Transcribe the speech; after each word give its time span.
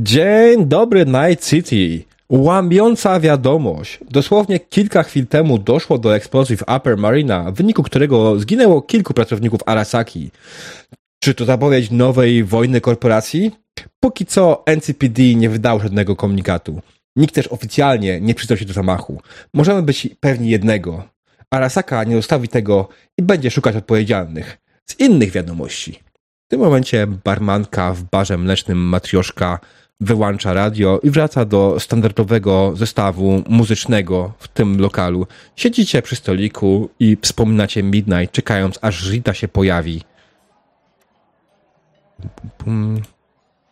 Dzień 0.00 0.66
dobry 0.66 1.06
Night 1.06 1.48
City. 1.48 2.04
Łamiąca 2.28 3.20
wiadomość. 3.20 3.98
Dosłownie 4.10 4.60
kilka 4.60 5.02
chwil 5.02 5.26
temu 5.26 5.58
doszło 5.58 5.98
do 5.98 6.16
eksplozji 6.16 6.56
w 6.56 6.62
Upper 6.76 6.96
Marina, 6.96 7.50
w 7.50 7.54
wyniku 7.54 7.82
którego 7.82 8.40
zginęło 8.40 8.82
kilku 8.82 9.14
pracowników 9.14 9.60
Arasaki. 9.66 10.30
Czy 11.20 11.34
to 11.34 11.44
zapowiedź 11.44 11.90
nowej 11.90 12.44
wojny 12.44 12.80
korporacji? 12.80 13.50
Póki 14.00 14.26
co 14.26 14.62
NCPD 14.66 15.22
nie 15.22 15.50
wydał 15.50 15.80
żadnego 15.80 16.16
komunikatu. 16.16 16.80
Nikt 17.16 17.34
też 17.34 17.46
oficjalnie 17.46 18.20
nie 18.20 18.34
przyznał 18.34 18.56
się 18.56 18.64
do 18.64 18.72
zamachu. 18.72 19.20
Możemy 19.54 19.82
być 19.82 20.08
pewni 20.20 20.50
jednego. 20.50 21.08
Arasaka 21.50 22.04
nie 22.04 22.16
zostawi 22.16 22.48
tego 22.48 22.88
i 23.18 23.22
będzie 23.22 23.50
szukać 23.50 23.76
odpowiedzialnych. 23.76 24.58
Z 24.86 25.00
innych 25.00 25.30
wiadomości. 25.30 25.92
W 26.46 26.50
tym 26.50 26.60
momencie 26.60 27.06
barmanka 27.24 27.92
w 27.92 28.02
barze 28.02 28.38
mlecznym 28.38 28.78
Matrioszka 28.78 29.58
wyłącza 30.00 30.52
radio 30.52 31.00
i 31.02 31.10
wraca 31.10 31.44
do 31.44 31.80
standardowego 31.80 32.72
zestawu 32.76 33.42
muzycznego 33.48 34.32
w 34.38 34.48
tym 34.48 34.80
lokalu. 34.80 35.26
Siedzicie 35.56 36.02
przy 36.02 36.16
stoliku 36.16 36.90
i 37.00 37.16
wspominacie 37.22 37.82
Midnight, 37.82 38.34
czekając 38.34 38.78
aż 38.82 39.10
Rita 39.10 39.34
się 39.34 39.48
pojawi. 39.48 40.02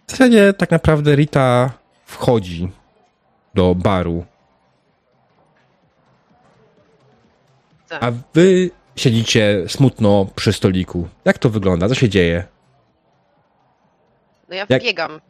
W 0.06 0.10
zasadzie 0.10 0.52
tak 0.52 0.70
naprawdę 0.70 1.16
Rita 1.16 1.72
wchodzi 2.06 2.68
do 3.54 3.74
baru. 3.74 4.24
Tak. 7.88 8.02
A 8.02 8.12
wy 8.34 8.70
siedzicie 8.96 9.64
smutno 9.68 10.26
przy 10.36 10.52
stoliku. 10.52 11.08
Jak 11.24 11.38
to 11.38 11.50
wygląda? 11.50 11.88
Co 11.88 11.94
się 11.94 12.08
dzieje? 12.08 12.44
No 14.48 14.54
ja 14.54 14.66
Jak- 14.68 14.82
wbiegam. 14.82 15.20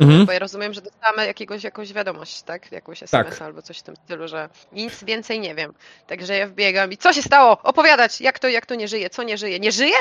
Mhm. 0.00 0.26
Bo 0.26 0.32
ja 0.32 0.38
rozumiem, 0.38 0.74
że 0.74 0.80
dostałam 0.80 1.26
jakiegoś, 1.26 1.64
jakąś 1.64 1.92
wiadomość, 1.92 2.42
tak? 2.42 2.72
Jakąś 2.72 3.02
SMS 3.02 3.42
albo 3.42 3.62
coś 3.62 3.78
w 3.78 3.82
tym 3.82 3.96
stylu, 3.96 4.28
że 4.28 4.48
nic 4.72 5.04
więcej 5.04 5.40
nie 5.40 5.54
wiem. 5.54 5.74
Także 6.06 6.36
ja 6.36 6.46
wbiegam 6.46 6.92
i 6.92 6.96
co 6.96 7.12
się 7.12 7.22
stało? 7.22 7.62
Opowiadać! 7.62 8.20
Jak 8.20 8.38
to, 8.38 8.48
jak 8.48 8.66
to 8.66 8.74
nie 8.74 8.88
żyje? 8.88 9.10
Co 9.10 9.22
nie 9.22 9.38
żyje? 9.38 9.60
Nie 9.60 9.72
żyje? 9.72 9.96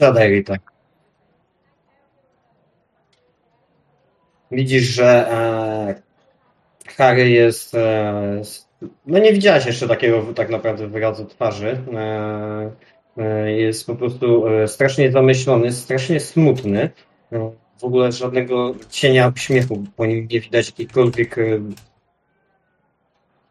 Siadaj, 0.00 0.30
Rita. 0.30 0.54
Widzisz, 4.50 4.84
że 4.84 5.30
e, 5.30 6.02
Harry 6.96 7.28
jest. 7.30 7.74
E, 7.74 8.42
no 9.06 9.18
nie 9.18 9.32
widziałaś 9.32 9.66
jeszcze 9.66 9.88
takiego 9.88 10.22
tak 10.34 10.50
naprawdę 10.50 10.86
wyrazu 10.86 11.24
twarzy. 11.26 11.82
E, 11.94 12.70
jest 13.46 13.86
po 13.86 13.94
prostu 13.96 14.48
e, 14.48 14.68
strasznie 14.68 15.12
zamyślony, 15.12 15.72
strasznie 15.72 16.20
smutny. 16.20 16.90
E, 17.32 17.50
w 17.78 17.84
ogóle 17.84 18.12
żadnego 18.12 18.74
cienia 18.90 19.32
śmiechu 19.36 19.84
po 19.96 20.06
nim 20.06 20.28
nie 20.30 20.40
widać 20.40 20.66
jakiejkolwiek. 20.66 21.38
E, 21.38 21.60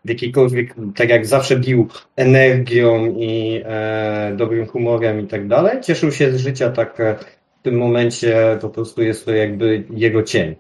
jakiejkolwiek, 0.05 0.75
tak 0.95 1.09
jak 1.09 1.25
zawsze 1.25 1.59
bił 1.59 1.87
energią 2.15 3.15
i 3.17 3.61
e, 3.65 4.33
dobrym 4.37 4.67
humorem 4.67 5.19
i 5.19 5.27
tak 5.27 5.47
dalej. 5.47 5.81
Cieszył 5.81 6.11
się 6.11 6.31
z 6.31 6.37
życia, 6.37 6.69
tak 6.69 6.99
e, 6.99 7.15
w 7.59 7.63
tym 7.63 7.77
momencie 7.77 8.57
po 8.61 8.69
prostu 8.69 9.03
jest 9.03 9.25
to 9.25 9.33
jakby 9.33 9.83
jego 9.89 10.23
cień. 10.23 10.55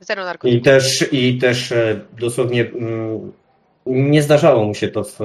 Zero 0.00 0.22
I 0.44 0.60
też, 0.60 1.12
i 1.12 1.38
też 1.38 1.72
e, 1.72 2.00
dosłownie 2.20 2.70
mm, 2.70 3.32
nie 3.86 4.22
zdarzało 4.22 4.64
mu 4.64 4.74
się 4.74 4.88
to 4.88 5.04
w, 5.04 5.16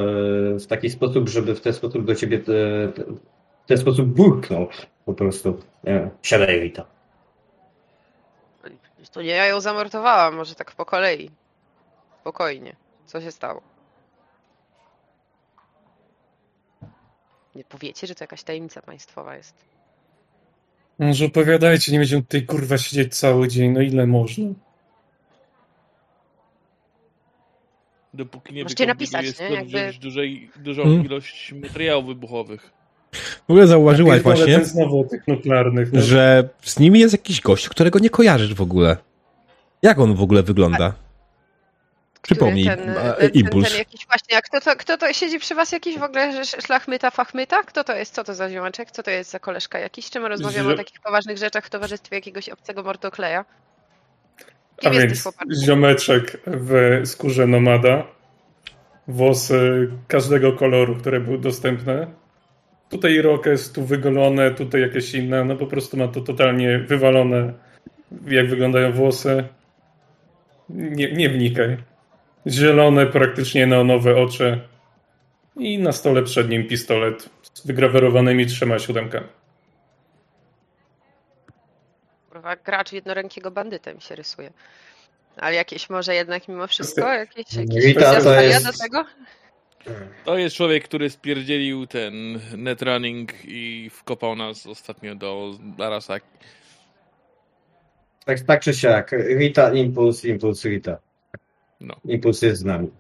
w 0.60 0.68
taki 0.68 0.90
sposób, 0.90 1.30
żeby 1.30 1.56
w 1.56 1.62
ten 1.62 1.74
sposób 1.74 2.06
do 2.06 2.16
ciebie 2.16 2.38
e, 2.38 2.42
te- 2.92 3.04
w 3.64 3.68
ten 3.68 3.78
sposób 3.78 4.08
burknął 4.08 4.68
po 5.06 5.14
prostu. 5.14 5.60
E, 5.88 6.10
Siadaj, 6.22 6.60
Rita. 6.60 6.86
To 9.12 9.22
nie 9.22 9.30
ja 9.30 9.46
ją 9.46 9.62
zamordowałam, 9.62 10.36
może 10.36 10.56
tak 10.56 10.72
po 10.72 10.86
kolei. 10.86 11.32
Spokojnie. 12.22 12.76
Co 13.06 13.22
się 13.22 13.32
stało? 13.32 13.62
Nie 17.56 17.64
powiecie, 17.64 18.08
że 18.08 18.16
to 18.16 18.24
jakaś 18.24 18.44
tajemnica 18.44 18.82
państwowa 18.82 19.36
jest. 19.36 19.66
Może 21.00 21.26
opowiadajcie, 21.26 21.92
nie 21.92 21.98
będziemy 22.00 22.22
tutaj 22.22 22.46
kurwa 22.46 22.78
siedzieć 22.78 23.16
cały 23.20 23.48
dzień, 23.48 23.72
no 23.72 23.82
ile 23.82 24.08
można? 24.08 24.46
Dopóki 28.18 28.54
nie 28.54 28.64
Możecie 28.64 28.86
napisać, 28.86 29.40
nie? 29.40 29.50
Jakby- 29.50 29.94
dużej, 30.02 30.52
dużą 30.56 30.84
Hmm. 30.84 31.06
ilość 31.06 31.54
materiałów 31.54 32.06
wybuchowych. 32.06 32.72
W 33.48 33.52
ogóle 33.52 33.68
zauważyłaś 33.68 34.14
Pierdolę, 34.16 34.36
właśnie, 34.36 34.56
ten 34.56 34.66
znowu 34.66 35.00
o 35.02 35.04
tych 35.04 35.28
nuklearnych. 35.28 35.94
No. 35.94 36.02
że 36.02 36.50
z 36.62 36.80
nimi 36.80 37.00
jest 37.00 37.14
jakiś 37.14 37.42
gość, 37.42 37.70
którego 37.70 38.00
nie 38.00 38.10
kojarzysz 38.10 38.54
w 38.54 38.62
ogóle. 38.62 38.98
Jak 39.82 40.00
on 40.00 40.16
w 40.16 40.22
ogóle 40.22 40.44
wygląda? 40.44 40.94
Przypomnij, 42.22 42.66
Który 42.66 42.78
ten, 42.86 42.98
a, 42.98 43.14
ten, 43.14 43.30
impuls. 43.34 43.64
Ten, 43.64 43.72
ten 43.72 43.80
jakiś 43.80 44.08
właśnie, 44.08 44.38
a 44.38 44.42
kto 44.42 44.62
to, 44.62 44.76
kto 44.76 44.98
to 44.98 45.14
siedzi 45.14 45.40
przy 45.40 45.56
was 45.56 45.72
jakiś 45.72 45.98
w 46.00 46.04
ogóle 46.04 46.24
sz- 46.24 46.66
szlachmyta, 46.66 47.12
fachmyta? 47.12 47.64
Kto 47.64 47.84
to 47.84 47.96
jest? 47.96 48.14
Co 48.14 48.24
to 48.24 48.34
za 48.36 48.50
ziomeczek? 48.50 48.92
Co 48.92 49.04
to 49.04 49.12
jest 49.12 49.32
za 49.32 49.40
koleżka 49.40 49.80
jakiś? 49.80 50.10
Czym 50.10 50.26
rozmawiamy 50.26 50.74
o 50.74 50.78
takich 50.78 51.00
poważnych 51.02 51.38
rzeczach 51.38 51.66
w 51.66 51.70
towarzystwie 51.70 52.16
jakiegoś 52.16 52.50
obcego 52.50 52.84
mordokleja? 52.84 53.46
A 54.78 54.90
Kim 54.90 54.94
jesteś, 54.94 55.34
więc 55.50 55.64
ziomeczek 55.66 56.42
w 56.46 57.02
skórze 57.06 57.48
nomada, 57.48 58.04
włosy 59.08 59.90
każdego 60.08 60.54
koloru, 60.54 60.96
które 60.96 61.20
były 61.20 61.38
dostępne. 61.38 62.08
Tutaj 62.90 63.14
irokes, 63.14 63.72
tu 63.72 63.86
wygolone, 63.86 64.52
tutaj 64.52 64.82
jakieś 64.82 65.14
inne, 65.14 65.46
no 65.46 65.56
po 65.56 65.68
prostu 65.68 65.98
ma 65.98 66.08
to 66.08 66.22
totalnie 66.22 66.80
wywalone, 66.80 67.54
jak 68.28 68.50
wyglądają 68.50 68.92
włosy. 68.92 69.44
Nie, 70.70 71.12
nie 71.12 71.30
wnikaj. 71.30 71.78
Zielone, 72.48 73.06
praktycznie 73.06 73.68
neonowe 73.68 74.16
oczy 74.16 74.60
i 75.60 75.80
na 75.80 75.92
stole 75.92 76.24
przed 76.24 76.50
nim 76.50 76.68
pistolet 76.68 77.30
z 77.54 77.68
wygrawerowanymi 77.68 78.46
trzema 78.46 78.80
siódemkami. 78.80 79.28
Kurwa, 82.48 82.64
gracz 82.66 82.94
jednorękiego 82.94 83.52
bandyta 83.52 83.94
mi 83.94 84.02
się 84.02 84.16
rysuje. 84.16 84.52
Ale 85.38 85.56
jakieś 85.56 85.90
może 85.90 86.16
jednak 86.16 86.48
mimo 86.48 86.68
wszystko, 86.68 87.14
jakieś, 87.14 87.54
jakieś 87.54 87.86
Rita, 87.86 88.22
to 88.22 88.42
jest- 88.42 88.66
do 88.66 88.84
tego? 88.84 89.06
To 90.26 90.38
jest 90.38 90.56
człowiek, 90.56 90.84
który 90.84 91.10
spierdzielił 91.10 91.88
ten 91.88 92.40
netrunning 92.58 93.32
i 93.46 93.90
wkopał 93.94 94.36
nas 94.36 94.68
ostatnio 94.68 95.16
do 95.16 95.52
Arasaki. 95.80 96.28
Tak, 98.26 98.40
tak 98.40 98.62
czy 98.62 98.74
siak. 98.74 99.12
Rita, 99.12 99.74
impuls, 99.74 100.26
impuls, 100.26 100.66
Rita. 100.66 100.98
No. 101.82 101.96
Impuls 102.06 102.42
jest 102.42 102.62
z 102.62 102.66
nami. 102.66 102.92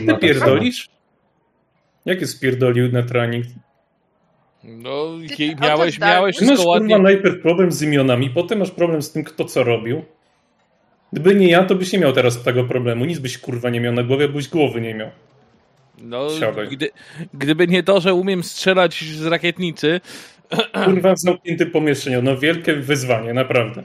No, 0.00 0.12
tak 0.12 0.20
Pierdolisz? 0.20 0.90
Jakie 2.04 2.26
spierdolił 2.26 2.92
na 2.92 3.02
trening? 3.02 3.46
No, 4.66 5.06
jej- 5.38 5.56
miałeś, 5.56 5.94
zdalnie? 5.94 6.14
miałeś 6.14 6.36
Ty 6.36 6.44
masz 6.44 6.54
wszystko 6.54 6.72
kurwa 6.72 6.94
ładnie. 6.94 6.98
najpierw 6.98 7.42
problem 7.42 7.72
z 7.72 7.82
imionami, 7.82 8.30
potem 8.30 8.58
masz 8.58 8.70
problem 8.70 9.02
z 9.02 9.12
tym, 9.12 9.24
kto 9.24 9.44
co 9.44 9.64
robił. 9.64 10.04
Gdyby 11.12 11.34
nie 11.34 11.50
ja, 11.50 11.64
to 11.64 11.74
byś 11.74 11.92
nie 11.92 11.98
miał 11.98 12.12
teraz 12.12 12.42
tego 12.42 12.64
problemu. 12.64 13.04
Nic 13.04 13.18
byś 13.18 13.38
kurwa 13.38 13.70
nie 13.70 13.80
miał 13.80 13.92
na 13.92 14.02
głowie, 14.02 14.28
byś 14.28 14.48
głowy 14.48 14.80
nie 14.80 14.94
miał. 14.94 15.10
No, 16.02 16.28
gdy, 16.70 16.90
gdyby 17.34 17.66
nie 17.66 17.82
to, 17.82 18.00
że 18.00 18.14
umiem 18.14 18.42
strzelać 18.42 19.04
z 19.04 19.26
rakietnicy, 19.26 20.00
Kurwa 20.84 21.14
w 21.14 21.18
zamkniętym 21.18 21.70
pomieszczeniu. 21.70 22.22
No 22.22 22.36
wielkie 22.36 22.74
wyzwanie, 22.74 23.34
naprawdę. 23.34 23.82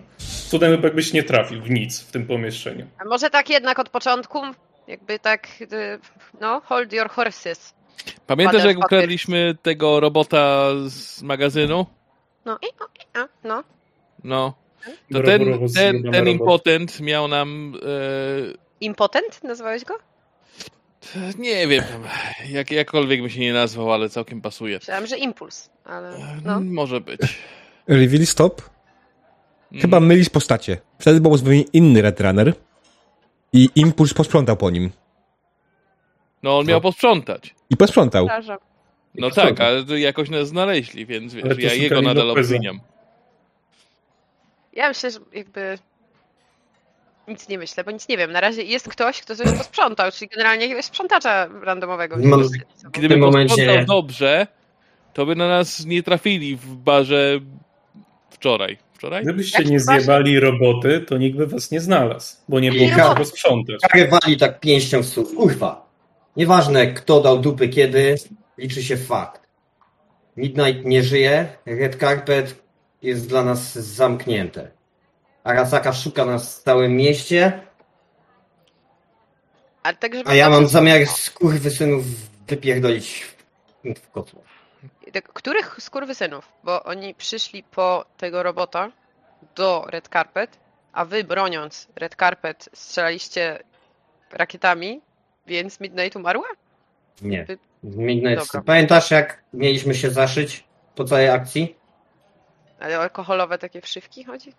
Cudem 0.48 0.84
jakbyś 0.84 1.14
nie 1.14 1.24
trafił 1.24 1.62
w 1.62 1.70
nic 1.70 2.02
w 2.02 2.12
tym 2.12 2.26
pomieszczeniu. 2.28 2.88
A 2.98 3.06
może 3.06 3.30
tak 3.30 3.50
jednak 3.50 3.80
od 3.80 3.90
początku? 3.90 4.40
Jakby 4.88 5.20
tak, 5.20 5.48
y, 5.62 5.68
no, 6.42 6.62
hold 6.66 6.94
your 6.94 7.10
horses. 7.10 7.74
Pamiętasz 8.28 8.64
jak 8.66 8.78
ukradliśmy 8.78 9.56
tego 9.62 10.00
robota 10.00 10.68
z 10.88 11.22
magazynu? 11.24 11.86
No 12.46 12.58
i, 12.62 12.68
no, 12.80 12.88
i, 13.00 13.18
a, 13.18 13.48
no. 13.48 13.64
No. 14.24 14.54
To 15.14 15.24
ten, 15.24 15.70
ten, 15.76 16.12
ten 16.12 16.28
impotent 16.28 17.00
miał 17.00 17.28
nam. 17.28 17.76
E, 17.84 18.62
Impotent 18.82 19.44
nazwałeś 19.44 19.84
go? 19.86 19.98
nie 21.38 21.68
wiem, 21.68 21.84
jak, 22.50 22.72
jakkolwiek 22.72 23.22
by 23.22 23.30
się 23.30 23.40
nie 23.40 23.54
nazwał, 23.54 23.94
ale 23.94 24.10
całkiem 24.10 24.42
pasuje. 24.42 24.78
Myślałam, 24.78 25.08
że 25.08 25.18
impuls, 25.18 25.70
ale 25.86 26.10
E, 26.16 26.38
no. 26.46 26.60
Może 26.60 27.02
być. 27.02 27.22
Reveal 27.88 28.26
stop? 28.26 28.62
Chyba 29.82 29.98
Mm. 29.98 30.08
mylisz 30.10 30.30
postacie. 30.30 30.78
Wtedy 31.00 31.22
był 31.22 31.38
zupełnie 31.38 31.62
inny 31.62 32.02
Red 32.02 32.22
Runner 32.22 32.54
i 33.54 33.70
Impuls 33.76 34.14
posprzątał 34.14 34.58
po 34.58 34.70
nim. 34.70 34.90
No, 36.44 36.58
on 36.58 36.66
miał 36.66 36.82
posprzątać. 36.82 37.56
I 37.72 37.78
posprzątał. 37.78 38.28
No 39.16 39.28
I 39.28 39.32
tak, 39.32 39.62
ale 39.62 40.00
jakoś 40.00 40.30
nas 40.30 40.48
znaleźli, 40.48 41.06
więc 41.06 41.34
wiesz, 41.34 41.58
ja 41.58 41.74
jego 41.74 42.02
nadal 42.02 42.30
obwiniam. 42.30 42.80
Ja 44.74 44.88
myślę, 44.88 45.12
że 45.12 45.20
jakby 45.34 45.78
nic 47.28 47.50
nie 47.50 47.58
myślę, 47.58 47.84
bo 47.84 47.92
nic 47.92 48.08
nie 48.08 48.18
wiem. 48.18 48.32
Na 48.32 48.42
razie 48.42 48.64
jest 48.64 48.90
ktoś, 48.90 49.22
kto 49.22 49.36
coś 49.36 49.52
posprzątał, 49.58 50.12
czyli 50.12 50.30
generalnie 50.30 50.64
jakiegoś 50.64 50.86
sprzątacza 50.86 51.48
randomowego. 51.62 52.16
Sobą. 52.16 52.42
Gdyby 52.92 53.18
momencie 53.18 53.56
posprzątał 53.56 53.80
nie. 53.80 53.86
dobrze, 53.86 54.48
to 55.14 55.26
by 55.26 55.36
na 55.36 55.48
nas 55.48 55.86
nie 55.86 56.04
trafili 56.04 56.56
w 56.56 56.76
barze 56.76 57.40
Wczoraj. 58.42 58.78
Wczoraj? 58.94 59.24
Gdybyście 59.24 59.64
nie 59.64 59.80
zjebali 59.80 60.40
roboty, 60.40 61.00
to 61.08 61.18
nikt 61.18 61.38
by 61.38 61.48
was 61.48 61.72
nie 61.72 61.82
znalazł, 61.82 62.36
bo 62.50 62.60
nie 62.60 62.72
było 62.72 62.90
kogo 63.10 63.26
sprzątać. 63.26 63.82
Harry 63.82 64.08
wali 64.08 64.38
tak 64.38 64.60
pięścią 64.60 65.02
w 65.02 65.06
stół. 65.06 65.26
Kurwa. 65.26 65.91
Nieważne 66.36 66.88
kto 66.88 67.22
dał 67.22 67.40
dupy 67.40 67.70
kiedy, 67.70 68.16
liczy 68.58 68.84
się 68.84 68.98
fakt. 68.98 69.42
Midnight 70.38 70.86
nie 70.86 71.04
żyje, 71.04 71.48
Red 71.66 71.96
Carpet 71.96 72.64
jest 73.02 73.30
dla 73.30 73.44
nas 73.44 73.74
zamknięte. 73.74 74.72
Arasaka 75.44 75.94
szuka 75.94 76.26
nas 76.26 76.60
w 76.60 76.64
całym 76.64 76.96
mieście, 76.96 77.62
Ale 79.84 79.96
tak, 79.96 80.12
a 80.26 80.34
ja 80.34 80.50
mam 80.50 80.68
zamiar 80.68 81.06
skurwysynów 81.08 82.04
wypierdolić 82.48 83.24
w, 83.24 83.36
w 84.00 84.12
kotło. 84.12 84.44
Tak, 85.14 85.34
Których 85.34 85.78
skurwysynów? 85.80 86.52
Bo 86.64 86.84
oni 86.84 87.14
przyszli 87.14 87.64
po 87.64 88.06
tego 88.18 88.44
robota 88.44 88.92
do 89.56 89.86
Red 89.88 90.08
Carpet, 90.08 90.60
a 90.94 91.06
wy 91.06 91.24
broniąc 91.24 91.88
Red 91.96 92.16
Carpet 92.16 92.70
strzelaliście 92.74 93.64
rakietami, 94.32 95.02
więc 95.48 95.80
Midnight 95.80 96.16
umarła? 96.16 96.48
Nie. 97.22 97.46
Midnight. 97.84 98.46
Dobra. 98.48 98.62
Pamiętasz 98.66 99.12
jak 99.12 99.44
mieliśmy 99.54 99.96
się 99.96 100.10
zaszyć 100.10 100.64
po 100.96 101.04
całej 101.04 101.30
akcji? 101.30 101.76
Ale 102.80 103.00
o 103.00 103.02
alkoholowe 103.02 103.58
takie 103.58 103.82
wszywki 103.82 104.24
chodzi? 104.24 104.54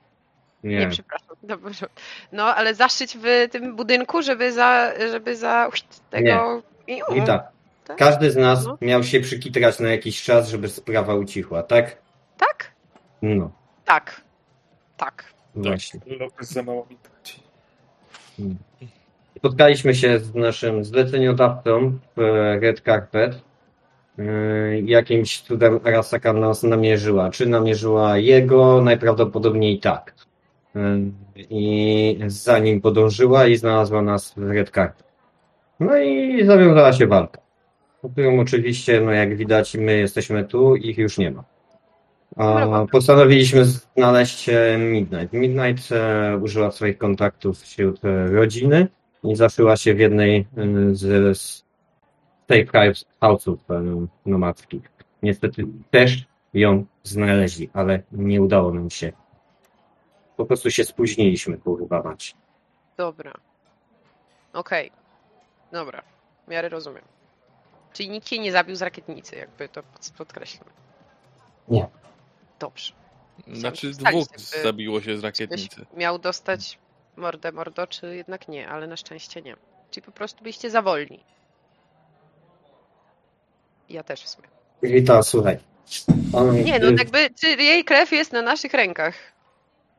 Nie, 0.64 0.76
Nie. 0.78 0.88
przepraszam. 0.88 1.36
Dobrze. 1.42 1.86
No, 2.32 2.44
ale 2.54 2.74
zaszyć 2.74 3.18
w 3.22 3.48
tym 3.50 3.76
budynku, 3.76 4.22
żeby 4.22 4.52
za, 4.52 4.92
żeby 5.10 5.36
za 5.36 5.70
tego... 6.10 6.62
I, 6.86 6.92
I 7.16 7.22
tak. 7.26 7.48
Tak? 7.84 7.96
Każdy 7.96 8.30
z 8.30 8.36
nas 8.36 8.66
No. 8.66 8.78
miał 8.80 9.04
się 9.04 9.20
przykitrać 9.20 9.78
na 9.80 9.88
jakiś 9.90 10.22
czas, 10.22 10.48
żeby 10.48 10.68
sprawa 10.68 11.14
ucichła, 11.14 11.62
tak? 11.62 11.96
Tak? 12.38 12.72
No, 13.22 13.50
Tak. 13.84 14.20
Tak. 14.96 15.24
właśnie. 15.54 16.00
Lopez 16.06 16.50
za 16.50 16.62
mało 16.62 16.86
mi 16.90 16.96
płaci. 16.96 17.42
Spotkaliśmy 19.42 19.94
się 19.94 20.18
z 20.18 20.34
naszym 20.34 20.84
zleceniodawcą 20.84 21.98
w 22.16 22.20
e, 22.20 22.60
Red 22.60 22.80
Carpet. 22.80 23.42
E, 24.18 24.24
Jakimś 24.80 25.40
cudem 25.40 25.80
Arasaka 25.84 26.32
nas 26.32 26.62
namierzyła. 26.62 27.30
Czy 27.30 27.46
namierzyła 27.46 28.18
jego? 28.18 28.80
Najprawdopodobniej 28.80 29.78
tak. 29.78 30.14
E, 30.76 30.98
I 31.36 32.18
za 32.26 32.58
nim 32.58 32.80
podążyła 32.80 33.46
i 33.46 33.56
znalazła 33.56 34.02
nas 34.02 34.34
w 34.36 34.50
Red 34.50 34.70
Carpet. 34.70 35.06
No 35.80 35.96
i 35.98 36.46
zawiązała 36.46 36.92
się 36.92 37.06
walka. 37.06 37.40
Po 38.02 38.08
którą 38.08 38.40
oczywiście, 38.40 39.00
no 39.00 39.12
jak 39.12 39.36
widać, 39.36 39.74
my 39.74 39.98
jesteśmy 39.98 40.44
tu, 40.44 40.76
ich 40.76 40.98
już 40.98 41.18
nie 41.18 41.30
ma. 41.30 41.44
A 42.36 42.86
postanowiliśmy 42.92 43.64
znaleźć 43.64 44.50
Midnight. 44.78 45.32
Midnight 45.32 45.88
użyła 46.42 46.70
swoich 46.70 46.98
kontaktów 46.98 47.60
wśród 47.60 48.00
rodziny 48.32 48.88
i 49.24 49.36
zaszyła 49.36 49.76
się 49.76 49.94
w 49.94 49.98
jednej 50.00 50.46
y, 50.90 50.94
z, 50.94 51.38
z 51.38 51.64
safe 52.48 52.64
house- 52.64 53.04
house'ów 53.20 53.56
y, 54.04 54.08
nomadzkich. 54.26 54.82
Niestety 55.22 55.64
też 55.90 56.24
ją 56.54 56.84
znaleźli, 57.02 57.70
ale 57.72 58.02
nie 58.12 58.42
udało 58.42 58.74
nam 58.74 58.90
się. 58.90 59.12
Po 60.36 60.44
prostu 60.46 60.70
się 60.70 60.84
spóźniliśmy, 60.84 61.58
kurwa 61.58 62.02
mać. 62.02 62.36
Dobra. 62.96 63.32
Okej. 64.52 64.92
Dobra. 65.72 66.02
W 66.46 66.50
miarę 66.50 66.68
rozumiem. 66.68 67.04
Czyli 67.92 68.10
nikt 68.10 68.32
jej 68.32 68.40
nie 68.40 68.52
zabił 68.52 68.76
z 68.76 68.82
rakietnicy, 68.82 69.36
jakby 69.36 69.68
to 69.68 69.82
pod- 69.82 70.12
podkreślam. 70.18 70.68
Nie. 71.68 71.88
Dobrze. 72.58 72.92
Znaczy 73.52 73.90
dwóch 73.90 74.26
zabiło 74.62 75.00
się 75.00 75.18
z 75.18 75.24
rakietnicy. 75.24 75.86
miał 75.96 76.18
dostać 76.18 76.78
mordę 77.16 77.52
mordo, 77.52 77.86
czy 77.86 78.16
jednak 78.16 78.48
nie, 78.48 78.68
ale 78.68 78.86
na 78.86 78.96
szczęście 78.96 79.42
nie. 79.42 79.56
Czyli 79.90 80.06
po 80.06 80.12
prostu 80.12 80.42
byliście 80.42 80.70
za 80.70 80.82
wolni. 80.82 81.24
Ja 83.88 84.02
też 84.02 84.22
w 84.22 84.28
sumie. 84.28 84.48
Rita, 84.82 85.22
słuchaj. 85.22 85.58
On, 86.32 86.62
Nie, 86.64 86.78
no 86.78 86.90
jakby, 86.90 87.30
czy 87.40 87.48
jej 87.48 87.84
krew 87.84 88.12
jest 88.12 88.32
na 88.32 88.42
naszych 88.42 88.74
rękach? 88.74 89.14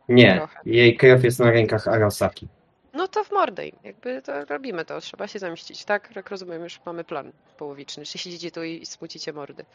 nie, 0.10 0.36
trochę. 0.38 0.60
jej 0.65 0.98
krew 0.98 1.24
jest 1.24 1.39
na 1.39 1.51
rękach 1.51 1.88
Arasaki. 1.88 2.48
No 2.94 3.07
to 3.07 3.24
w 3.24 3.31
mordę 3.31 3.68
im. 3.68 3.75
Jakby 3.83 4.21
to 4.21 4.45
robimy 4.45 4.86
to, 4.86 5.01
trzeba 5.01 5.27
się 5.27 5.39
zamścić, 5.39 5.86
tak? 5.86 6.15
Jak 6.15 6.30
rozumiem, 6.30 6.63
już 6.63 6.80
mamy 6.86 7.04
plan 7.04 7.31
połowiczny. 7.57 8.06
Czy 8.06 8.18
siedzicie 8.18 8.51
tu 8.51 8.63
i 8.63 8.86
smucicie 8.86 9.33
mordy? 9.33 9.65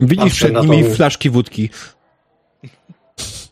Widzisz 0.00 0.16
Patrzę 0.24 0.34
przed 0.36 0.52
na 0.52 0.60
nimi 0.60 0.84
tą- 0.88 0.94
flaszki 0.94 1.30
wódki. 1.30 1.70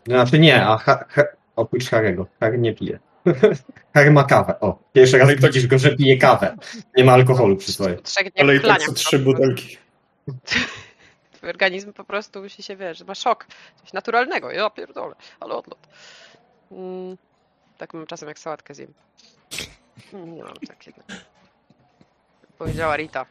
Znaczy 0.07 0.39
nie, 0.39 0.67
a 0.67 0.77
ha, 0.77 1.05
ha, 1.09 1.23
oprócz 1.57 1.91
Harego. 1.91 2.27
Harry 2.41 2.59
nie 2.59 2.75
pije. 2.75 2.99
Harry 3.95 4.11
ma 4.11 4.25
kawę. 4.25 4.61
O, 4.61 4.79
pierwszy 4.93 5.19
raz 5.19 5.29
tak- 5.29 5.41
widzisz 5.41 5.67
go, 5.67 5.79
że 5.79 5.97
pije 5.97 6.19
kawę. 6.19 6.57
Nie 6.97 7.05
ma 7.05 7.13
alkoholu 7.13 7.57
przy 7.57 7.73
sobie. 7.73 7.97
Ale 8.39 8.57
i 8.57 8.61
tak 8.61 8.83
co 8.83 8.93
trzy 8.93 9.19
butelki. 9.19 9.77
Twój 11.33 11.51
organizm 11.55 11.93
po 11.93 12.05
prostu 12.05 12.43
musi 12.43 12.63
się, 12.63 12.77
wiesz, 12.77 13.05
ma 13.05 13.15
szok. 13.15 13.47
Coś 13.81 13.93
naturalnego, 13.93 14.51
ja 14.51 14.71
pierdolę, 14.71 15.15
ale 15.41 15.55
odlot. 15.55 15.89
Mm, 16.73 17.17
tak 17.79 17.95
mam 17.95 18.07
czasem 18.07 18.29
jak 18.29 18.39
sałatkę 18.39 18.75
zjem. 18.75 18.95
Mm, 20.13 20.35
Nie 20.35 20.43
mam 20.43 20.55
tak 20.69 20.87
jednak. 20.87 21.07
Powiedziała 22.59 22.97
Rita. 22.97 23.27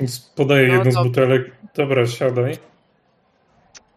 Więc 0.00 0.18
podaję 0.20 0.68
No 0.68 0.74
jedną 0.74 0.90
z 0.90 1.06
butelek. 1.06 1.50
Dobra, 1.74 2.06
siadaj. 2.06 2.58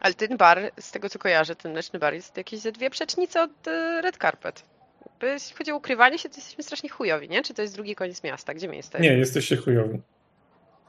Ale 0.03 0.13
ten 0.13 0.37
bar, 0.37 0.71
z 0.79 0.91
tego 0.91 1.09
co 1.09 1.19
kojarzę, 1.19 1.55
ten 1.55 1.71
mleczny 1.71 1.99
bar 1.99 2.13
jest 2.13 2.37
jakieś 2.37 2.59
ze 2.59 2.71
dwie 2.71 2.89
przecznice 2.89 3.43
od 3.43 3.67
e, 3.67 4.01
Red 4.01 4.17
Carpet. 4.17 4.65
Jakby 5.05 5.27
Jeśli 5.27 5.55
chodzi 5.55 5.71
o 5.71 5.75
ukrywanie 5.75 6.19
się, 6.19 6.29
to 6.29 6.35
jesteśmy 6.35 6.63
strasznie 6.63 6.89
chujowi, 6.89 7.29
nie? 7.29 7.41
Czy 7.43 7.53
to 7.53 7.61
jest 7.61 7.73
drugi 7.75 7.95
koniec 7.95 8.23
miasta? 8.23 8.53
Gdzie 8.53 8.67
my 8.67 8.75
jesteśmy? 8.75 9.07
Nie, 9.07 9.17
jesteście 9.17 9.57
chujowi. 9.57 10.01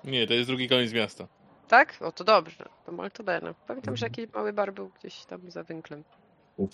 Nie, 0.05 0.27
to 0.27 0.35
jest 0.35 0.49
drugi 0.49 0.69
koniec 0.69 0.93
miasta. 0.93 1.27
Tak? 1.69 1.95
O, 2.01 2.13
to 2.13 2.25
dobrze. 2.25 2.65
To 2.87 2.93
molto 2.93 3.23
bene. 3.25 3.55
Pamiętam, 3.67 3.97
że 3.97 4.07
jakiś 4.07 4.27
mały 4.35 4.53
bar 4.53 4.73
był 4.73 4.91
gdzieś 5.01 5.25
tam 5.25 5.51
za 5.51 5.63
wynklem. 5.63 6.05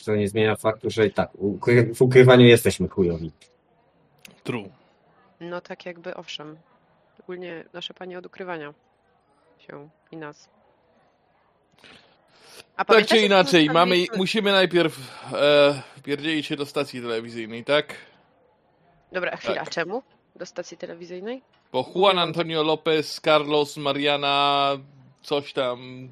Co 0.03 0.17
nie 0.17 0.29
zmienia 0.29 0.57
faktu, 0.57 0.91
że 0.91 1.07
i 1.07 1.11
tak 1.13 1.35
ukry- 1.35 1.95
w 1.95 2.03
ukrywaniu 2.03 2.47
jesteśmy 2.47 2.89
chujowi. 2.89 3.33
True. 4.45 4.69
No 5.41 5.61
tak 5.61 5.87
jakby, 5.87 6.15
owszem. 6.15 6.57
Szczególnie 7.15 7.65
nasze 7.73 7.95
panie 7.95 8.19
od 8.19 8.27
ukrywania 8.27 8.75
się 9.59 9.89
i 10.11 10.17
nas. 10.17 10.49
A 12.81 12.85
Tak 12.85 12.99
czy 12.99 13.05
co 13.05 13.17
inaczej, 13.17 13.71
mamy, 13.71 13.97
musimy 14.17 14.53
najpierw 14.53 14.99
e, 15.33 15.83
wpierdzielić 15.97 16.47
się 16.47 16.57
do 16.57 16.67
stacji 16.67 17.01
telewizyjnej, 17.01 17.65
tak? 17.65 17.95
Dobra, 19.13 19.37
chwila, 19.37 19.55
Tak. 19.55 19.71
czemu? 19.71 20.03
Do 20.37 20.47
stacji 20.47 20.77
telewizyjnej? 20.77 21.43
Bo 21.73 21.83
Juan 21.95 22.19
Antonio 22.19 22.63
Lopez, 22.63 23.21
Carlos, 23.25 23.77
Mariana, 23.77 24.71
coś 25.23 25.53
tam. 25.53 26.09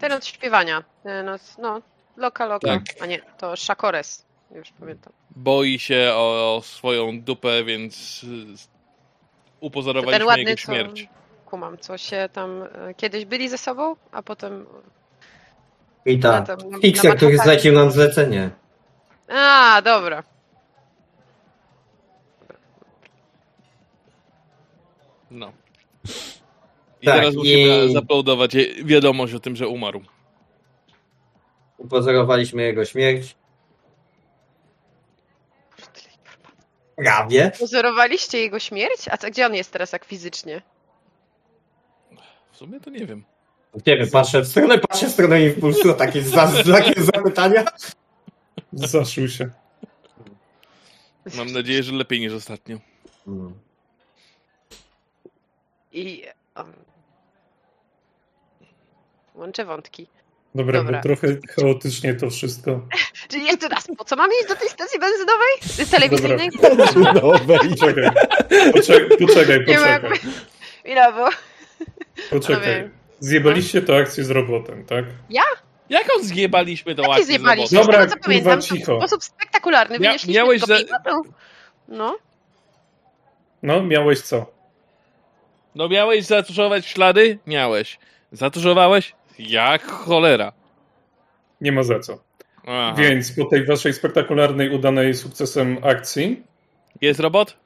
Ten 0.00 0.12
od 0.12 0.26
śpiewania. 0.26 0.84
Ten 1.02 1.28
od, 1.28 1.42
no, 1.58 1.82
Loka 2.16 2.46
Loka. 2.46 2.68
Tak. 2.68 2.82
A 3.00 3.06
nie, 3.06 3.18
to 3.38 3.56
Szakores. 3.56 4.26
Już 4.50 4.72
pamiętam. 4.80 5.12
Boi 5.30 5.78
się 5.78 6.10
o, 6.14 6.56
o 6.56 6.62
swoją 6.62 7.20
dupę, 7.20 7.64
więc 7.64 8.20
To 8.20 8.26
upozorowaliśmy 9.66 10.38
jego 10.38 10.50
co... 10.50 10.56
śmierć. 10.56 11.08
Kumam, 11.46 11.78
co 11.78 11.98
się 11.98 12.28
tam 12.32 12.62
e, 12.62 12.94
kiedyś 12.94 13.24
byli 13.24 13.48
ze 13.48 13.58
sobą, 13.58 13.96
a 14.12 14.22
potem... 14.22 14.66
Rita, 16.08 16.32
Na 16.32 16.42
tam- 16.42 16.70
na- 16.70 16.78
Fixer, 16.78 17.10
na 17.10 17.16
który 17.16 17.38
zlecił 17.38 17.72
nam 17.74 17.90
zlecenie. 17.90 18.50
A, 19.28 19.82
dobra. 19.84 20.22
No. 25.30 25.52
I 27.02 27.06
Tak, 27.06 27.14
teraz 27.16 27.34
musimy 27.34 27.84
i- 27.86 27.92
zaploadować 27.92 28.56
wiadomość 28.84 29.34
o 29.34 29.40
tym, 29.40 29.56
że 29.56 29.68
umarł. 29.68 30.00
Upozorowaliśmy 31.78 32.62
jego 32.62 32.84
śmierć. 32.84 33.36
Prawie. 36.96 37.52
Pozorowaliście 37.58 38.38
jego 38.38 38.58
śmierć? 38.58 39.08
A 39.10 39.16
co, 39.16 39.30
gdzie 39.30 39.46
on 39.46 39.54
jest 39.54 39.72
teraz 39.72 39.92
jak 39.92 40.04
fizycznie? 40.04 40.62
W 42.52 42.56
sumie 42.56 42.80
to 42.80 42.90
nie 42.90 43.06
wiem. 43.06 43.24
Nie 43.86 43.96
wiem, 43.96 44.10
patrzę 44.10 44.40
w 44.40 44.48
stronę, 44.48 44.78
patrzę 44.78 45.06
w 45.06 45.12
stronę 45.12 45.42
impulsu, 45.42 45.94
takie 45.94 46.22
za, 46.22 46.52
takie 46.72 47.02
zapytania. 47.02 47.64
Zaszył 48.72 49.28
się. 49.28 49.50
Mam 51.36 51.52
nadzieję, 51.52 51.82
że 51.82 51.92
lepiej 51.92 52.20
niż 52.20 52.32
ostatnio. 52.32 52.78
Mm. 53.26 53.54
I... 55.92 56.24
Um, 56.56 56.72
łączę 59.34 59.64
wątki. 59.64 60.06
Dobra, 60.54 60.78
Dobra. 60.78 60.98
bo 60.98 61.02
trochę 61.02 61.28
chaotycznie 61.56 62.14
to 62.14 62.30
wszystko. 62.30 62.86
Czyli 63.28 63.46
jeszcze 63.46 63.68
raz, 63.68 63.86
po 63.98 64.04
co 64.04 64.16
mamy 64.16 64.34
iść 64.40 64.48
do 64.48 64.56
tej 64.56 64.68
stacji 64.68 65.00
benzynowej? 65.00 65.48
Telewizyjnej? 65.90 66.50
Poczekaj, 67.70 68.10
poczekaj, 68.72 69.18
poczekaj, 69.18 69.64
Nie 69.66 69.78
ma- 69.78 70.00
poczekaj. 70.00 70.18
Ile 70.92 71.12
było? 71.12 71.28
poczekaj. 72.30 72.90
Zjebaliście 73.20 73.82
tę 73.82 73.96
akcję 73.96 74.24
z 74.24 74.30
robotem, 74.30 74.84
tak? 74.84 75.04
Ja? 75.30 75.42
Jak 75.88 76.04
on 76.16 76.22
zjebaliśmy 76.24 76.94
tą 76.94 77.02
akcję 77.10 77.24
z 77.24 77.26
zjebaliśmy? 77.26 77.78
robotem? 77.78 77.92
Dobra, 77.94 78.06
Z 78.06 78.10
tego, 78.10 78.22
co 78.22 78.28
pamiętam, 78.28 78.62
cicho. 78.62 78.96
w 78.96 79.00
sposób 79.00 79.24
spektakularny 79.24 79.98
Mia- 79.98 80.28
miałeś 80.28 80.62
za-. 80.62 80.78
No, 81.88 82.16
No, 83.62 83.82
miałeś 83.82 84.20
co? 84.20 84.46
No 85.74 85.88
miałeś 85.88 86.24
zatuszować 86.24 86.86
ślady? 86.86 87.38
Miałeś. 87.46 87.98
Zatuszowałeś? 88.32 89.14
Jak 89.38 89.82
cholera. 89.86 90.52
Nie 91.60 91.72
ma 91.72 91.82
za 91.82 92.00
co. 92.00 92.18
Aha. 92.66 92.94
Więc 92.98 93.32
po 93.32 93.44
tej 93.44 93.66
waszej 93.66 93.92
spektakularnej, 93.92 94.70
udanej 94.70 95.14
sukcesem 95.14 95.78
akcji 95.82 96.42
Jest 97.00 97.20
robot? 97.20 97.56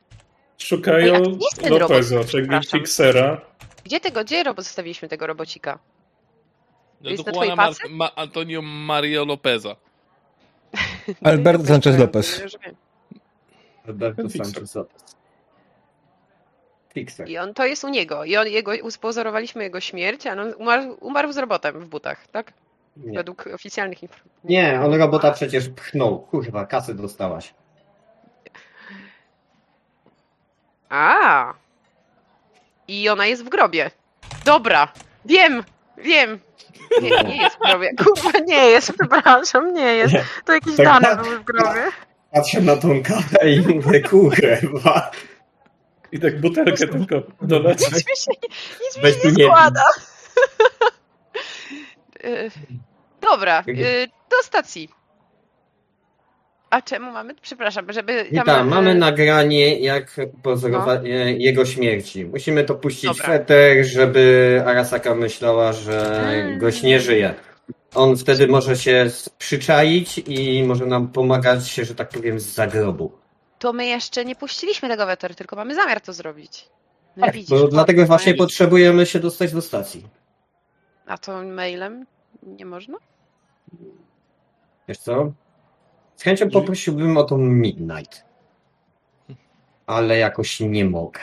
szukają 0.59 1.13
robot? 1.15 1.71
Lopeza, 1.71 2.25
czyli. 2.25 2.49
Fixera. 2.71 3.41
Gdzie 3.85 4.01
tego, 4.01 4.25
gdzie 4.25 4.45
zostawiliśmy 4.57 5.09
tego 5.09 5.27
robocika? 5.27 5.79
No 7.01 7.11
Jest 7.11 7.25
to 7.25 7.31
na 7.31 7.35
twojej 7.35 7.57
pacy? 7.57 7.89
Ma- 7.89 8.15
Antonio 8.15 8.63
Mario 8.63 9.25
Lopeza. 9.25 9.77
Alberto 11.25 11.67
Sanchez 11.67 11.99
Lopez. 11.99 12.43
Alberto 13.89 14.23
Fixer. 14.23 14.47
Sanchez 14.47 14.75
Lopez. 14.75 15.17
Fixer. 16.95 17.29
I 17.29 17.39
on, 17.39 17.55
to 17.55 17.67
jest 17.67 17.85
u 17.85 17.89
niego. 17.89 18.25
I 18.25 18.37
on, 18.37 18.47
jego, 18.47 18.91
spozorowaliśmy 18.91 19.63
jego 19.63 19.81
śmierć, 19.81 20.27
a 20.27 20.33
on 20.33 20.55
umarł, 20.59 20.97
umarł 21.01 21.33
z 21.33 21.37
robotem 21.37 21.81
w 21.81 21.87
butach, 21.89 22.27
tak? 22.29 22.53
Nie. 22.97 23.13
Według 23.19 23.47
oficjalnych 23.47 24.03
informacji. 24.03 24.41
Nie, 24.45 24.81
on 24.81 24.95
robota 24.95 25.33
przecież 25.33 25.69
pchnął. 25.69 26.19
Kurwa, 26.19 26.67
kasy 26.67 26.95
dostałaś. 26.95 27.55
A. 30.89 31.55
I 32.93 33.09
ona 33.09 33.27
jest 33.27 33.45
w 33.45 33.49
grobie. 33.49 33.91
Dobra, 34.45 34.93
wiem, 35.25 35.65
wiem. 35.99 36.41
Nie, 37.03 37.11
nie 37.11 37.37
jest 37.43 37.57
w 37.57 37.59
grobie. 37.59 37.91
Kurwa, 38.05 38.39
nie 38.47 38.67
jest, 38.67 38.93
przepraszam, 38.99 39.75
nie 39.75 39.95
jest. 39.95 40.15
To 40.45 40.53
jakieś 40.53 40.77
Tak, 40.77 40.87
dane 40.87 41.09
tak. 41.09 41.23
były 41.23 41.39
w 41.39 41.45
grobie. 41.45 41.83
Patrzę 42.33 42.61
na 42.61 42.77
tą 42.77 43.03
kawę 43.03 43.51
i 43.51 43.61
mówię, 43.61 44.01
kurwa. 44.01 45.11
I 46.13 46.21
tak 46.21 46.41
butelkę 46.41 46.87
tylko 46.89 47.23
dolać. 47.43 47.79
Nic 47.81 47.93
mi 47.93 48.17
się, 48.17 48.33
nic 48.81 49.05
mi 49.05 49.23
się 49.23 49.33
nie 49.37 49.45
składa. 49.45 49.85
Y, 52.25 52.51
Dobra, 53.31 53.65
y, 53.69 54.09
do 54.31 54.43
stacji. 54.43 54.89
A 56.73 56.83
czemu 56.83 57.13
mamy? 57.13 57.35
Przepraszam, 57.35 57.93
żeby 57.93 58.25
tam... 58.35 58.47
tam, 58.47 58.69
mamy 58.69 58.95
nagranie, 58.95 59.79
jak 59.81 60.17
pozorować 60.43 61.01
jego 61.39 61.65
śmierci. 61.65 62.25
Musimy 62.25 62.65
to 62.65 62.75
puścić 62.75 63.05
Dobra. 63.05 63.27
w 63.27 63.31
eter, 63.31 63.85
żeby 63.87 64.63
Arasaka 64.67 65.15
myślała, 65.15 65.73
że 65.73 66.21
Mm. 66.23 66.59
gość 66.59 66.83
nie 66.83 67.01
żyje. 67.01 67.35
On 67.95 68.17
wtedy 68.17 68.47
może 68.49 68.77
się 68.77 69.07
przyczaić 69.39 70.19
i 70.19 70.65
może 70.65 70.87
nam 70.87 71.09
pomagać, 71.09 71.75
że 71.75 71.95
tak 71.95 72.09
powiem, 72.09 72.41
z 72.41 72.47
zagrobu. 72.55 73.13
To 73.59 73.73
my 73.73 73.87
jeszcze 73.87 74.25
nie 74.25 74.37
puściliśmy 74.37 74.89
tego 74.89 75.07
weter, 75.07 75.35
tylko 75.35 75.57
mamy 75.57 75.75
zamiar 75.75 76.01
to 76.01 76.13
zrobić. 76.13 76.69
No 77.17 77.27
Tak, 77.27 77.35
widzisz, 77.35 77.59
dlatego 77.71 78.07
właśnie 78.07 78.25
fajnie. 78.25 78.39
potrzebujemy 78.39 79.07
się 79.07 79.21
dostać 79.21 79.53
do 79.53 79.63
stacji. 79.63 80.07
A 81.07 81.19
to 81.19 81.43
mailem 81.43 82.07
nie 82.43 82.67
można? 82.67 82.99
Wiesz 84.89 84.99
co? 84.99 85.33
Z 86.23 86.25
chęcią 86.25 86.51
poprosiłbym 86.51 87.17
o 87.17 87.25
tą 87.25 87.39
Midnight. 87.39 88.25
Ale 89.87 90.19
jakoś 90.19 90.61
nie 90.61 90.85
mogę. 90.85 91.21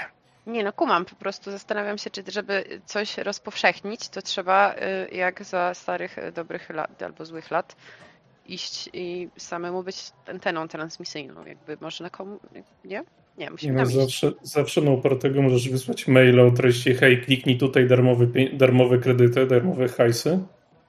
Nie 0.48 0.64
no, 0.64 0.74
kumam, 0.74 1.06
po 1.06 1.16
prostu 1.16 1.52
zastanawiam 1.52 1.98
się, 1.98 2.10
czy 2.10 2.24
żeby 2.28 2.64
coś 2.86 3.18
rozpowszechnić, 3.18 4.10
to 4.10 4.22
trzeba 4.22 4.76
y, 4.76 5.16
jak 5.16 5.44
za 5.44 5.74
starych, 5.74 6.18
y, 6.18 6.32
dobrych 6.32 6.70
lat 6.70 7.04
albo 7.04 7.26
złych 7.26 7.52
lat 7.52 7.76
iść 8.48 8.90
i 8.94 9.30
samemu 9.38 9.84
być 9.84 10.12
anteną 10.28 10.68
transmisyjną, 10.68 11.46
jakby 11.46 11.78
można 11.82 12.10
komu... 12.10 12.40
Nie? 12.54 12.64
Nie, 12.86 13.04
Nie 13.38 13.52
musimy 13.52 13.74
no, 13.74 13.80
tam 13.80 13.90
iść. 13.90 13.98
zawsze, 14.00 14.32
zawsze 14.42 14.82
na 14.82 14.92
upartego 14.92 15.42
możesz 15.42 15.70
wysłać 15.70 16.08
maila 16.08 16.44
o 16.44 16.52
treści 16.52 16.94
hej, 16.96 17.22
kliknij 17.22 17.58
tutaj 17.58 17.88
darmowe, 17.88 18.26
pie- 18.28 18.58
darmowe 18.58 18.98
kredyty, 18.98 19.46
darmowe 19.46 19.88
hajsy. 19.88 20.40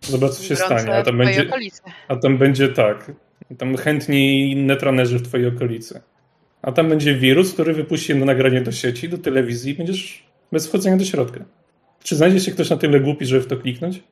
Zobacz, 0.00 0.30
co 0.30 0.42
się 0.42 0.54
Biorące 0.54 0.78
stanie. 0.82 0.98
A 0.98 1.02
tam, 1.02 1.18
będzie, 1.18 1.48
okolicy. 1.48 1.82
a 2.08 2.16
tam 2.16 2.38
będzie 2.38 2.68
tak. 2.68 3.12
Tam 3.58 3.76
chętni 3.76 4.56
netranerzy 4.56 5.18
w 5.18 5.28
twojej 5.28 5.46
okolicy. 5.46 6.00
A 6.62 6.72
tam 6.72 6.88
będzie 6.88 7.14
wirus, 7.14 7.52
który 7.52 7.72
wypuści 7.74 8.14
na 8.14 8.26
nagranie 8.26 8.60
do 8.60 8.72
sieci, 8.72 9.08
do 9.08 9.18
telewizji 9.18 9.72
i 9.72 9.76
będziesz 9.76 10.26
bez 10.52 10.66
wchodzenia 10.66 10.96
do 10.96 11.04
środka. 11.04 11.40
Czy 12.02 12.16
znajdzie 12.16 12.40
się 12.40 12.52
ktoś 12.52 12.70
na 12.70 12.76
tyle 12.76 13.00
głupi, 13.00 13.26
żeby 13.26 13.42
w 13.42 13.46
to 13.46 13.56
kliknąć? 13.56 14.02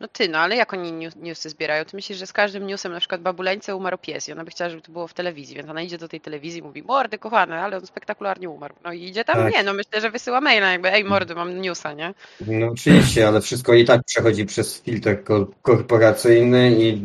No 0.00 0.08
ty, 0.08 0.28
no 0.28 0.38
ale 0.38 0.56
jak 0.56 0.72
oni 0.72 0.92
news- 0.92 1.16
newsy 1.22 1.50
zbierają? 1.50 1.84
Ty 1.84 1.96
myślisz, 1.96 2.18
że 2.18 2.26
z 2.26 2.32
każdym 2.32 2.66
newsem 2.66 2.92
na 2.92 3.00
przykład 3.00 3.20
babuleńce 3.22 3.76
umarł 3.76 3.98
pies 3.98 4.28
i 4.28 4.32
ona 4.32 4.44
by 4.44 4.50
chciała, 4.50 4.70
żeby 4.70 4.82
to 4.82 4.92
było 4.92 5.06
w 5.08 5.14
telewizji, 5.14 5.56
więc 5.56 5.68
ona 5.68 5.82
idzie 5.82 5.98
do 5.98 6.08
tej 6.08 6.20
telewizji 6.20 6.60
i 6.60 6.62
mówi, 6.62 6.82
mordy 6.82 7.18
kochane, 7.18 7.60
ale 7.60 7.76
on 7.76 7.86
spektakularnie 7.86 8.50
umarł. 8.50 8.74
No 8.84 8.92
i 8.92 9.04
idzie 9.04 9.24
tam? 9.24 9.36
Tak. 9.36 9.54
Nie, 9.54 9.62
no 9.62 9.72
myślę, 9.72 10.00
że 10.00 10.10
wysyła 10.10 10.40
maila 10.40 10.72
jakby, 10.72 10.92
ej 10.92 11.04
mordy, 11.04 11.34
mam 11.34 11.60
newsa, 11.60 11.92
nie? 11.92 12.14
No 12.46 12.66
oczywiście, 12.66 13.28
ale 13.28 13.40
wszystko 13.40 13.74
i 13.74 13.84
tak 13.84 14.04
przechodzi 14.04 14.44
przez 14.46 14.82
filtr 14.82 15.24
ko- 15.24 15.50
korporacyjny 15.62 16.76
i 16.78 17.02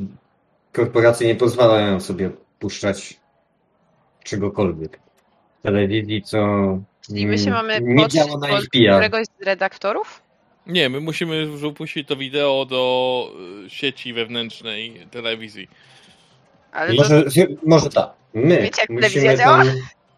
korporacje 0.74 1.28
nie 1.28 1.36
pozwalają 1.36 2.00
sobie 2.00 2.30
puszczać 2.60 3.20
czegokolwiek. 4.24 5.00
W 5.60 5.64
telewizji, 5.64 6.22
co 6.22 6.38
I 7.10 7.28
my 7.28 7.38
się 7.38 7.52
mamy 7.52 7.80
nie 7.82 8.08
działa 8.08 8.38
na 8.38 8.50
ich 8.50 8.70
PR. 8.70 8.92
któregoś 8.94 9.26
z 9.40 9.46
redaktorów? 9.46 10.22
Nie, 10.68 10.90
my 10.90 11.00
musimy 11.00 11.48
upuścić 11.68 12.08
to 12.08 12.16
wideo 12.16 12.66
do 12.66 13.32
y, 13.66 13.70
sieci 13.70 14.14
wewnętrznej 14.14 15.08
telewizji. 15.12 15.68
Ale 16.72 16.96
to, 16.96 17.02
Może, 17.04 17.24
może 17.66 17.90
tak. 17.90 18.10
My 18.34 18.62
Wiecie, 18.62 18.82
jak 18.82 18.90
musimy 18.90 19.02
telewizja 19.02 19.38
działa? 19.38 19.58
tam. 19.58 19.68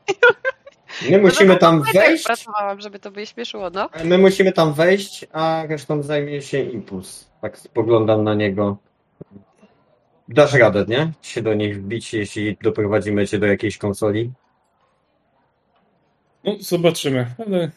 My 1.10 1.18
musimy 1.18 1.58
tam 1.58 1.80
no, 1.80 1.86
tak 1.86 1.94
wejść. 1.94 2.24
pracowałam, 2.26 2.82
żeby 2.82 3.00
to 3.00 3.12
wyśmieszyło, 3.12 3.70
no. 3.70 3.90
My 4.04 4.18
musimy 4.18 4.52
tam 4.52 4.74
wejść, 4.74 5.26
a 5.32 5.64
resztą 5.70 6.02
zajmie 6.04 6.42
się 6.42 6.60
impuls. 6.60 7.30
Tak 7.42 7.58
spoglądam 7.58 8.24
na 8.24 8.34
niego. 8.36 8.78
Dasz 10.34 10.54
radę, 10.54 10.86
nie? 10.88 11.12
Się 11.22 11.42
do 11.42 11.54
nich 11.54 11.82
wbić, 11.82 12.14
jeśli 12.14 12.58
doprowadzimy 12.62 13.28
cię 13.28 13.40
do 13.40 13.46
jakiejś 13.46 13.78
konsoli. 13.78 14.32
No, 16.44 16.56
zobaczymy, 16.60 17.26
ale 17.46 17.72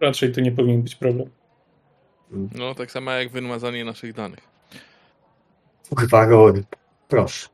raczej 0.00 0.32
to 0.32 0.40
nie 0.40 0.52
powinien 0.52 0.82
być 0.82 0.94
problem. 0.94 1.30
No, 2.30 2.74
tak 2.74 2.90
samo 2.90 3.10
jak 3.10 3.30
wymazanie 3.30 3.84
naszych 3.84 4.12
danych. 4.12 4.40
Kurwa. 5.96 6.26
Proszę. 7.08 7.48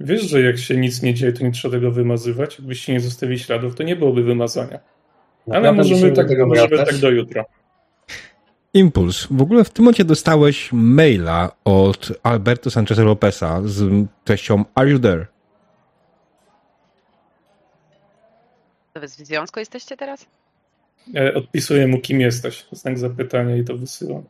Wiesz, 0.00 0.22
że 0.22 0.40
jak 0.40 0.58
się 0.58 0.76
nic 0.76 1.02
nie 1.02 1.14
dzieje, 1.14 1.32
to 1.32 1.44
nie 1.44 1.52
trzeba 1.52 1.72
tego 1.72 1.90
wymazywać. 1.90 2.58
Jakbyście 2.58 2.92
nie 2.92 3.00
zostawili 3.00 3.38
śladów, 3.38 3.74
to 3.74 3.82
nie 3.82 3.96
byłoby 3.96 4.22
wymazania. 4.22 4.78
Ale 5.50 5.60
Naprawdę 5.60 5.94
możemy 5.94 6.12
tak, 6.12 6.26
możemy 6.46 6.76
tak 6.86 6.98
do 6.98 7.10
jutra. 7.10 7.44
Impuls. 8.74 9.26
W 9.30 9.42
ogóle 9.42 9.64
w 9.64 9.70
tym 9.70 9.84
momencie 9.84 10.04
dostałeś 10.04 10.72
maila 10.72 11.52
od 11.64 12.12
Alberto 12.22 12.70
Sanchez 12.70 12.98
Lopeza 12.98 13.60
z 13.64 14.06
treścią 14.24 14.64
Are 14.74 14.90
you 14.90 14.98
there? 14.98 15.26
To 18.92 19.00
wy 19.00 19.06
w 19.06 19.10
związku 19.10 19.58
jesteście 19.58 19.96
teraz? 19.96 20.26
E, 21.16 21.34
Odpisuję 21.34 21.86
mu, 21.86 21.98
kim 21.98 22.20
jesteś. 22.20 22.66
Znak 22.72 22.98
zapytania 22.98 23.56
i 23.56 23.64
to 23.64 23.76
wysyłam. 23.76 24.22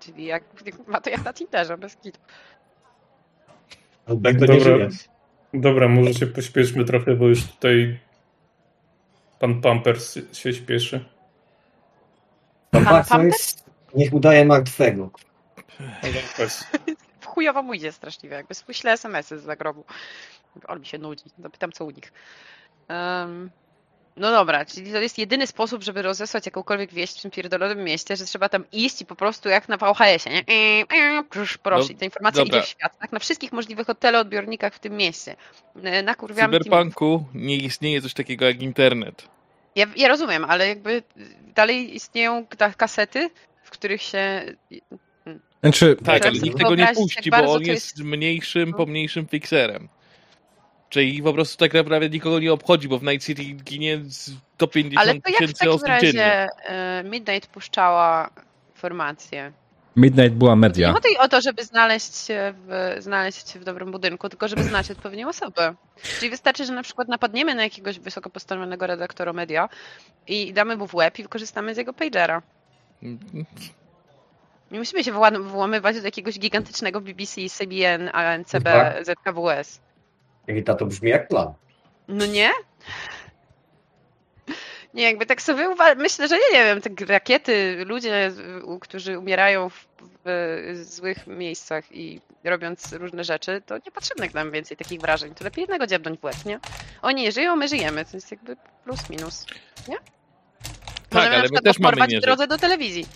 Czyli 0.00 0.24
jak, 0.24 0.44
ma 0.86 1.00
to 1.00 1.10
jak 1.10 1.24
na 1.24 1.32
Tinderze, 1.32 1.78
bez 1.78 1.96
kitu. 1.96 2.18
Alberto 4.06 4.40
nie 4.40 4.58
Dobra. 4.58 4.76
żyje. 4.76 4.88
Dobra, 5.54 5.88
może 5.88 6.14
się 6.14 6.26
pośpieszmy 6.26 6.84
trochę, 6.84 7.16
bo 7.16 7.28
już 7.28 7.44
tutaj 7.44 7.98
pan 9.38 9.60
Pampers 9.60 10.18
się 10.32 10.52
śpieszy. 10.52 11.04
Paxo 12.84 13.22
jest... 13.22 13.64
Niech 13.94 14.12
udaje 14.14 14.44
martwego. 14.44 15.10
W 17.20 17.26
chujowo 17.26 17.62
mu 17.62 17.74
idzie 17.74 17.92
straszliwie, 17.92 18.36
jakby 18.36 18.54
wyślę 18.66 18.92
SMS-y 18.92 19.38
z 19.38 19.42
zagrobu. 19.42 19.84
On 20.68 20.80
mi 20.80 20.86
się 20.86 20.98
nudzi, 20.98 21.24
zapytam 21.38 21.72
co 21.72 21.84
u 21.84 21.90
nich. 21.90 22.12
Em, 22.88 23.50
no 24.16 24.30
dobra, 24.30 24.64
czyli 24.64 24.92
to 24.92 24.98
jest 24.98 25.18
jedyny 25.18 25.46
sposób, 25.46 25.82
żeby 25.82 26.02
rozesłać 26.02 26.46
jakąkolwiek 26.46 26.92
wieść 26.92 27.18
w 27.18 27.22
tym 27.22 27.30
pierdolonym 27.30 27.84
mieście, 27.84 28.16
że 28.16 28.24
trzeba 28.24 28.48
tam 28.48 28.64
iść 28.72 29.00
i 29.02 29.06
po 29.06 29.16
prostu 29.16 29.48
jak 29.48 29.68
na 29.68 29.76
VHS-ie, 29.76 30.34
nie? 30.34 30.40
E, 30.40 31.18
e, 31.18 31.24
Proszę, 31.30 31.58
proszę. 31.62 31.88
No, 31.88 31.94
I 31.94 31.96
ta 31.96 32.04
informacja 32.04 32.44
dobra. 32.44 32.58
idzie 32.58 32.66
w 32.66 32.70
świat, 32.70 32.98
tak? 32.98 33.12
Na 33.12 33.18
wszystkich 33.18 33.52
możliwych 33.52 33.86
teleodbiornikach 33.98 34.74
w 34.74 34.78
tym 34.78 34.96
mieście. 34.96 35.36
E, 35.82 36.02
W 36.02 36.04
Nakurwiamy 36.04 36.52
tym... 36.52 36.64
cyberpunku 36.64 37.24
nie 37.34 37.56
istnieje 37.56 38.02
coś 38.02 38.14
takiego 38.14 38.44
jak 38.44 38.62
internet. 38.62 39.28
Ja, 39.76 39.86
ja 39.96 40.08
rozumiem, 40.08 40.44
ale 40.44 40.68
jakby 40.68 41.02
dalej 41.54 41.94
istnieją 41.96 42.46
kasety, 42.76 43.30
w 43.62 43.70
których 43.70 44.02
się... 44.02 44.42
Znaczy, 45.62 45.96
Tak, 46.04 46.26
ale 46.26 46.38
nikt 46.38 46.58
tego 46.58 46.74
nie 46.74 46.88
puści, 46.94 47.30
bo 47.30 47.52
on 47.52 47.60
jest 47.62 47.68
jest- 47.68 47.98
mniejszym, 47.98 48.70
No. 48.70 48.76
pomniejszym 48.76 49.26
fixerem. 49.28 49.88
Czyli 50.88 51.22
po 51.22 51.32
prostu 51.32 51.56
tak 51.58 51.74
naprawdę 51.74 52.08
nikogo 52.08 52.38
nie 52.38 52.52
obchodzi, 52.52 52.88
bo 52.88 52.98
w 52.98 53.02
Night 53.02 53.26
City 53.26 53.42
ginie 53.42 53.98
do 54.58 54.66
Ale 54.66 54.68
50 54.68 55.04
to 55.06 55.10
jak 55.14 55.18
w 55.18 55.22
tysięcy 55.24 55.54
takim 55.54 55.72
osób 55.72 55.88
dziennie. 56.00 56.22
razie 56.22 56.48
y, 57.00 57.04
Midnight 57.04 57.50
puszczała 57.50 58.30
informacje? 58.74 59.52
Midnight 59.96 60.34
była 60.38 60.50
Nie 60.50 60.56
media. 60.56 60.92
chodzi 60.92 61.18
o 61.18 61.28
to, 61.28 61.40
żeby 61.40 61.64
znaleźć 61.64 62.16
się, 62.16 62.54
w, 62.56 62.96
znaleźć 62.98 63.50
się 63.50 63.58
w 63.60 63.64
dobrym 63.64 63.90
budynku, 63.92 64.28
tylko 64.28 64.48
żeby 64.48 64.62
znać 64.62 64.90
odpowiednią 64.90 65.28
osobę. 65.28 65.74
Czyli 66.02 66.30
wystarczy, 66.30 66.64
że 66.64 66.72
na 66.72 66.82
przykład 66.82 67.08
napadniemy 67.08 67.54
na 67.54 67.62
jakiegoś 67.62 67.98
wysoko 67.98 68.30
postawionego 68.30 68.86
redaktora 68.86 69.32
media 69.32 69.68
i 70.26 70.52
damy 70.52 70.76
mu 70.76 70.86
w 70.86 70.94
łeb 70.94 71.18
i 71.18 71.22
wykorzystamy 71.22 71.74
z 71.74 71.78
jego 71.78 71.92
pagera. 71.92 72.42
Nie 74.70 74.78
musimy 74.78 75.04
się 75.04 75.12
włam- 75.12 75.42
włamywać 75.48 75.96
do 76.00 76.04
jakiegoś 76.04 76.38
gigantycznego 76.38 77.00
BBC, 77.00 77.40
CBN, 77.50 78.10
ANCB, 78.12 78.64
Tak. 78.64 79.04
ZKWS. 79.06 79.80
Rita, 80.48 80.74
to 80.74 80.86
brzmi 80.86 81.10
jak 81.10 81.28
plan. 81.28 81.52
No 82.08 82.26
nie? 82.26 82.50
Nie, 84.94 85.02
jakby 85.02 85.26
tak 85.26 85.42
sobie 85.42 85.68
uwa- 85.68 85.94
myślę, 85.96 86.28
że 86.28 86.34
ja 86.38 86.58
nie 86.58 86.64
wiem, 86.64 86.80
te 86.80 87.06
rakiety, 87.06 87.84
ludzie, 87.86 88.32
którzy 88.80 89.18
umierają 89.18 89.68
w, 89.68 89.86
w 90.24 90.84
złych 90.84 91.26
miejscach 91.26 91.92
i 91.92 92.20
robiąc 92.44 92.92
różne 92.92 93.24
rzeczy, 93.24 93.62
to 93.66 93.76
nie 93.76 93.92
potrzebne 93.92 94.28
nam 94.34 94.50
więcej 94.50 94.76
takich 94.76 95.00
wrażeń. 95.00 95.34
To 95.34 95.44
lepiej 95.44 95.62
jednego 95.62 95.86
dziabnąć 95.86 96.20
w 96.20 96.24
łeb, 96.24 96.44
nie? 96.44 96.60
Oni 97.02 97.22
nie 97.22 97.32
żyją, 97.32 97.56
my 97.56 97.68
żyjemy. 97.68 98.04
To 98.04 98.16
jest 98.16 98.30
jakby 98.30 98.56
plus 98.84 99.10
minus, 99.10 99.46
nie? 99.88 99.96
Tak, 99.96 100.04
Możemy 101.12 101.28
ale 101.28 101.36
na 101.36 101.42
my 101.42 101.44
przykład 101.44 101.78
mamy 101.78 101.90
porwać 101.90 102.10
nie 102.10 102.20
drodze 102.20 102.46
do 102.46 102.58
telewizji. 102.58 103.06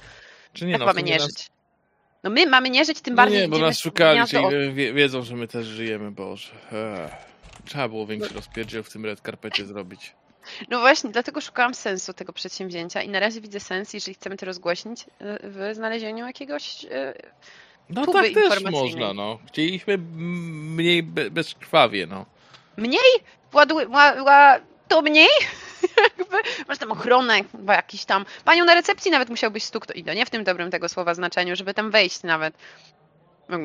Czy 0.53 0.65
nie, 0.65 0.71
Jak 0.71 0.81
no, 0.81 0.87
mamy 0.87 1.03
nie 1.03 1.15
nas- 1.17 1.23
żyć? 1.27 1.49
No 2.23 2.31
my 2.31 2.47
mamy 2.47 2.71
nie 2.71 2.85
żyć, 2.85 3.01
tym 3.01 3.15
No 3.15 3.17
bardziej 3.17 3.41
nie, 3.41 3.49
bo 3.49 3.59
nas 3.59 3.79
szukali, 3.79 4.21
czyli 4.27 4.73
wie, 4.75 4.93
wiedzą, 4.93 5.23
że 5.23 5.37
my 5.37 5.49
też 5.49 5.67
żyjemy, 5.67 6.11
Boże. 6.11 6.53
Ech. 6.73 7.11
Trzeba 7.65 7.89
było 7.89 8.07
większy 8.07 8.35
rozpierdziel 8.35 8.83
w 8.83 8.91
tym 8.91 9.05
red 9.05 9.21
carpecie 9.21 9.67
zrobić. 9.67 10.15
No 10.71 10.81
właśnie, 10.81 11.11
dlatego 11.11 11.41
szukałam 11.41 11.75
sensu 11.75 12.13
tego 12.13 12.33
przedsięwzięcia 12.33 13.03
i 13.03 13.09
na 13.09 13.21
razie 13.21 13.41
widzę 13.41 13.61
sens, 13.61 13.95
jeżeli 13.95 14.15
chcemy 14.15 14.37
to 14.37 14.47
rozgłośnić, 14.47 15.03
y, 15.03 15.07
w 15.43 15.71
znalezieniu 15.75 16.27
jakiegoś 16.27 16.85
y, 16.85 16.89
No 17.91 18.07
tak 18.07 18.27
też 18.35 18.63
można, 18.63 19.13
no. 19.13 19.39
Chcieliśmy 19.49 19.99
mniej 19.99 21.03
be, 21.03 21.31
bezkrwawie, 21.31 22.07
no. 22.07 22.27
mniej, 22.77 23.13
ładuj, 23.53 23.87
ła, 23.87 24.23
ła, 24.23 24.59
to 24.89 25.03
mniej, 25.03 25.29
jakby, 26.19 26.37
masz 26.69 26.79
tam 26.79 26.93
ochronę, 26.93 27.45
chyba 27.53 27.75
jakiś 27.75 28.05
tam, 28.05 28.25
panią 28.45 28.65
na 28.65 28.75
recepcji 28.75 29.11
nawet 29.11 29.31
musiałbyś 29.31 29.63
stuknąć, 29.63 30.01
i 30.01 30.05
to 30.05 30.15
nie 30.15 30.27
w 30.27 30.31
tym 30.31 30.45
dobrym 30.45 30.71
tego 30.71 30.89
słowa 30.89 31.15
znaczeniu, 31.15 31.57
żeby 31.57 31.75
tam 31.75 31.91
wejść 31.91 32.23
nawet. 32.23 32.55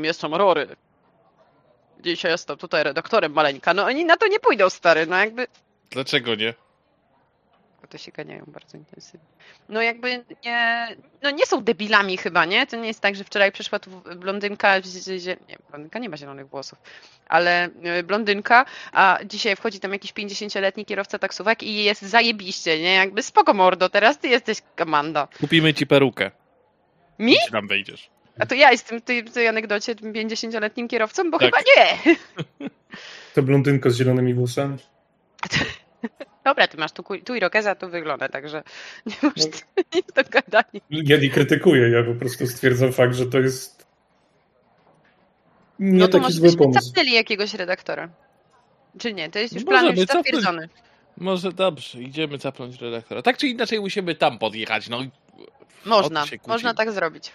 Jestem 0.01 0.35
Rory. 0.35 0.75
Dzisiaj 1.99 2.31
jestem 2.31 2.57
tutaj 2.57 2.83
redaktorem 2.83 3.33
maleńka, 3.33 3.73
no 3.73 3.85
oni 3.85 4.05
na 4.05 4.17
to 4.17 4.27
nie 4.27 4.39
pójdą, 4.39 4.69
stary, 4.69 5.05
no 5.05 5.17
jakby, 5.17 5.47
Dlaczego 5.91 6.35
nie? 6.35 6.53
To 7.87 7.97
się 7.97 8.11
ganiają 8.11 8.43
bardzo 8.47 8.77
intensywnie. 8.77 9.27
No 9.69 9.81
jakby 9.81 10.25
nie, 10.45 10.87
no 11.23 11.31
nie 11.31 11.45
są 11.45 11.63
debilami 11.63 12.17
chyba, 12.17 12.45
nie? 12.45 12.67
To 12.67 12.77
nie 12.77 12.87
jest 12.87 12.99
tak, 12.99 13.15
że 13.15 13.23
wczoraj 13.23 13.51
przyszła 13.51 13.79
tu 13.79 13.89
blondynka, 14.15 14.77
nie, 15.47 15.57
blondynka 15.69 15.99
nie 15.99 16.09
ma 16.09 16.17
zielonych 16.17 16.47
włosów, 16.47 16.79
ale 17.27 17.69
e, 17.83 18.03
blondynka, 18.03 18.65
a 18.91 19.19
dzisiaj 19.25 19.55
wchodzi 19.55 19.79
tam 19.79 19.93
jakiś 19.93 20.13
50-letni 20.13 20.85
kierowca 20.85 21.19
taksówek 21.19 21.63
i 21.63 21.83
jest 21.83 22.01
zajebiście, 22.01 22.79
nie? 22.79 22.93
Jakby 22.93 23.23
spoko 23.23 23.53
mordo, 23.53 23.89
teraz 23.89 24.19
ty 24.19 24.27
jesteś 24.27 24.57
Amanda. 24.77 25.27
Kupimy 25.39 25.73
ci 25.73 25.87
perukę. 25.87 26.31
Mi? 27.19 27.31
Jeśli 27.33 27.51
tam 27.51 27.67
wejdziesz. 27.67 28.09
A 28.39 28.45
to 28.45 28.55
ja 28.55 28.71
jestem 28.71 28.99
w 28.99 29.03
tej, 29.03 29.23
w 29.23 29.33
tej 29.33 29.47
anegdocie 29.47 29.95
tym 29.95 30.13
50-letnim 30.13 30.87
kierowcą, 30.87 31.31
bo 31.31 31.39
Tak. 31.39 31.51
chyba 31.55 31.57
nie. 31.77 32.15
To 33.35 33.43
blondynka 33.43 33.89
z 33.89 33.95
zielonymi 33.95 34.33
włosami. 34.33 34.77
Dobra, 36.43 36.67
ty 36.67 36.77
masz 36.77 36.91
tu, 36.91 37.03
tu 37.25 37.35
irokeza, 37.35 37.75
tu 37.75 37.89
wygląda, 37.89 38.29
także 38.29 38.63
nie 39.05 39.15
masz 39.23 39.45
nic 39.95 40.05
do 40.15 40.23
gadania. 40.29 40.81
Ja 40.89 41.17
nie 41.17 41.29
krytykuję, 41.29 41.89
ja 41.89 42.03
po 42.03 42.13
prostu 42.19 42.47
stwierdzam 42.47 42.93
fakt, 42.93 43.15
że 43.15 43.25
to 43.25 43.39
jest 43.39 43.85
nie 45.79 45.99
No 45.99 46.05
to 46.07 46.11
taki 46.11 46.21
może 46.21 46.33
zły 46.35 46.43
byśmy 46.47 46.57
pomysł. 46.63 46.87
capnęli 46.93 47.11
jakiegoś 47.11 47.53
redaktora. 47.53 48.09
Czy 48.99 49.13
nie? 49.13 49.29
To 49.29 49.39
jest 49.39 49.53
już 49.53 49.63
No 49.65 49.71
plan 49.71 49.85
już 49.97 50.07
zatwierdzony. 50.07 50.69
Może 51.17 51.51
dobrze, 51.51 52.01
idziemy 52.01 52.37
zapnąć 52.37 52.81
redaktora. 52.81 53.21
Tak 53.21 53.37
czy 53.37 53.47
inaczej 53.47 53.79
musimy 53.79 54.15
tam 54.15 54.39
podjechać, 54.39 54.89
no. 54.89 55.01
i- 55.01 55.11
Można, 55.85 56.25
można 56.47 56.73
tak 56.73 56.91
zrobić. 56.91 57.31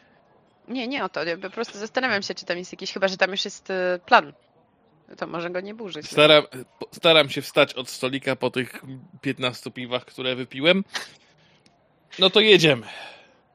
Nie, 0.68 0.88
nie 0.88 1.04
o 1.04 1.08
to. 1.08 1.24
Ja 1.24 1.36
po 1.38 1.50
prostu 1.50 1.78
zastanawiam 1.78 2.22
się, 2.22 2.34
czy 2.34 2.44
tam 2.46 2.58
jest 2.58 2.72
jakiś, 2.72 2.92
chyba 2.92 3.08
że 3.08 3.16
tam 3.16 3.30
już 3.30 3.44
jest 3.44 3.70
e, 3.70 3.98
plan. 4.06 4.32
To 5.18 5.26
może 5.26 5.50
go 5.50 5.60
nie 5.60 5.74
burzyć. 5.74 6.10
Staram, 6.10 6.44
staram 6.92 7.28
się 7.30 7.42
wstać 7.42 7.74
od 7.74 7.88
stolika 7.90 8.36
po 8.36 8.50
tych 8.50 8.82
15 9.20 9.70
piwach, 9.70 10.04
które 10.04 10.34
wypiłem. 10.36 10.84
No 12.18 12.30
to 12.30 12.40
jedziemy. 12.40 12.86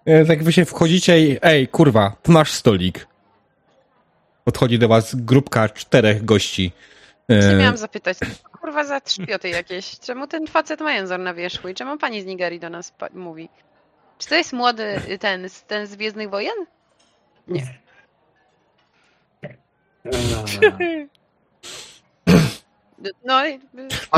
E, 0.05 0.25
Tak 0.25 0.43
wy 0.43 0.53
się 0.53 0.65
wchodzicie 0.65 1.19
i 1.19 1.37
ej, 1.41 1.67
kurwa, 1.67 2.15
tu 2.23 2.31
masz 2.31 2.51
stolik. 2.51 3.07
Podchodzi 4.43 4.79
do 4.79 4.87
was 4.87 5.15
grupka 5.15 5.69
czterech 5.69 6.25
gości. 6.25 6.71
Właśnie 7.29 7.49
E, 7.49 7.55
miałam 7.57 7.77
zapytać, 7.77 8.17
co 8.17 8.25
kurwa 8.59 8.83
za 8.83 9.01
trzpioty 9.01 9.49
jakieś? 9.49 9.99
Czemu 9.99 10.27
ten 10.27 10.47
facet 10.47 10.79
ma 10.81 10.93
język 10.93 11.17
na 11.19 11.33
wierzchu 11.33 11.67
i 11.69 11.73
czemu 11.73 11.97
pani 11.97 12.21
z 12.21 12.25
Nigerii 12.25 12.59
do 12.59 12.69
nas 12.69 12.93
mówi? 13.13 13.49
Czy 14.17 14.27
to 14.29 14.35
jest 14.35 14.53
młody 14.53 15.01
ten, 15.19 15.49
z- 15.49 15.63
ten 15.63 15.87
z 15.87 15.95
Gwiezdnych 15.95 16.29
Wojen? 16.29 16.55
Nie. 17.47 17.79
No, 23.25 23.47
i- 23.47 23.59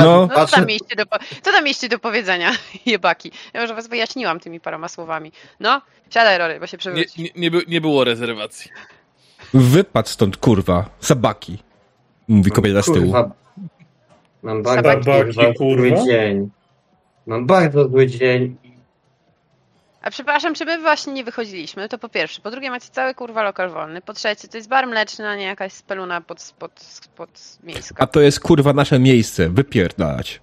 No. 0.00 0.28
no 0.36 0.46
co, 0.46 0.56
tam 0.56 0.66
mieliście 0.66 0.96
do, 0.96 1.04
co 1.42 1.52
tam 1.52 1.64
mieliście 1.64 1.88
do 1.88 1.98
powiedzenia, 1.98 2.50
jebaki? 2.86 3.32
Ja 3.54 3.62
już 3.62 3.72
was 3.72 3.86
wyjaśniłam 3.88 4.40
tymi 4.40 4.60
paroma 4.60 4.88
słowami. 4.88 5.32
No, 5.60 5.82
siadaj 6.10 6.38
Rory, 6.38 6.60
bo 6.60 6.66
się 6.66 6.74
Nie, 6.74 6.78
przewróci. 6.78 7.22
nie, 7.22 7.28
nie, 7.36 7.50
by, 7.50 7.62
nie 7.68 7.80
było 7.80 8.04
rezerwacji. 8.04 8.70
Wypadł 9.54 10.08
stąd, 10.08 10.36
kurwa. 10.36 10.84
Sabaki. 11.00 11.58
Mówi 12.28 12.50
kobieta 12.50 12.82
z 12.82 12.84
tyłu. 12.84 12.96
kurwa, 13.12 13.30
Mam 14.42 14.62
bardzo 14.62 14.82
Sabaki, 14.90 15.04
kurwa, 15.04 15.42
zły 15.42 15.54
kurwa. 15.54 16.04
dzień. 16.04 16.50
Mam 17.26 17.46
bardzo 17.46 17.88
zły 17.88 18.06
dzień. 18.06 18.56
A 20.04 20.10
przepraszam, 20.10 20.54
czy 20.54 20.64
my 20.64 20.80
właśnie 20.80 21.12
nie 21.12 21.24
wychodziliśmy? 21.24 21.88
To 21.88 21.98
po 21.98 22.08
pierwsze. 22.08 22.40
Po 22.40 22.50
drugie, 22.50 22.70
macie 22.70 22.88
cały 22.92 23.14
kurwa 23.14 23.42
lokal 23.42 23.70
wolny. 23.70 24.00
Po 24.00 24.12
trzecie, 24.12 24.48
to 24.48 24.56
jest 24.56 24.68
bar 24.68 24.86
mleczny, 24.86 25.28
a 25.28 25.36
nie 25.36 25.44
jakaś 25.44 25.72
speluna 25.72 26.20
pod, 26.20 26.54
pod, 26.58 27.00
pod 27.16 27.58
miejska. 27.62 27.94
A 27.98 28.06
to 28.06 28.20
jest 28.20 28.40
kurwa 28.40 28.72
nasze 28.72 28.98
miejsce. 28.98 29.48
Wypierdalać. 29.48 30.40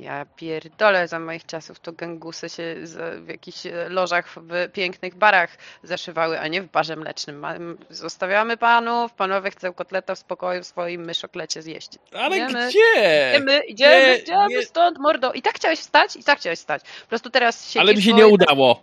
Ja 0.00 0.24
pierdolę 0.36 1.08
za 1.08 1.18
moich 1.18 1.46
czasów, 1.46 1.80
to 1.80 1.92
gangusy 1.92 2.48
się 2.48 2.74
w 3.20 3.28
jakichś 3.28 3.62
lożach 3.88 4.28
w 4.36 4.72
pięknych 4.72 5.14
barach 5.14 5.56
zaszywały, 5.82 6.40
a 6.40 6.48
nie 6.48 6.62
w 6.62 6.70
barze 6.70 6.96
mlecznym. 6.96 7.46
Zostawiamy 7.90 8.56
panów, 8.56 9.12
panowie 9.12 9.50
chcą 9.50 9.72
kotleta 9.72 10.14
w 10.14 10.18
spokoju 10.18 10.62
w 10.62 10.66
swoim 10.66 11.04
myszoklecie 11.04 11.62
zjeść. 11.62 11.90
Ale 12.12 12.36
Idziemy, 12.36 12.68
gdzie? 12.68 13.30
Idziemy, 13.30 13.60
idziemy, 13.60 14.06
Nie, 14.06 14.18
idziemy 14.18 14.48
nie. 14.48 14.62
stąd, 14.62 14.98
mordo. 14.98 15.32
I 15.32 15.42
tak 15.42 15.54
chciałeś 15.54 15.78
wstać? 15.78 16.16
I 16.16 16.24
tak 16.24 16.38
chciałeś 16.38 16.58
wstać. 16.58 16.82
Po 17.02 17.08
prostu 17.08 17.30
teraz 17.30 17.70
się 17.70 17.80
Ale 17.80 17.94
mi 17.94 18.02
się 18.02 18.12
nie 18.12 18.26
udało. 18.26 18.82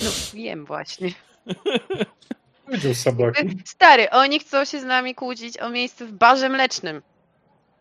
No 0.00 0.10
wiem 0.34 0.64
właśnie. 0.64 1.10
Powiedział 2.64 2.94
Sabaki. 2.94 3.48
Stary, 3.64 4.10
oni 4.10 4.38
chcą 4.38 4.64
się 4.64 4.80
z 4.80 4.84
nami 4.84 5.14
kłócić 5.14 5.58
o 5.58 5.70
miejsce 5.70 6.06
w 6.06 6.12
barze 6.12 6.48
mlecznym. 6.48 7.02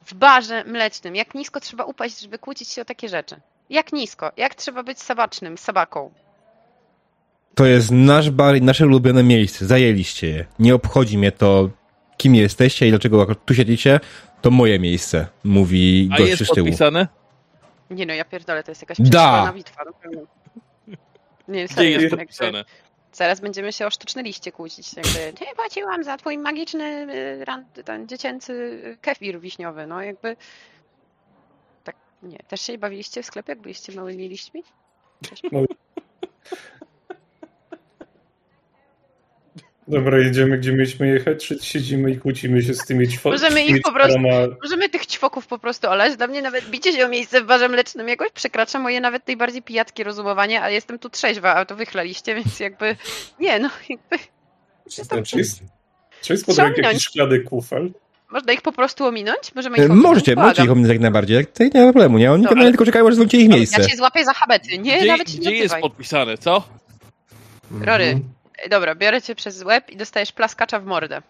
W 0.07 0.13
barze 0.13 0.63
mlecznym. 0.63 1.15
Jak 1.15 1.35
nisko 1.35 1.59
trzeba 1.59 1.83
upaść, 1.83 2.21
żeby 2.21 2.39
kłócić 2.39 2.69
się 2.69 2.81
o 2.81 2.85
takie 2.85 3.09
rzeczy? 3.09 3.35
Jak 3.69 3.93
nisko? 3.93 4.31
Jak 4.37 4.55
trzeba 4.55 4.83
być 4.83 5.01
sabacznym, 5.01 5.57
sabaką? 5.57 6.11
To 7.55 7.65
jest 7.65 7.91
nasz 7.91 8.29
bar 8.31 8.55
i 8.55 8.61
nasze 8.61 8.85
ulubione 8.85 9.23
miejsce. 9.23 9.65
Zajęliście 9.65 10.27
je. 10.27 10.45
Nie 10.59 10.75
obchodzi 10.75 11.17
mnie 11.17 11.31
to, 11.31 11.69
kim 12.17 12.35
jesteście 12.35 12.87
i 12.87 12.89
dlaczego 12.89 13.35
tu 13.35 13.55
siedzicie. 13.55 13.99
To 14.41 14.51
moje 14.51 14.79
miejsce, 14.79 15.27
mówi 15.43 16.09
A 16.13 16.17
gość 16.17 16.29
jest 16.29 16.45
z 16.45 16.53
tyłu. 16.55 16.65
podpisane? 16.67 17.07
Nie 17.89 18.05
no, 18.05 18.13
ja 18.13 18.25
pierdolę, 18.25 18.63
to 18.63 18.71
jest 18.71 18.81
jakaś 18.81 18.97
Da. 19.01 19.53
bitwa. 19.55 19.83
no. 19.85 20.21
Nie, 21.47 21.65
Gdzie 21.65 21.75
serio, 21.75 21.89
jest 21.89 22.01
jakby 22.03 22.17
podpisane? 22.17 22.65
Zaraz 23.17 23.39
będziemy 23.39 23.73
się 23.73 23.87
o 23.87 23.89
sztuczne 23.89 24.23
liście 24.23 24.51
kłócić. 24.51 24.93
Jakby, 24.93 25.45
nie 25.45 25.55
płaciłam 25.55 26.03
za 26.03 26.17
twój 26.17 26.37
magiczny, 26.37 27.07
y, 27.77 27.83
ten 27.83 28.07
dziecięcy 28.07 28.53
y, 28.53 28.97
kefir 29.01 29.39
wiśniowy. 29.39 29.87
No 29.87 30.01
jakby... 30.01 30.35
Tak, 31.83 31.95
nie. 32.23 32.37
Też 32.37 32.61
się 32.61 32.77
bawiliście 32.77 33.23
w 33.23 33.25
sklepie, 33.25 33.51
jak 33.51 33.61
byliście 33.61 33.93
małymi 33.93 34.29
liśćmi? 34.29 34.63
Dobra, 39.87 40.17
jedziemy 40.19 40.57
gdzie 40.57 40.71
mieliśmy 40.71 41.07
jechać, 41.07 41.45
czy 41.47 41.57
siedzimy 41.61 42.11
i 42.11 42.17
kłócimy 42.17 42.61
się 42.61 42.73
z 42.73 42.85
tymi 42.85 43.07
ćwo- 43.07 43.29
Możemy 43.31 43.63
ich 43.65 43.81
po 43.81 43.91
prostu- 43.91 44.19
Możemy 44.63 44.89
tych 44.89 45.05
ćwoków 45.05 45.47
po 45.47 45.59
prostu 45.59 45.87
olać. 45.89 46.15
Dla 46.17 46.27
mnie 46.27 46.41
nawet 46.41 46.69
bicie 46.69 46.93
się 46.93 47.05
o 47.05 47.09
miejsce 47.09 47.41
w 47.41 47.45
barze 47.45 47.69
mlecznym 47.69 48.07
jakoś 48.07 48.31
przekracza 48.31 48.79
moje 48.79 49.01
nawet 49.01 49.27
najbardziej 49.27 49.61
pijackie 49.61 50.03
rozumowanie, 50.03 50.61
a 50.61 50.69
jestem 50.69 50.99
tu 50.99 51.09
trzeźwa, 51.09 51.55
a 51.55 51.65
to 51.65 51.75
wychlaliście, 51.75 52.35
więc 52.35 52.59
jakby... 52.59 52.95
Nie, 53.39 53.59
no 53.59 53.69
jakby... 53.89 54.17
Jestem 54.97 55.23
Czy 55.23 55.37
jest, 55.37 55.59
czy 56.21 56.33
jest 56.33 56.45
pod 56.45 56.57
ręką 56.57 56.81
jakiś 56.81 57.03
szklany 57.03 57.39
kufel? 57.39 57.91
Można 58.31 58.53
ich 58.53 58.61
po 58.61 58.71
prostu 58.71 59.05
ominąć? 59.05 59.55
Możemy 59.55 59.77
E, 59.77 59.79
ich 59.79 59.85
ominąć? 59.91 60.03
Możecie, 60.07 60.33
Błagam. 60.33 60.49
możecie 60.49 60.63
ich 60.63 60.71
ominąć 60.71 60.91
jak 60.91 61.01
najbardziej. 61.01 61.45
To 61.45 61.63
nie 61.63 61.69
ma 61.85 61.91
problemu, 61.91 62.17
nie? 62.17 62.31
Oni 62.31 62.43
No, 62.43 62.49
ale- 62.49 62.69
tylko 62.69 62.85
czekają, 62.85 63.07
aż 63.07 63.13
zwrócicie 63.13 63.37
ich 63.43 63.49
miejsce. 63.49 63.81
Ja 63.81 63.87
cię 63.87 63.97
złapię 63.97 64.25
za 64.25 64.33
habety. 64.33 64.77
Nie, 64.77 64.97
Gdzie, 64.97 65.07
nawet 65.07 65.31
się 65.31 65.37
gdzie 65.37 65.49
nie 65.49 65.55
jest 65.55 65.65
odzywaj. 65.65 65.81
podpisane, 65.81 66.37
co? 66.37 66.63
Rory. 67.81 68.03
Ej, 68.03 68.21
Dobra, 68.69 68.95
biorę 68.95 69.21
cię 69.21 69.35
przez 69.35 69.63
łeb 69.63 69.89
i 69.89 69.97
dostajesz 69.97 70.31
plaskacza 70.31 70.79
w 70.79 70.85
mordę. 70.85 71.21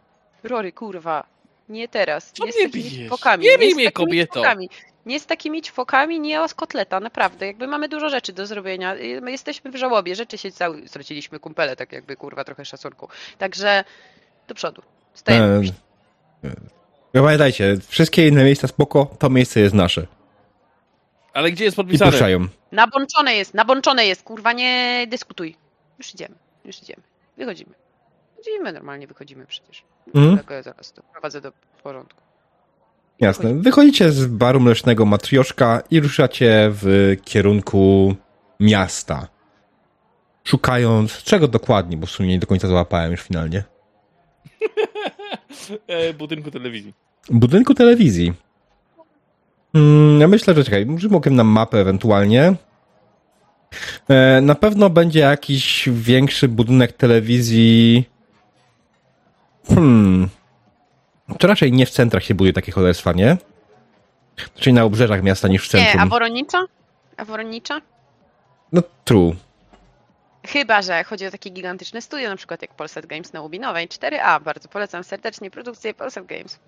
Rory, 0.44 0.72
kurwa. 0.72 1.24
Nie 1.70 1.88
teraz. 1.88 2.32
Co 2.32 2.46
nie 2.46 2.52
z 2.52 2.56
mnie 2.56 2.66
takimi 2.66 2.84
bijesz? 2.84 3.08
ćwokami. 3.08 3.46
Nie 3.46 3.58
bij 3.58 3.72
z 3.72 3.76
mnie, 3.76 3.86
takimi 3.86 4.08
kobieto. 4.08 4.34
ćwokami. 4.34 4.70
Nie 5.06 5.20
z 5.20 5.26
takimi 5.26 5.62
ćwokami, 5.62 6.20
nie 6.20 6.48
z 6.48 6.54
kotleta, 6.54 7.00
naprawdę. 7.00 7.48
Jakby 7.48 7.68
mamy 7.68 7.90
dużo 7.90 8.10
rzeczy 8.10 8.34
do 8.34 8.46
zrobienia. 8.46 8.96
I 8.96 9.22
My 9.22 9.32
jesteśmy 9.32 9.72
w 9.72 9.76
żałobie. 9.76 10.16
Rzeczy 10.16 10.38
się 10.38 10.52
cały... 10.52 10.88
Straciliśmy 10.88 11.40
kumpele, 11.40 11.76
tak 11.76 11.92
jakby, 11.92 12.16
kurwa, 12.16 12.44
trochę 12.44 12.66
szacunku. 12.66 13.08
Także 13.38 13.84
do 14.48 14.56
przodu. 14.56 14.82
Stajemy. 15.14 15.62
E, 16.44 16.48
e, 17.16 17.22
Pamiętajcie, 17.22 17.78
wszystkie 17.88 18.28
inne 18.28 18.44
miejsca 18.44 18.68
spoko, 18.68 19.16
to 19.20 19.30
miejsce 19.30 19.60
jest 19.60 19.76
nasze. 19.76 20.08
Ale 21.34 21.52
gdzie 21.52 21.66
jest 21.66 21.76
I 21.76 21.78
podpisane? 21.78 22.12
puszczają. 22.12 22.48
Nabączone 22.72 23.36
jest, 23.36 23.54
nabączone 23.54 24.06
jest, 24.06 24.24
kurwa, 24.24 24.54
nie 24.54 25.06
dyskutuj. 25.10 25.56
Już 25.98 26.14
idziemy, 26.14 26.36
już 26.66 26.84
idziemy. 26.84 27.02
Wychodzimy. 27.38 27.74
Wychodzimy, 28.38 28.74
normalnie 28.74 29.08
wychodzimy 29.08 29.46
przecież. 29.46 29.84
Mhm. 30.16 30.38
Tak, 30.38 30.50
ja 30.50 30.62
zaraz 30.62 30.94
to 30.94 31.04
prowadzę 31.04 31.42
do 31.42 31.52
porządku. 31.84 32.22
Jasne. 33.20 33.54
Wychodzicie 33.54 34.12
z 34.12 34.26
baru 34.26 34.60
mlecznego 34.60 35.06
Matrioszka 35.06 35.84
i 35.92 36.00
ruszacie 36.00 36.70
w 36.72 37.16
kierunku 37.24 38.16
miasta. 38.60 39.28
Szukając 40.44 41.24
czego 41.24 41.48
dokładnie, 41.48 41.98
bo 41.98 42.08
w 42.08 42.12
sumie 42.12 42.30
nie 42.30 42.40
do 42.40 42.48
końca 42.48 42.68
załapałem 42.68 43.12
już 43.12 43.22
finalnie. 43.22 43.64
E, 45.88 46.14
budynku 46.14 46.52
telewizji. 46.52 46.94
Budynku 47.30 47.74
telewizji. 47.74 48.34
Mm, 49.74 50.22
ja 50.22 50.28
myślę, 50.28 50.54
że 50.54 50.64
czekaj, 50.64 50.86
może 50.86 51.10
mogę 51.10 51.32
na 51.32 51.44
mapę 51.44 51.78
ewentualnie. 51.78 52.54
E, 54.10 54.42
na 54.42 54.56
pewno 54.56 54.90
będzie 54.90 55.20
jakiś 55.20 55.90
większy 55.92 56.48
budynek 56.48 56.92
telewizji. 56.92 58.10
Hmm. 59.68 60.30
To 61.40 61.48
raczej 61.48 61.72
nie 61.72 61.86
w 61.86 61.90
centrach 61.90 62.24
się 62.24 62.36
buduje 62.36 62.54
takie 62.54 62.72
cholerstwa, 62.72 63.12
nie? 63.14 63.38
Czyli 64.56 64.74
na 64.74 64.84
obrzeżach 64.84 65.24
miasta 65.24 65.48
niż 65.48 65.70
w 65.70 65.74
Nie, 65.74 65.80
centrum. 65.80 66.02
a 66.02 66.06
Woronicza? 66.06 66.66
A 67.18 67.26
Woronicza? 67.26 67.82
No 68.72 68.82
true. 69.06 69.36
Chyba, 70.48 70.82
że 70.82 71.04
chodzi 71.04 71.26
o 71.26 71.32
takie 71.32 71.50
gigantyczne 71.50 72.02
studio, 72.02 72.30
na 72.30 72.36
przykład 72.36 72.62
jak 72.62 72.74
Polsat 72.74 73.06
Games 73.06 73.34
na 73.34 73.42
Łubinowej 73.42 73.88
4A. 73.88 74.44
Bardzo 74.44 74.70
polecam 74.70 75.04
serdecznie 75.04 75.52
produkcję 75.52 75.94
Polsat 75.94 76.26
Games. 76.26 76.60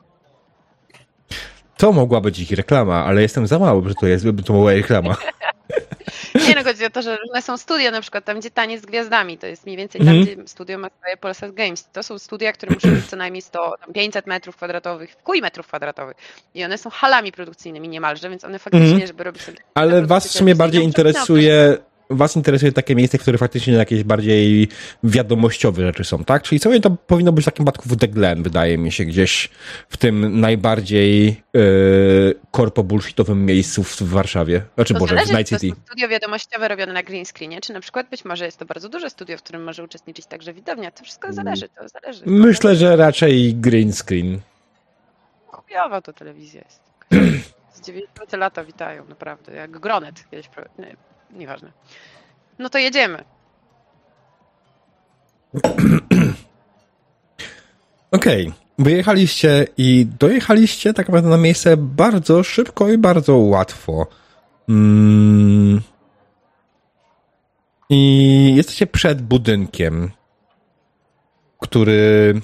To 1.77 1.91
mogła 1.91 2.21
być 2.21 2.39
ich 2.39 2.51
reklama, 2.51 3.05
ale 3.05 3.21
jestem 3.21 3.47
za 3.47 3.59
mało, 3.59 3.89
że 3.89 3.95
to 3.95 4.07
jest, 4.07 4.31
by 4.31 4.43
to 4.43 4.53
była 4.53 4.73
reklama. 4.73 5.15
Nie 6.47 6.55
no, 6.55 6.63
chodzi 6.63 6.85
o 6.85 6.89
to, 6.89 7.01
że 7.01 7.17
różne 7.17 7.41
są 7.41 7.57
studia, 7.57 7.91
na 7.91 8.01
przykład 8.01 8.25
tam, 8.25 8.39
gdzie 8.39 8.51
taniec 8.51 8.81
z 8.81 8.85
gwiazdami, 8.85 9.37
to 9.37 9.47
jest 9.47 9.65
mniej 9.65 9.77
więcej 9.77 10.05
tam, 10.05 10.21
gdzie 10.21 10.35
studio 10.45 10.77
ma 10.77 10.89
swoje 10.99 11.17
Polsat 11.17 11.51
Games. 11.51 11.87
To 11.93 12.03
są 12.03 12.19
studia, 12.19 12.53
które 12.53 12.73
muszą 12.75 12.87
mieć 12.91 13.05
co 13.05 13.15
najmniej 13.15 13.41
100, 13.41 13.75
tam 13.85 13.93
500 13.93 14.27
metrów 14.27 14.55
kwadratowych, 14.55 15.15
kuj 15.23 15.41
metrów 15.41 15.67
kwadratowych. 15.67 16.17
I 16.55 16.63
one 16.65 16.77
są 16.77 16.89
halami 16.89 17.31
produkcyjnymi 17.31 17.89
niemalże, 17.89 18.29
więc 18.29 18.43
one 18.43 18.59
faktycznie, 18.59 18.89
Mhm. 18.89 19.07
żeby 19.07 19.23
robić 19.23 19.41
sobie... 19.41 19.57
Ale 19.73 20.05
was 20.05 20.27
w 20.27 20.31
sumie 20.31 20.55
bardziej 20.55 20.83
interesuje, 20.83 21.77
was 22.09 22.35
interesuje 22.35 22.71
takie 22.71 22.95
miejsce, 22.95 23.17
które 23.17 23.37
faktycznie 23.37 23.73
jakieś 23.73 24.03
bardziej 24.03 24.67
wiadomościowe 25.03 25.81
rzeczy 25.81 26.03
są, 26.03 26.23
tak? 26.23 26.43
Czyli 26.43 26.59
sobie 26.59 26.79
to 26.79 26.89
powinno 26.89 27.31
być 27.31 27.43
w 27.43 27.45
takim 27.45 27.65
przypadku 27.65 27.89
w 27.89 27.97
The 27.97 28.07
Glen, 28.07 28.43
wydaje 28.43 28.77
mi 28.77 28.91
się, 28.91 29.05
gdzieś 29.05 29.49
w 29.89 29.97
tym 29.97 30.39
najbardziej 30.39 31.41
yy, 31.53 32.35
korpo 32.51 32.83
bullshitowym 32.83 33.45
miejscu 33.45 33.83
w, 33.83 33.95
w 33.95 34.09
Warszawie. 34.09 34.61
Znaczy, 34.75 34.93
To 34.93 34.99
Boże, 34.99 35.15
w 35.15 35.17
zależy, 35.17 35.33
Night 35.33 35.49
czy 35.49 35.55
to 35.55 35.59
City. 35.61 35.75
są 35.75 35.81
studio 35.85 36.07
wiadomościowe 36.07 36.67
robione 36.67 36.93
na 36.93 37.03
green 37.03 37.25
screenie, 37.25 37.61
czy 37.61 37.73
na 37.73 37.79
przykład 37.79 38.09
być 38.09 38.25
może 38.25 38.45
jest 38.45 38.57
to 38.57 38.65
bardzo 38.65 38.89
duże 38.89 39.09
studio, 39.09 39.37
w 39.37 39.43
którym 39.43 39.63
może 39.63 39.83
uczestniczyć 39.83 40.25
także 40.25 40.53
widownia. 40.53 40.91
To 40.91 41.03
wszystko 41.03 41.33
zależy, 41.33 41.69
to 41.69 41.89
zależy. 41.89 42.23
Myślę, 42.25 42.75
że 42.75 42.95
raczej 42.95 43.55
green 43.55 43.93
screen. 43.93 44.39
Chujowa 45.47 46.01
to 46.01 46.13
telewizja 46.13 46.61
jest. 46.65 46.81
Z 47.73 47.81
90 47.81 48.33
lata 48.33 48.63
witają, 48.63 49.05
naprawdę. 49.05 49.53
Jak 49.55 49.71
Gronet 49.71 50.23
kiedyś. 50.31 50.49
Nieważne. 51.31 51.71
No 52.59 52.69
to 52.69 52.77
jedziemy. 52.77 53.23
Okej. 58.11 58.53
Wyjechaliście 58.79 59.67
i 59.77 60.07
dojechaliście 60.19 60.93
tak 60.93 61.07
naprawdę 61.07 61.29
na 61.29 61.37
miejsce 61.37 61.77
bardzo 61.77 62.43
szybko 62.43 62.89
i 62.89 62.97
bardzo 62.97 63.35
łatwo. 63.35 64.07
Mm. 64.69 65.81
I 67.89 68.53
jesteście 68.55 68.87
przed 68.87 69.21
budynkiem, 69.21 70.11
który 71.59 72.41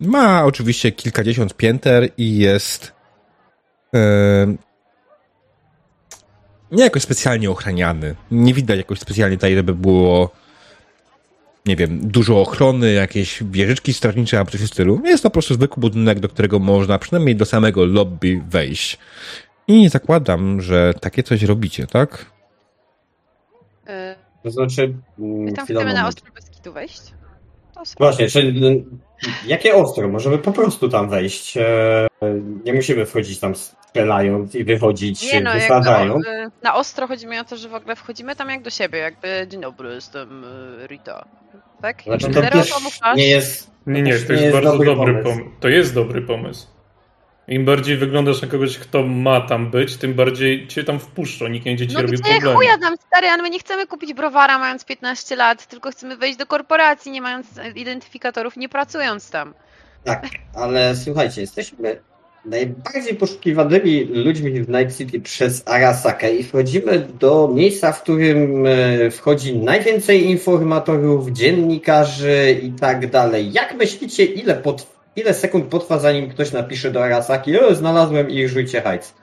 ma 0.00 0.44
oczywiście 0.44 0.92
kilkadziesiąt 0.92 1.54
pięter 1.54 2.08
i 2.16 2.38
jest 2.38 2.92
nie 6.72 6.84
jakoś 6.84 7.02
specjalnie 7.02 7.50
ochraniany. 7.50 8.14
Nie 8.30 8.54
widać 8.54 8.76
jakoś 8.78 8.98
specjalnie 8.98 9.36
tutaj, 9.36 9.54
żeby 9.54 9.74
było 9.74 10.30
nie 11.66 11.76
wiem, 11.76 12.08
dużo 12.08 12.40
ochrony, 12.40 12.92
jakieś 12.92 13.42
wieżyczki 13.50 13.92
strażnicze 13.92 14.38
albo 14.38 14.50
coś 14.50 14.60
w 14.60 14.66
stylu. 14.66 15.00
Jest 15.04 15.22
to 15.22 15.30
po 15.30 15.32
prostu 15.32 15.54
zwykły 15.54 15.80
budynek, 15.80 16.20
do 16.20 16.28
którego 16.28 16.58
można 16.58 16.98
przynajmniej 16.98 17.36
do 17.36 17.44
samego 17.44 17.84
lobby 17.84 18.42
wejść. 18.48 18.98
I 19.68 19.88
zakładam, 19.88 20.60
że 20.62 20.94
takie 21.00 21.22
coś 21.22 21.42
robicie, 21.42 21.86
tak? 21.86 22.26
Yy, 23.86 23.92
To 24.42 24.50
znaczy. 24.50 24.82
mm, 25.18 25.38
My 25.40 25.52
tam 25.52 25.64
chwila, 25.64 25.80
chcemy 25.80 25.94
na 25.94 26.00
moment. 26.00 26.18
Ostro 26.18 26.32
Beskidu 26.34 26.72
wejść? 26.72 27.00
To 27.78 27.84
sobie. 27.84 27.96
Właśnie, 27.98 28.28
czyli 28.28 28.66
mm, 28.66 28.98
jakie 29.46 29.74
ostro? 29.74 30.08
Możemy 30.08 30.38
po 30.38 30.52
prostu 30.52 30.88
tam 30.88 31.08
wejść. 31.10 31.56
E, 31.56 32.08
Nie 32.64 32.72
musimy 32.74 33.06
wchodzić 33.06 33.40
tam 33.40 33.54
strzelając 33.54 34.54
i 34.54 34.64
wychodzić 34.64 35.32
Nie 35.32 35.40
no, 35.40 35.50
jakby, 35.50 35.62
wysadzając. 35.62 36.26
yy, 36.26 36.50
na 36.62 36.74
ostro 36.74 37.06
chodzi 37.06 37.26
mi 37.26 37.38
o 37.38 37.44
to, 37.44 37.56
że 37.56 37.68
w 37.68 37.74
ogóle 37.74 37.96
wchodzimy 37.96 38.36
tam 38.36 38.48
jak 38.50 38.62
do 38.62 38.70
siebie, 38.70 38.98
jakby 38.98 39.46
dzień 39.50 39.60
dobry, 39.60 39.94
jestem 39.94 40.42
yy, 40.80 40.86
Rita. 40.86 41.24
Tak? 41.82 42.02
Znaczy, 42.02 42.26
Jakby 42.26 42.42
to 42.42 42.50
też 42.50 42.72
nie 43.16 43.28
jest. 43.28 43.70
Nie, 43.86 44.02
nie, 44.02 44.18
to 44.18 44.32
jest 44.32 44.52
bardzo 44.52 44.78
dobry, 44.78 44.94
pomysł. 44.94 45.22
pomysł. 45.24 45.50
To 45.60 45.68
jest 45.68 45.94
dobry 45.94 46.22
pomysł. 46.22 46.66
Im 47.48 47.64
bardziej 47.64 47.96
wyglądasz 47.96 48.42
na 48.42 48.48
kogoś, 48.48 48.78
kto 48.78 49.02
ma 49.02 49.40
tam 49.40 49.70
być, 49.70 49.96
tym 49.96 50.14
bardziej 50.14 50.68
cię 50.68 50.84
tam 50.84 50.98
wpuszczą. 51.00 51.48
Nikt 51.48 51.66
nie 51.66 51.70
będzie 51.72 51.86
ci 51.86 51.94
No 51.94 52.02
robił 52.02 52.18
gdzie 52.18 52.30
problemu. 52.30 52.56
chuja 52.56 52.78
tam 52.78 52.96
stary, 53.06 53.26
ale 53.28 53.42
my 53.42 53.50
nie 53.50 53.58
chcemy 53.58 53.86
kupić 53.86 54.14
browara 54.14 54.58
mając 54.58 54.84
15 54.84 55.36
lat, 55.36 55.66
tylko 55.66 55.90
chcemy 55.90 56.16
wejść 56.16 56.38
do 56.38 56.46
korporacji, 56.46 57.12
nie 57.12 57.22
mając 57.22 57.46
identyfikatorów, 57.74 58.56
nie 58.56 58.68
pracując 58.68 59.30
tam. 59.30 59.54
Tak, 60.04 60.26
ale 60.54 60.96
słuchajcie, 60.96 61.40
jesteśmy 61.40 62.00
najbardziej 62.44 63.14
poszukiwanymi 63.14 64.04
ludźmi 64.04 64.62
w 64.62 64.68
Night 64.68 64.98
City 64.98 65.20
przez 65.20 65.68
Arasakę 65.68 66.34
i 66.36 66.44
wchodzimy 66.44 67.06
do 67.20 67.50
miejsca, 67.54 67.92
w 67.92 68.02
którym 68.02 68.66
e, 68.66 69.10
wchodzi 69.10 69.56
najwięcej 69.56 70.24
informatorów, 70.30 71.30
dziennikarzy 71.30 72.60
i 72.62 72.72
tak 72.72 73.10
dalej. 73.10 73.52
Jak 73.52 73.74
myślicie, 73.74 74.24
ile, 74.24 74.54
pot, 74.54 74.97
ile 75.16 75.34
sekund 75.34 75.66
potrwa, 75.70 75.98
zanim 75.98 76.30
ktoś 76.30 76.52
napisze 76.52 76.90
do 76.90 77.04
Arasaki, 77.04 77.58
o, 77.60 77.74
znalazłem 77.74 78.30
ich, 78.30 78.48
żujcie 78.48 78.82
hajc? 78.82 79.14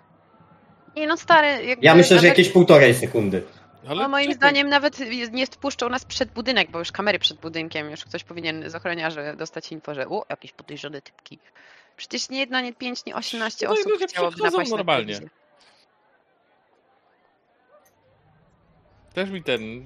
Nie 0.96 1.08
no 1.08 1.18
stary, 1.18 1.48
jakby 1.66 1.86
Ja 1.86 1.96
myślę, 1.96 2.10
że 2.10 2.16
nawet- 2.16 2.30
jakieś 2.38 2.50
półtorej 2.54 2.94
sekundy. 2.96 3.44
Ale 3.88 4.02
No 4.04 4.10
moim 4.10 4.24
czekaj, 4.26 4.36
zdaniem 4.36 4.70
nawet 4.70 5.00
nie 5.32 5.48
wpuszczą 5.48 5.90
nas 5.90 6.06
przed 6.06 6.32
budynek, 6.32 6.72
bo 6.72 6.80
już 6.80 6.92
kamery 6.92 7.20
przed 7.20 7.38
budynkiem, 7.40 7.92
już 7.92 8.06
ktoś 8.06 8.24
powinien 8.24 8.70
z 8.70 8.76
ochroniarzy 8.76 9.34
dostać 9.38 9.72
info, 9.72 9.94
że 9.96 10.08
u, 10.08 10.22
jakieś 10.30 10.52
podejrzane 10.52 11.02
typki. 11.02 11.40
Przecież 11.98 12.30
nie 12.30 12.40
jedna, 12.40 12.62
nie 12.62 12.74
pięć, 12.74 13.06
nie 13.06 13.16
18 13.16 13.66
No 13.68 13.74
osób 13.74 13.92
chciałoby 14.08 14.38
napaść 14.44 14.72
normalnie. 14.72 15.06
na 15.06 15.20
telewizję. 15.20 15.30
Też 19.14 19.30
mi 19.30 19.44
ten... 19.44 19.86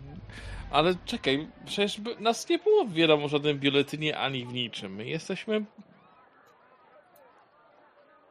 Ale 0.71 0.95
czekaj, 1.05 1.47
przecież 1.65 2.01
nas 2.19 2.49
nie 2.49 2.57
było 2.59 2.85
wiadomo 2.88 3.27
w 3.27 3.31
żadnym 3.31 3.59
biuletynie 3.59 4.17
ani 4.17 4.45
w 4.45 4.53
niczym. 4.53 4.95
My 4.95 5.05
jesteśmy... 5.05 5.65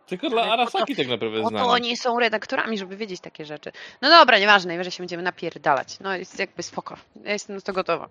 Tylko 0.08 0.30
dla 0.30 0.42
po 0.42 0.48
to- 0.48 0.52
Arasaki 0.52 0.96
tak 0.96 1.08
naprawdę 1.08 1.42
Po 1.42 1.50
to 1.50 1.66
oni 1.66 1.96
są 1.96 2.20
redaktorami, 2.20 2.78
żeby 2.78 2.96
wiedzieć 2.96 3.20
takie 3.20 3.44
rzeczy. 3.44 3.72
No 4.02 4.08
dobra, 4.08 4.38
nieważne, 4.38 4.68
najwyżej 4.68 4.92
się 4.92 5.02
będziemy 5.02 5.22
napierdalać. 5.22 6.00
No 6.00 6.16
jest 6.16 6.38
jakby 6.38 6.62
spoko. 6.62 6.96
Ja 7.24 7.32
jestem 7.32 7.56
na 7.56 7.62
to 7.62 7.72
gotowa. 7.72 8.08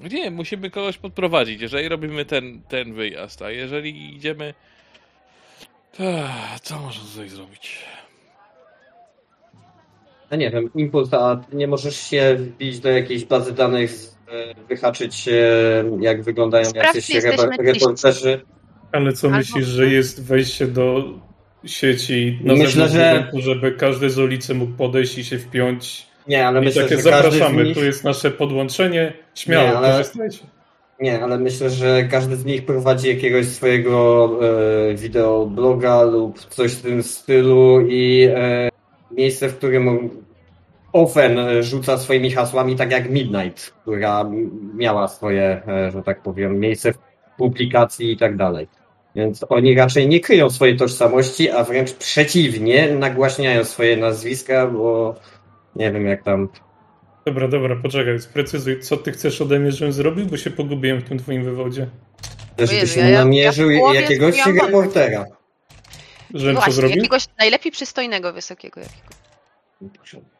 Nie, 0.00 0.30
musimy 0.30 0.70
kogoś 0.70 0.98
podprowadzić, 0.98 1.60
jeżeli 1.60 1.88
robimy 1.88 2.24
ten, 2.24 2.62
ten 2.68 2.94
wyjazd, 2.94 3.42
a 3.42 3.50
jeżeli 3.50 4.16
idziemy... 4.16 4.54
Co 6.62 6.78
można 6.78 7.04
tutaj 7.12 7.28
zrobić? 7.28 7.84
No 10.30 10.36
nie 10.36 10.50
wiem, 10.50 10.70
impuls, 10.74 11.14
a 11.14 11.36
ty 11.36 11.56
nie 11.56 11.66
możesz 11.66 11.96
się 11.96 12.34
wbić 12.34 12.80
do 12.80 12.90
jakiejś 12.90 13.24
bazy 13.24 13.52
danych, 13.52 13.92
e, 14.28 14.54
wyhaczyć 14.68 15.28
jak 16.00 16.22
wyglądają 16.22 16.64
Sprawdź, 16.64 16.94
jacyś 16.94 17.24
reporterzy. 17.58 18.44
Ale 18.94 19.12
co 19.12 19.26
Albo- 19.26 19.38
myślisz, 19.38 19.66
że 19.66 19.86
jest 19.86 20.26
wejście 20.26 20.66
do 20.66 21.04
sieci 21.64 22.38
na 22.44 22.54
Myślę, 22.54 22.88
że- 22.88 23.14
budynku, 23.16 23.40
żeby 23.40 23.72
każdy 23.72 24.10
z 24.10 24.18
ulicy 24.18 24.54
mógł 24.54 24.72
podejść 24.72 25.18
i 25.18 25.24
się 25.24 25.38
wpiąć 25.38 26.06
Nie, 26.28 26.46
ale 26.46 26.60
I 26.60 26.64
myślę, 26.64 26.82
takie 26.82 26.96
że 26.96 27.02
zapraszamy, 27.02 27.64
nich... 27.64 27.76
tu 27.76 27.84
jest 27.84 28.04
nasze 28.04 28.30
podłączenie, 28.30 29.12
śmiało, 29.34 29.68
Nie, 29.68 29.76
ale- 29.76 29.90
korzystajcie. 29.90 30.38
Nie, 31.00 31.22
ale 31.24 31.38
myślę, 31.38 31.70
że 31.70 32.04
każdy 32.10 32.36
z 32.36 32.44
nich 32.44 32.66
prowadzi 32.66 33.08
jakiegoś 33.08 33.46
swojego 33.46 34.30
e, 34.90 34.94
wideobloga 34.94 36.02
lub 36.02 36.38
coś 36.38 36.72
w 36.72 36.82
tym 36.82 37.02
stylu 37.02 37.80
i 37.88 38.28
e, 38.34 38.68
miejsce, 39.10 39.48
w 39.48 39.56
którym 39.56 40.10
Ofen 40.92 41.38
e, 41.38 41.62
rzuca 41.62 41.98
swoimi 41.98 42.30
hasłami, 42.30 42.76
tak 42.76 42.90
jak 42.90 43.10
Midnight, 43.10 43.70
która 43.82 44.30
miała 44.74 45.08
swoje, 45.08 45.62
e, 45.68 45.90
że 45.90 46.02
tak 46.02 46.22
powiem, 46.22 46.58
miejsce 46.60 46.92
w 46.92 46.98
publikacji 47.38 48.12
i 48.12 48.16
tak 48.16 48.36
dalej. 48.36 48.68
Więc 49.14 49.44
oni 49.48 49.74
raczej 49.74 50.08
nie 50.08 50.20
kryją 50.20 50.50
swojej 50.50 50.76
tożsamości, 50.76 51.50
a 51.50 51.64
wręcz 51.64 51.92
przeciwnie, 51.92 52.94
nagłaśniają 52.94 53.64
swoje 53.64 53.96
nazwiska, 53.96 54.66
bo 54.66 55.14
nie 55.76 55.92
wiem 55.92 56.06
jak 56.06 56.22
tam 56.22 56.48
Dobra, 57.26 57.48
dobra, 57.48 57.76
poczekaj, 57.82 58.20
sprecyzuj, 58.20 58.80
co 58.80 58.96
ty 58.96 59.12
chcesz 59.12 59.40
ode 59.40 59.58
mnie, 59.58 59.72
żebym 59.72 59.92
zrobił, 59.92 60.26
bo 60.26 60.36
się 60.36 60.50
pogubiłem 60.50 61.00
w 61.00 61.08
tym 61.08 61.18
twoim 61.18 61.44
wywodzie. 61.44 61.86
żebyś 62.58 62.96
ja- 62.96 63.08
ja- 63.08 63.18
namierzył 63.18 63.70
ja 63.70 63.78
połowie 63.78 64.00
jakiegoś 64.00 64.46
reportera. 64.46 65.24
Żebym 66.34 66.54
co 66.56 66.60
Właśnie, 66.60 66.72
zrobił? 66.72 66.96
jakiegoś 66.96 67.24
najlepiej 67.38 67.72
przystojnego, 67.72 68.32
wysokiego 68.32 68.80
jakiego. 68.80 69.14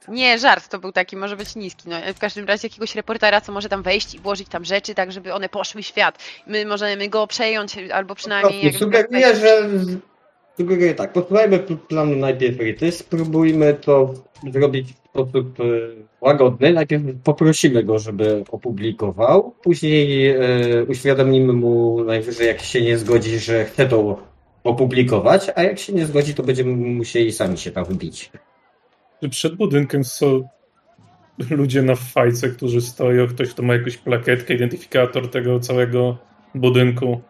Nie, 0.09 0.39
żart 0.39 0.69
to 0.69 0.79
był 0.79 0.93
taki, 0.93 1.17
może 1.17 1.37
być 1.37 1.57
niski. 1.57 1.89
No, 1.89 1.97
w 2.15 2.19
każdym 2.19 2.47
razie 2.47 2.69
jakiegoś 2.69 2.95
reportera, 2.95 3.41
co 3.41 3.53
może 3.53 3.69
tam 3.69 3.83
wejść 3.83 4.15
i 4.15 4.19
włożyć 4.19 4.49
tam 4.49 4.65
rzeczy, 4.65 4.95
tak 4.95 5.13
żeby 5.13 5.33
one 5.33 5.49
poszły 5.49 5.83
w 5.83 5.87
świat. 5.87 6.19
My 6.47 6.67
możemy 6.67 7.09
go 7.09 7.27
przejąć, 7.27 7.77
albo 7.93 8.15
przynajmniej... 8.15 8.73
Przynajmniej 8.73 9.03
sugeruję, 9.03 9.37
że 9.37 9.69
sugeruję 10.57 10.95
tak, 10.95 11.13
posłuchajmy 11.13 11.59
pl- 11.59 11.77
planu 11.77 12.17
najpierw 12.17 12.59
spróbujmy 12.95 13.75
to 13.75 14.15
zrobić 14.53 14.93
w 14.93 15.09
sposób 15.09 15.61
e, 15.61 15.65
łagodny. 16.21 16.73
Najpierw 16.73 17.03
poprosimy 17.25 17.85
go, 17.85 17.99
żeby 17.99 18.45
opublikował, 18.51 19.55
później 19.63 20.29
e, 20.31 20.39
uświadomimy 20.89 21.53
mu 21.53 22.05
najwyżej, 22.05 22.47
jak 22.47 22.61
się 22.61 22.81
nie 22.81 22.99
zgodzi, 22.99 23.39
że 23.39 23.65
chce 23.65 23.87
to 23.87 24.19
opublikować, 24.65 25.51
a 25.55 25.63
jak 25.63 25.79
się 25.79 25.93
nie 25.93 26.07
zgodzi, 26.07 26.35
to 26.35 26.43
będziemy 26.43 26.77
musieli 26.77 27.33
sami 27.33 27.59
się 27.59 27.71
tam 27.71 27.85
wbić. 27.85 28.31
Że 29.23 29.29
Przed 29.29 29.55
budynkiem 29.55 30.05
są 30.05 30.49
ludzie 31.51 31.83
na 31.83 31.95
fajce, 31.95 32.49
którzy 32.49 32.81
stoją, 32.81 33.27
ktoś, 33.27 33.49
kto 33.51 33.63
ma 33.63 33.75
jakąś 33.75 33.97
plakietkę, 33.97 34.55
identyfikator 34.55 35.31
tego 35.31 35.61
całego 35.61 36.17
budynku. 36.55 37.21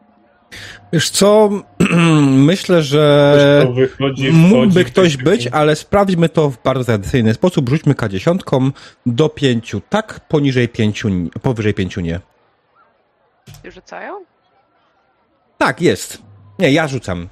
Wiesz 0.92 1.10
co, 1.10 1.50
myślę, 2.50 2.82
że 2.82 3.30
Ktoś, 3.60 3.64
kto 3.64 3.72
wychodzi, 3.72 4.32
mógłby 4.32 4.70
wchodzi, 4.70 4.84
ktoś 4.84 5.16
być, 5.16 5.46
ale 5.46 5.76
sprawdźmy 5.76 6.28
to 6.28 6.50
w 6.50 6.62
bardzo 6.62 6.84
tradycyjny 6.84 7.34
sposób. 7.34 7.68
Rzućmy 7.68 7.94
K10 7.94 8.72
do 9.06 9.28
5, 9.28 9.76
tak, 9.88 10.20
poniżej 10.28 10.68
5, 10.68 11.04
nie- 11.04 11.30
powyżej 11.42 11.74
5 11.74 11.96
nie. 11.96 12.20
Rzucają? 13.64 14.24
Tak, 15.58 15.80
jest. 15.80 16.22
Nie, 16.58 16.72
ja 16.72 16.88
rzucam. 16.88 17.28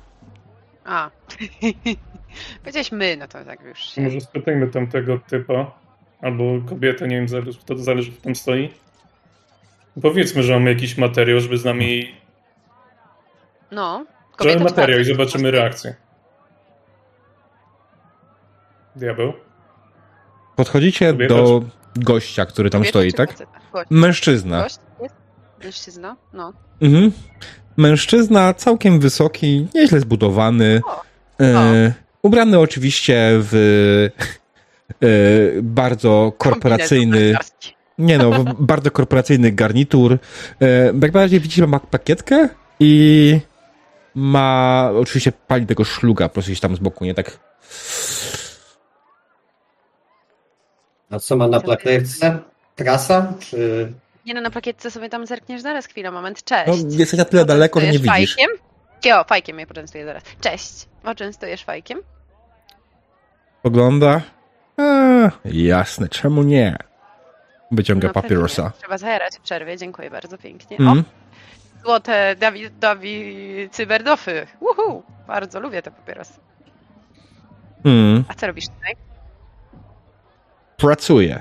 A. 0.84 1.10
Powiedziałeś 2.60 2.92
my, 2.92 3.16
no 3.16 3.28
to 3.28 3.44
tak 3.44 3.60
już. 3.64 3.96
Może 3.96 4.20
spytajmy 4.20 4.68
tamtego 4.68 5.18
typa, 5.18 5.70
albo 6.20 6.44
kobietę, 6.68 7.08
nie 7.08 7.16
wiem, 7.16 7.28
zależy, 7.28 7.58
kto 7.58 7.74
to 7.74 7.80
zależy, 7.82 8.12
kto 8.12 8.22
tam 8.22 8.34
stoi. 8.34 8.70
Powiedzmy, 10.02 10.42
że 10.42 10.52
mamy 10.52 10.70
jakiś 10.72 10.98
materiał, 10.98 11.40
żeby 11.40 11.58
z 11.58 11.64
nami... 11.64 12.14
No. 13.70 14.06
Kobieta 14.36 14.64
materiał 14.64 15.00
i 15.00 15.04
zobaczymy 15.04 15.50
reakcję. 15.50 15.94
Diabeł? 18.96 19.32
Podchodzicie 20.56 21.12
Kobieta 21.12 21.34
do 21.34 21.62
gościa, 21.96 22.46
który 22.46 22.70
tam 22.70 22.80
Kobieta 22.80 22.90
stoi, 22.98 23.10
czy 23.10 23.16
tak? 23.16 23.30
faceta? 23.30 23.58
Gość. 23.72 23.86
Mężczyzna. 23.90 24.62
Gość 24.62 24.76
jest? 25.02 25.14
Mężczyzna? 25.64 26.16
No. 26.32 26.52
Mhm. 26.80 27.12
Mężczyzna 27.76 28.54
całkiem 28.54 29.00
wysoki, 29.00 29.66
nieźle 29.74 30.00
zbudowany. 30.00 30.80
O, 30.86 31.02
E, 31.40 31.92
ubrany 32.22 32.58
oczywiście 32.58 33.30
w 33.32 33.54
e, 35.02 35.06
bardzo 35.62 36.32
korporacyjny. 36.38 37.34
Nie 37.98 38.18
no, 38.18 38.30
w 38.30 38.44
bardzo 38.72 38.90
korporacyjny 38.90 39.52
garnitur. 39.52 40.18
E, 40.60 40.86
jak 40.86 41.00
najbardziej 41.00 41.40
widzicie, 41.40 41.66
ma 41.66 41.80
pakietkę 41.80 42.48
i 42.80 43.40
ma 44.14 44.90
oczywiście 45.00 45.32
pali 45.32 45.66
tego 45.66 45.84
szluga, 45.84 46.28
po 46.28 46.34
prostu 46.34 46.48
gdzieś 46.48 46.60
tam 46.60 46.76
z 46.76 46.78
boku, 46.78 47.04
nie 47.04 47.14
tak. 47.14 47.38
A 51.10 51.18
co 51.18 51.36
ma 51.36 51.48
na 51.48 51.60
plakietce? 51.60 52.38
Prasa? 52.76 53.34
Czy... 53.40 53.92
Nie 54.26 54.34
no, 54.34 54.40
na 54.40 54.50
plakietce 54.50 54.90
sobie 54.90 55.08
tam 55.08 55.26
zerkniesz 55.26 55.62
zaraz 55.62 55.86
chwilę, 55.86 56.10
moment. 56.10 56.44
Cześć. 56.44 56.66
No, 56.84 56.98
jesteś 56.98 57.18
na 57.18 57.24
tyle 57.24 57.44
daleko, 57.44 57.80
że 57.80 57.86
nie 57.86 57.92
widzisz. 57.92 58.08
Fajkiem? 58.08 58.50
Cio, 59.00 59.24
fajkiem 59.24 59.56
mnie 59.56 59.66
poczęstuję 59.66 60.04
zaraz. 60.04 60.22
Cześć. 60.40 60.91
Poczęstujesz 61.02 61.64
fajkiem? 61.64 61.98
Pogląda. 63.62 64.20
A, 64.76 64.82
jasne, 65.44 66.08
czemu 66.08 66.42
nie? 66.42 66.76
Wyciąga 67.70 68.08
No, 68.08 68.14
pewnie. 68.14 68.28
papierosa. 68.28 68.72
Trzeba 68.78 68.98
zajarać 68.98 69.36
w 69.36 69.40
przerwie, 69.40 69.76
dziękuję 69.78 70.10
bardzo 70.10 70.38
pięknie. 70.38 70.76
Mhm. 70.76 70.98
O, 70.98 71.84
złote 71.84 72.36
Dawid, 72.36 72.78
Dawid 72.78 73.72
cyberdofy. 73.72 74.46
Uhu, 74.60 75.02
bardzo 75.26 75.60
lubię 75.60 75.82
te 75.82 75.90
papierosy. 75.90 76.40
Mm, 77.84 78.24
A 78.28 78.34
co 78.34 78.46
robisz 78.46 78.68
tutaj? 78.68 78.96
pracuje. 80.76 81.40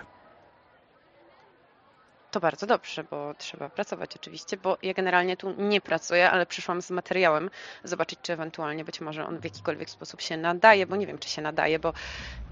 To 2.32 2.40
bardzo 2.40 2.68
dobrze, 2.68 3.04
bo 3.04 3.34
trzeba 3.38 3.70
pracować 3.70 4.16
oczywiście, 4.16 4.58
bo 4.58 4.78
ja 4.84 4.94
generalnie 4.94 5.38
tu 5.38 5.54
nie 5.58 5.82
pracuję, 5.82 6.32
ale 6.32 6.46
przyszłam 6.46 6.82
z 6.82 6.92
materiałem 6.92 7.50
zobaczyć, 7.84 8.20
czy 8.22 8.34
ewentualnie 8.34 8.86
być 8.86 9.02
może 9.02 9.26
on 9.26 9.40
w 9.40 9.44
jakikolwiek 9.44 9.90
sposób 9.90 10.22
się 10.22 10.38
nadaje, 10.38 10.88
bo 10.88 10.96
nie 10.96 11.08
wiem, 11.08 11.18
czy 11.18 11.30
się 11.30 11.42
nadaje, 11.42 11.80
bo 11.80 11.94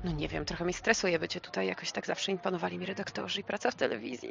no 0.04 0.12
nie 0.12 0.28
wiem, 0.28 0.46
trochę 0.46 0.64
mnie 0.64 0.74
stresuje 0.74 1.20
bycie 1.20 1.42
tutaj, 1.42 1.68
jakoś 1.68 1.92
tak 1.92 2.06
zawsze 2.06 2.32
imponowali 2.32 2.78
mi 2.78 2.86
redaktorzy 2.86 3.40
i 3.42 3.44
praca 3.44 3.72
w 3.72 3.76
telewizji. 3.76 4.30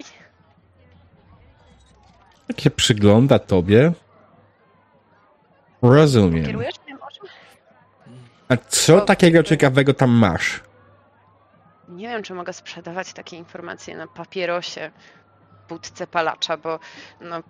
Jak 2.48 2.60
się 2.60 2.70
przygląda 2.70 3.38
tobie. 3.38 3.92
Rozumiem. 5.82 6.46
Kierujesz? 6.46 6.74
A 8.48 8.56
co 8.56 8.96
O, 8.96 9.00
takiego 9.00 9.42
ciekawego 9.42 9.94
tam 9.94 10.10
masz? 10.10 10.60
Nie 11.88 12.08
wiem, 12.08 12.22
czy 12.22 12.34
mogę 12.34 12.52
sprzedawać 12.52 13.12
takie 13.12 13.36
informacje 13.36 13.96
na 13.96 14.06
papierosie, 14.06 14.90
budce 15.68 16.06
palacza, 16.06 16.56
bo 16.56 16.78
no, 17.20 17.42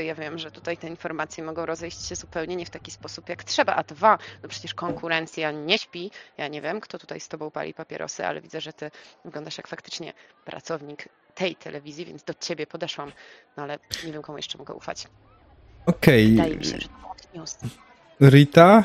ja 0.00 0.14
wiem, 0.14 0.38
że 0.38 0.50
tutaj 0.50 0.76
te 0.76 0.88
informacje 0.88 1.44
mogą 1.44 1.66
rozejść 1.66 2.06
się 2.06 2.16
zupełnie 2.16 2.56
nie 2.56 2.66
w 2.66 2.70
taki 2.70 2.90
sposób, 2.90 3.28
jak 3.28 3.44
trzeba. 3.44 3.74
A 3.74 3.82
dwa, 3.82 4.18
no 4.42 4.48
przecież 4.48 4.74
konkurencja 4.74 5.50
nie 5.50 5.78
śpi. 5.78 6.10
Ja 6.38 6.48
nie 6.48 6.60
wiem, 6.60 6.80
kto 6.80 6.98
tutaj 6.98 7.20
z 7.20 7.28
tobą 7.28 7.50
pali 7.50 7.74
papierosy, 7.74 8.26
ale 8.26 8.40
widzę, 8.40 8.60
że 8.60 8.72
ty 8.72 8.90
wyglądasz 9.24 9.56
jak 9.56 9.68
faktycznie 9.68 10.12
pracownik 10.44 11.08
tej 11.34 11.56
telewizji, 11.56 12.04
więc 12.04 12.24
do 12.24 12.34
ciebie 12.34 12.66
podeszłam. 12.66 13.12
No 13.56 13.62
ale 13.62 13.78
nie 14.04 14.12
wiem, 14.12 14.22
komu 14.22 14.38
jeszcze 14.38 14.58
mogę 14.58 14.74
ufać. 14.74 15.08
Okej, 15.86 16.30
Wydaje 16.30 16.56
mi 16.56 16.64
się, 16.64 16.80
że 16.80 16.88
to 16.88 17.38
news. 17.38 17.58
Rita. 18.20 18.84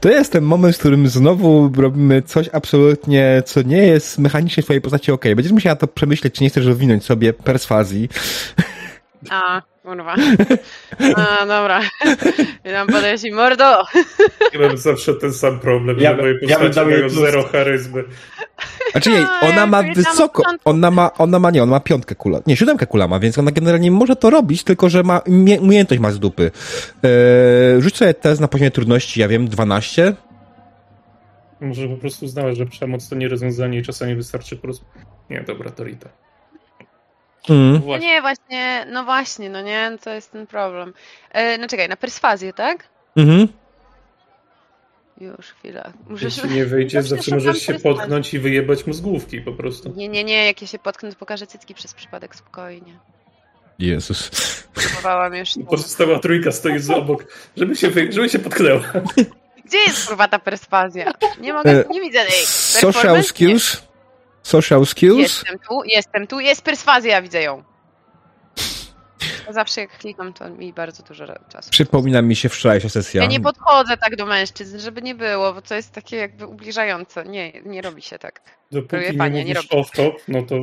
To 0.00 0.10
jest 0.10 0.32
ten 0.32 0.44
moment, 0.44 0.76
w 0.76 0.78
którym 0.78 1.08
znowu 1.08 1.72
robimy 1.76 2.22
coś 2.22 2.48
absolutnie, 2.52 3.42
co 3.46 3.62
nie 3.62 3.86
jest 3.86 4.18
mechanicznie 4.18 4.62
w 4.62 4.66
twojej 4.66 4.80
postaci 4.80 5.12
okej. 5.12 5.36
Będziesz 5.36 5.52
musiała 5.52 5.76
to 5.76 5.86
przemyśleć, 5.86 6.34
czy 6.34 6.42
nie 6.42 6.50
chcesz 6.50 6.66
rozwinąć 6.66 7.04
sobie 7.04 7.32
perswazji. 7.32 8.08
A, 9.30 9.62
kurwa. 9.82 10.14
A, 11.16 11.46
dobra. 11.46 11.80
I 12.64 12.68
nam 12.72 12.86
podejść 12.86 13.24
i 13.24 13.32
mordo. 13.32 13.64
Ja 14.52 14.60
mam 14.68 14.76
zawsze 14.78 15.14
ten 15.14 15.32
sam 15.34 15.58
problem, 15.60 15.98
Ja 16.00 16.10
że 16.10 16.16
moje 16.22 16.34
ja 16.42 16.58
postacie 16.58 16.80
jej 16.80 16.88
mają 16.98 17.00
plus. 17.08 17.12
zero 17.20 17.42
charyzmy. 17.52 18.04
Znaczy 18.92 19.10
nie, 19.10 19.26
A, 19.26 19.40
ona 19.40 19.66
ma 19.66 19.82
ja 19.82 19.94
wysoko, 19.94 20.42
od 20.48 20.56
ona 20.64 20.90
ma, 20.90 21.10
ona 21.18 21.38
ma 21.38 21.50
nie, 21.50 21.62
ona 21.62 21.70
ma 21.70 21.80
piątkę 21.80 22.14
kula, 22.14 22.40
nie, 22.46 22.56
siódemkę 22.56 22.86
kula 22.86 23.08
ma, 23.08 23.20
więc 23.20 23.38
ona 23.38 23.50
generalnie 23.50 23.90
może 23.90 24.16
to 24.16 24.30
robić, 24.30 24.64
tylko 24.64 24.88
że 24.88 25.02
ma, 25.02 25.18
umie- 25.18 25.60
umiejętność 25.60 26.00
ma 26.02 26.10
z 26.10 26.18
dupy. 26.18 26.50
Eee, 27.02 27.82
rzuć 27.82 27.96
sobie 27.96 28.14
test 28.14 28.40
na 28.40 28.48
poziomie 28.48 28.70
trudności, 28.70 29.20
ja 29.20 29.28
wiem, 29.28 29.48
12. 29.48 30.14
Może 31.60 31.88
po 31.88 31.96
prostu 31.96 32.24
uznała, 32.24 32.54
że 32.54 32.66
przemoc 32.66 33.08
to 33.08 33.14
nie 33.16 33.28
rozwiązanie 33.28 33.78
i 33.78 33.82
czasami 33.82 34.14
wystarczy 34.14 34.56
po 34.56 34.62
prostu... 34.62 34.84
Nie, 35.30 35.40
dobra, 35.46 35.70
to 35.70 35.84
Rita. 35.84 36.08
Mm. 37.48 37.82
No 37.86 37.98
nie, 37.98 38.20
właśnie, 38.20 38.86
no 38.92 39.04
właśnie, 39.04 39.50
no 39.50 39.62
nie, 39.62 39.98
to 40.04 40.10
jest 40.10 40.32
ten 40.32 40.46
problem. 40.46 40.92
E, 41.30 41.58
no 41.58 41.68
czekaj, 41.68 41.88
na 41.88 41.96
perswazję, 41.96 42.52
tak? 42.52 42.88
Mhm. 43.16 43.48
Już, 45.20 45.46
chwila. 45.46 45.92
Muszę 46.08 46.24
Jeśli 46.24 46.50
nie 46.50 46.66
wyjdzie, 46.66 47.02
Zawsze 47.02 47.34
możesz 47.34 47.58
się 47.58 47.72
perswazji. 47.72 47.98
potknąć 47.98 48.34
i 48.34 48.38
wyjebać 48.38 48.86
mu 48.86 48.92
z 48.92 49.00
główki 49.00 49.40
po 49.40 49.52
prostu. 49.52 49.92
Nie, 49.96 50.08
nie, 50.08 50.24
nie, 50.24 50.46
jak 50.46 50.62
ja 50.62 50.68
się 50.68 50.78
potknę, 50.78 51.10
to 51.12 51.16
pokażę 51.18 51.46
cycki 51.46 51.74
przez 51.74 51.94
przypadek 51.94 52.36
spokojnie. 52.36 52.98
Jezus. 53.78 54.30
Próbowałam 54.74 55.34
już. 55.34 55.50
Pozostała 55.70 56.18
trójka 56.18 56.52
stoi 56.52 56.78
z 56.78 56.90
obok, 56.90 57.24
żeby 57.56 57.76
się, 57.76 57.90
wy... 57.90 58.12
żeby 58.12 58.28
się 58.28 58.38
potknęła. 58.38 58.80
Gdzie 59.64 59.78
jest 59.78 60.06
kurwa 60.08 60.28
ta 60.28 60.38
perswazja? 60.38 61.12
Nie 61.40 61.52
mogę, 61.52 61.70
E, 61.70 61.84
nie 61.90 62.00
widzę 62.00 62.18
jej. 62.18 62.46
Social 62.46 63.22
skills? 63.22 63.82
Social 64.44 64.86
skills? 64.86 65.18
Jestem 65.18 65.58
tu, 65.58 65.84
jestem 65.84 66.26
tu, 66.26 66.40
jest 66.40 66.62
perswazja, 66.62 67.22
widzę 67.22 67.42
ją. 67.42 67.64
Zawsze 69.50 69.80
jak 69.80 69.98
klikam, 69.98 70.32
to 70.32 70.50
mi 70.50 70.72
bardzo 70.72 71.02
dużo 71.02 71.26
czasu. 71.48 71.70
Przypomina 71.70 72.22
mi 72.22 72.36
się 72.36 72.48
wczorajsza 72.48 72.88
sesja. 72.88 73.22
Ja 73.22 73.28
nie 73.28 73.40
podchodzę 73.40 73.96
tak 73.96 74.16
do 74.16 74.26
mężczyzn, 74.26 74.78
żeby 74.78 75.02
nie 75.02 75.14
było, 75.14 75.52
bo 75.54 75.62
to 75.62 75.74
jest 75.74 75.92
takie 75.92 76.16
jakby 76.16 76.46
ubliżające. 76.46 77.24
Nie, 77.24 77.52
nie 77.52 77.82
robi 77.82 78.02
się 78.02 78.18
tak. 78.18 78.40
Dopóki 78.72 78.88
Próbuję 78.88 79.12
nie 79.12 79.18
panie, 79.18 79.44
nie 79.44 79.54
mówisz 79.54 79.70
robię. 79.70 79.84
off-top, 79.84 80.12
no 80.28 80.42
to 80.42 80.54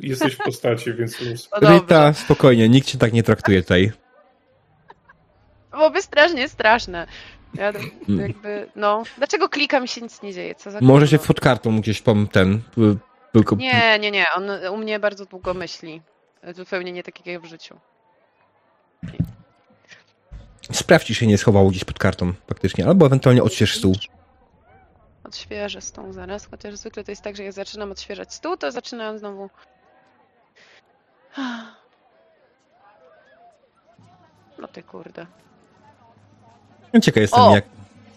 jesteś 0.00 0.34
w 0.34 0.38
postaci, 0.38 0.94
więc 0.94 1.20
luz. 1.20 1.48
No. 1.62 1.70
Rita, 1.74 2.12
spokojnie, 2.12 2.68
nikt 2.68 2.88
cię 2.88 2.98
tak 2.98 3.12
nie 3.12 3.22
traktuje 3.22 3.62
tutaj. 3.62 3.92
Byłoby 5.70 6.02
strasznie 6.02 6.48
straszne. 6.48 7.06
Ja 7.54 7.68
Mm. 8.08 8.20
jakby, 8.20 8.70
no. 8.76 9.02
Dlaczego 9.18 9.48
klikam 9.48 9.84
i 9.84 9.88
się 9.88 10.00
nic 10.00 10.22
nie 10.22 10.32
dzieje? 10.32 10.54
Co 10.54 10.70
za 10.70 10.78
Może 10.80 11.08
się 11.08 11.16
gówno? 11.16 11.26
pod 11.26 11.40
kartą 11.40 11.80
gdzieś 11.80 12.02
pom 12.02 12.28
ten. 12.28 12.54
y, 12.78 12.96
Tylko 13.32 13.56
Nie, 13.56 13.98
nie, 13.98 14.10
nie. 14.10 14.24
On 14.36 14.50
u 14.72 14.76
mnie 14.76 14.98
bardzo 14.98 15.26
długo 15.26 15.54
myśli. 15.54 16.02
Zupełnie 16.54 16.92
nie 16.92 17.02
tak 17.02 17.26
jak 17.26 17.42
w 17.42 17.44
życiu. 17.44 17.80
sprawdź, 20.72 21.06
czy 21.06 21.14
się 21.14 21.26
nie 21.26 21.38
schowało 21.38 21.70
gdzieś 21.70 21.84
pod 21.84 21.98
kartą 21.98 22.32
faktycznie, 22.48 22.86
albo 22.86 23.06
ewentualnie 23.06 23.42
odśwież 23.42 23.78
stół. 23.78 23.94
Odświeżę 25.24 25.80
stół 25.80 26.12
zaraz, 26.12 26.46
chociaż 26.50 26.74
zwykle 26.74 27.04
to 27.04 27.10
jest 27.12 27.22
tak, 27.22 27.36
że 27.36 27.42
jak 27.44 27.52
zaczynam 27.52 27.90
odświeżać 27.90 28.34
stół, 28.34 28.56
to 28.56 28.72
zaczynam 28.72 29.18
znowu. 29.18 29.50
No 34.58 34.68
ty 34.68 34.82
kurde. 34.82 35.26
Ciekaw 37.02 37.20
jestem 37.20 37.42
O! 37.42 37.54
jak... 37.54 37.64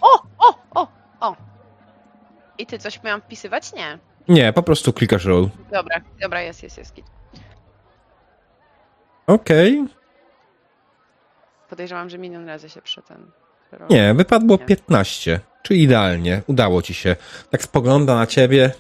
O, 0.02 0.24
o, 0.40 0.54
o, 0.76 0.88
o. 1.20 1.36
I 2.58 2.66
ty 2.66 2.80
coś 2.80 3.04
miałam 3.04 3.22
wpisywać? 3.22 3.74
Nie. 3.74 3.98
Nie, 4.28 4.54
po 4.54 4.64
prostu 4.64 4.94
klikasz 4.94 5.26
roll. 5.26 5.50
Dobra, 5.72 6.02
dobra, 6.22 6.42
jest, 6.42 6.64
jest, 6.64 6.78
jest. 6.78 6.96
Okej. 9.28 9.86
Podejrzewam, 11.70 12.10
że 12.10 12.18
milion 12.18 12.48
razy 12.48 12.70
się 12.70 12.82
przy 12.82 13.02
ten. 13.02 13.32
Nie, 13.90 14.14
wypadło 14.14 14.58
Nie. 14.58 14.66
15. 14.66 15.40
Czyli 15.64 15.84
idealnie. 15.84 16.42
Udało 16.48 16.82
ci 16.82 16.94
się. 16.94 17.16
Tak 17.52 17.64
spogląda 17.64 18.16
na 18.16 18.28
ciebie. 18.28 18.72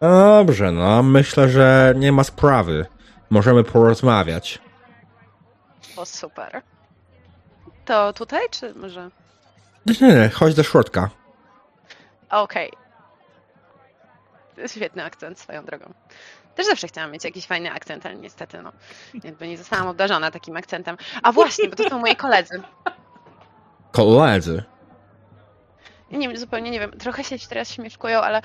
Dobrze, 0.00 0.72
no. 0.72 1.02
Myślę, 1.02 1.48
że 1.48 1.94
nie 1.96 2.12
ma 2.12 2.24
sprawy. 2.24 2.86
Możemy 3.30 3.64
porozmawiać. 3.64 4.58
O, 5.96 6.06
super. 6.06 6.62
To 7.86 8.12
tutaj, 8.12 8.40
czy 8.50 8.74
może? 8.74 9.10
Nie, 9.86 10.08
nie, 10.08 10.28
chodź 10.28 10.54
do 10.54 10.62
środka. 10.62 11.10
Okej. 12.30 12.72
Jest 14.56 14.74
świetny 14.74 15.04
akcent 15.04 15.38
swoją 15.40 15.64
drogą. 15.64 15.94
Też 16.54 16.66
zawsze 16.66 16.88
chciałam 16.88 17.12
mieć 17.12 17.24
jakiś 17.24 17.46
fajny 17.46 17.72
akcent, 17.72 18.06
ale 18.06 18.14
niestety, 18.14 18.62
no, 18.62 18.72
jakby 19.24 19.48
nie 19.48 19.58
zostałam 19.58 19.88
obdarzona 19.88 20.30
takim 20.30 20.56
akcentem. 20.56 20.96
A 21.22 21.32
właśnie, 21.32 21.68
bo 21.68 21.76
to 21.76 21.90
są 21.90 21.98
moi 21.98 22.16
koledzy. 22.16 22.62
Koledzy. 23.92 24.62
Nie 26.10 26.28
wiem, 26.28 26.38
zupełnie 26.38 26.70
nie 26.70 26.80
wiem, 26.80 26.90
trochę 26.90 27.24
się 27.24 27.38
teraz 27.48 27.70
śmieszkują, 27.70 28.20
ale 28.20 28.42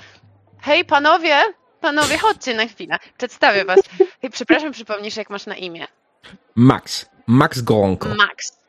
hej, 0.60 0.84
panowie, 0.84 1.36
panowie, 1.80 2.18
chodźcie 2.18 2.54
na 2.54 2.66
chwilę, 2.66 2.96
przedstawię 3.18 3.64
was. 3.64 3.80
Hej, 4.22 4.30
przepraszam, 4.30 4.72
przypomnisz, 4.72 5.16
jak 5.16 5.30
masz 5.30 5.46
na 5.46 5.56
imię? 5.56 5.86
Max. 6.54 7.06
Max 7.26 7.60
Golonko. 7.60 8.08
Max. 8.08 8.61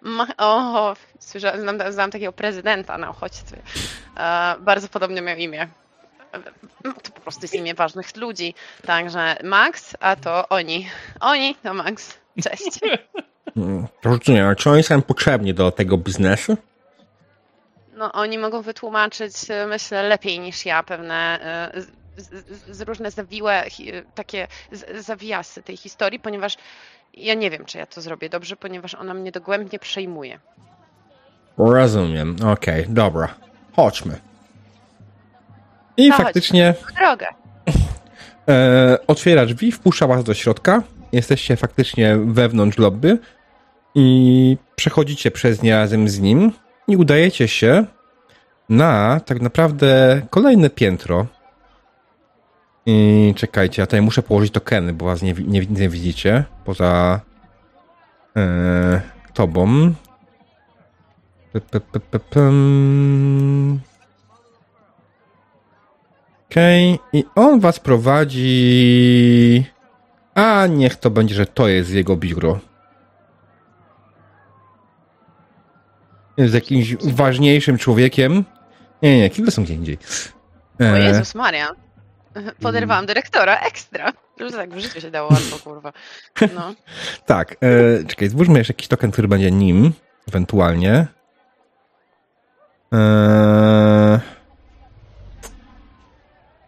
Ma 0.00 0.26
o, 0.38 0.94
słyszałam, 1.18 1.60
znam, 1.60 1.92
znam 1.92 2.10
takiego 2.10 2.32
prezydenta 2.32 2.98
na 2.98 3.10
uchodźstwie. 3.10 3.56
E, 4.16 4.54
bardzo 4.60 4.88
podobnie 4.88 5.22
miał 5.22 5.36
imię. 5.36 5.68
E, 6.32 6.92
To 7.02 7.10
po 7.14 7.20
prostu 7.20 7.42
jest 7.44 7.54
imię 7.54 7.74
ważnych 7.74 8.16
ludzi. 8.16 8.54
Także 8.86 9.36
Max, 9.44 9.96
a 10.00 10.16
to 10.16 10.48
oni. 10.48 10.88
Oni 11.20 11.54
to 11.62 11.74
Max. 11.74 12.18
Cześć. 12.42 12.80
Rozumiem, 14.04 14.56
czy 14.56 14.70
oni 14.70 14.82
są 14.82 15.02
potrzebni 15.02 15.54
do 15.54 15.70
tego 15.70 15.96
biznesu? 15.98 16.56
No, 17.96 18.12
oni 18.12 18.38
mogą 18.38 18.62
wytłumaczyć, 18.62 19.34
e, 19.50 19.66
myślę, 19.66 20.02
lepiej 20.02 20.40
niż 20.40 20.66
ja 20.66 20.82
pewne 20.82 21.40
e, 21.74 21.82
z, 22.70 22.80
różne 22.80 23.10
zawiłe, 23.10 23.64
takie 24.14 24.48
zawiasy 24.98 25.62
tej 25.62 25.76
historii, 25.76 26.20
ponieważ 26.20 26.56
ja 27.14 27.34
nie 27.34 27.50
wiem, 27.50 27.64
czy 27.64 27.78
ja 27.78 27.86
to 27.86 28.00
zrobię 28.00 28.28
dobrze, 28.28 28.56
ponieważ 28.56 28.94
ona 28.94 29.14
mnie 29.14 29.32
dogłębnie 29.32 29.78
przejmuje. 29.78 30.38
Rozumiem. 31.58 32.36
Okej, 32.52 32.84
dobra. 32.88 33.34
Chodźmy. 33.76 34.18
I 35.96 36.08
No, 36.08 36.14
chodźmy. 36.14 36.24
faktycznie 36.24 36.74
Drogę. 36.98 37.26
e, 38.48 38.98
otwiera 39.06 39.46
drzwi, 39.46 39.72
wpuszcza 39.72 40.06
was 40.06 40.24
do 40.24 40.34
środka. 40.34 40.82
Jesteście 41.12 41.56
faktycznie 41.56 42.16
wewnątrz 42.24 42.78
lobby 42.78 43.18
i 43.94 44.56
przechodzicie 44.76 45.30
przez 45.30 45.62
nie 45.62 45.72
razem 45.76 46.08
z 46.08 46.20
nim 46.20 46.52
i 46.88 46.96
udajecie 46.96 47.48
się 47.48 47.84
na 48.68 49.20
tak 49.20 49.40
naprawdę 49.40 50.22
kolejne 50.30 50.70
piętro. 50.70 51.26
I 52.90 53.34
czekajcie, 53.36 53.82
ja 53.82 53.86
tutaj 53.86 54.02
muszę 54.02 54.22
położyć 54.22 54.52
tokeny, 54.52 54.92
bo 54.92 55.06
was 55.06 55.22
nie, 55.22 55.32
nie, 55.32 55.66
nie 55.66 55.88
widzicie 55.88 56.44
poza 56.64 57.20
e, 58.36 59.00
tobą. 59.34 59.94
Okej, 66.50 66.98
i 67.12 67.24
on 67.34 67.60
was 67.60 67.80
prowadzi. 67.80 69.64
A 70.34 70.66
niech 70.66 70.96
to 70.96 71.10
będzie, 71.10 71.34
że 71.34 71.46
to 71.46 71.68
jest 71.68 71.90
jego 71.90 72.16
biuro. 72.16 72.58
Jest 76.36 76.54
jakimś 76.54 76.96
ważniejszym 76.96 77.78
człowiekiem. 77.78 78.44
Nie, 79.02 79.18
nie, 79.18 79.30
kile 79.30 79.50
są 79.50 79.64
gdzie 79.64 79.74
indziej. 79.74 79.98
O 80.80 80.84
E, 80.84 81.00
Jezus 81.00 81.34
Maria. 81.34 81.87
Poderwałam 82.62 83.06
dyrektora, 83.06 83.60
ekstra. 83.60 84.12
Że 84.40 84.50
tak 84.50 84.70
w 84.70 84.78
życiu 84.78 85.00
się 85.00 85.10
dało 85.10 85.30
łatwo, 85.32 85.58
kurwa. 85.58 85.92
No. 86.54 86.74
tak, 87.26 87.56
e, 87.60 88.04
czekaj, 88.04 88.28
zbóżmy 88.28 88.58
jeszcze 88.58 88.72
jakiś 88.72 88.88
token, 88.88 89.10
który 89.10 89.28
będzie 89.28 89.50
nim, 89.50 89.92
ewentualnie. 90.28 91.06
E, 92.94 94.20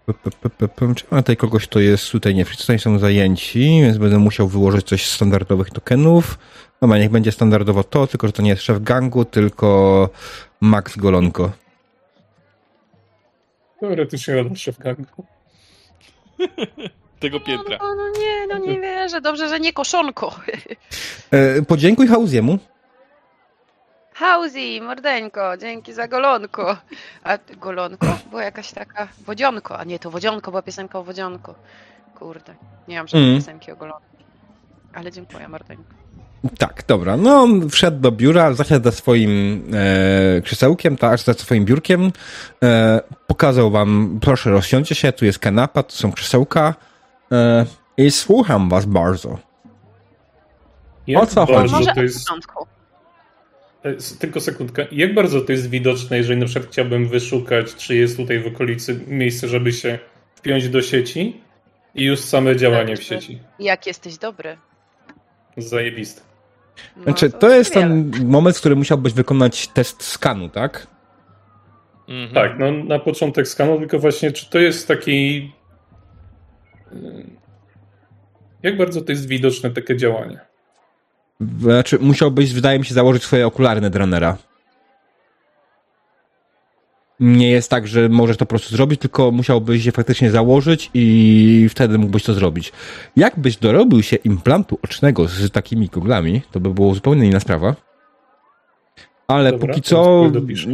p- 0.07 0.95
Czy 0.95 1.05
tutaj 1.05 1.37
kogoś, 1.37 1.67
kto 1.67 1.81
jest 1.81 2.11
tutaj? 2.13 2.35
Nie, 2.35 2.45
wszyscy 2.45 2.63
tutaj 2.63 2.79
są 2.79 2.99
zajęci, 2.99 3.81
więc 3.83 3.99
będę 3.99 4.19
musiał 4.19 4.49
wyłożyć 4.49 4.87
coś 4.89 5.07
z 5.07 5.13
standardowych 5.15 5.71
tokenów. 5.71 6.39
Dobra, 6.81 6.99
niech 6.99 7.11
będzie 7.11 7.33
standardowo 7.33 7.85
to, 7.85 8.07
tylko 8.07 8.27
że 8.27 8.33
to 8.33 8.43
nie 8.43 8.51
jest 8.51 8.63
szef 8.63 8.83
gangu, 8.83 9.25
tylko 9.25 10.09
Max 10.61 10.97
Golonko. 10.97 11.51
Teoretycznie 13.81 14.35
nadal 14.35 14.57
szef 14.57 14.79
gangu. 14.79 15.25
Tego 17.21 17.41
piętra. 17.41 17.79
No, 17.81 17.95
no 17.95 18.09
nie, 18.21 18.47
no 18.47 18.59
nie 18.59 18.81
wierzę. 18.81 19.21
Dobrze, 19.21 19.49
że 19.49 19.61
nie 19.61 19.73
koszonko. 19.73 20.35
E, 21.31 21.63
podziękuj 21.63 22.07
Hausiemu. 22.07 22.59
Hausi, 24.15 24.81
mordeńko, 24.81 25.57
dzięki 25.57 25.93
za 25.93 26.09
golonko. 26.09 26.77
A 27.25 27.39
golonko? 27.57 28.07
Była 28.31 28.43
jakaś 28.45 28.73
taka 28.73 29.09
wodzionko, 29.27 29.79
a 29.79 29.85
nie, 29.85 29.99
to 29.99 30.11
wodzionko, 30.11 30.51
była 30.51 30.63
piosenka 30.63 30.99
o 30.99 31.03
wodzionku. 31.05 31.55
Kurde, 32.19 32.55
nie 32.89 32.97
mam 32.99 33.09
żadnej 33.09 33.29
Mm. 33.29 33.41
piosenki 33.41 33.73
o 33.73 33.77
golonku. 33.77 34.17
Ale 34.95 35.13
dziękuję, 35.13 35.49
mordeńko. 35.49 36.00
Tak, 36.59 36.85
dobra. 36.89 37.17
No, 37.17 37.43
on 37.43 37.71
wszedł 37.71 38.01
do 38.01 38.13
biura, 38.13 38.53
zasiadł 38.53 38.85
za 38.85 38.93
swoim 38.93 39.63
e, 39.75 40.41
krzesełkiem, 40.41 40.97
tak, 40.97 41.21
za 41.21 41.35
swoim 41.35 41.65
biurkiem. 41.65 42.13
E, 42.63 43.01
pokazał 43.27 43.71
wam, 43.71 44.19
proszę 44.23 44.51
rozsiądźcie 44.51 44.95
się, 44.95 45.13
tu 45.13 45.25
jest 45.25 45.39
kanapa, 45.39 45.83
tu 45.83 45.93
są 45.93 46.13
krzesełka. 46.13 46.75
E, 47.33 47.67
I 47.97 48.11
słucham 48.11 48.69
was 48.69 48.87
bardzo. 48.87 49.39
Jak 51.07 51.23
O 51.23 51.27
co 51.27 51.47
chodzi? 51.47 51.73
bardzo 51.73 51.95
to 51.95 52.03
jest, 52.03 52.29
tylko 54.19 54.41
sekundkę. 54.41 54.87
Jak 54.93 55.15
bardzo 55.15 55.41
to 55.41 55.53
jest 55.53 55.71
widoczne, 55.71 56.17
jeżeli 56.17 56.41
na 56.41 56.47
przykład 56.47 56.73
chciałbym 56.73 57.09
wyszukać, 57.09 57.75
czy 57.75 57.97
jest 57.97 58.17
tutaj 58.17 58.41
w 58.41 58.47
okolicy 58.47 59.01
miejsce, 59.07 59.49
żeby 59.49 59.73
się 59.73 59.99
wpiąć 60.35 60.69
do 60.69 60.83
sieci 60.83 61.41
i 61.95 62.05
już 62.05 62.21
same 62.21 62.57
działanie 62.57 62.97
w 62.97 63.03
sieci. 63.03 63.39
Jak 63.59 63.87
jesteś 63.87 64.19
dobry. 64.19 64.57
Zajebiste. 65.57 66.30
No, 66.97 67.03
Znaczy, 67.03 67.31
to 67.31 67.51
jest 67.51 67.77
niewiele. 67.77 68.11
ten 68.13 68.29
moment, 68.29 68.57
w 68.57 68.61
którym 68.61 68.79
musiałbyś 68.79 69.13
wykonać 69.13 69.69
test 69.69 70.03
skanu, 70.03 70.49
tak? 70.49 70.87
Mhm. 72.09 72.35
Tak, 72.35 72.59
no 72.59 72.73
na 72.85 72.99
początek 72.99 73.49
skanu, 73.49 73.79
tylko 73.79 73.99
właśnie 73.99 74.33
czy 74.33 74.51
to 74.51 74.59
jest 74.59 74.89
taki... 74.89 75.53
y, 76.93 77.25
Jak 78.63 78.77
bardzo 78.77 79.01
to 79.03 79.13
jest 79.13 79.27
widoczne 79.29 79.71
takie 79.71 79.97
działanie? 79.97 80.41
Znaczy, 81.61 81.99
musiałbyś, 81.99 82.53
wydaje 82.53 82.79
mi 82.79 82.85
się, 82.85 82.95
założyć 82.95 83.23
swoje 83.23 83.47
okulary 83.47 83.81
Netrunnera. 83.81 84.37
Nie 87.21 87.51
jest 87.51 87.71
tak, 87.71 87.89
że 87.89 88.09
możesz 88.09 88.37
to 88.37 88.47
po 88.47 88.49
prostu 88.49 88.77
zrobić, 88.77 89.01
tylko 89.01 89.31
musiałbyś 89.31 89.85
je 89.85 89.93
faktycznie 89.93 90.31
założyć 90.31 90.91
i 90.95 91.67
wtedy 91.71 91.99
mógłbyś 91.99 92.23
to 92.23 92.35
zrobić. 92.35 92.73
Jakbyś 93.17 93.57
dorobił 93.57 94.03
się 94.03 94.17
implantu 94.17 94.79
ocznego 94.83 95.29
z 95.29 95.51
takimi 95.51 95.89
goglami, 95.89 96.43
to 96.53 96.61
by 96.61 96.71
było 96.71 96.95
zupełnie 96.95 97.27
inna 97.27 97.41
sprawa. 97.41 97.77
Ale 99.29 99.53
Dobra, 99.53 99.69
póki 99.75 99.83
co, 99.83 100.31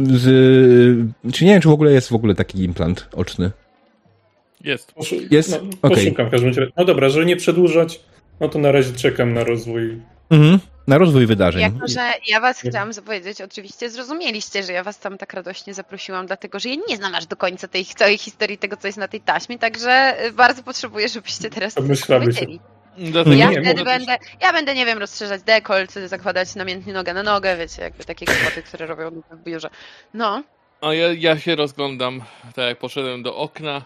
z, 0.09 0.23
czy 1.33 1.45
nie 1.45 1.51
wiem, 1.51 1.61
czy 1.61 1.67
w 1.69 1.71
ogóle 1.71 1.91
jest 1.91 2.09
w 2.09 2.13
ogóle 2.13 2.35
taki 2.35 2.63
implant 2.63 3.07
oczny. 3.13 3.51
Jest. 4.63 4.93
Poszu- 4.93 5.27
Jest? 5.31 5.51
No, 5.51 5.57
Okej. 5.81 5.97
Poszukam 6.05 6.27
w 6.27 6.31
każdym 6.31 6.49
razie. 6.49 6.71
No 6.77 6.85
dobra, 6.85 7.09
żeby 7.09 7.25
nie 7.25 7.35
przedłużać, 7.35 7.99
no 8.39 8.49
to 8.49 8.59
na 8.59 8.71
razie 8.71 8.93
czekam 8.93 9.33
na 9.33 9.43
rozwój. 9.43 9.97
Mhm. 10.29 10.59
Na 10.87 10.97
rozwój 10.97 11.25
wydarzeń. 11.25 11.61
Jako, 11.61 11.87
że 11.87 12.13
ja 12.27 12.39
was 12.41 12.59
chciałam 12.61 12.89
powiedzieć, 13.05 13.41
oczywiście 13.41 13.89
zrozumieliście, 13.89 14.63
że 14.63 14.73
ja 14.73 14.83
was 14.83 14.99
tam 14.99 15.17
tak 15.17 15.33
radośnie 15.33 15.73
zaprosiłam, 15.73 16.25
dlatego 16.27 16.59
że 16.59 16.69
ja 16.69 16.75
nie 16.89 16.97
znam 16.97 17.15
aż 17.15 17.25
do 17.25 17.35
końca 17.35 17.67
tej 17.67 17.85
całej 17.85 18.17
historii 18.17 18.57
tego, 18.57 18.77
co 18.77 18.87
jest 18.87 18.97
na 18.97 19.07
tej 19.07 19.21
taśmie, 19.21 19.59
także 19.59 20.25
y, 20.25 20.31
bardzo 20.31 20.63
potrzebuję, 20.63 21.09
żebyście 21.09 21.49
teraz 21.49 21.73
to 21.73 21.81
powiedzieli. 22.07 22.59
Dlatego 22.97 23.35
Ja 23.35 23.45
Nie, 23.49 23.61
wtedy 23.61 23.83
może- 23.83 23.85
będę, 23.85 24.17
ja 24.41 24.53
będę, 24.53 24.75
nie 24.75 24.85
wiem, 24.85 24.97
rozszerzać 24.99 25.41
dekolt, 25.43 25.91
zakładać 25.93 26.55
namiętnie 26.55 26.93
nogę 26.93 27.13
na 27.13 27.23
nogę, 27.23 27.57
wiecie, 27.57 27.81
jakby 27.81 28.03
takie 28.05 28.25
kłopoty, 28.25 28.63
które 28.63 28.85
robią 28.85 29.21
w 29.31 29.43
biurze. 29.43 29.69
No, 30.13 30.43
A 30.81 30.93
ja, 30.93 31.07
ja 31.13 31.39
się 31.39 31.55
rozglądam, 31.55 32.21
tak 32.55 32.65
jak 32.67 32.77
poszedłem 32.79 33.23
do 33.23 33.35
okna, 33.35 33.81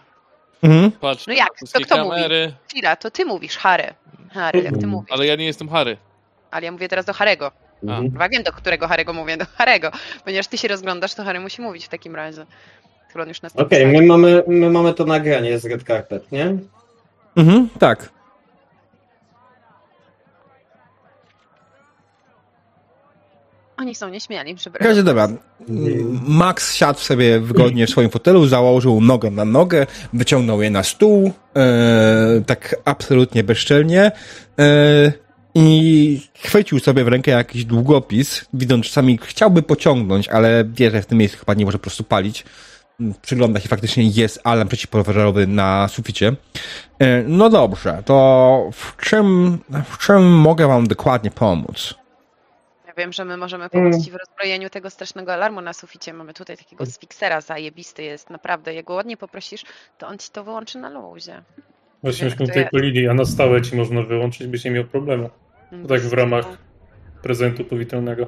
Mhm. 0.62 0.90
patrzę 0.92 1.24
No 1.28 1.34
jak? 1.36 1.48
na 1.48 1.54
wszystkie 1.56 1.84
To 1.84 1.94
kto 1.94 2.04
mówi? 2.04 2.16
kamery, 2.16 2.52
chwila, 2.70 2.96
to 2.96 3.10
ty 3.10 3.24
mówisz, 3.24 3.56
Harry. 3.56 3.94
Harry, 4.32 4.58
jak 4.58 4.68
ty 4.72 4.74
Mhm. 4.74 4.90
mówisz. 4.90 5.12
ale 5.12 5.26
ja 5.26 5.36
nie 5.36 5.44
jestem 5.46 5.68
Harry. 5.68 5.96
Ale 6.52 6.64
ja 6.66 6.72
mówię 6.72 6.88
teraz 6.88 7.04
do 7.06 7.12
Harego. 7.12 7.52
Mhm. 7.82 8.12
Chyba 8.12 8.28
wiem, 8.28 8.42
do 8.42 8.52
którego 8.52 8.88
Harego 8.88 9.12
mówię, 9.12 9.36
do 9.36 9.44
Harego. 9.56 9.90
Ponieważ 10.24 10.46
ty 10.46 10.58
się 10.58 10.68
rozglądasz, 10.68 11.14
to 11.14 11.24
Harry 11.24 11.40
musi 11.40 11.62
mówić 11.62 11.84
w 11.86 11.88
takim 11.88 12.16
razie. 12.16 12.46
Skoro 13.10 13.22
on 13.22 13.28
już 13.28 13.42
nas 13.42 13.56
Okej, 13.56 13.86
my, 13.86 14.02
mamy, 14.06 14.42
my 14.46 14.70
mamy 14.70 14.94
to 14.94 15.04
nagranie 15.04 15.58
z 15.58 15.64
Red 15.64 15.82
Carpet, 15.82 16.32
nie? 16.32 16.56
Mhm. 17.36 17.68
Tak. 17.78 18.08
Oni 23.76 23.94
są 23.94 24.08
nieśmiali, 24.08 24.54
W 24.54 24.58
przepraszam. 24.58 24.88
razie 24.88 25.02
dobra. 25.02 25.28
Max 26.28 26.74
siadł 26.74 26.98
sobie 26.98 27.40
wygodnie 27.40 27.86
w 27.86 27.90
swoim 27.90 28.10
fotelu, 28.10 28.46
założył 28.46 29.00
nogę 29.00 29.30
na 29.30 29.44
nogę, 29.44 29.86
wyciągnął 30.12 30.62
je 30.62 30.70
na 30.70 30.82
stół, 30.82 31.32
e, 31.56 32.42
tak 32.46 32.76
absolutnie 32.84 33.44
bezczelnie 33.44 34.12
e, 34.58 35.12
i 35.54 36.20
chwycił 36.38 36.78
sobie 36.78 37.04
w 37.04 37.08
rękę 37.08 37.30
jakiś 37.30 37.64
długopis, 37.64 38.44
widząc, 38.54 38.84
że 38.84 38.88
czasami 38.88 39.18
chciałby 39.22 39.62
pociągnąć, 39.62 40.28
ale 40.28 40.64
wie, 40.64 40.90
że 40.90 41.02
w 41.02 41.06
tym 41.06 41.18
miejscu 41.18 41.38
chyba 41.38 41.54
nie 41.54 41.64
może 41.64 41.78
po 41.78 41.82
prostu 41.82 42.04
palić. 42.04 42.44
Przygląda 43.22 43.60
się, 43.60 43.68
faktycznie 43.68 44.04
jest 44.04 44.40
alarm 44.44 44.68
przeciwpożarowy 44.68 45.46
na 45.46 45.88
suficie. 45.88 46.32
E, 46.98 47.22
no 47.22 47.50
dobrze, 47.50 48.02
to 48.06 48.70
w 48.72 48.96
czym, 48.96 49.58
w 49.84 49.98
czym 49.98 50.32
mogę 50.32 50.66
wam 50.66 50.86
dokładnie 50.86 51.30
pomóc? 51.30 51.94
Ja 52.86 52.92
wiem, 52.94 53.12
że 53.12 53.24
my 53.24 53.36
możemy 53.36 53.68
pomóc 53.68 53.94
Mm. 53.94 54.02
ci 54.04 54.10
w 54.10 54.14
rozbrojeniu 54.14 54.70
tego 54.70 54.90
strasznego 54.90 55.32
alarmu 55.32 55.60
na 55.60 55.72
suficie. 55.72 56.12
Mamy 56.12 56.34
tutaj 56.34 56.56
takiego 56.56 56.86
sfiksera, 56.86 57.40
zajebisty 57.40 58.02
jest, 58.02 58.30
naprawdę. 58.30 58.74
Jak 58.74 58.84
go 58.84 58.94
ładnie 58.94 59.16
poprosisz, 59.16 59.64
to 59.98 60.08
on 60.08 60.18
ci 60.18 60.30
to 60.30 60.44
wyłączy 60.44 60.78
na 60.78 60.90
luzie. 60.90 61.42
Właśnie 62.02 62.24
myśmy 62.24 62.46
tutaj 62.46 62.68
polili, 62.70 63.08
a 63.08 63.14
na 63.14 63.24
stałe 63.24 63.62
ci 63.62 63.76
można 63.76 64.02
wyłączyć, 64.02 64.46
byś 64.46 64.64
nie 64.64 64.70
miał 64.70 64.84
problemu. 64.84 65.30
Mm, 65.72 65.86
tak 65.86 66.00
w 66.00 66.12
ramach 66.12 66.44
prezentu 67.22 67.64
powitalnego. 67.64 68.26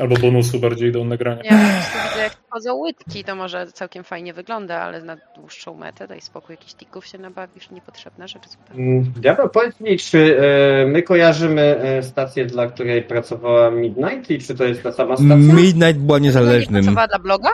Albo 0.00 0.16
bonusu 0.16 0.60
bardziej 0.60 0.92
do 0.92 1.04
nagrania. 1.04 1.42
Ja 1.44 1.50
widzę, 1.50 2.22
jak 2.22 2.32
wchodzą 2.32 2.74
łydki, 2.74 3.24
to 3.24 3.34
może 3.34 3.66
całkiem 3.66 4.04
fajnie 4.04 4.34
wygląda, 4.34 4.80
ale 4.80 5.02
na 5.02 5.16
dłuższą 5.36 5.74
metę 5.74 6.08
daj 6.08 6.20
spokój, 6.20 6.52
jakichś 6.52 6.74
tików 6.74 7.06
się 7.06 7.18
nabawisz, 7.18 7.70
niepotrzebne 7.70 8.28
rzeczy. 8.28 8.48
Tutaj. 8.58 8.76
Mm, 8.76 9.12
Diabeł, 9.16 9.48
powiedz 9.48 9.80
mi, 9.80 9.98
czy 9.98 10.38
e, 10.38 10.86
my 10.86 11.02
kojarzymy 11.02 11.62
e, 11.62 12.02
stację, 12.02 12.46
dla 12.46 12.66
której 12.66 13.02
pracowała 13.02 13.70
Midnight 13.70 14.30
i 14.30 14.38
czy 14.38 14.54
to 14.54 14.64
jest 14.64 14.82
ta 14.82 14.92
sama 14.92 15.16
stacja? 15.16 15.36
Midnight 15.36 15.98
była 15.98 16.18
Nie 16.18 16.24
niezależnym. 16.24 16.82
pracowała 16.84 17.06
dla 17.08 17.18
bloga? 17.18 17.50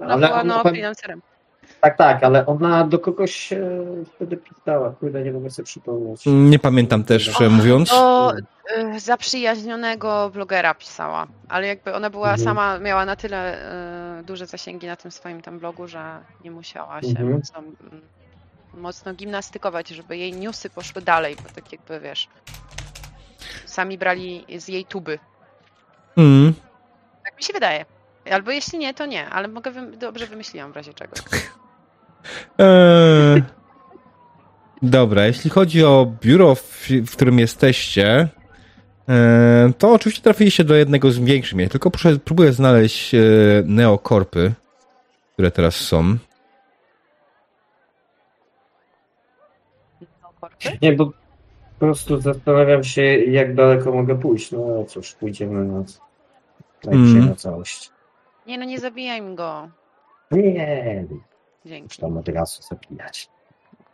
Ona 0.00 0.14
Ale 0.14 0.26
była 0.28 0.44
no, 0.44 0.62
freelancerem. 0.62 1.22
Tak, 1.84 1.98
tak, 1.98 2.24
ale 2.24 2.46
ona 2.46 2.84
do 2.86 2.98
kogoś 2.98 3.52
e, 3.52 3.58
wtedy 4.14 4.36
pisała. 4.36 4.90
Kurde, 4.90 5.22
nie 5.22 5.32
mogę 5.32 5.50
sobie 5.50 5.66
przypomnieć. 5.66 6.22
Nie 6.26 6.58
pamiętam 6.58 7.04
też, 7.04 7.22
szczerze 7.22 7.50
mówiąc. 7.50 7.90
Do 7.90 8.32
y, 8.94 9.00
zaprzyjaźnionego 9.00 10.30
blogera 10.34 10.74
pisała, 10.74 11.26
ale 11.48 11.66
jakby 11.66 11.94
ona 11.94 12.10
była 12.10 12.28
Mhm. 12.30 12.44
sama, 12.44 12.78
miała 12.78 13.04
na 13.04 13.16
tyle 13.16 13.58
y, 14.20 14.22
duże 14.24 14.46
zasięgi 14.46 14.86
na 14.86 14.96
tym 14.96 15.10
swoim 15.10 15.42
tam 15.42 15.58
blogu, 15.58 15.88
że 15.88 16.18
nie 16.44 16.50
musiała 16.50 17.02
się 17.02 17.08
Mhm. 17.08 17.32
mocno, 17.32 17.62
mocno 18.74 19.14
gimnastykować, 19.14 19.88
żeby 19.88 20.16
jej 20.16 20.32
newsy 20.32 20.70
poszły 20.70 21.02
dalej, 21.02 21.36
bo 21.36 21.54
tak 21.54 21.72
jakby 21.72 22.00
wiesz, 22.00 22.28
sami 23.66 23.98
brali 23.98 24.44
z 24.58 24.68
jej 24.68 24.84
tuby. 24.84 25.18
Mm. 26.16 26.54
Tak 27.24 27.36
mi 27.36 27.42
się 27.42 27.52
wydaje. 27.52 27.84
Albo 28.30 28.50
jeśli 28.50 28.78
nie, 28.78 28.94
to 28.94 29.06
nie, 29.06 29.28
ale 29.30 29.48
mogę 29.48 29.70
wym- 29.70 29.96
dobrze 29.96 30.26
wymyśliłam 30.26 30.72
w 30.72 30.76
razie 30.76 30.94
czego. 30.94 31.12
Eee, 32.58 33.42
dobra, 34.82 35.26
jeśli 35.26 35.50
chodzi 35.50 35.84
o 35.84 36.12
biuro, 36.22 36.54
w, 36.54 36.88
w 37.06 37.12
którym 37.12 37.38
jesteście, 37.38 38.28
eee, 39.08 39.74
to 39.78 39.92
oczywiście 39.92 40.22
trafiliście 40.22 40.64
do 40.64 40.74
jednego 40.74 41.10
z 41.10 41.18
większych 41.18 41.54
miejsc, 41.58 41.72
tylko 41.72 41.90
proszę, 41.90 42.16
próbuję 42.24 42.52
znaleźć 42.52 43.14
e, 43.14 43.18
neokorpy, 43.64 44.52
które 45.32 45.50
teraz 45.50 45.76
są. 45.76 46.16
Nie, 50.82 50.92
bo 50.92 51.06
po 51.06 51.12
prostu 51.78 52.20
zastanawiam 52.20 52.84
się, 52.84 53.02
jak 53.16 53.54
daleko 53.54 53.92
mogę 53.92 54.18
pójść. 54.18 54.52
No 54.52 54.84
cóż, 54.88 55.12
pójdziemy 55.12 55.64
na, 55.64 55.78
na, 56.84 56.92
Mm. 56.92 57.26
na 57.28 57.34
całość. 57.34 57.90
Nie 58.46 58.58
no, 58.58 58.64
nie 58.64 58.78
zabijaj 58.80 59.22
mi 59.22 59.34
go. 59.34 59.68
Nie, 60.30 61.04
Dzięki. 61.66 62.00
tam 62.00 62.18
od 62.18 62.28
razu 62.28 62.62
zabijać. 62.62 63.28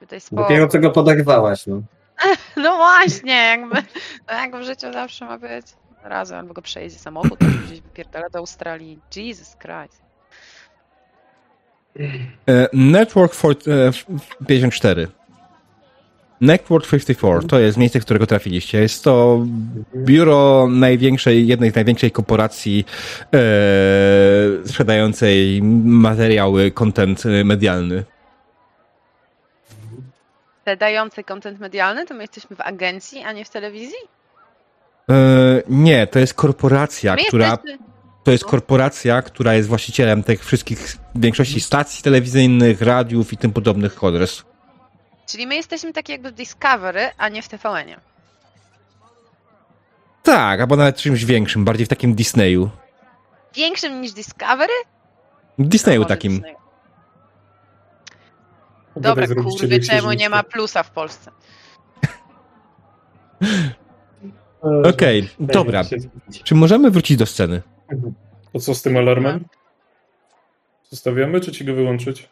Tutaj 0.00 0.20
Dopiero 0.32 0.68
co 0.68 0.78
go 0.78 0.90
poderwałaś, 0.90 1.66
no. 1.66 1.82
No 2.56 2.76
właśnie, 2.76 3.32
jakby, 3.32 3.82
no 4.28 4.34
jak 4.34 4.56
w 4.56 4.62
życiu 4.62 4.92
zawsze 4.92 5.24
ma 5.24 5.38
być 5.38 5.66
razem, 6.02 6.38
albo 6.38 6.54
go 6.54 6.62
przejedzie 6.62 6.98
samochód, 6.98 7.42
albo 7.42 7.58
gdzieś 7.66 7.80
wypierdala 7.80 8.28
do 8.28 8.38
Australii. 8.38 8.98
Jesus 9.16 9.56
Christ. 9.56 10.02
E, 12.48 12.68
Network 12.72 13.34
for, 13.34 13.52
e, 13.52 13.90
54. 14.46 15.08
Network 16.40 16.86
54 16.86 17.46
to 17.48 17.58
jest 17.58 17.78
miejsce, 17.78 18.00
którego 18.00 18.26
trafiliście. 18.26 18.80
Jest 18.80 19.04
to 19.04 19.46
biuro 19.96 20.68
największej, 20.70 21.46
jednej 21.46 21.70
z 21.70 21.74
największej 21.74 22.10
korporacji 22.10 22.84
e, 23.34 23.38
sprzedającej 24.66 25.62
materiały, 25.84 26.70
content 26.70 27.26
e, 27.26 27.44
medialny. 27.44 28.04
Te 30.64 30.76
dające 30.76 31.24
content 31.24 31.60
medialny, 31.60 32.06
to 32.06 32.14
my 32.14 32.22
jesteśmy 32.22 32.56
w 32.56 32.60
agencji, 32.60 33.22
a 33.22 33.32
nie 33.32 33.44
w 33.44 33.50
telewizji? 33.50 33.98
E, 35.10 35.62
nie, 35.68 36.06
to 36.06 36.18
jest 36.18 36.34
korporacja, 36.34 37.14
My 37.14 37.24
która 37.24 37.50
jesteśmy... 37.50 37.78
to 38.24 38.30
jest 38.30 38.44
korporacja, 38.44 39.22
która 39.22 39.54
jest 39.54 39.68
właścicielem 39.68 40.22
tych 40.22 40.44
wszystkich 40.44 40.96
większości 41.14 41.60
stacji 41.60 42.02
telewizyjnych, 42.02 42.82
radiów 42.82 43.32
i 43.32 43.36
tym 43.36 43.52
podobnych 43.52 43.94
chodres. 43.94 44.49
Czyli 45.30 45.46
my 45.46 45.56
jesteśmy 45.56 45.92
takie 45.92 46.12
jakby 46.12 46.30
w 46.30 46.34
Discovery, 46.34 47.10
a 47.18 47.28
nie 47.28 47.42
w 47.42 47.48
TVN-ie. 47.48 48.00
Tak, 50.22 50.60
albo 50.60 50.76
nawet 50.76 50.96
czymś 50.96 51.24
większym, 51.24 51.64
bardziej 51.64 51.86
w 51.86 51.88
takim 51.88 52.14
Disneyu. 52.14 52.70
Większym 53.54 54.00
niż 54.00 54.12
Discovery? 54.12 54.72
W 55.58 55.68
Disneyu 55.68 56.00
Może 56.00 56.08
takim. 56.08 56.32
Disneyu. 56.32 56.56
Dobra, 58.96 59.26
kurwy, 59.26 59.80
czemu 59.80 60.12
nie 60.12 60.28
ma 60.28 60.42
plusa 60.42 60.82
w 60.82 60.90
Polsce? 60.90 61.30
Okej, 64.94 65.28
dobra. 65.40 65.82
Czy 66.44 66.54
możemy 66.54 66.90
wrócić 66.90 67.16
do 67.16 67.26
sceny? 67.26 67.62
To 68.52 68.60
co 68.60 68.74
z 68.74 68.82
tym 68.82 68.96
alarmem? 68.96 69.44
Zostawiamy, 70.90 71.40
czy 71.40 71.52
ci 71.52 71.64
go 71.64 71.74
wyłączyć? 71.74 72.28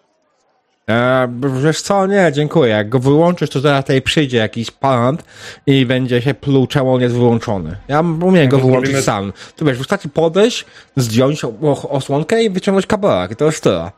E, 0.89 1.29
wiesz 1.63 1.83
co, 1.83 2.07
nie, 2.07 2.31
dziękuję. 2.33 2.71
Jak 2.71 2.89
go 2.89 2.99
wyłączysz, 2.99 3.51
to 3.51 3.61
zaraz 3.61 3.85
tutaj 3.85 4.03
przyjdzie 4.03 4.39
jakiś 4.39 4.71
pan 4.71 5.19
i 5.67 5.87
będzie 5.87 6.23
się 6.23 6.35
pluł, 6.35 6.67
czemu 6.67 6.95
on 6.95 7.01
jest 7.01 7.15
wyłączony. 7.15 7.77
Ja 7.89 8.01
umiem 8.01 8.49
go 8.49 8.57
No 8.57 8.63
to 8.63 8.67
wyłączyć 8.69 8.91
zrobimy- 8.91 9.03
sam. 9.03 9.33
To 9.57 9.65
wiesz, 9.65 9.79
wystarczy 9.79 10.09
podejść, 10.09 10.65
zdjąć 10.97 11.43
osłonkę 11.89 12.43
i 12.45 12.51
wyciągnąć 12.51 12.87
kabelek. 12.87 13.31
I 13.31 13.37
to 13.37 13.45
jest 13.45 13.63
tyle. 13.63 13.91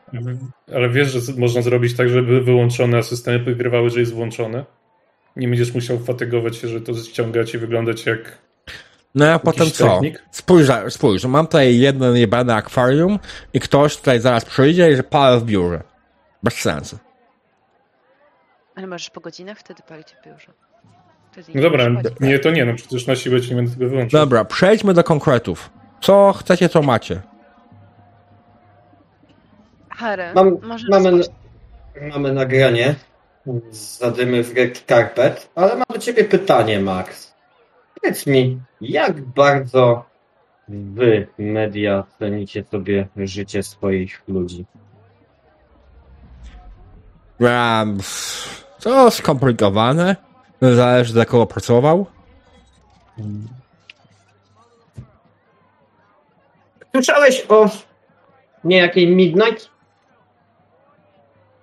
Ale 0.74 0.88
wiesz, 0.91 1.12
że 1.12 1.32
można 1.38 1.62
zrobić 1.62 1.97
tak, 1.97 2.09
żeby 2.09 2.41
wyłączone, 2.41 2.99
a 2.99 3.03
systemy 3.03 3.38
wygrywały, 3.38 3.91
że 3.91 4.01
jest 4.01 4.14
włączone? 4.14 4.64
Nie 5.36 5.49
będziesz 5.49 5.74
musiał 5.74 5.99
fatygować 5.99 6.57
się, 6.57 6.68
że 6.68 6.80
to 6.80 6.95
ściągać 6.95 7.55
i 7.55 7.59
wyglądać 7.59 8.07
jak 8.07 8.38
No 9.14 9.26
a 9.32 9.38
potem 9.38 9.70
co? 9.70 9.88
technik? 9.88 10.22
Spójrz, 10.30 10.68
spójrz, 10.88 11.24
mam 11.24 11.47
tutaj 11.47 11.78
jedno 11.78 12.14
jebane 12.14 12.55
akwarium 12.55 13.18
i 13.55 13.61
ktoś 13.61 13.97
tutaj 13.97 14.20
zaraz 14.20 14.45
przyjdzie 14.45 14.93
i 14.93 14.97
że 14.97 15.03
palę 15.03 15.41
w 15.41 15.45
biurze. 15.45 15.82
Bez 16.43 16.55
sensu. 16.55 16.99
Ale 18.76 18.86
możesz 18.86 19.11
po 19.11 19.20
godzinach 19.20 19.59
wtedy 19.59 19.82
palić 19.82 20.16
biurze. 20.26 20.53
No 21.55 21.62
dobra, 21.62 21.86
nie 22.20 22.38
to 22.38 22.51
nie, 22.51 22.64
no 22.64 22.74
przecież 22.74 23.07
na 23.07 23.16
siłę 23.16 23.41
ci 23.41 23.51
nie 23.51 23.57
będę 23.57 23.72
tego 23.72 23.88
wyłączył. 23.88 24.20
Dobra, 24.20 24.45
przejdźmy 24.45 24.95
do 24.95 25.05
konkretów. 25.05 25.70
Co 26.01 26.32
chcecie, 26.32 26.68
co 26.68 26.82
macie? 26.82 27.22
Harry, 29.91 30.24
Mam, 30.34 30.59
może 30.62 30.86
mamy, 30.91 31.20
mamy 32.01 32.32
nagranie 32.32 32.95
z 33.70 33.99
zadymy 33.99 34.45
w 34.45 34.57
Red 34.57 34.84
Carpet, 34.88 35.51
ale 35.55 35.74
mam 35.74 35.84
do 35.93 35.99
ciebie 35.99 36.24
pytanie, 36.24 36.80
Max. 36.80 37.34
Powiedz 38.01 38.26
mi, 38.26 38.61
jak 38.80 39.20
bardzo 39.20 40.05
wy, 40.68 41.26
media, 41.38 42.05
cenicie 42.18 42.64
sobie 42.64 43.09
życie 43.16 43.62
swoich 43.62 44.22
ludzi? 44.28 44.64
Um, 47.41 47.99
to 48.80 49.11
skomplikowane. 49.11 50.16
Zależy 50.62 51.12
dla 51.12 51.24
kogo 51.24 51.47
pracował. 51.47 52.07
Słyszałeś 56.95 57.47
o 57.49 57.68
niejakiej 58.64 59.16
Midnight? 59.16 59.70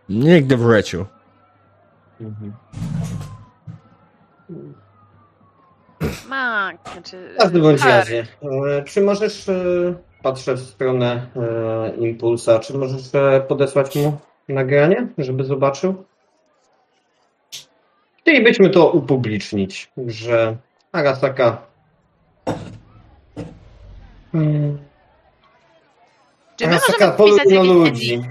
Nigdy 0.09 0.57
w 0.57 0.71
życiu. 0.71 1.05
Mak, 6.29 6.77
znaczy... 6.93 7.33
W 7.33 7.37
każdym 7.37 7.61
bądź 7.61 7.83
razie. 7.83 8.27
E, 8.77 8.83
Czy 8.83 9.01
możesz, 9.01 9.49
e, 9.49 9.53
patrzę 10.23 10.53
w 10.53 10.59
stronę 10.59 11.27
e, 11.35 11.95
Impulsa, 11.95 12.59
czy 12.59 12.77
możesz 12.77 13.01
podesłać 13.47 13.95
mu 13.95 14.17
nagranie, 14.53 15.07
żeby 15.17 15.43
zobaczył? 15.43 16.03
Chcielibyśmy 18.17 18.69
to 18.69 18.91
upublicznić, 18.91 19.91
że 20.07 20.57
Arasaka 20.91 21.61
mm, 24.33 24.77
Czy 26.55 26.67
my 26.67 26.71
Arasaka 26.71 26.93
możemy 26.93 27.17
podpisać 27.17 27.43
poluje 27.53 27.73
na 27.73 27.85
jakieś 27.85 28.01
ludzi. 28.01 28.21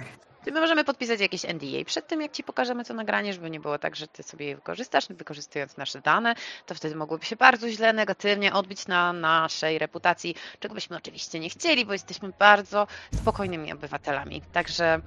Czy 0.47 0.53
my 0.53 0.61
możemy 0.61 0.85
podpisać 0.85 1.21
jakieś 1.21 1.45
NDA 1.45 1.85
przed 1.87 2.07
tym, 2.07 2.21
jak 2.21 2.33
ci 2.33 2.43
pokażemy 2.43 2.85
to 2.85 2.95
nagranie, 2.95 3.33
żeby 3.33 3.51
nie 3.51 3.61
było 3.61 3.79
tak, 3.79 3.97
że 3.97 4.09
ty 4.09 4.23
sobie 4.23 4.47
je 4.47 4.57
wykorzystasz, 4.57 5.09
wykorzystując 5.11 5.77
nasze 5.77 6.01
dane, 6.01 6.35
to 6.67 6.75
wtedy 6.75 6.95
mogłoby 6.95 7.25
się 7.25 7.37
bardzo 7.37 7.71
źle, 7.71 7.93
negatywnie 7.93 8.53
odbić 8.53 8.87
na 8.87 9.13
naszej 9.13 9.79
reputacji, 9.79 10.35
czego 10.61 10.75
byśmy 10.75 10.97
oczywiście 10.97 11.41
nie 11.41 11.51
chcieli, 11.51 11.87
bo 11.87 11.93
jesteśmy 11.93 12.31
bardzo 12.39 12.87
spokojnymi 13.15 13.73
obywatelami. 13.73 14.43
Także 14.53 15.01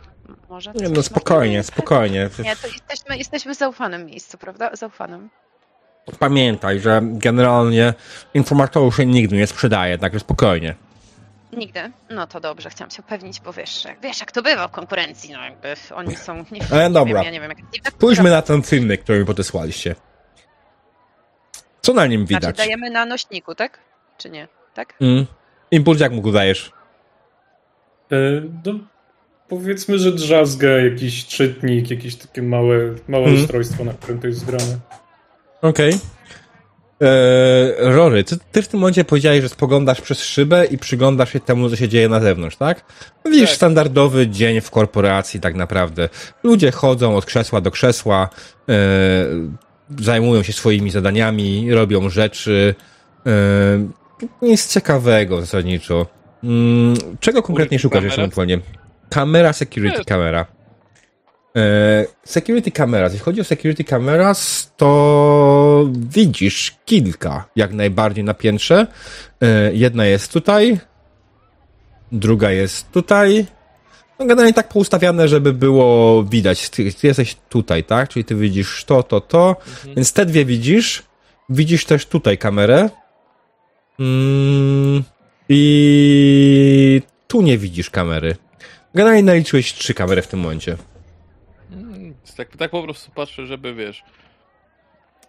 może... 0.50 0.72
Nie, 0.76 0.90
no 0.90 1.04
spokojnie, 1.04 1.64
spokojnie. 1.64 2.30
Nie, 2.44 2.56
to 2.56 2.68
jesteśmy, 2.68 3.18
jesteśmy 3.18 3.56
w 3.56 3.58
zaufanym 3.58 4.06
miejscu, 4.06 4.38
prawda? 4.38 4.76
Zaufanym. 4.76 5.30
Pamiętaj, 6.20 6.80
że 6.80 7.02
generalnie 7.04 7.94
informatorów 8.34 8.96
się 8.96 9.06
nigdy 9.06 9.36
nie 9.36 9.48
sprzedaje, 9.48 9.98
także 9.98 10.20
spokojnie. 10.20 10.76
Nigdy. 11.54 11.92
No 12.10 12.28
to 12.28 12.40
dobrze, 12.40 12.70
chciałam 12.70 12.92
się 12.92 13.02
upewnić, 13.02 13.40
bo 13.40 13.54
wiesz, 13.54 13.86
jak- 13.86 14.02
wiesz 14.02 14.20
jak 14.20 14.32
to 14.32 14.42
bywa 14.42 14.68
w 14.68 14.72
konkurencji, 14.72 15.34
no 15.34 15.44
jakby 15.44 15.76
oni 15.96 16.16
są... 16.16 16.46
Nie, 16.52 16.62
Ale 16.72 16.88
nie 16.88 16.94
dobra. 16.94 17.14
Wiem, 17.16 17.24
ja 17.26 17.32
nie 17.32 17.42
wiem, 17.42 17.50
jak... 17.84 17.94
Spójrzmy 17.94 18.30
na 18.30 18.42
ten 18.42 18.62
filmik, 18.62 19.02
który 19.04 19.20
mi 19.20 19.26
podesłaliście. 19.26 19.96
Co 21.82 21.94
na 21.94 22.06
nim 22.06 22.28
Znaczy 22.28 22.36
widać? 22.42 22.58
dajemy 22.58 22.90
na 22.90 23.06
nośniku, 23.06 23.56
tak? 23.56 23.80
Czy 24.18 24.30
nie? 24.30 24.48
Tak? 24.74 24.94
Mm. 25.02 25.26
Impuls 25.72 26.00
jak 26.00 26.12
mu 26.12 26.22
go 26.22 26.32
dajesz? 26.32 26.72
E, 28.12 28.16
no, 28.66 28.74
powiedzmy, 29.48 30.00
że 30.00 30.12
drzazga, 30.12 30.68
jakiś 30.70 31.26
czytnik, 31.28 31.92
jakieś 31.92 32.16
takie 32.16 32.42
małe, 32.42 32.78
małe 33.08 33.24
Mhm. 33.24 33.42
ustrojstwo, 33.44 33.84
na 33.84 33.94
którym 33.94 34.20
to 34.22 34.28
jest 34.28 34.40
zgrane. 34.40 34.78
Okej. 35.62 35.94
Eee, 37.02 37.74
Rory, 37.80 38.24
ty, 38.24 38.38
ty 38.52 38.62
w 38.62 38.68
tym 38.68 38.80
momencie 38.80 39.06
powiedziałeś, 39.06 39.42
że 39.42 39.50
spoglądasz 39.50 40.02
przez 40.02 40.24
szybę 40.24 40.66
i 40.66 40.78
przyglądasz 40.78 41.34
się 41.34 41.40
temu, 41.40 41.70
co 41.70 41.76
się 41.76 41.90
dzieje 41.90 42.10
na 42.10 42.20
zewnątrz, 42.20 42.56
tak? 42.58 42.86
Widzisz 43.26 43.50
Tak. 43.50 43.56
standardowy 43.56 44.28
dzień 44.28 44.62
w 44.62 44.72
korporacji 44.72 45.40
tak 45.40 45.56
naprawdę. 45.56 46.10
Ludzie 46.44 46.72
chodzą 46.72 47.16
od 47.16 47.26
krzesła 47.26 47.62
do 47.62 47.72
krzesła, 47.72 48.30
eee, 48.68 48.76
zajmują 50.00 50.44
się 50.44 50.54
swoimi 50.54 50.92
zadaniami, 50.92 51.74
robią 51.74 52.10
rzeczy. 52.10 52.76
Eee, 53.26 53.32
nic 54.42 54.74
ciekawego 54.74 55.42
zasadniczo. 55.42 56.06
Mm, 56.44 56.94
czego 57.20 57.44
konkretnie 57.44 57.80
szukasz 57.80 58.02
kamera? 58.02 58.16
ewentualnie? 58.16 58.60
Kamera, 59.10 59.54
security 59.54 60.06
kamera. 60.06 60.46
E, 61.56 62.06
Security 62.26 62.72
cameras. 62.72 63.12
Jeśli 63.14 63.26
chodzi 63.26 63.42
o 63.42 63.44
security 63.44 63.84
cameras, 63.84 64.72
to 64.78 65.90
widzisz 65.94 66.76
kilka 66.86 67.46
jak 67.56 67.74
najbardziej 67.74 68.24
na 68.24 68.34
piętrze. 68.34 68.88
E, 69.42 69.74
Jedna 69.74 70.06
jest 70.06 70.34
tutaj, 70.34 70.80
druga 72.12 72.52
jest 72.52 72.92
tutaj. 72.92 73.46
No 74.20 74.26
generalnie 74.26 74.54
tak 74.54 74.70
poustawiane, 74.70 75.28
żeby 75.28 75.54
było 75.54 76.24
widać. 76.24 76.70
Ty, 76.70 76.94
ty 76.94 77.08
jesteś 77.08 77.38
tutaj, 77.50 77.84
tak? 77.84 78.10
Czyli 78.10 78.26
ty 78.26 78.36
widzisz 78.36 78.86
to, 78.86 79.04
to, 79.04 79.22
to. 79.22 79.56
Więc 79.96 80.14
te 80.14 80.26
dwie 80.26 80.46
widzisz. 80.46 81.04
Widzisz 81.50 81.86
też 81.86 82.06
tutaj 82.06 82.38
kamerę. 82.38 82.90
Mm, 84.00 85.04
I 85.50 87.02
tu 87.28 87.42
nie 87.42 87.58
widzisz 87.58 87.90
kamery. 87.90 88.36
Generalnie 88.96 89.24
naliczyłeś 89.24 89.74
trzy 89.74 89.94
kamery 89.94 90.22
w 90.22 90.28
tym 90.28 90.40
momencie. 90.40 90.78
Tak, 92.40 92.58
tak 92.58 92.72
po 92.72 92.84
prostu 92.84 93.12
patrzę, 93.12 93.46
żeby 93.46 93.74
wiesz. 93.74 94.04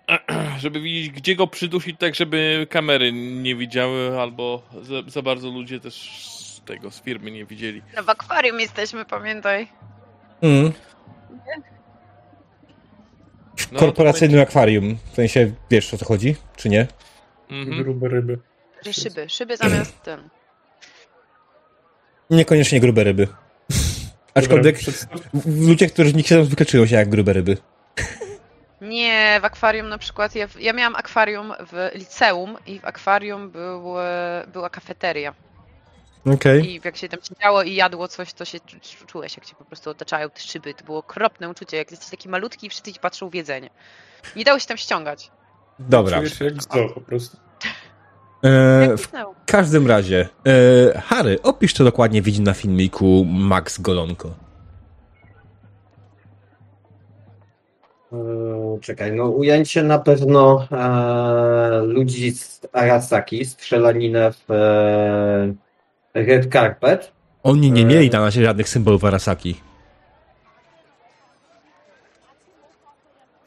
Żeby 0.59 0.81
widzieć, 0.81 1.11
gdzie 1.11 1.37
go 1.37 1.47
przydusić, 1.47 1.97
tak 1.99 2.15
żeby 2.15 2.67
kamery 2.71 3.13
nie 3.13 3.57
widziały, 3.57 4.21
albo 4.21 4.63
za, 4.83 4.95
za 5.11 5.23
bardzo 5.23 5.49
ludzie 5.51 5.81
też 5.81 6.27
z 6.27 6.61
tego 6.65 6.91
z 6.91 7.01
firmy 7.03 7.31
nie 7.31 7.45
widzieli. 7.45 7.83
No 7.97 8.03
w 8.03 8.09
akwarium 8.09 8.61
jesteśmy, 8.61 9.05
pamiętaj. 9.05 9.69
Mm. 10.43 10.73
No, 13.73 13.79
Korporacyjnym 13.79 14.41
akwarium. 14.41 14.97
W 15.13 15.15
sensie, 15.15 15.53
wiesz 15.71 15.95
o 15.95 15.99
co 15.99 16.05
chodzi, 16.05 16.37
czy 16.57 16.69
nie? 16.69 16.87
będzie- 17.49 17.63
Mhm. 17.71 17.83
Grube 17.83 18.09
ryby. 18.09 18.39
Szyby, 18.93 19.29
szyby 19.29 19.57
zamiast 19.57 20.03
ten. 20.03 20.29
Niekoniecznie 22.31 22.81
grube 22.81 23.05
ryby. 23.05 23.29
Aczkolwiek 24.35 24.79
w- 25.35 25.69
ludzie, 25.69 25.87
którzy 25.87 26.13
nie 26.15 26.23
siedzą, 26.23 26.45
zwykle 26.45 26.67
czują 26.67 26.87
się 26.87 26.97
jak 26.97 27.09
grube 27.09 27.33
ryby. 27.33 27.57
Nie, 28.81 29.39
w 29.43 29.45
akwarium 29.45 29.89
na 29.89 29.99
przykład. 29.99 30.35
Ja, 30.35 30.47
ja 30.61 30.73
miałam 30.73 30.97
akwarium 30.97 31.53
w 31.73 31.91
liceum 31.95 32.57
i 32.67 32.81
w 32.81 32.85
akwarium 32.85 33.51
był, 33.51 34.01
e, 34.01 34.45
była 34.53 34.71
kafeteria. 34.71 35.35
Okej. 36.35 36.71
I 36.71 36.81
jak 36.85 36.97
się 36.97 37.09
tam 37.09 37.21
siedziało 37.29 37.63
i 37.63 37.75
jadło 37.75 38.09
coś, 38.09 38.33
to 38.33 38.45
się 38.45 38.59
czu- 38.59 38.81
czu- 38.81 39.07
czułeś, 39.07 39.37
jak 39.37 39.47
cię 39.47 39.55
po 39.59 39.65
prostu 39.65 39.91
otaczają 39.91 40.31
te 40.31 40.41
szyby. 40.41 40.75
To 40.75 40.85
było 40.85 40.99
okropne 40.99 41.49
uczucie, 41.49 41.77
jak 41.77 41.91
jesteś 41.91 42.11
taki 42.11 42.29
malutki 42.29 42.67
i 42.67 42.71
wszyscy 42.71 42.93
ci 42.93 43.01
patrzą 43.01 43.29
w 43.31 43.35
jedzenie. 43.35 43.71
Nie 44.37 44.45
dało 44.45 44.59
się 44.59 44.67
tam 44.67 44.77
ściągać. 44.77 45.31
Dobra. 45.79 46.17
Czuję 46.19 46.31
się 46.31 46.45
jak 46.45 46.63
zoo 46.63 46.89
po 46.95 47.01
prostu. 47.01 47.37
E, 48.45 48.97
w 48.97 49.09
każdym 49.47 49.87
razie, 49.87 50.29
e, 50.95 51.01
Harry, 51.01 51.43
opisz 51.43 51.73
co 51.73 51.85
dokładnie 51.85 52.23
widzi 52.23 52.41
na 52.43 52.55
filmiku 52.55 53.25
Max 53.29 53.79
Golonko. 53.81 54.31
E, 58.13 58.17
Czekaj, 58.81 59.13
no 59.13 59.25
ujęcie 59.25 59.83
na 59.83 59.99
pewno 59.99 60.67
e, 60.73 61.83
ludzi 61.83 62.33
z 62.33 62.61
Arasaki, 62.73 63.45
strzelaninę 63.45 64.33
w 64.33 64.51
e, 64.53 65.55
Red 66.25 66.53
Carpet. 66.53 67.13
Oni 67.43 67.73
nie 67.73 67.83
E. 67.83 67.85
mieli 67.85 68.11
na 68.11 68.21
razie 68.21 68.45
żadnych 68.45 68.69
symbolów 68.69 69.05
Arasaki. 69.05 69.61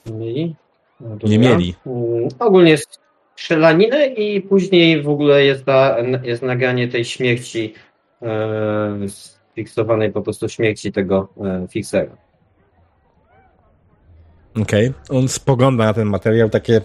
Mieli? 0.06 0.56
No. 1.00 1.18
Nie 1.24 1.40
mieli. 1.40 1.76
Mm, 1.86 2.28
Ogólnie 2.40 2.78
strzelaninę 3.44 4.08
i 4.08 4.42
później 4.42 5.02
w 5.02 5.10
ogóle 5.10 5.44
jest, 5.44 5.66
ta, 5.66 5.98
jest 6.24 6.42
nagranie 6.42 6.88
tej 6.88 7.06
śmierci, 7.06 7.74
e, 8.22 9.08
fiksowanej 9.56 10.12
po 10.12 10.22
prostu 10.22 10.50
śmierci 10.50 10.92
tego 10.92 11.30
e, 11.42 11.68
fixera. 11.68 12.18
Okej. 14.62 14.94
On 15.10 15.28
spogląda 15.28 15.86
na 15.86 15.94
ten 15.94 16.08
materiał 16.08 16.50
takie. 16.50 16.82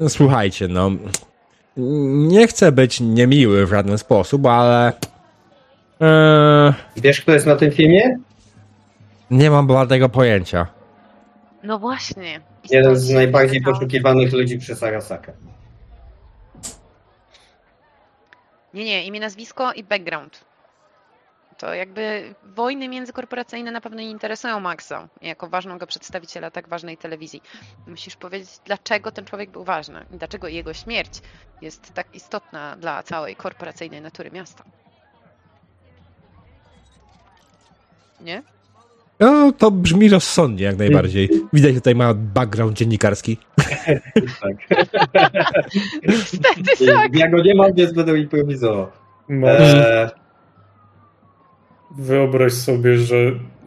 No, 0.00 0.08
słuchajcie, 0.08 0.68
no. 0.68 0.90
Nie 2.26 2.46
chcę 2.46 2.72
być 2.72 3.00
niemiły 3.00 3.66
w 3.66 3.70
żaden 3.70 3.98
sposób, 3.98 4.46
ale. 4.46 4.92
E, 6.00 6.74
Wiesz, 6.96 7.20
kto 7.20 7.32
jest 7.32 7.46
na 7.46 7.56
tym 7.56 7.70
filmie? 7.70 8.18
nie 9.30 9.50
mam 9.50 9.66
bladego 9.66 10.08
pojęcia. 10.08 10.66
No 11.62 11.78
właśnie. 11.78 12.40
Jeden 12.70 12.96
z 12.96 13.10
najbardziej 13.10 13.62
poszukiwanych 13.62 14.32
ludzi 14.32 14.58
przez 14.58 14.82
Arasakę. 14.82 15.32
Nie, 18.74 18.84
nie, 18.84 19.04
imię, 19.06 19.20
nazwisko 19.20 19.72
i 19.72 19.84
background. 19.84 20.44
To 21.58 21.74
jakby 21.74 22.34
wojny 22.42 22.88
międzykorporacyjne 22.88 23.70
na 23.70 23.80
pewno 23.80 24.00
nie 24.00 24.10
interesują 24.10 24.60
Maxa 24.60 25.08
jako 25.22 25.48
ważnego 25.48 25.86
przedstawiciela 25.86 26.50
tak 26.50 26.68
ważnej 26.68 26.96
telewizji. 26.96 27.42
Musisz 27.86 28.16
powiedzieć, 28.16 28.50
dlaczego 28.64 29.12
ten 29.12 29.24
człowiek 29.24 29.50
był 29.50 29.64
ważny 29.64 30.06
i 30.10 30.16
dlaczego 30.18 30.48
jego 30.48 30.74
śmierć 30.74 31.20
jest 31.60 31.94
tak 31.94 32.14
istotna 32.14 32.76
dla 32.76 33.02
całej 33.02 33.36
korporacyjnej 33.36 34.00
natury 34.00 34.30
miasta. 34.30 34.64
Nie? 38.20 38.42
No, 39.20 39.52
to 39.52 39.70
brzmi 39.70 40.08
rozsądnie 40.08 40.64
jak 40.64 40.78
najbardziej. 40.78 41.30
Widać, 41.52 41.74
że 41.74 41.80
tutaj 41.80 41.94
ma 41.94 42.14
background 42.14 42.76
dziennikarski. 42.76 43.36
Tak. 44.40 44.56
Niestety 46.08 46.86
tak. 46.86 47.14
Ja 47.16 47.30
go 47.30 47.42
nie 47.42 47.54
mam, 47.54 47.74
więc 47.74 47.92
będę 47.92 48.18
improwizował. 48.18 48.86
Możesz 49.28 49.74
Eee, 49.74 50.08
Wyobraź 51.98 52.52
sobie, 52.52 52.98
że 52.98 53.16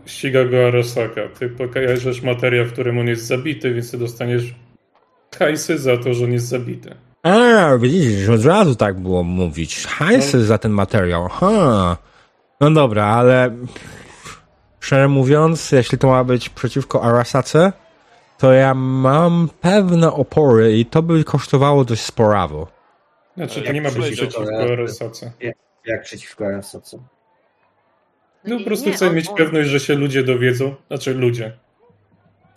ściga 0.05 0.45
go 0.45 0.67
Arasaka. 0.67 1.21
Ty 1.39 1.49
pokażesz 1.49 2.21
materiał, 2.21 2.65
w 2.65 2.73
którym 2.73 2.97
on 2.97 3.07
jest 3.07 3.25
zabity, 3.25 3.73
więc 3.73 3.91
ty 3.91 3.97
dostaniesz 3.97 4.55
hajsy 5.39 5.77
za 5.77 5.97
to, 5.97 6.13
że 6.13 6.25
on 6.25 6.31
jest 6.31 6.47
zabity. 6.47 6.95
A, 7.23 7.77
widzisz, 7.77 8.29
od 8.29 8.45
razu 8.45 8.75
tak 8.75 8.99
było 8.99 9.23
mówić. 9.23 9.85
Hajsy 9.85 10.45
za 10.45 10.57
ten 10.57 10.71
materiał. 10.71 11.27
Ha. 11.27 11.97
No 12.61 12.71
dobra, 12.71 13.05
ale 13.05 13.55
szczerze 14.87 15.07
mówiąc, 15.07 15.71
jeśli 15.71 15.97
to 15.97 16.07
ma 16.07 16.23
być 16.23 16.49
przeciwko 16.49 17.03
Arasace, 17.03 17.73
to 18.37 18.53
ja 18.53 18.73
mam 18.73 19.49
pewne 19.61 20.13
opory 20.13 20.77
i 20.77 20.85
to 20.85 21.01
by 21.01 21.23
kosztowało 21.23 21.85
dość 21.85 22.01
sporawo. 22.01 22.67
Znaczy, 23.37 23.61
to 23.61 23.71
nie 23.71 23.81
ma 23.81 23.91
być 23.91 24.11
przeciwko 24.11 24.43
Arasace. 24.59 25.31
jak 25.85 26.03
przeciwko 26.03 26.47
Arasace. 26.47 26.97
No 28.45 28.53
nie, 28.53 28.59
po 28.59 28.65
prostu 28.65 28.89
nie, 28.89 28.95
chcę 28.95 29.11
mieć 29.11 29.29
on- 29.29 29.35
pewność, 29.35 29.69
że 29.69 29.79
się 29.79 29.95
ludzie 29.95 30.23
dowiedzą. 30.23 30.75
Znaczy 30.87 31.13
ludzie. 31.13 31.57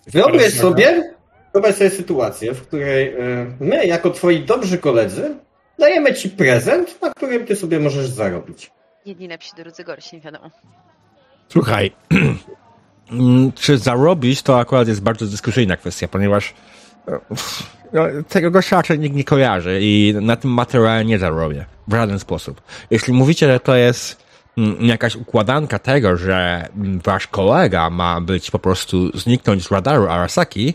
Wyobraź 0.06 0.52
sobie, 0.52 1.14
wyobraź 1.52 1.74
sobie 1.74 1.90
sytuację, 1.90 2.54
w 2.54 2.66
której 2.66 3.14
e, 3.14 3.16
my, 3.60 3.86
jako 3.86 4.10
twoi 4.10 4.44
dobrzy 4.44 4.78
koledzy, 4.78 5.34
dajemy 5.78 6.14
ci 6.14 6.30
prezent, 6.30 7.02
na 7.02 7.10
którym 7.10 7.46
ty 7.46 7.56
sobie 7.56 7.80
możesz 7.80 8.06
zarobić. 8.06 8.70
Jedni 9.06 9.28
lepsi, 9.28 9.50
drudzy 9.56 9.84
gorsi, 9.84 10.16
nie 10.16 10.22
wiadomo. 10.22 10.50
Słuchaj, 11.52 11.92
mm, 13.10 13.52
czy 13.52 13.78
zarobić 13.78 14.42
to 14.42 14.58
akurat 14.58 14.88
jest 14.88 15.02
bardzo 15.02 15.26
dyskusyjna 15.26 15.76
kwestia, 15.76 16.08
ponieważ 16.08 16.54
e, 17.08 17.20
no, 17.92 18.02
tego 18.28 18.50
gościa 18.50 18.76
raczej 18.76 18.98
nikt 18.98 19.16
nie 19.16 19.24
kojarzy 19.24 19.78
i 19.82 20.14
na 20.20 20.36
tym 20.36 20.50
materiale 20.50 21.04
nie 21.04 21.18
zarobię 21.18 21.66
w 21.88 21.94
żaden 21.94 22.18
sposób. 22.18 22.60
Jeśli 22.90 23.12
mówicie, 23.12 23.46
że 23.46 23.60
to 23.60 23.76
jest 23.76 24.24
mm, 24.58 24.86
jakaś 24.86 25.16
układanka 25.16 25.78
tego, 25.78 26.16
że 26.16 26.68
mm, 26.76 27.00
wasz 27.04 27.26
kolega 27.26 27.90
ma 27.90 28.20
być 28.20 28.50
po 28.50 28.58
prostu 28.58 29.18
zniknąć 29.18 29.66
z 29.66 29.70
radaru 29.70 30.08
Arasaki, 30.08 30.74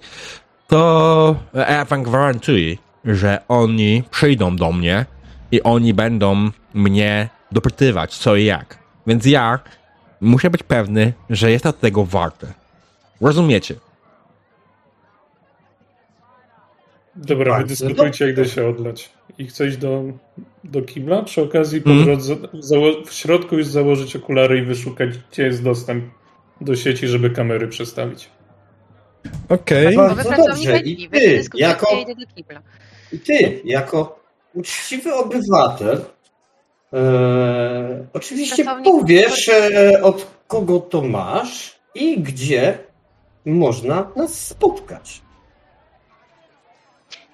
to 0.68 1.36
ja 1.54 1.86
wam 1.86 2.04
gwarantuję, 2.04 2.76
że 3.06 3.42
oni 3.48 4.04
przyjdą 4.12 4.56
do 4.56 4.72
mnie 4.72 5.06
i 5.52 5.64
oni 5.64 5.94
będą 5.94 6.52
mnie 6.74 7.30
dopytywać 7.52 8.18
co 8.18 8.36
i 8.36 8.46
jak. 8.46 8.78
Więc 9.08 9.26
ja 9.26 9.60
muszę 10.26 10.50
być 10.50 10.64
pewny, 10.64 11.14
że 11.30 11.52
jest 11.52 11.64
to 11.64 11.74
tego 11.74 12.06
warte. 12.06 12.48
Rozumiecie? 13.22 13.76
Dobra, 17.16 17.52
Tak, 17.54 17.62
wydyskutujcie, 17.62 18.26
no- 18.26 18.28
jak 18.28 18.36
da 18.36 18.46
się 18.46 18.68
odlać. 18.68 19.10
I 19.38 19.48
chcesz 19.48 19.70
iść 19.70 19.78
do, 19.78 20.04
do 20.64 20.82
kibla? 20.82 21.22
Przy 21.24 21.42
okazji 21.42 21.82
po 21.82 21.90
Mhm. 21.90 22.06
drodze 22.08 22.36
zało- 22.60 23.06
w 23.06 23.14
środku 23.14 23.58
już 23.58 23.68
założyć 23.68 24.16
okulary 24.16 24.58
i 24.60 24.62
wyszukać, 24.62 25.10
gdzie 25.32 25.44
jest 25.44 25.64
dostęp 25.64 26.06
do 26.62 26.76
sieci, 26.76 27.08
żeby 27.08 27.30
kamery 27.30 27.68
przestawić. 27.68 28.30
Okej. 29.50 29.96
Bardzo 29.96 30.02
Nowy 30.16 30.24
dobrze. 30.24 30.44
pracownik 30.44 31.00
I 31.00 31.10
ty, 31.10 31.44
jako- 31.56 31.96
ja 31.96 32.02
idę 32.02 32.16
do 32.16 32.26
kibla. 32.36 32.62
I 33.14 33.20
ty, 33.20 33.62
jako 33.66 34.20
uczciwy 34.54 35.14
obywatel, 35.16 36.06
e, 36.94 38.06
oczywiście 38.14 38.64
Pracownik 38.64 38.94
powiesz, 38.94 39.50
e, 39.50 40.02
od 40.04 40.28
kogo 40.48 40.80
to 40.80 41.02
masz 41.02 41.80
i 41.96 42.22
gdzie 42.22 42.78
można 43.46 44.12
nas 44.16 44.48
spotkać. 44.48 45.22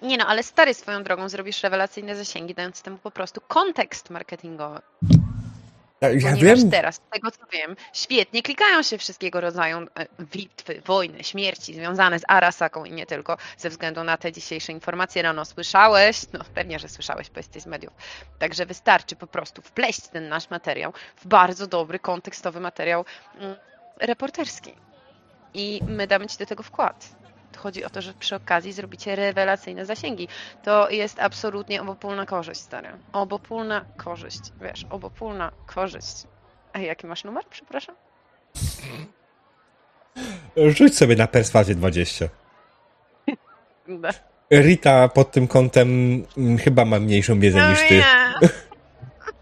Nie 0.02 0.18
no, 0.18 0.26
ale 0.26 0.44
stary 0.44 0.74
swoją 0.74 1.04
drogą 1.04 1.30
zrobisz 1.30 1.64
rewelacyjne 1.64 2.16
zasięgi, 2.16 2.54
dając 2.54 2.82
temu 2.82 2.98
po 2.98 3.12
prostu 3.12 3.42
kontekst 3.48 4.10
marketingowy. 4.10 4.80
Ja 6.02 6.34
wiem, 6.36 6.72
teraz, 6.72 6.96
z 6.96 7.02
tego 7.14 7.32
co 7.32 7.46
wiem, 7.54 7.76
świetnie 7.94 8.44
klikają 8.44 8.84
się 8.84 8.98
wszystkiego 8.98 9.42
rodzaju 9.42 9.78
e, 9.78 10.06
bitwy, 10.22 10.82
wojny, 10.86 11.24
śmierci 11.24 11.74
związane 11.74 12.20
z 12.20 12.24
Arasaką 12.28 12.86
i 12.86 12.92
nie 12.92 13.06
tylko, 13.06 13.38
ze 13.58 13.70
względu 13.70 14.04
na 14.04 14.18
te 14.18 14.32
dzisiejsze 14.32 14.72
informacje 14.72 15.22
rano 15.22 15.46
słyszałeś, 15.46 16.22
no 16.34 16.40
pewnie, 16.54 16.80
że 16.80 16.90
słyszałeś, 16.90 17.30
bo 17.30 17.40
jesteś 17.40 17.64
z 17.64 17.66
mediów. 17.66 17.94
Także 18.40 18.66
wystarczy 18.66 19.16
po 19.16 19.28
prostu 19.28 19.62
wpleść 19.62 20.08
ten 20.08 20.30
nasz 20.30 20.50
materiał 20.50 20.94
w 21.16 21.28
bardzo 21.28 21.68
dobry, 21.68 22.00
kontekstowy 22.00 22.60
materiał 22.60 23.06
mm, 23.38 23.56
reporterski. 24.00 24.74
I 25.54 25.82
my 25.88 26.08
damy 26.08 26.28
Ci 26.28 26.38
do 26.38 26.46
tego 26.46 26.64
wkład. 26.64 27.21
Chodzi 27.62 27.86
o 27.86 27.90
to, 27.90 28.02
że 28.02 28.14
przy 28.14 28.36
okazji 28.36 28.74
zrobicie 28.74 29.16
rewelacyjne 29.16 29.86
zasięgi. 29.86 30.28
To 30.64 30.90
jest 30.90 31.20
absolutnie 31.20 31.82
obopólna 31.82 32.26
korzyść, 32.26 32.62
stary. 32.62 32.90
Obopólna 33.14 33.86
korzyść. 33.98 34.40
Wiesz, 34.62 34.86
obopólna 34.90 35.52
korzyść. 35.66 36.28
A 36.74 36.80
jaki 36.80 37.08
masz 37.08 37.24
numer, 37.24 37.44
przepraszam? 37.50 37.96
rzuć 40.58 40.98
sobie 40.98 41.16
na 41.16 41.28
perswazję 41.28 41.76
20. 41.76 42.26
Da. 43.88 44.10
Rita 44.52 45.08
pod 45.08 45.32
tym 45.32 45.48
kątem 45.48 46.24
mm, 46.38 46.58
chyba 46.58 46.86
ma 46.86 47.00
mniejszą 47.00 47.40
wiedzę 47.40 47.70
niż 47.70 47.80
ty. 47.90 48.04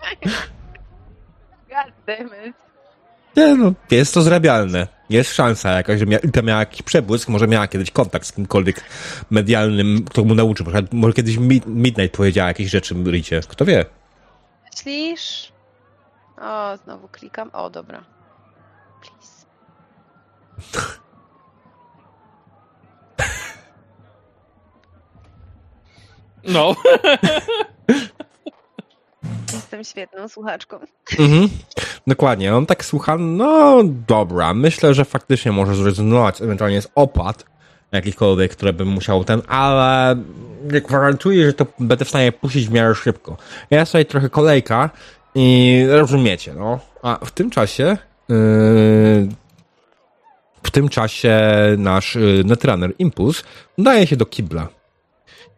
God 1.70 1.94
damn 2.06 2.48
it. 2.48 2.69
Nie, 3.38 3.56
no, 3.56 3.74
jest 3.92 4.14
to 4.14 4.22
zrabialne. 4.22 4.88
Jest 5.10 5.34
szansa 5.36 5.72
jakaś, 5.72 6.00
że 6.00 6.06
mia- 6.06 6.20
Rita 6.24 6.42
miała 6.42 6.60
jakiś 6.60 6.82
przebłysk, 6.82 7.30
może 7.30 7.48
miała 7.48 7.68
kiedyś 7.68 7.92
kontakt 7.92 8.26
z 8.28 8.32
kimkolwiek 8.32 8.82
medialnym, 9.30 10.06
kto 10.10 10.24
mu 10.24 10.36
nauczył. 10.36 10.66
Może- 10.66 10.84
Może 10.92 11.14
kiedyś 11.14 11.38
Mid- 11.38 11.68
Midnight 11.68 12.18
powiedziała 12.18 12.48
jakieś 12.48 12.70
rzeczy 12.70 12.96
Ricie. 13.06 13.42
Kto 13.48 13.66
wie? 13.66 13.86
Myślisz? 14.74 15.52
O, 16.42 16.78
znowu 16.84 17.08
klikam. 17.08 17.50
O, 17.54 17.70
dobra. 17.70 18.04
Please. 19.02 19.46
No. 26.44 26.76
Jestem 29.70 29.84
świetną 29.84 30.28
słuchaczką. 30.28 30.80
Mhm. 31.20 31.50
Dokładnie. 32.08 32.56
On 32.56 32.66
tak 32.66 32.86
słucha, 32.86 33.18
no 33.18 33.82
dobra, 34.08 34.54
myślę, 34.54 34.94
że 34.94 35.06
faktycznie 35.06 35.52
może 35.52 35.76
zrezygnować 35.76 36.42
ewentualnie 36.42 36.82
z 36.82 36.88
opłat 36.96 37.46
jakichkolwiek, 37.92 38.52
które 38.52 38.74
bym 38.74 38.88
musiał 38.88 39.24
ten, 39.24 39.42
ale 39.48 40.16
nie 40.72 40.82
gwarantuję, 40.82 41.46
że 41.46 41.54
to 41.54 41.66
będę 41.80 42.06
w 42.06 42.10
stanie 42.10 42.32
puścić 42.32 42.68
w 42.68 42.72
miarę 42.72 42.96
szybko. 42.96 43.38
Jest 43.72 43.92
tutaj 43.92 44.06
trochę 44.06 44.30
kolejka 44.30 44.90
i 45.36 45.86
rozumiecie, 45.90 46.54
no. 46.54 46.80
A 47.02 47.26
w 47.26 47.32
tym 47.32 47.50
czasie 47.50 47.98
yy, 48.30 48.38
w 50.64 50.72
tym 50.72 50.90
czasie 50.90 51.40
nasz 51.78 52.16
yy, 52.16 52.44
Netrunner 52.46 52.94
Impuls 53.00 53.44
udaje 53.78 54.08
się 54.08 54.16
do 54.16 54.26
kibla. 54.26 54.68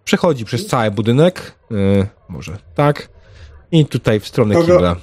Przechodzi 0.03 0.45
przez 0.45 0.67
cały 0.67 0.91
budynek, 0.91 1.55
yy, 1.69 2.07
może 2.29 2.57
tak, 2.75 3.09
i 3.71 3.85
tutaj 3.85 4.19
w 4.19 4.27
stronę 4.27 4.55
Kogo- 4.55 4.65
kibla. 4.73 4.95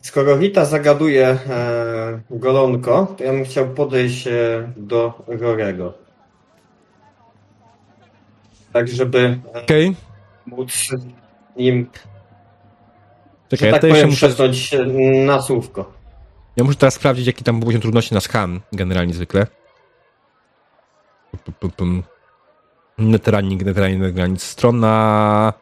Skoro 0.00 0.36
Rita 0.36 0.64
zagaduje 0.64 1.26
e, 1.28 2.20
golonko, 2.30 3.14
to 3.18 3.24
ja 3.24 3.32
bym 3.32 3.44
chciał 3.44 3.68
podejść 3.68 4.26
e, 4.26 4.72
do 4.76 5.22
Rorego. 5.26 5.94
Tak, 8.72 8.88
żeby 8.88 9.38
e, 9.54 9.62
Okej, 9.62 9.96
móc 10.46 10.88
nim, 11.56 11.90
czekaj, 13.48 13.68
ja 13.68 13.72
tak 13.72 13.82
się 13.82 13.88
powiem, 13.88 14.08
muszę, 14.10 14.28
szepnąć 14.28 14.74
e, 14.74 14.86
na 15.26 15.42
słówko. 15.42 15.92
ja 16.56 16.64
muszę 16.64 16.78
teraz 16.78 16.94
sprawdzić, 16.94 17.26
jaki 17.26 17.44
tam 17.44 17.60
poziom 17.60 17.80
trudności 17.80 18.14
na 18.14 18.20
skan, 18.20 18.60
generalnie 18.72 19.14
zwykle. 19.14 19.46
Neteranik, 22.98 23.62
neteranik, 23.62 24.00
neteranik, 24.00 24.42
strona... 24.42 25.52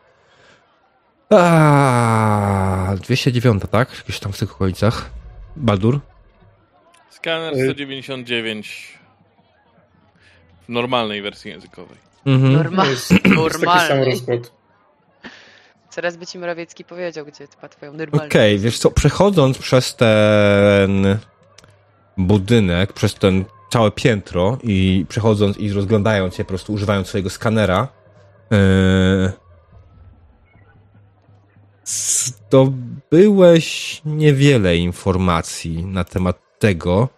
A, 1.30 2.94
209, 3.00 3.62
tak? 3.70 3.88
Gdzieś 4.04 4.20
tam 4.20 4.32
w 4.32 4.38
tych 4.38 4.52
okolicach. 4.52 5.10
Baldur? 5.56 6.00
Skaner 7.10 7.54
199 7.64 8.98
w 10.64 10.68
normalnej 10.68 11.22
wersji 11.22 11.50
językowej. 11.50 11.96
Mhm. 12.26 12.52
Norma- 12.56 12.86
Jest, 12.86 13.10
jest 13.10 13.22
taki 13.22 13.34
sam 13.34 13.58
Normalny. 13.58 14.04
rozkład. 14.04 14.52
Zaraz 15.90 16.16
by 16.16 16.26
ci 16.26 16.38
Morawiecki 16.38 16.84
powiedział, 16.84 17.26
gdzie 17.26 17.46
chyba 17.46 17.68
twoją 17.68 17.92
normalną. 17.92 18.26
Okej, 18.26 18.58
wiesz 18.58 18.78
co, 18.78 18.90
przechodząc 18.90 19.58
przez 19.58 19.96
ten 19.96 21.18
budynek, 22.16 22.92
przez 22.92 23.14
ten 23.14 23.44
całe 23.72 23.90
piętro 23.90 24.58
i 24.62 25.06
przechodząc 25.08 25.58
i 25.58 25.72
rozglądając 25.72 26.34
się, 26.34 26.44
po 26.44 26.48
prostu 26.48 26.72
używając 26.72 27.08
swojego 27.08 27.30
skanera, 27.30 27.88
yy, 28.50 28.58
zdobyłeś 31.86 34.00
niewiele 34.04 34.76
informacji 34.76 35.84
na 35.84 36.04
temat 36.04 36.58
tego, 36.58 37.08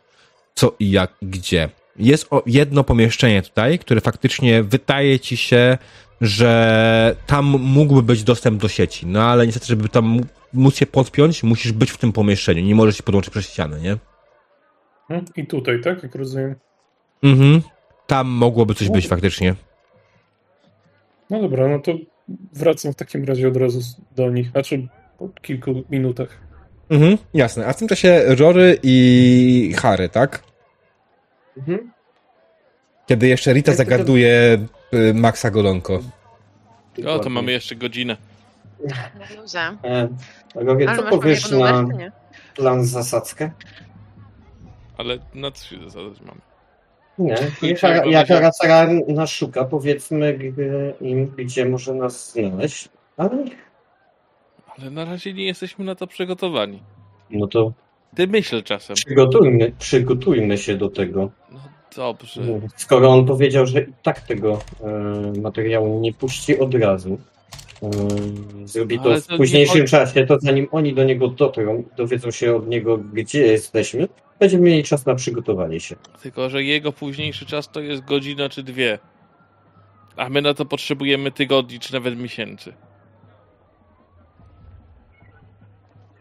co 0.55 0.75
i 0.79 0.91
jak 0.91 1.13
i 1.23 1.27
gdzie. 1.27 1.69
Jest 1.97 2.27
o 2.31 2.43
jedno 2.47 2.85
pomieszczenie 2.85 3.43
tutaj, 3.43 3.79
które 3.79 4.01
faktycznie 4.01 4.63
wydaje 4.63 5.21
ci 5.21 5.37
się, 5.37 5.79
że 6.21 7.17
tam 7.27 7.45
mógłby 7.45 8.03
być 8.03 8.25
dostęp 8.25 8.61
do 8.61 8.69
sieci, 8.69 9.07
no 9.07 9.23
ale 9.23 9.47
niestety, 9.47 9.67
żeby 9.67 9.89
tam 9.89 10.21
móc 10.53 10.77
się 10.77 10.87
podpiąć, 10.87 11.43
musisz 11.43 11.73
być 11.73 11.91
w 11.91 11.99
tym 11.99 12.13
pomieszczeniu, 12.13 12.63
nie 12.63 12.75
możesz 12.75 12.97
się 12.97 13.03
podłączyć 13.03 13.31
przez 13.31 13.49
ścianę, 13.49 13.81
nie? 13.81 13.97
Hmm? 15.09 15.27
I 15.37 15.47
tutaj, 15.47 15.81
tak? 15.81 16.03
Jak 16.03 16.15
rozumiem. 16.15 16.55
Mhm. 17.23 17.63
Tam 18.07 18.29
mogłoby 18.29 18.75
coś 18.75 18.89
być 18.89 19.09
faktycznie. 19.09 19.55
No 21.31 21.43
dobra, 21.43 21.69
no 21.69 21.79
to 21.79 21.93
wracam 22.53 22.93
w 22.93 22.97
takim 22.97 23.25
razie 23.25 23.49
od 23.49 23.57
razu 23.57 23.81
do 24.17 24.31
nich. 24.31 24.51
Znaczy 24.51 24.89
po 25.19 25.29
kilku 25.29 25.85
minutach. 25.91 26.29
Mhm, 26.91 27.19
jasne. 27.35 27.67
A 27.67 27.73
w 27.73 27.77
tym 27.77 27.89
czasie 27.89 28.23
Rory 28.27 28.79
i 28.83 29.75
Harry, 29.79 30.09
tak? 30.09 30.43
Mhm. 31.57 31.93
Kiedy 33.07 33.29
jeszcze 33.29 33.53
Rita 33.53 33.71
Jak 33.71 33.77
to 33.79 33.85
zagarduje 33.85 34.59
y, 34.95 35.15
Maxa 35.15 35.51
Golonko. 35.51 36.03
O, 37.07 37.19
to 37.19 37.31
mamy 37.31 37.53
jeszcze 37.53 37.77
godzinę. 37.77 38.17
E, 39.85 40.09
Rogier, 40.55 40.89
Ale 40.89 40.99
co 40.99 41.09
powiesz 41.09 41.51
na 41.51 41.85
plan 42.55 42.85
zasadzkę? 42.85 43.51
Ale 44.97 45.19
na 45.35 45.51
co 45.51 45.65
się 45.65 45.91
zadać 45.91 46.21
mamy? 46.21 46.41
Nie. 47.19 47.37
Jak, 47.63 48.07
jak 48.07 48.31
Arasara 48.31 48.89
nas 49.09 49.31
szuka, 49.31 49.65
powiedzmy 49.65 50.39
im, 51.01 51.27
gdzie 51.37 51.65
może 51.67 51.95
nas 51.95 52.33
znaleźć. 52.33 52.89
Ale 53.17 53.45
Ale 54.79 54.91
na 54.91 55.05
razie 55.05 55.33
nie 55.33 55.45
jesteśmy 55.47 55.85
na 55.85 55.95
to 55.95 56.07
przygotowani. 56.07 56.83
no 57.31 57.47
to 57.47 57.73
Ty 58.17 58.27
myśl 58.27 58.63
czasem. 58.63 58.97
przygotujmy, 58.97 59.73
przygotujmy 59.79 60.59
się 60.59 60.77
do 60.77 60.89
tego. 60.91 61.31
No 61.53 61.59
dobrze. 61.97 62.43
Skoro 62.77 63.09
on 63.09 63.27
powiedział, 63.27 63.67
że 63.67 63.81
i 63.81 63.93
tak 64.03 64.21
tego 64.21 64.59
e, 64.81 65.41
materiału 65.41 66.01
nie 66.01 66.13
puści 66.13 66.59
od 66.59 66.75
razu, 66.75 67.19
e, 67.83 67.89
zrobi 68.65 68.99
to 68.99 69.15
w 69.21 69.27
to 69.27 69.33
nie 69.33 69.39
późniejszym 69.39 69.81
chodzi- 69.81 69.91
czasie, 69.91 70.27
to 70.27 70.39
zanim 70.41 70.69
oni 70.71 70.95
do 70.95 71.05
niego 71.05 71.29
dotrą, 71.29 71.85
dowiedzą 71.97 72.31
się 72.31 72.57
od 72.57 72.69
niego, 72.69 72.99
gdzie 72.99 73.41
jesteśmy, 73.47 74.09
będziemy 74.41 74.65
mieli 74.65 74.85
czas 74.85 75.07
na 75.07 75.15
przygotowanie 75.15 75.81
się. 75.81 75.97
Tylko, 76.23 76.51
że 76.51 76.63
jego 76.63 76.93
późniejszy 76.93 77.47
czas 77.47 77.71
to 77.71 77.81
jest 77.81 78.05
godzina 78.05 78.49
czy 78.49 78.63
dwie. 78.63 78.99
A 80.17 80.29
my 80.29 80.43
na 80.43 80.55
to 80.55 80.65
potrzebujemy 80.65 81.31
tygodni 81.31 81.79
czy 81.79 81.93
nawet 81.93 82.19
miesięcy. 82.19 82.73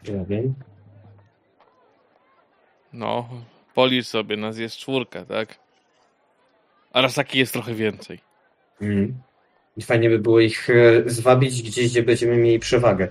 Ja 0.04 0.26
wiem. 0.26 0.54
No, 2.94 3.30
policz 3.74 4.06
sobie, 4.08 4.38
nas 4.38 4.58
jest 4.58 4.78
czwórka, 4.78 5.26
tak? 5.26 5.60
A 6.94 7.02
Rasaki 7.02 7.40
jest 7.40 7.54
trochę 7.54 7.74
więcej. 7.74 8.20
Mhm. 8.82 9.22
I 9.78 9.82
fajnie 9.82 10.10
by 10.10 10.20
było 10.20 10.40
ich 10.40 10.70
e, 10.70 11.04
zwabić 11.06 11.62
gdzieś, 11.64 11.92
gdzie 11.92 12.04
będziemy 12.04 12.38
mieli 12.38 12.60
przewagę. 12.60 13.08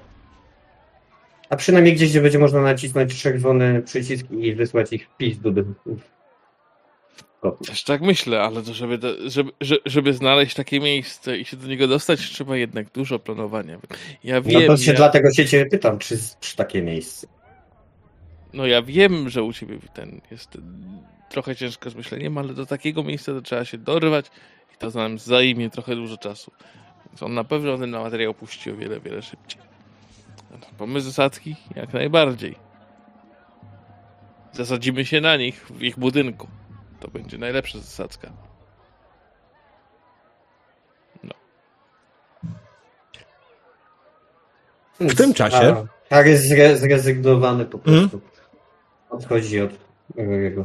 A 1.50 1.56
przynajmniej 1.56 1.94
gdzieś, 1.94 2.10
gdzie 2.10 2.20
będzie 2.20 2.38
można 2.38 2.60
nacisnąć 2.62 3.22
czerwony 3.22 3.82
przycisk 3.82 4.26
i 4.30 4.54
wysłać 4.54 4.92
ich 4.92 5.08
w 5.08 5.16
pis 5.16 5.38
do. 5.38 5.50
Też 7.66 7.84
tak 7.84 8.00
myślę, 8.02 8.42
ale 8.42 8.62
to 8.62 8.74
żeby, 8.74 8.98
żeby, 9.26 9.50
że- 9.60 9.78
żeby 9.86 10.12
znaleźć 10.14 10.54
takie 10.54 10.80
miejsce 10.80 11.38
i 11.38 11.44
się 11.44 11.56
do 11.56 11.66
niego 11.66 11.88
dostać, 11.88 12.20
trzeba 12.20 12.56
jednak 12.56 12.90
dużo 12.92 13.18
planowania. 13.18 13.78
Ja 14.24 14.34
No 14.34 14.42
wiem, 14.42 14.66
to 14.66 14.76
się 14.76 14.90
ja, 14.90 14.96
dlatego 14.96 15.32
się 15.32 15.46
ciebie 15.46 15.70
pytam, 15.70 15.98
czy, 15.98 16.18
czy 16.40 16.56
takie 16.56 16.82
miejsce. 16.82 17.26
no 18.52 18.66
ja 18.66 18.82
wiem, 18.82 19.28
że 19.30 19.42
u 19.42 19.52
ciebie 19.52 19.78
ten 19.94 20.20
jest 20.30 20.58
trochę 21.30 21.56
ciężko 21.56 21.90
z 21.90 21.94
myśleniem, 21.94 22.38
ale 22.38 22.54
do 22.54 22.66
takiego 22.66 23.02
miejsca 23.02 23.32
to 23.32 23.40
trzeba 23.42 23.64
się 23.64 23.78
dorwać 23.78 24.26
i 24.74 24.78
to 24.78 24.90
nam 24.90 25.18
zajmie 25.18 25.70
trochę 25.70 25.94
dużo 25.96 26.16
czasu. 26.16 26.50
Więc 27.06 27.22
on 27.22 27.34
na 27.34 27.44
pewno 27.44 27.78
ten 27.78 27.90
materiał 27.90 28.34
puści 28.34 28.70
o 28.70 28.76
wiele, 28.76 29.00
wiele 29.00 29.22
szybciej. 29.22 29.60
Pomysł 30.78 31.06
zasadzki? 31.06 31.56
Jak 31.76 31.92
najbardziej. 31.92 32.58
Zasadzimy 34.52 35.04
się 35.04 35.20
na 35.20 35.36
nich 35.36 35.66
w 35.66 35.82
ich 35.82 35.98
budynku. 35.98 36.48
To 37.00 37.08
będzie 37.08 37.38
najlepsza 37.38 37.78
zasadzka. 37.78 38.32
W 45.00 45.14
tym 45.14 45.34
czasie- 45.34 45.86
A, 46.10 46.14
Harry 46.14 46.38
zre, 46.38 46.76
zrezygnowany 46.76 47.64
po 47.64 47.78
Mhm. 47.78 48.08
prostu. 48.10 48.20
Odchodzi 49.10 49.60
od 49.60 49.70
jego. 50.16 50.64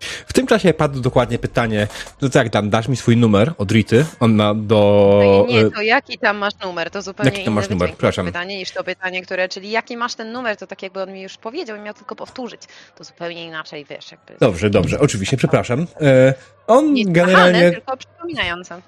W 0.00 0.32
tym 0.32 0.46
czasie 0.46 0.74
padło 0.74 1.02
dokładnie 1.02 1.38
pytanie, 1.38 1.86
to 2.32 2.38
jak 2.38 2.48
tam, 2.48 2.70
dasz 2.70 2.88
mi 2.88 2.96
swój 2.96 3.16
numer 3.16 3.52
od 3.58 3.72
Rity? 3.72 4.04
On 4.20 4.34
ma 4.34 4.54
do... 4.54 5.44
No 5.48 5.54
i 5.54 5.58
y, 5.58 5.64
nie, 5.64 5.70
to 5.70 5.82
jaki 5.82 6.18
tam 6.18 6.36
masz 6.36 6.52
numer? 6.64 6.90
To 6.90 7.02
zupełnie 7.02 7.30
Jaki 7.32 7.44
tam 7.44 7.54
masz 7.54 7.68
numer? 7.68 7.88
Przepraszam. 7.88 8.26
pytanie 8.26 8.56
niż 8.56 8.70
to 8.70 8.84
pytanie, 8.84 9.22
które, 9.22 9.48
czyli 9.48 9.70
jaki 9.70 9.96
masz 9.96 10.14
ten 10.14 10.32
numer, 10.32 10.56
to 10.56 10.66
tak 10.66 10.82
jakby 10.82 11.02
on 11.02 11.12
mi 11.12 11.22
już 11.22 11.36
powiedział 11.36 11.76
i 11.76 11.80
miał 11.80 11.94
tylko 11.94 12.16
powtórzyć. 12.16 12.60
To 12.96 13.04
zupełnie 13.04 13.46
inaczej, 13.46 13.86
wiesz, 13.90 14.10
jakby... 14.12 14.34
Dobrze, 14.40 14.70
dobrze, 14.70 15.00
oczywiście, 15.00 15.36
przepraszam. 15.36 15.86
E, 16.00 16.34
on 16.66 16.92
Nie 16.92 17.04
generalnie 17.04 17.52
generalnie... 17.52 17.70
tylko 17.72 17.96
przypominające. 17.96 18.82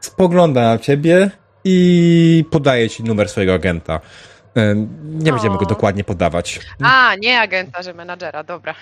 spogląda 0.00 0.62
na 0.62 0.78
ciebie 0.78 1.30
i 1.64 2.44
podaje 2.50 2.90
ci 2.90 3.04
numer 3.04 3.28
swojego 3.28 3.54
agenta. 3.54 4.00
E, 4.56 4.74
nie 5.04 5.32
będziemy 5.32 5.56
go 5.58 5.64
O. 5.64 5.68
dokładnie 5.68 6.04
podawać. 6.04 6.60
A, 6.82 7.14
nie 7.20 7.40
agenta, 7.40 7.82
że 7.82 7.94
menadżera, 7.94 8.42
dobra. 8.44 8.74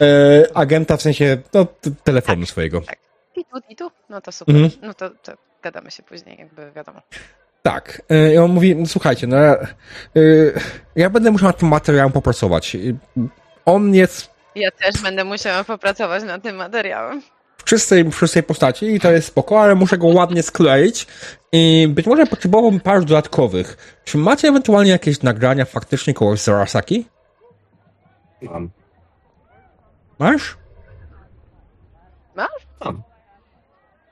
E, 0.00 0.56
agenta 0.56 0.96
w 0.96 1.02
sensie 1.02 1.38
no, 1.54 1.66
telefonu 2.04 2.46
swojego. 2.46 2.82
I 3.36 3.44
tu, 3.44 3.56
i 3.68 3.76
tu? 3.76 3.90
No 4.08 4.20
to 4.20 4.32
super. 4.32 4.56
Mhm. 4.56 4.72
No 4.82 4.94
to, 4.94 5.10
to 5.10 5.32
gadamy 5.62 5.90
się 5.90 6.02
później, 6.02 6.36
jakby 6.38 6.72
wiadomo. 6.72 7.02
Tak. 7.62 8.02
E, 8.10 8.34
I 8.34 8.38
on 8.38 8.50
mówi, 8.50 8.76
no, 8.76 8.86
słuchajcie, 8.86 9.26
no, 9.26 9.36
ja- 9.36 9.56
e, 9.56 10.20
ja 10.96 11.10
będę 11.10 11.30
musiał 11.30 11.46
nad 11.48 11.58
tym 11.58 11.68
materiałem 11.68 12.12
popracować. 12.12 12.74
E, 12.76 12.78
On 13.64 13.94
jest 13.94 14.30
Ja 14.54 14.70
też 14.70 15.02
będę 15.02 15.24
musiała 15.24 15.64
popracować 15.64 16.24
nad 16.24 16.42
tym 16.42 16.56
materiałem. 16.56 17.22
W 17.68 17.70
czystej, 17.70 18.10
czystej 18.10 18.42
postaci 18.42 18.94
i 18.94 19.00
to 19.00 19.10
jest 19.10 19.28
spoko, 19.28 19.60
ale 19.60 19.74
muszę 19.74 19.98
go 19.98 20.06
ładnie 20.06 20.42
skleić 20.42 21.06
i 21.52 21.88
być 21.90 22.06
może 22.06 22.26
potrzebowałbym 22.26 22.80
paru 22.80 23.04
dodatkowych. 23.04 23.98
Czy 24.04 24.18
macie 24.18 24.48
ewentualnie 24.48 24.90
jakieś 24.90 25.22
nagrania 25.22 25.64
faktycznie 25.64 26.14
kogoś 26.14 26.40
z 26.40 26.48
Arasaki? 26.48 27.06
Mam. 28.42 28.70
Masz? 30.18 30.56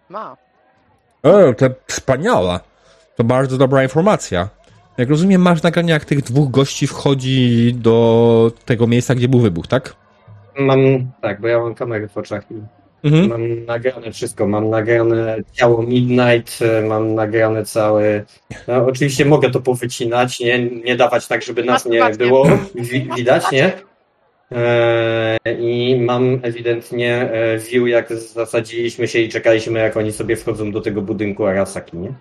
Ma. 0.08 0.36
O, 1.22 1.52
to 1.56 1.66
wspaniała. 1.86 2.60
To 3.16 3.24
bardzo 3.24 3.58
dobra 3.58 3.82
informacja. 3.82 4.48
Jak 4.98 5.08
rozumiem, 5.08 5.42
masz 5.42 5.62
nagrania, 5.62 5.94
jak 5.94 6.04
tych 6.04 6.22
dwóch 6.22 6.50
gości 6.50 6.86
wchodzi 6.86 7.74
do 7.74 8.52
tego 8.64 8.86
miejsca, 8.86 9.14
gdzie 9.14 9.28
był 9.28 9.40
wybuch, 9.40 9.66
tak? 9.66 9.96
Mam, 10.58 10.78
tak, 11.22 11.40
bo 11.40 11.48
ja 11.48 11.58
mam 11.58 11.74
kamerę 11.74 12.08
w 12.08 12.16
oczach 12.16 12.50
i 12.50 12.75
Mhm. 13.04 13.28
mam 13.28 13.64
nagrane 13.64 14.12
wszystko. 14.12 14.46
Mam 14.46 14.70
nagrane 14.70 15.36
ciało 15.52 15.82
Midnight, 15.82 16.62
e, 16.62 16.82
mam 16.82 17.14
nagrane 17.14 17.64
cały... 17.64 18.24
No, 18.68 18.86
oczywiście 18.86 19.24
mogę 19.24 19.50
to 19.50 19.60
powycinać, 19.60 20.40
nie, 20.40 20.58
nie 20.70 20.96
dawać 20.96 21.26
tak, 21.26 21.42
żeby 21.42 21.64
nas 21.64 21.86
nie 21.86 22.10
było 22.18 22.48
wi 22.74 23.08
widać, 23.16 23.50
nie? 23.52 23.72
E, 24.52 25.38
I 25.58 26.00
mam 26.00 26.40
ewidentnie 26.42 27.30
e, 27.30 27.58
view, 27.58 27.88
jak 27.88 28.12
zasadziliśmy 28.12 29.08
się 29.08 29.18
i 29.18 29.28
czekaliśmy, 29.28 29.78
jak 29.78 29.96
oni 29.96 30.12
sobie 30.12 30.36
wchodzą 30.36 30.72
do 30.72 30.80
tego 30.80 31.02
budynku 31.02 31.46
Arasaki, 31.46 31.96
nie? 31.96 32.14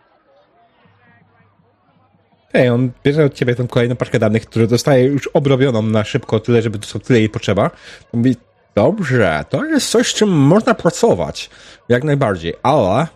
Hej, 2.54 2.70
on 2.70 2.92
bierze 3.04 3.26
od 3.26 3.34
ciebie 3.34 3.56
tę 3.56 3.68
kolejną 3.70 3.96
paczkę 3.96 4.20
danych, 4.20 4.46
które 4.46 4.68
dostaje 4.68 5.04
już 5.04 5.28
obrobioną 5.28 5.82
na 5.82 6.04
szybko, 6.04 6.40
tyle, 6.40 6.62
żeby 6.62 6.80
to 6.80 7.00
tyle 7.00 7.20
jej 7.20 7.30
potrzeba. 7.30 7.72
Mówi, 8.14 8.36
dobrze, 8.76 9.46
to 9.50 9.66
jest 9.66 9.90
coś, 9.90 10.12
z 10.12 10.14
czym 10.14 10.30
można 10.30 10.74
pracować. 10.74 11.50
Jak 11.90 12.04
najbardziej, 12.04 12.54
ale 12.64 13.08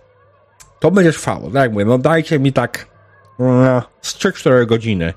to 0.79 0.91
będzie 0.91 1.11
trwało, 1.11 1.51
tak 1.51 1.61
jak 1.61 1.71
mówię, 1.71 1.85
no 1.85 1.97
dajcie 1.97 2.39
mi 2.39 2.53
tak 2.53 2.87
no, 3.39 3.83
z 4.01 4.15
3-4 4.15 4.65
godziny. 4.65 5.13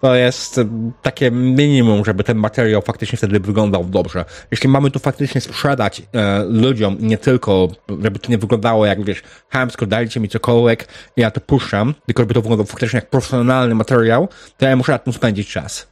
To 0.00 0.14
jest 0.14 0.58
e, 0.58 0.64
takie 1.02 1.30
minimum, 1.30 2.04
żeby 2.04 2.24
ten 2.24 2.36
materiał 2.38 2.82
faktycznie 2.82 3.18
wtedy 3.18 3.40
wyglądał 3.40 3.84
dobrze. 3.84 4.24
Jeśli 4.50 4.68
mamy 4.68 4.90
tu 4.90 4.98
faktycznie 4.98 5.40
sprzedać 5.40 6.02
e, 6.12 6.44
ludziom, 6.44 6.96
nie 7.00 7.18
tylko, 7.18 7.68
żeby 8.02 8.18
to 8.18 8.30
nie 8.30 8.38
wyglądało 8.38 8.86
jak, 8.86 9.04
wiesz, 9.04 9.22
hamsko, 9.48 9.86
dajcie 9.86 10.20
mi 10.20 10.28
cokolwiek 10.28 10.88
ja 11.16 11.30
to 11.30 11.40
puszczam, 11.40 11.94
tylko 12.06 12.22
żeby 12.22 12.34
to 12.34 12.42
wyglądało 12.42 12.66
faktycznie 12.66 12.96
jak 12.96 13.10
profesjonalny 13.10 13.74
materiał, 13.74 14.28
to 14.56 14.66
ja 14.66 14.76
muszę 14.76 14.92
na 14.92 14.98
tym 14.98 15.12
spędzić 15.12 15.52
czas. 15.52 15.88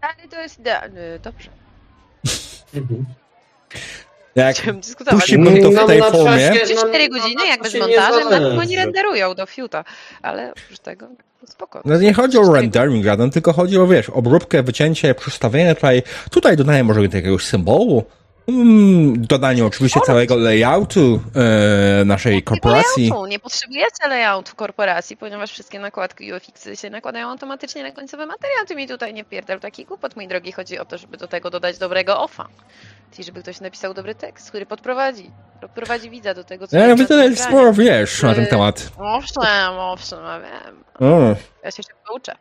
Ale 0.00 0.28
to 0.28 0.40
jest. 0.40 0.62
Dobrze. 1.22 1.50
Mhm. 2.74 3.04
Jak 4.34 4.56
Chciałem 4.56 4.80
dyskutować. 4.80 5.20
puściłbym 5.20 5.62
to 5.62 5.70
w 5.70 5.74
Nam 5.74 5.86
tej 5.86 6.00
na 6.00 6.10
formie, 6.10 6.48
czasie- 6.50 6.66
Czy 6.66 6.74
nam- 6.74 6.88
4 6.88 7.08
nam 7.08 7.20
godziny, 7.20 7.46
jak 7.46 7.62
bez 7.62 7.74
nie 7.74 7.80
montażu, 7.80 8.20
tak 8.20 8.42
zależy. 8.42 8.58
oni 8.60 8.76
renderują 8.76 9.34
do 9.34 9.46
fiuta. 9.46 9.84
Ale 10.22 10.50
oprócz 10.52 10.78
tego, 10.78 11.06
to 11.40 11.46
spoko. 11.46 11.82
No 11.84 11.98
nie 11.98 12.12
chodzi 12.14 12.38
o 12.38 12.52
rendering 12.54 13.04
żaden, 13.04 13.30
tylko 13.30 13.52
chodzi 13.52 13.78
o, 13.78 13.86
wiesz, 13.86 14.10
obróbkę, 14.10 14.62
wycięcie, 14.62 15.14
przestawienie 15.14 15.74
tutaj. 15.74 16.02
Tutaj 16.30 16.56
dodaję 16.56 16.84
może 16.84 17.02
jakiegoś 17.02 17.44
symbolu. 17.44 18.04
Mm, 18.48 19.26
dodanie 19.26 19.64
oczywiście 19.66 20.00
całego 20.00 20.36
layoutu 20.36 21.20
e, 22.00 22.04
naszej 22.04 22.34
Nie 22.34 22.42
korporacji. 22.42 23.02
layoutu, 23.08 23.26
Nie 23.26 23.38
potrzebujecie 23.38 24.08
layoutu 24.08 24.56
korporacji, 24.56 25.16
ponieważ 25.16 25.50
wszystkie 25.50 25.78
nakładki 25.78 26.32
UFX 26.32 26.68
się 26.80 26.90
nakładają 26.90 27.28
automatycznie 27.28 27.82
na 27.82 27.90
końcowy 27.92 28.26
materiał. 28.26 28.66
Ty 28.68 28.76
mi 28.76 28.88
tutaj 28.88 29.14
nie 29.14 29.24
pierdol 29.24 29.60
taki 29.60 29.84
głupot, 29.84 30.16
mój 30.16 30.28
drogi. 30.28 30.52
Chodzi 30.52 30.78
o 30.78 30.84
to, 30.84 30.98
żeby 30.98 31.16
do 31.16 31.28
tego 31.28 31.50
dodać 31.50 31.78
dobrego 31.78 32.20
offa. 32.20 32.48
Czyli 33.12 33.24
żeby 33.24 33.42
ktoś 33.42 33.60
napisał 33.60 33.94
dobry 33.94 34.14
tekst, 34.14 34.48
który 34.48 34.66
podprowadzi. 34.66 35.30
Podprowadzi 35.60 36.10
widza 36.10 36.34
do 36.34 36.44
tego, 36.44 36.68
co 36.68 36.76
Ja 36.76 36.86
ekranie. 36.86 37.36
sporo 37.36 37.72
wiesz 37.72 38.22
na 38.22 38.34
ten 38.34 38.44
Yy, 38.44 38.50
temat. 38.50 38.88
Owszem, 38.98 39.78
owszem, 39.78 40.18
ja 40.24 40.40
wiem. 40.40 41.36
Ja 41.64 41.70
się 41.70 41.82
szybko 41.82 42.14
uczę. 42.14 42.32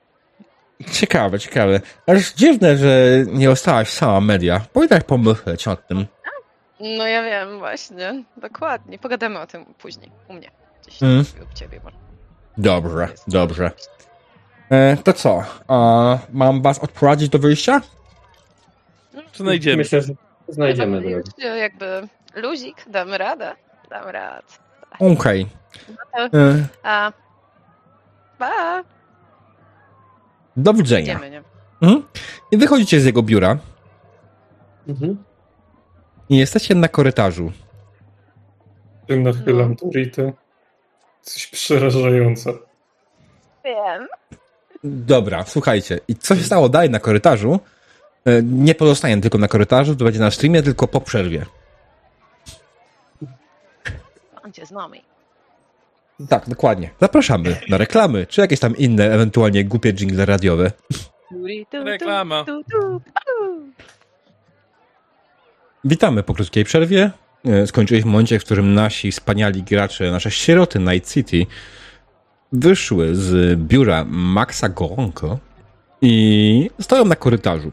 Ciekawe, 0.92 1.40
ciekawe. 1.40 1.82
Aż 2.08 2.34
dziwne, 2.34 2.78
że 2.78 3.24
nie 3.28 3.46
zostałaś 3.48 3.90
sama 3.90 4.22
media. 4.22 4.62
Powinnaś 4.74 5.04
pomyśleć 5.04 5.68
o 5.68 5.76
tym. 5.76 6.06
No 6.80 7.08
ja 7.08 7.24
wiem, 7.24 7.60
właśnie. 7.60 8.24
Dokładnie. 8.38 9.00
Pogadamy 9.00 9.40
o 9.40 9.48
tym 9.48 9.66
później. 9.66 10.12
U 10.28 10.34
mnie. 10.34 10.52
Gdzieś 10.88 11.04
Mm. 11.04 11.26
u 11.52 11.58
ciebie 11.58 11.80
może. 11.84 11.96
Dobrze, 12.58 13.08
dobrze. 13.28 13.72
E, 14.72 14.98
to 14.98 15.14
co? 15.14 15.44
A, 15.68 16.18
mam 16.34 16.62
was 16.62 16.80
odprowadzić 16.80 17.30
do 17.30 17.40
wyjścia? 17.40 17.82
Znajdziemy. 19.36 19.78
Myślę, 19.78 20.02
że 20.02 20.14
znajdziemy 20.48 21.02
drogę. 21.02 21.16
już 21.16 21.58
Jakby 21.60 22.08
luzik, 22.36 22.86
damy 22.88 23.18
radę. 23.18 23.56
Dam 23.90 24.10
radę. 24.10 24.48
Okej. 25.00 25.48
to- 26.16 26.38
E, 26.40 26.66
A. 26.84 27.12
Pa! 28.38 28.84
Do 30.58 30.74
widzenia. 30.74 31.14
Idziemy, 31.14 31.30
nie? 31.30 31.44
Mhm. 31.82 32.04
I 32.52 32.58
wychodzicie 32.58 33.00
z 33.02 33.06
jego 33.06 33.24
biura 33.24 33.58
Mhm. 34.88 35.24
i 36.30 36.38
jesteście 36.38 36.76
na 36.76 36.88
korytarzu. 36.88 37.52
Tym 39.08 39.24
nachylam 39.24 39.70
No. 39.70 39.76
to 39.76 39.98
Ritę. 39.98 40.34
Coś 41.22 41.48
przerażające. 41.48 42.54
Wiem. 43.66 44.08
Dobra, 44.84 45.44
słuchajcie. 45.44 46.00
I 46.08 46.16
co 46.16 46.36
się 46.36 46.44
stało 46.44 46.70
dalej 46.70 46.90
na 46.90 47.00
korytarzu? 47.00 47.60
E, 48.26 48.44
Nie 48.44 48.76
pozostaje 48.76 49.22
tylko 49.22 49.38
na 49.38 49.48
korytarzu, 49.48 49.96
to 49.96 50.06
będzie 50.06 50.20
na 50.20 50.32
streamie, 50.32 50.64
tylko 50.64 50.88
po 50.88 51.02
przerwie. 51.02 51.46
Cię 54.54 54.66
z 54.66 54.72
nami. 54.72 55.02
Tak, 56.30 56.50
dokładnie. 56.50 56.90
Zapraszamy 57.02 57.56
na 57.70 57.78
reklamy, 57.78 58.28
czy 58.28 58.42
jakieś 58.42 58.60
tam 58.60 58.78
inne, 58.78 59.12
ewentualnie 59.12 59.66
głupie 59.66 59.94
jingle 59.94 60.26
radiowe. 60.26 60.72
Reklama. 61.86 62.46
Witamy 65.84 66.24
po 66.24 66.34
krótkiej 66.34 66.64
przerwie. 66.64 67.12
E, 67.46 67.68
Skończyliśmy 67.68 68.10
w 68.10 68.12
momencie, 68.12 68.40
w 68.40 68.46
którym 68.46 68.74
nasi 68.74 69.12
wspaniali 69.12 69.64
gracze, 69.64 70.12
nasze 70.12 70.32
sieroty 70.32 70.80
Night 70.80 71.14
City 71.14 71.46
wyszły 72.52 73.16
z 73.16 73.60
biura 73.60 74.06
Maxa 74.10 74.70
Goronko 74.70 75.40
i 76.02 76.70
stoją 76.82 77.06
na 77.06 77.16
korytarzu. 77.16 77.72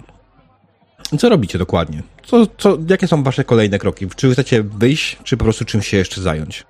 Co 1.18 1.28
robicie 1.28 1.59
dokładnie? 1.59 2.03
Co, 2.26 2.46
co, 2.59 2.78
jakie 2.90 3.07
są 3.07 3.22
wasze 3.22 3.44
kolejne 3.44 3.78
kroki? 3.78 4.07
Czy 4.16 4.32
chcecie 4.32 4.62
wyjść, 4.62 5.18
czy 5.24 5.36
po 5.36 5.44
prostu 5.44 5.64
czymś 5.64 5.88
się 5.88 5.96
jeszcze 5.96 6.20
zająć? 6.20 6.66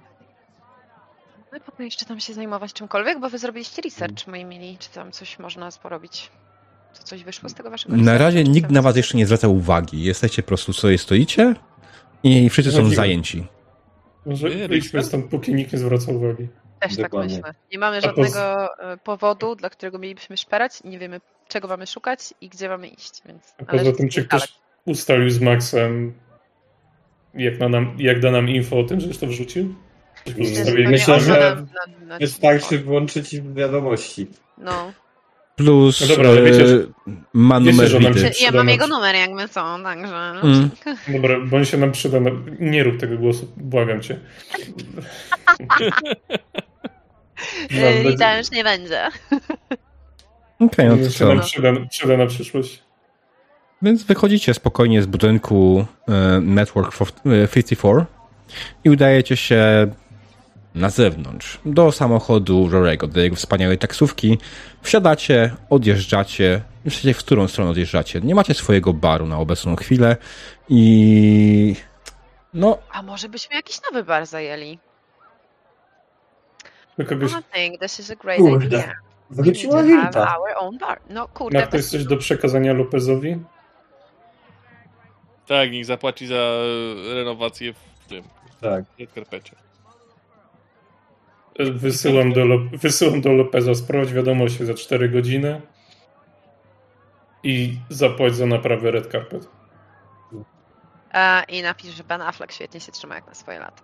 I 1.58 1.60
po 1.60 1.72
co 1.72 1.82
jeszcze 1.82 2.04
tam 2.04 2.20
się 2.20 2.34
zajmować 2.34 2.72
czymkolwiek, 2.72 3.20
bo 3.20 3.30
wy 3.30 3.38
zrobiliście 3.38 3.82
research, 3.82 4.26
moi 4.26 4.44
mili. 4.44 4.78
Czy 4.78 4.90
tam 4.90 5.12
coś 5.12 5.38
można 5.38 5.68
porobić? 5.82 6.30
Czy 6.96 7.02
coś 7.02 7.24
wyszło 7.24 7.48
z 7.48 7.54
tego 7.54 7.70
waszego 7.70 7.96
Na 7.96 8.18
razie 8.18 8.44
nikt 8.44 8.70
na 8.70 8.82
was 8.82 8.96
jeszcze 8.96 9.16
nie 9.16 9.26
zwraca 9.26 9.48
uwagi. 9.48 10.04
Jesteście 10.04 10.42
po 10.42 10.48
prostu 10.48 10.72
sobie 10.72 10.98
stoicie 10.98 11.54
i 12.22 12.50
wszyscy 12.50 12.72
są 12.72 12.90
zajęci. 12.90 13.46
Może 14.26 14.68
wyjdźmy 14.68 15.02
stąd, 15.02 15.26
póki 15.26 15.54
nikt 15.54 15.72
nie 15.72 15.78
zwraca 15.78 16.12
uwagi. 16.12 16.48
Też 16.80 16.96
tak 16.96 17.04
Dokładnie. 17.04 17.36
myślę. 17.36 17.54
Nie 17.72 17.78
mamy 17.78 18.00
żadnego 18.00 18.68
e, 18.92 18.96
powodu, 18.96 19.54
dla 19.54 19.70
którego 19.70 19.98
mielibyśmy 19.98 20.36
szperać 20.36 20.80
i 20.84 20.88
nie 20.88 20.98
wiemy, 20.98 21.20
czego 21.48 21.68
mamy 21.68 21.86
szukać 21.86 22.34
i 22.40 22.48
gdzie 22.48 22.68
mamy 22.68 22.88
iść, 22.88 23.22
więc 23.26 23.54
A 23.58 23.64
należy 23.64 23.84
poza 23.84 23.96
tym, 23.96 24.08
czy 24.08 24.24
ktoś 24.24 24.48
ustalił 24.84 25.30
z 25.30 25.40
Maxem, 25.40 26.14
jak, 27.34 27.58
na 27.58 27.68
nam, 27.68 27.96
jak 27.98 28.20
da 28.20 28.30
nam 28.30 28.48
info 28.48 28.78
o 28.78 28.84
tym, 28.84 29.00
że 29.00 29.06
już 29.06 29.18
to 29.18 29.26
wrzucił? 29.26 29.74
Myślę, 30.88 31.20
że 31.20 31.64
Wystarczy 32.20 32.78
włączyć 32.78 33.40
w 33.40 33.54
wiadomości. 33.54 34.26
No. 34.58 34.92
Plus 35.56 36.00
No 36.00 36.06
dobra, 36.06 36.30
ale 36.30 36.40
e, 36.40 36.44
wiecie, 36.44 36.66
że- 36.66 36.86
ma 37.32 37.60
wiecie, 37.60 37.72
numer 37.94 38.14
widy. 38.14 38.34
się- 38.34 38.44
Ja 38.44 38.50
mam 38.52 38.68
jego 38.68 38.86
numer 38.86 39.14
jakby 39.14 39.48
co, 39.48 39.78
także... 39.82 40.32
no. 40.34 40.40
Mm. 40.40 40.70
Dobra, 41.08 41.40
bo 41.40 41.56
on 41.56 41.64
się 41.64 41.76
nam 41.76 41.92
przyda. 41.92 42.18
Nie 42.60 42.84
rób 42.84 43.00
tego 43.00 43.18
głosu, 43.18 43.52
błagam 43.56 44.00
cię. 44.02 44.18
Yy, 47.70 48.02
Rita 48.10 48.38
już 48.38 48.50
nie 48.50 48.64
będzie. 48.64 49.08
Okej, 50.60 50.86
no 50.88 50.96
to 50.96 51.02
się 51.04 51.10
co? 51.10 51.28
nam 51.34 51.40
przyda, 51.40 51.72
przyda 51.90 52.16
na 52.16 52.26
przyszłość. 52.26 52.82
Więc 53.82 54.02
wychodzicie 54.02 54.54
spokojnie 54.54 55.02
z 55.02 55.06
budynku 55.06 55.86
e, 56.08 56.40
Network 56.40 56.92
for- 56.92 57.08
e, 57.08 57.48
54 57.48 58.04
i 58.84 58.90
udajecie 58.90 59.36
się 59.36 59.90
na 60.78 60.90
zewnątrz, 60.90 61.58
do 61.64 61.92
samochodu 61.92 62.68
Rorego, 62.68 63.06
do 63.06 63.20
jego 63.20 63.36
wspaniałej 63.36 63.78
taksówki. 63.78 64.38
Wsiadacie, 64.82 65.54
odjeżdżacie. 65.70 66.62
Wiecie, 66.84 67.14
w 67.14 67.18
którą 67.18 67.48
stronę 67.48 67.70
odjeżdżacie. 67.70 68.20
Nie 68.20 68.34
macie 68.34 68.54
swojego 68.54 68.92
baru 68.92 69.26
na 69.26 69.38
obecną 69.38 69.76
chwilę 69.76 70.16
i 70.68 71.76
no, 72.54 72.78
A 72.92 73.02
może 73.02 73.28
byśmy 73.28 73.56
jakiś 73.56 73.80
nowy 73.82 74.04
bar 74.04 74.26
zajęli? 74.26 74.78
Do 76.98 77.04
kogoś, 77.04 77.30
I 77.32 77.34
think 77.54 77.80
this 77.80 78.00
is 78.00 78.10
a 78.10 78.14
great 78.16 78.38
Kurde. 78.38 78.66
idea. 78.66 78.92
Wróciła 79.30 79.82
We 79.82 79.88
have 79.96 80.06
Rita. 80.08 80.36
our 80.38 80.48
own 80.56 80.78
bar. 80.78 81.00
No 81.10 81.28
kurde, 81.28 81.60
ma 81.60 81.66
ktoś 81.66 81.80
bez... 81.80 81.90
coś 81.90 82.04
do 82.04 82.16
przekazania 82.16 82.72
Lopezowi? 82.72 83.36
Tak, 85.46 85.70
niech 85.70 85.84
zapłaci 85.84 86.26
za 86.26 86.50
renowację 87.14 87.72
w 87.72 88.08
tym 88.08 88.24
Tak. 88.60 88.84
w 89.10 89.14
karpecie. 89.14 89.56
Wysyłam 91.58 92.32
do, 92.32 92.44
wysyłam 92.72 93.20
do 93.20 93.32
Lopeza, 93.32 93.74
sprawdź 93.74 94.12
wiadomość 94.12 94.62
za 94.62 94.74
4 94.74 95.08
godziny 95.08 95.60
i 97.42 97.78
zapłać 97.88 98.36
za 98.36 98.46
naprawę 98.46 98.90
Red 98.90 99.12
Carpet. 99.12 99.48
E, 101.14 101.44
I 101.48 101.62
napisz, 101.62 101.90
że 101.90 102.04
Ben 102.04 102.22
Affleck 102.22 102.52
świetnie 102.52 102.80
się 102.80 102.92
trzyma 102.92 103.14
jak 103.14 103.26
na 103.26 103.34
swoje 103.34 103.58
lata. 103.58 103.82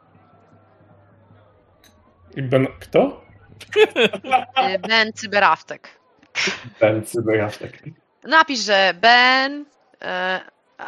I 2.36 2.42
ben... 2.42 2.66
Kto? 2.80 3.24
E, 4.56 4.78
Ben 4.78 5.12
Cyberaftek. 5.12 5.88
Ten 6.78 7.04
cyberaftek. 7.04 7.82
Napisz, 8.24 8.60
że 8.60 8.94
Ben... 9.00 9.66
E, 10.02 10.40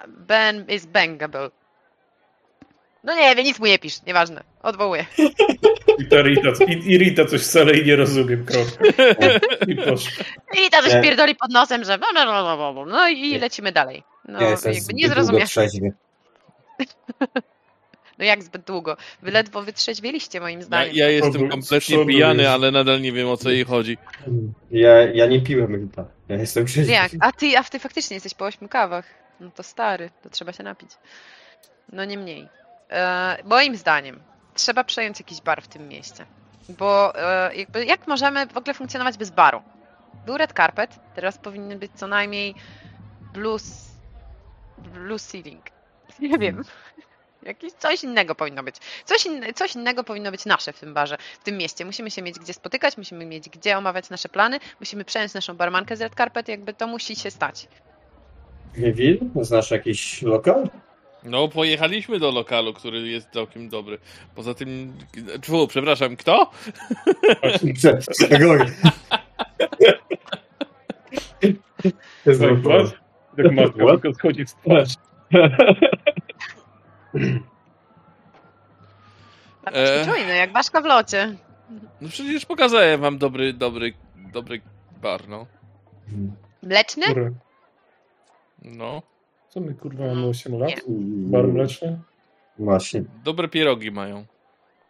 ben 0.08 0.64
is 0.68 0.86
bangable. 0.86 1.50
No 3.06 3.14
nie 3.14 3.34
wiem, 3.34 3.44
nic 3.44 3.58
mu 3.58 3.66
nie 3.66 3.78
pisz, 3.78 4.02
nieważne. 4.06 4.44
Odwołuję. 4.62 5.06
I, 5.98 6.06
ta 6.06 6.22
Rita, 6.22 6.64
i, 6.66 6.92
I 6.92 6.98
Rita 6.98 7.24
coś 7.24 7.42
wcale 7.42 7.76
i 7.78 7.86
nie 7.86 7.96
rozumiem, 7.96 8.44
kropka. 8.46 8.84
I. 9.66 9.72
I 10.66 10.70
ta 10.70 10.82
coś 10.82 11.02
pierdoli 11.02 11.34
pod 11.34 11.50
nosem, 11.50 11.84
że... 11.84 11.98
No 12.86 13.08
i 13.08 13.38
lecimy 13.38 13.72
dalej. 13.72 14.02
No 14.28 14.40
ja 14.40 14.50
jestem 14.50 14.72
jakby 14.72 14.94
nie 14.94 15.46
trzeźwy. 15.46 15.92
No 18.18 18.24
jak 18.24 18.42
zbyt 18.42 18.62
długo? 18.62 18.96
Wy 19.22 19.30
ledwo 19.30 19.62
wytrzeźwieliście 19.62 20.40
moim 20.40 20.60
Ja, 20.60 20.66
zdaniem. 20.66 20.96
ja 20.96 21.08
jestem 21.08 21.32
Przodu- 21.32 21.50
kompletnie 21.50 22.06
pijany, 22.06 22.50
ale 22.50 22.70
nadal 22.70 23.00
nie 23.00 23.12
wiem 23.12 23.28
o 23.28 23.36
co 23.36 23.50
jej 23.50 23.64
chodzi. 23.64 23.98
Ja, 24.70 25.02
ja 25.02 25.26
nie 25.26 25.40
piłem 25.40 25.76
Rita. 25.76 26.04
Ja 26.28 26.36
jestem 26.36 26.66
trzeźwy. 26.66 26.92
Jak? 26.92 27.12
A 27.20 27.32
ty, 27.32 27.58
a 27.58 27.64
ty 27.64 27.78
faktycznie 27.78 28.14
jesteś 28.14 28.34
po 28.34 28.44
ośmiu 28.44 28.68
kawach. 28.68 29.04
No 29.40 29.50
to 29.50 29.62
stary, 29.62 30.10
to 30.22 30.30
trzeba 30.30 30.52
się 30.52 30.62
napić. 30.62 30.90
No 31.92 32.04
nie 32.04 32.18
mniej. 32.18 32.48
E, 32.90 33.36
moim 33.44 33.76
zdaniem 33.76 34.20
trzeba 34.54 34.84
przejąć 34.84 35.20
jakiś 35.20 35.40
bar 35.40 35.62
w 35.62 35.68
tym 35.68 35.88
mieście. 35.88 36.26
Bo 36.68 37.18
e, 37.18 37.54
jakby 37.54 37.84
jak 37.84 38.06
możemy 38.06 38.46
w 38.46 38.56
ogóle 38.56 38.74
funkcjonować 38.74 39.16
bez 39.16 39.30
baru? 39.30 39.62
Był 40.26 40.36
red 40.36 40.52
carpet, 40.52 40.98
teraz 41.14 41.38
powinny 41.38 41.76
być 41.76 41.92
co 41.94 42.06
najmniej 42.06 42.54
blues, 43.32 43.90
blue 44.78 45.18
ceiling. 45.18 45.64
Nie 46.20 46.38
wiem. 46.38 46.64
Jakieś 47.42 47.72
coś 47.72 48.04
innego 48.04 48.34
powinno 48.34 48.62
być. 48.62 48.76
Coś, 49.04 49.26
coś 49.54 49.74
innego 49.74 50.04
powinno 50.04 50.30
być 50.30 50.44
nasze 50.44 50.72
w 50.72 50.80
tym 50.80 50.94
barze, 50.94 51.18
w 51.40 51.44
tym 51.44 51.58
mieście. 51.58 51.84
Musimy 51.84 52.10
się 52.10 52.22
mieć 52.22 52.38
gdzie 52.38 52.52
spotykać, 52.52 52.96
musimy 52.96 53.26
mieć 53.26 53.48
gdzie 53.48 53.78
omawiać 53.78 54.10
nasze 54.10 54.28
plany, 54.28 54.60
musimy 54.80 55.04
przejąć 55.04 55.34
naszą 55.34 55.54
barmankę 55.54 55.96
z 55.96 56.00
red 56.00 56.14
carpet, 56.14 56.48
jakby 56.48 56.74
to 56.74 56.86
musi 56.86 57.16
się 57.16 57.30
stać. 57.30 57.68
Wil, 58.74 59.18
znasz 59.42 59.70
jakiś 59.70 60.22
lokal? 60.22 60.68
No, 61.26 61.48
pojechaliśmy 61.48 62.18
do 62.18 62.30
lokalu, 62.30 62.72
który 62.72 63.08
jest 63.08 63.30
całkiem 63.30 63.68
dobry. 63.68 63.98
Poza 64.34 64.54
tym. 64.54 64.92
Tfu, 65.42 65.66
przepraszam, 65.68 66.16
kto? 66.16 66.50
Gory. 68.40 68.72
Tak, 72.24 72.62
was? 72.62 72.90
Jak 73.36 73.52
matka 73.52 73.86
tylko 73.86 74.14
schodzi 74.14 74.46
z 74.46 74.54
twarzy. 74.54 74.94
E. 79.72 80.04
Czujny, 80.04 80.36
jak 80.36 80.52
ważka 80.52 80.80
w 80.80 80.84
locie. 80.84 81.36
No 82.00 82.08
przecież 82.08 82.46
pokazałem 82.46 83.00
wam 83.00 83.18
dobry, 83.18 83.52
dobry, 83.52 83.92
dobry 84.32 84.60
bar, 85.02 85.28
no. 85.28 85.46
Mleczny? 86.62 87.06
No. 88.62 89.02
Co 89.56 89.60
my 89.60 89.74
kurwa 89.74 90.04
mamy 90.06 90.26
8 90.26 90.58
lat? 90.58 90.70
Nie. 90.70 90.76
Bar 91.30 91.48
mleczny? 91.48 91.98
Właśnie. 92.58 93.02
Dobre 93.24 93.48
pierogi 93.48 93.90
mają. 93.90 94.24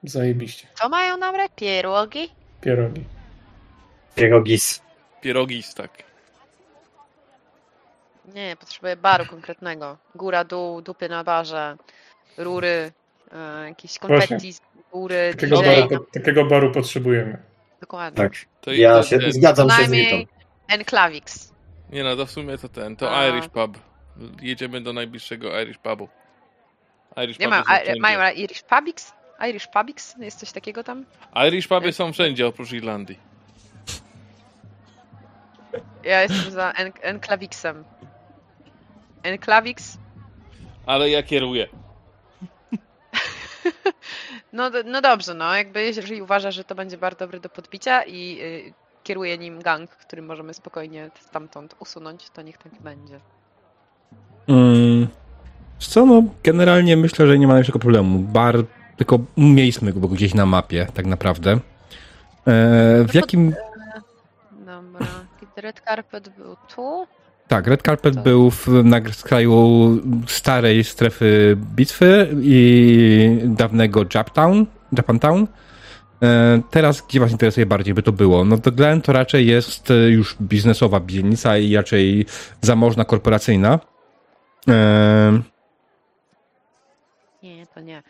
Zajebiście. 0.03 0.67
Co 0.75 0.89
mają 0.89 1.21
dobre? 1.21 1.49
Pierogi? 1.57 2.29
Pierogi. 2.61 3.05
Pierogis. 4.15 4.83
Pierogis, 5.21 5.75
tak. 5.75 5.91
Nie, 8.35 8.57
potrzebuję 8.61 8.97
baru 8.97 9.27
konkretnego. 9.27 9.97
Góra, 10.15 10.45
dół, 10.45 10.83
dupy 10.83 11.09
na 11.09 11.25
barze, 11.25 11.77
rury, 12.39 12.93
e, 13.33 13.69
jakieś 13.69 13.99
konfetti 13.99 14.53
z 14.53 14.61
góry, 14.93 15.31
Takiego 15.35 15.57
DJ. 15.63 15.65
baru, 15.67 15.89
po, 15.89 15.99
takiego 16.13 16.45
baru 16.45 16.73
potrzebujemy. 16.73 17.39
Dokładnie. 17.81 18.17
Tak. 18.17 18.33
To 18.61 18.73
Ja 18.73 18.95
to 18.95 19.03
się 19.03 19.19
ten. 19.19 19.33
zgadzam 19.33 19.71
się 19.71 19.85
z 19.87 19.93
Ritą. 19.93 20.17
Enclavix. 20.69 21.53
Nie 21.91 22.05
no, 22.05 22.17
to 22.17 22.27
w 22.27 22.31
sumie 22.31 22.59
to 22.59 22.69
ten. 22.69 22.97
To 22.97 23.17
A. 23.17 23.29
Irish 23.29 23.49
Pub. 23.49 23.79
Jedziemy 24.43 24.81
do 24.81 24.93
najbliższego 24.93 25.61
Irish 25.61 25.79
Pubu. 25.79 26.09
Irish 27.17 27.39
Nie 27.39 27.49
mam, 27.49 27.65
mają 28.01 28.33
Irish 28.35 28.63
Pubix? 28.63 29.13
Irish 29.51 29.67
Pubix? 29.67 30.15
Jest 30.19 30.39
coś 30.39 30.53
takiego 30.53 30.85
tam? 30.85 31.05
Irish 31.49 31.69
Puby 31.69 31.93
są 31.93 32.13
wszędzie 32.13 32.47
oprócz 32.47 32.73
Irlandii. 32.73 33.19
Ja 36.05 36.23
jestem 36.23 36.51
za 36.51 36.71
en 36.71 36.93
Enclavixem. 37.03 37.85
Enclavix? 39.23 39.99
Ale 40.87 41.11
ja 41.11 41.23
kieruję. 41.23 41.69
No, 44.53 44.71
no 44.85 45.01
dobrze, 45.01 45.35
no 45.35 45.55
jakby 45.55 45.83
jeżeli 45.83 46.23
uważa, 46.23 46.51
że 46.51 46.65
to 46.65 46.75
będzie 46.75 46.99
bardzo 46.99 47.19
dobry 47.19 47.41
do 47.41 47.49
podbicia 47.49 48.03
i 48.03 48.39
y, 48.41 48.75
kieruje 49.03 49.39
nim 49.39 49.63
gang, 49.63 49.91
który 49.91 50.23
możemy 50.23 50.55
spokojnie 50.55 51.11
stamtąd 51.21 51.77
usunąć, 51.79 52.31
to 52.31 52.43
niech 52.43 52.59
tak 52.59 52.73
będzie. 52.81 53.21
Mm, 54.49 55.07
co, 55.79 56.07
no, 56.07 56.23
generalnie 56.45 56.97
myślę, 56.97 57.27
że 57.27 57.39
nie 57.39 57.47
ma 57.47 57.53
najmniejszego 57.53 57.79
problemu. 57.79 58.19
Bar, 58.19 58.65
tylko 58.97 59.19
miejsmy 59.37 59.93
go 59.93 60.09
gdzieś 60.09 60.35
na 60.35 60.47
mapie, 60.47 60.87
tak 60.95 61.07
naprawdę. 61.07 61.53
E, 61.53 61.59
w 63.09 63.15
jakim... 63.15 63.55
Dobra, 64.67 65.07
Red 65.57 65.81
Carpet 65.81 66.29
był 66.39 66.57
tu. 66.75 67.07
Tak, 67.49 67.67
Red 67.67 67.83
Carpet 67.83 68.23
był 68.23 68.51
w, 68.51 68.69
na 68.85 69.01
skraju 69.13 69.91
starej 70.27 70.85
strefy 70.85 71.57
bitwy 71.77 72.29
i 72.43 73.41
dawnego 73.45 74.05
Japtown, 74.15 74.67
Japantown. 74.97 75.47
E, 76.23 76.61
teraz, 76.71 77.03
gdzie 77.09 77.21
was 77.21 77.33
interesuje 77.33 77.67
bardziej, 77.67 77.95
by 77.95 78.03
to 78.03 78.13
było? 78.13 78.45
No 78.45 78.59
to 78.59 78.73
Glen 78.73 79.03
to 79.03 79.13
raczej 79.13 79.47
jest 79.47 79.91
e, 79.91 79.95
już 79.95 80.37
biznesowa 80.41 81.01
dzielnica 81.07 81.59
i 81.59 81.77
raczej 81.77 82.27
zamożna 82.61 83.05
korporacyjna. 83.05 83.79
Nie, 87.43 87.67
to 87.75 87.81
nie. 87.81 88.03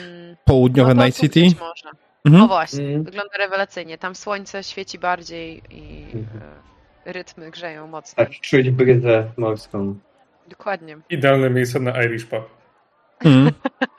Mm, 0.00 0.36
południowe 0.44 0.94
no 0.94 1.04
Night 1.04 1.20
City. 1.20 1.40
być 1.40 1.60
Można. 1.60 1.90
Mhm. 2.24 2.42
No 2.42 2.48
właśnie, 2.48 2.84
Mm. 2.84 3.04
wygląda 3.04 3.36
rewelacyjnie. 3.38 3.98
Tam 3.98 4.14
słońce 4.14 4.64
świeci 4.64 4.98
bardziej 4.98 5.62
i 5.70 6.02
Mhm. 6.14 6.40
rytmy 7.04 7.50
grzeją 7.50 7.86
mocno. 7.86 8.24
Tak, 8.24 8.32
czuć 8.40 8.70
bryzę 8.70 9.30
morską. 9.36 9.98
Dokładnie. 10.48 10.98
Idealne 11.10 11.50
miejsce 11.50 11.80
na 11.80 12.02
Irish 12.04 12.24
Pub. 12.24 12.44
Mhm. 13.24 13.50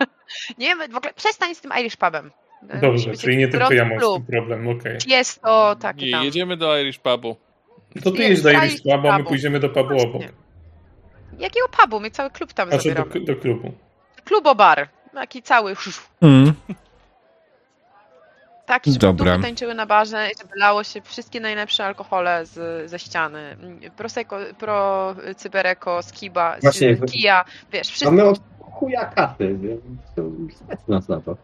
Nie 0.57 0.67
wiem, 0.75 0.91
w 0.91 0.95
ogóle 0.95 1.13
przestań 1.13 1.55
z 1.55 1.61
tym 1.61 1.71
Irish 1.79 1.95
pubem. 1.95 2.31
E, 2.69 2.79
Dobrze, 2.79 3.13
czyli 3.17 3.37
nie 3.37 3.47
tylko 3.47 3.73
ja 3.73 3.85
mam 3.85 3.99
z 3.99 4.13
tym 4.13 4.25
problem, 4.25 4.67
okej. 4.67 4.97
Jest 5.07 5.41
to 5.41 5.75
taki 5.75 6.05
Nie, 6.05 6.11
tam. 6.11 6.23
jedziemy 6.25 6.57
do 6.57 6.79
Irish 6.79 6.99
Pubu. 6.99 7.35
To 8.03 8.11
ty 8.11 8.17
Nie, 8.17 8.29
jedź 8.29 8.41
do 8.41 8.51
Irish 8.51 8.81
Pubu, 8.81 9.07
a 9.09 9.17
my 9.17 9.23
pójdziemy 9.23 9.59
do 9.59 9.69
pubu 9.69 9.97
obok. 10.01 10.21
Jakiego 11.39 11.67
pubu? 11.69 11.99
My 11.99 12.11
cały 12.11 12.29
klub 12.29 12.53
tam 12.53 12.69
Znaczy 12.69 12.89
do, 12.93 12.95
zabieramy. 13.03 13.25
do 13.25 13.35
klubu. 13.35 13.73
Klubobar. 14.25 14.89
Taki 15.13 15.43
cały. 15.43 15.75
Mhm. 16.21 16.53
Taki, 18.65 18.91
żeby 18.91 18.99
Dobra. 19.05 19.39
tańczyły 19.39 19.73
na 19.73 19.85
barze 19.85 20.27
i 20.35 20.37
żeby 20.37 20.51
lało 20.59 20.83
się 20.83 21.01
wszystkie 21.01 21.39
najlepsze 21.39 21.85
alkohole 21.85 22.45
z, 22.45 22.89
ze 22.89 22.99
ściany. 22.99 23.39
Mm, 23.39 23.79
Prosecco, 23.91 24.37
pro 24.59 25.15
Cybereko, 25.37 26.03
Skiba, 26.03 26.57
Właśnie, 26.61 26.95
z 26.95 27.11
Kija, 27.11 27.45
wiesz, 27.71 27.87
wszystko. 27.87 28.11
my 28.11 28.23
od 28.23 28.39
chuja 28.61 29.05
katy, 29.05 29.57
więc 29.57 29.81
stać 30.55 30.79
nas 30.87 31.07
na 31.07 31.21
to. 31.21 31.37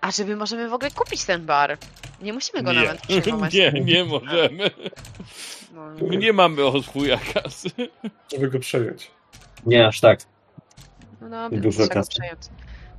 A 0.00 0.10
żeby 0.10 0.36
możemy 0.36 0.68
w 0.68 0.72
ogóle 0.74 0.90
kupić 0.90 1.24
ten 1.24 1.46
bar. 1.46 1.78
Nie 2.22 2.32
musimy 2.32 2.62
go 2.62 2.72
Nie. 2.72 2.80
nawet 2.84 3.00
przejmować. 3.00 3.54
Nie, 3.54 3.72
nie 3.72 4.04
możemy. 4.04 4.70
No, 5.72 5.82
My 6.08 6.16
nie 6.16 6.32
mamy 6.32 6.64
oswój 6.64 7.08
kasy. 7.34 7.68
Żeby 8.32 8.48
go 8.48 8.58
przejąć. 8.58 9.10
Nie 9.66 9.86
aż 9.86 10.00
tak. 10.00 10.20
no 11.20 11.28
dobra, 11.30 11.60
Dużo 11.60 11.78
trzeba 11.78 11.94
kasy. 11.94 12.10
przejąć. 12.10 12.40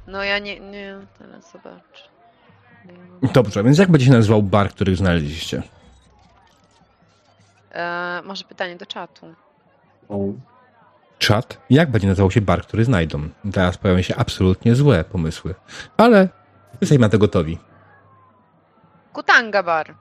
No 0.07 0.23
ja 0.23 0.39
nie, 0.39 0.59
nie, 0.59 0.95
teraz 1.17 1.51
zobacz. 1.51 2.09
Nie. 3.21 3.29
Dobrze, 3.29 3.63
więc 3.63 3.77
jak 3.77 3.91
będzie 3.91 4.05
się 4.05 4.11
nazywał 4.11 4.43
bar, 4.43 4.69
który 4.69 4.95
znaleźliście? 4.95 5.63
E, 7.71 8.21
może 8.25 8.43
pytanie 8.45 8.75
do 8.75 8.85
czatu. 8.85 9.35
O. 10.09 10.19
Czat? 11.19 11.57
Jak 11.69 11.91
będzie 11.91 12.07
nazywał 12.07 12.31
się 12.31 12.41
bar, 12.41 12.61
który 12.61 12.85
znajdą? 12.85 13.29
Teraz 13.53 13.77
pojawią 13.77 14.01
się 14.01 14.15
absolutnie 14.15 14.75
złe 14.75 15.03
pomysły. 15.03 15.55
Ale 15.97 16.29
jesteśmy 16.81 17.01
na 17.01 17.09
to 17.09 17.17
gotowi. 17.17 17.57
Kutanga 19.13 19.63
bar. 19.63 19.95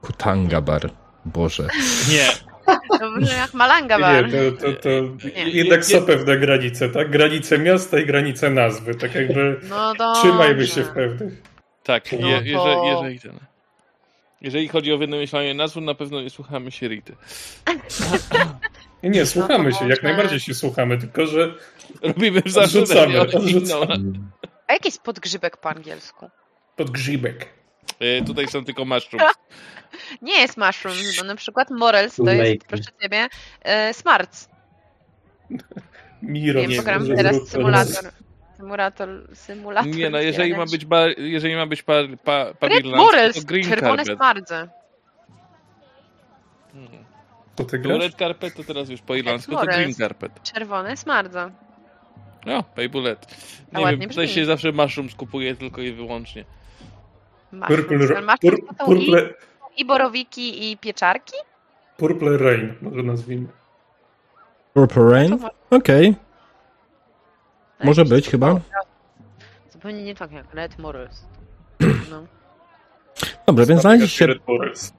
Kutanga 0.00 0.60
bar. 0.60 0.90
Boże. 1.24 1.68
Nie. 2.10 2.53
To 3.00 3.10
brzmi 3.10 3.36
jak 3.38 3.54
Malanga 3.54 3.98
bar. 3.98 4.32
Nie, 4.32 4.52
to, 4.52 4.72
to, 4.72 4.80
to 4.80 4.88
Nie. 5.36 5.44
jednak 5.50 5.84
są 5.84 6.02
pewne 6.06 6.36
granice, 6.38 6.88
tak? 6.88 7.10
Granice 7.10 7.58
miasta 7.58 7.98
i 7.98 8.06
granice 8.06 8.50
nazwy. 8.50 8.94
Tak 8.94 9.14
jakby 9.14 9.60
No 9.68 9.94
trzymajmy 10.14 10.66
się 10.66 10.82
w 10.82 10.88
pewnych. 10.90 11.32
Tak, 11.82 12.04
No 12.20 12.28
je, 12.28 12.36
to- 12.38 12.44
jeżeli, 12.44 12.86
jeżeli, 12.88 13.20
ten, 13.20 13.38
jeżeli 14.40 14.68
chodzi 14.68 14.92
o 14.92 14.98
wymyślanie 14.98 15.54
nazw, 15.54 15.76
na 15.76 15.94
pewno 15.94 16.20
nie 16.22 16.30
słuchamy 16.30 16.70
się 16.70 16.88
Rity. 16.88 17.16
Nie, 19.02 19.10
nie, 19.10 19.26
słuchamy 19.26 19.72
się, 19.72 19.88
jak 19.88 20.02
najbardziej 20.02 20.40
się 20.40 20.54
słuchamy, 20.54 20.98
tylko 20.98 21.26
że 21.26 21.54
Robimy 22.02 22.42
ale 22.56 22.64
odrzucamy. 22.64 23.14
inną. 23.50 23.86
A 24.66 24.72
jaki 24.72 24.88
jest 24.88 25.02
podgrzybek 25.02 25.56
po 25.56 25.68
angielsku? 25.70 26.30
podgrzybek. 26.76 27.46
Y, 28.02 28.22
Tutaj 28.26 28.48
są 28.48 28.64
tylko 28.64 28.84
mushrooms. 28.84 29.24
Nie 30.22 30.40
jest 30.40 30.56
mushroom, 30.56 30.96
bo 31.18 31.24
na 31.24 31.34
przykład 31.36 31.70
Morels 31.70 32.16
to 32.16 32.30
jest, 32.30 32.66
proszę 32.66 32.84
ciebie, 33.02 33.28
e, 33.62 33.94
smarts. 33.94 34.48
Miro, 36.22 36.60
Nie 36.60 36.68
wiem, 36.68 36.78
pogram 36.78 37.06
że 37.06 37.14
teraz 37.14 37.36
zrób- 37.36 37.48
symulator. 37.48 38.04
Symulator, 38.56 39.08
symulator. 39.34 39.90
Nie 39.94 40.10
no, 40.10 40.18
jeżeli 40.20 40.56
ma 40.56 40.64
być 40.66 40.84
bar, 40.84 41.18
jeżeli 41.18 41.56
ma 41.56 41.66
być 41.66 41.82
pa, 41.82 41.94
Red 42.02 42.58
pavillan, 42.58 42.96
Morels, 43.00 43.36
to 43.36 43.42
green 43.46 43.64
czerwone 43.68 43.96
carpet. 44.04 44.16
smardze. 44.16 44.68
To 47.56 47.64
ty 47.64 47.78
grasz? 47.78 48.00
red 48.02 48.14
carpet, 48.14 48.54
to 48.54 48.64
teraz 48.64 48.88
już 48.88 49.00
po 49.00 49.14
irlandzku 49.14 49.52
to 49.56 49.66
green 49.66 49.94
carpet. 49.94 50.42
Czerwone 50.42 50.96
smardze. 50.96 51.50
No, 52.46 52.62
paybulet. 52.62 53.26
Nie 53.72 53.86
wiem, 53.86 54.08
tutaj 54.08 54.28
się 54.28 54.44
zawsze 54.44 54.72
mushrooms 54.72 55.14
kupuje 55.14 55.56
tylko 55.56 55.80
i 55.82 55.92
wyłącznie. 55.92 56.44
Mushroom. 57.52 57.84
Purple, 57.84 57.98
Ten 58.08 58.24
mushroom 58.24 58.38
pur, 58.40 58.76
to 58.78 58.86
są 58.86 58.92
i, 58.94 59.06
purple, 59.06 59.34
i 59.76 59.84
borowiki, 59.84 60.72
i 60.72 60.76
pieczarki? 60.78 61.36
purple 61.96 62.38
Rain, 62.38 62.74
może 62.82 63.02
nazwijmy. 63.02 63.48
Purple 64.74 65.10
Rain? 65.10 65.38
Okej, 65.70 66.14
może 67.84 68.00
jakieś 68.00 68.10
być 68.14 68.28
chyba. 68.30 68.60
Zupełnie 69.70 70.02
nie 70.02 70.14
tak 70.14 70.32
jak 70.32 70.54
Red 70.54 70.78
Morels. 70.78 71.22
No. 72.10 72.26
Dobrze, 73.46 73.66
więc 73.66 73.80
znaleźliście, 73.80 74.26
Red 74.26 74.42
Forest. 74.42 74.94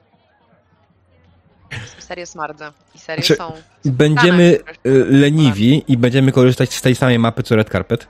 serio 1.99 2.25
smardzę. 2.25 2.71
I 2.95 2.99
serio 2.99 3.23
Czy- 3.23 3.35
są. 3.35 3.53
Będziemy 3.85 4.55
Stanach, 4.55 4.75
y, 4.85 5.05
leniwi 5.09 5.83
i 5.87 5.97
będziemy 5.97 6.31
korzystać 6.31 6.73
z 6.73 6.81
tej 6.81 6.95
samej 6.95 7.19
mapy 7.19 7.43
co 7.43 7.55
Red 7.55 7.69
Carpet. 7.69 8.07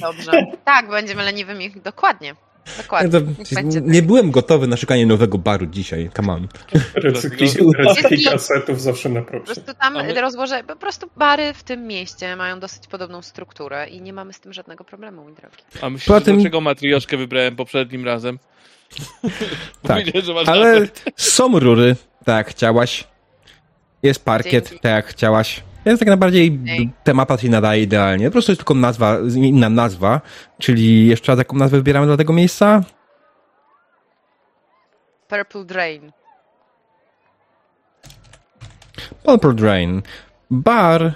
Dobrze. 0.00 0.32
Tak, 0.64 0.88
będziemy 0.88 1.22
leniwymi. 1.24 1.70
Dokładnie. 1.70 2.34
Dokładnie. 2.76 3.20
To, 3.20 3.26
Niech 3.38 3.54
będzie 3.54 3.80
tak. 3.80 3.90
nie 3.90 4.02
byłem 4.02 4.30
gotowy 4.30 4.66
na 4.66 4.76
szukanie 4.76 5.06
nowego 5.06 5.38
baru 5.38 5.66
dzisiaj, 5.66 6.10
come 6.16 6.32
on. 6.32 6.48
Recykli, 6.94 7.46
Dlatego- 7.48 7.72
recykli 7.72 8.24
kasetów 8.24 8.80
zawsze 8.82 9.08
na 9.08 9.20
Po 9.22 9.26
propsie. 9.30 9.54
prostu 9.54 9.74
tam 9.80 9.92
my- 9.94 10.20
rozłożę, 10.20 10.64
po 10.64 10.76
prostu 10.76 11.10
bary 11.16 11.54
w 11.54 11.62
tym 11.62 11.86
mieście 11.86 12.36
mają 12.36 12.60
dosyć 12.60 12.86
podobną 12.86 13.22
strukturę 13.22 13.88
i 13.88 14.00
nie 14.02 14.12
mamy 14.12 14.32
z 14.32 14.40
tym 14.40 14.52
żadnego 14.52 14.84
problemu, 14.84 15.22
mój 15.24 15.32
drogi. 15.34 15.56
A 15.82 15.90
myślisz, 15.90 16.24
tym- 16.24 16.34
dlaczego 16.36 16.60
matrioszkę 16.60 17.16
wybrałem 17.16 17.56
poprzednim 17.56 18.04
razem? 18.04 18.38
Tak, 19.82 20.04
Ale 20.46 20.88
są 21.16 21.58
rury, 21.58 21.96
tak 22.24 22.36
jak 22.36 22.48
chciałaś. 22.56 23.04
Jest 24.02 24.24
parkiet, 24.24 24.64
Dzięki. 24.68 24.82
tak 24.82 24.92
jak 24.92 25.06
chciałaś. 25.06 25.62
Jest 25.84 26.00
tak 26.00 26.08
najbardziej, 26.08 26.60
Ej. 26.68 26.90
ta 27.04 27.14
mapa 27.14 27.38
się 27.38 27.48
nadaje 27.48 27.82
idealnie. 27.82 28.26
Po 28.26 28.32
prostu 28.32 28.52
jest 28.52 28.60
tylko 28.60 28.74
nazwa, 28.74 29.18
inna 29.34 29.68
nazwa. 29.68 30.20
Czyli 30.58 31.06
jeszcze 31.06 31.32
raz 31.32 31.38
jaką 31.38 31.56
nazwę 31.56 31.76
wybieramy 31.76 32.06
dla 32.06 32.16
tego 32.16 32.32
miejsca? 32.32 32.82
Purple 35.28 35.64
Drain. 35.64 36.12
Purple 39.24 39.54
Drain. 39.54 40.02
Bar 40.50 41.12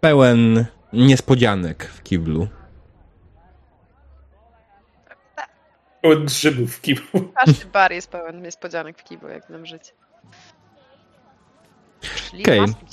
pełen 0.00 0.64
niespodzianek 0.92 1.84
w 1.84 2.02
kiblu. 2.02 2.48
Pełen 6.00 6.24
grzybów 6.24 6.76
w 6.76 6.80
kiblu. 6.80 7.32
Każdy 7.44 7.66
bar 7.66 7.92
jest 7.92 8.10
pełen 8.10 8.42
niespodzianek 8.42 8.98
w 8.98 9.04
kiblu, 9.04 9.28
jak 9.28 9.50
nam 9.50 9.66
życie. 9.66 9.92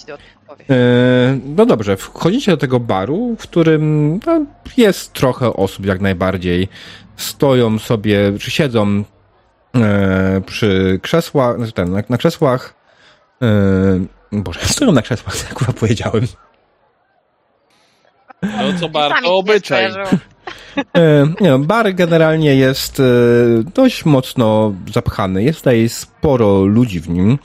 Do 0.07 0.13
odpowie. 0.13 0.65
E, 0.69 1.39
no 1.45 1.65
dobrze, 1.65 1.97
wchodzicie 1.97 2.51
do 2.51 2.57
tego 2.57 2.79
baru, 2.79 3.35
w 3.39 3.43
którym 3.43 4.19
no, 4.25 4.45
jest 4.77 5.13
trochę 5.13 5.53
osób 5.53 5.85
jak 5.85 6.01
najbardziej. 6.01 6.67
Stoją 7.15 7.79
sobie, 7.79 8.37
czy 8.39 8.51
siedzą 8.51 9.03
e, 9.75 10.41
przy 10.45 10.99
krzesłach, 11.01 11.57
znaczy 11.57 11.71
ten, 11.71 11.91
na, 11.91 12.03
na 12.09 12.17
krzesłach. 12.17 12.73
E, 13.41 13.47
Boże, 14.31 14.59
stoją 14.75 14.91
na 14.91 15.01
krzesłach, 15.01 15.35
jak 15.49 15.59
chyba 15.59 15.73
powiedziałem. 15.73 16.27
No 18.43 18.79
co 18.79 18.89
ci 18.89 19.23
nie 19.23 19.29
obyczaj. 19.29 19.91
E, 20.97 21.27
nie, 21.41 21.49
no, 21.49 21.59
bar 21.59 21.93
generalnie 21.95 22.55
jest 22.55 22.99
e, 22.99 23.03
dość 23.73 24.05
mocno 24.05 24.73
zapchany. 24.93 25.43
Jest 25.43 25.59
tutaj 25.59 25.89
sporo 25.89 26.65
ludzi 26.65 26.99
w 26.99 27.09
nim 27.09 27.39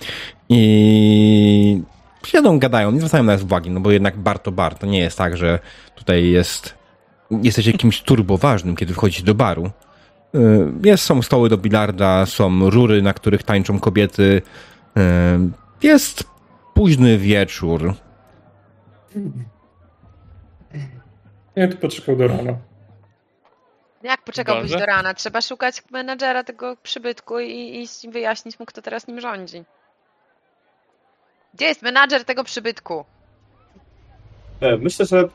i 0.49 1.83
siedzą, 2.27 2.59
gadają, 2.59 2.91
nie 2.91 2.99
zwracają 2.99 3.25
na 3.25 3.33
nas 3.33 3.43
uwagi, 3.43 3.71
no 3.71 3.81
bo 3.81 3.91
jednak 3.91 4.17
bar 4.17 4.39
to 4.39 4.53
bar. 4.53 4.75
To 4.79 4.87
nie 4.87 4.99
jest 4.99 5.19
tak, 5.19 5.37
że 5.37 5.59
tutaj 5.95 6.29
jest 6.29 6.75
jesteś 7.31 7.67
jakimś 7.67 8.03
turboważnym, 8.03 8.77
kiedy 8.77 8.95
wchodzisz 8.95 9.23
do 9.23 9.35
baru. 9.35 9.71
E, 10.35 10.39
Jest, 10.83 11.05
są 11.05 11.23
stoły 11.23 11.49
do 11.49 11.59
bilarda, 11.59 12.27
są 12.27 12.71
rury, 12.71 13.03
na 13.03 13.13
których 13.13 13.43
tańczą 13.43 13.81
kobiety. 13.81 14.43
E, 14.97 15.39
Jest 15.83 16.25
późny 16.75 17.19
wieczór. 17.19 17.95
Nie, 21.57 21.69
tu 21.69 21.77
poczekał 21.77 22.17
do 22.17 22.29
rana. 22.29 22.57
Jak 24.03 24.25
poczekałbyś 24.25 24.71
Dobrze. 24.71 24.87
do 24.87 24.93
rana? 24.93 25.15
Trzeba 25.15 25.41
szukać 25.41 25.83
menadżera 25.91 26.45
tego 26.45 26.77
przybytku 26.83 27.41
i, 27.41 27.87
i 28.05 28.11
wyjaśnić 28.11 28.59
mu, 28.61 28.67
kto 28.67 28.83
teraz 28.83 29.07
nim 29.09 29.21
rządzi. 29.21 29.65
Gdzie 31.57 31.65
jest 31.67 31.83
menadżer 31.83 32.25
tego 32.25 32.45
przybytku? 32.45 33.05
E, 34.61 34.77
Myślę, 34.77 35.07
że 35.07 35.29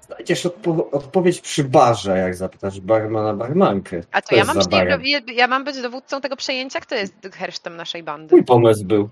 znajdziesz 0.00 0.44
odpo- 0.46 0.88
odpowiedź 0.92 1.40
przy 1.40 1.64
barze, 1.64 2.18
jak 2.18 2.34
zapytasz 2.34 2.80
barmana, 2.80 3.34
barmankę. 3.34 4.00
A 4.12 4.22
Co 4.22 4.28
to 4.28 4.36
ja 4.36 4.44
mam, 4.44 4.56
ja, 5.34 5.46
mam 5.46 5.64
być 5.64 5.82
dowódcą 5.82 6.20
tego 6.20 6.36
przejęcia? 6.36 6.80
Kto 6.80 6.94
jest 6.94 7.14
hersztem 7.34 7.76
naszej 7.76 8.02
bandy? 8.02 8.34
Mój 8.34 8.44
pomysł 8.44 8.84
był. 8.84 9.08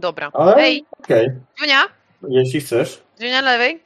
Dobra. 0.00 0.30
Ale 0.34 0.54
Ej, 0.56 0.84
okej, 0.98 1.30
Junia? 1.60 1.82
jeśli 2.28 2.60
chcesz. 2.60 3.02
Junia 3.20 3.40
lewej? 3.40 3.82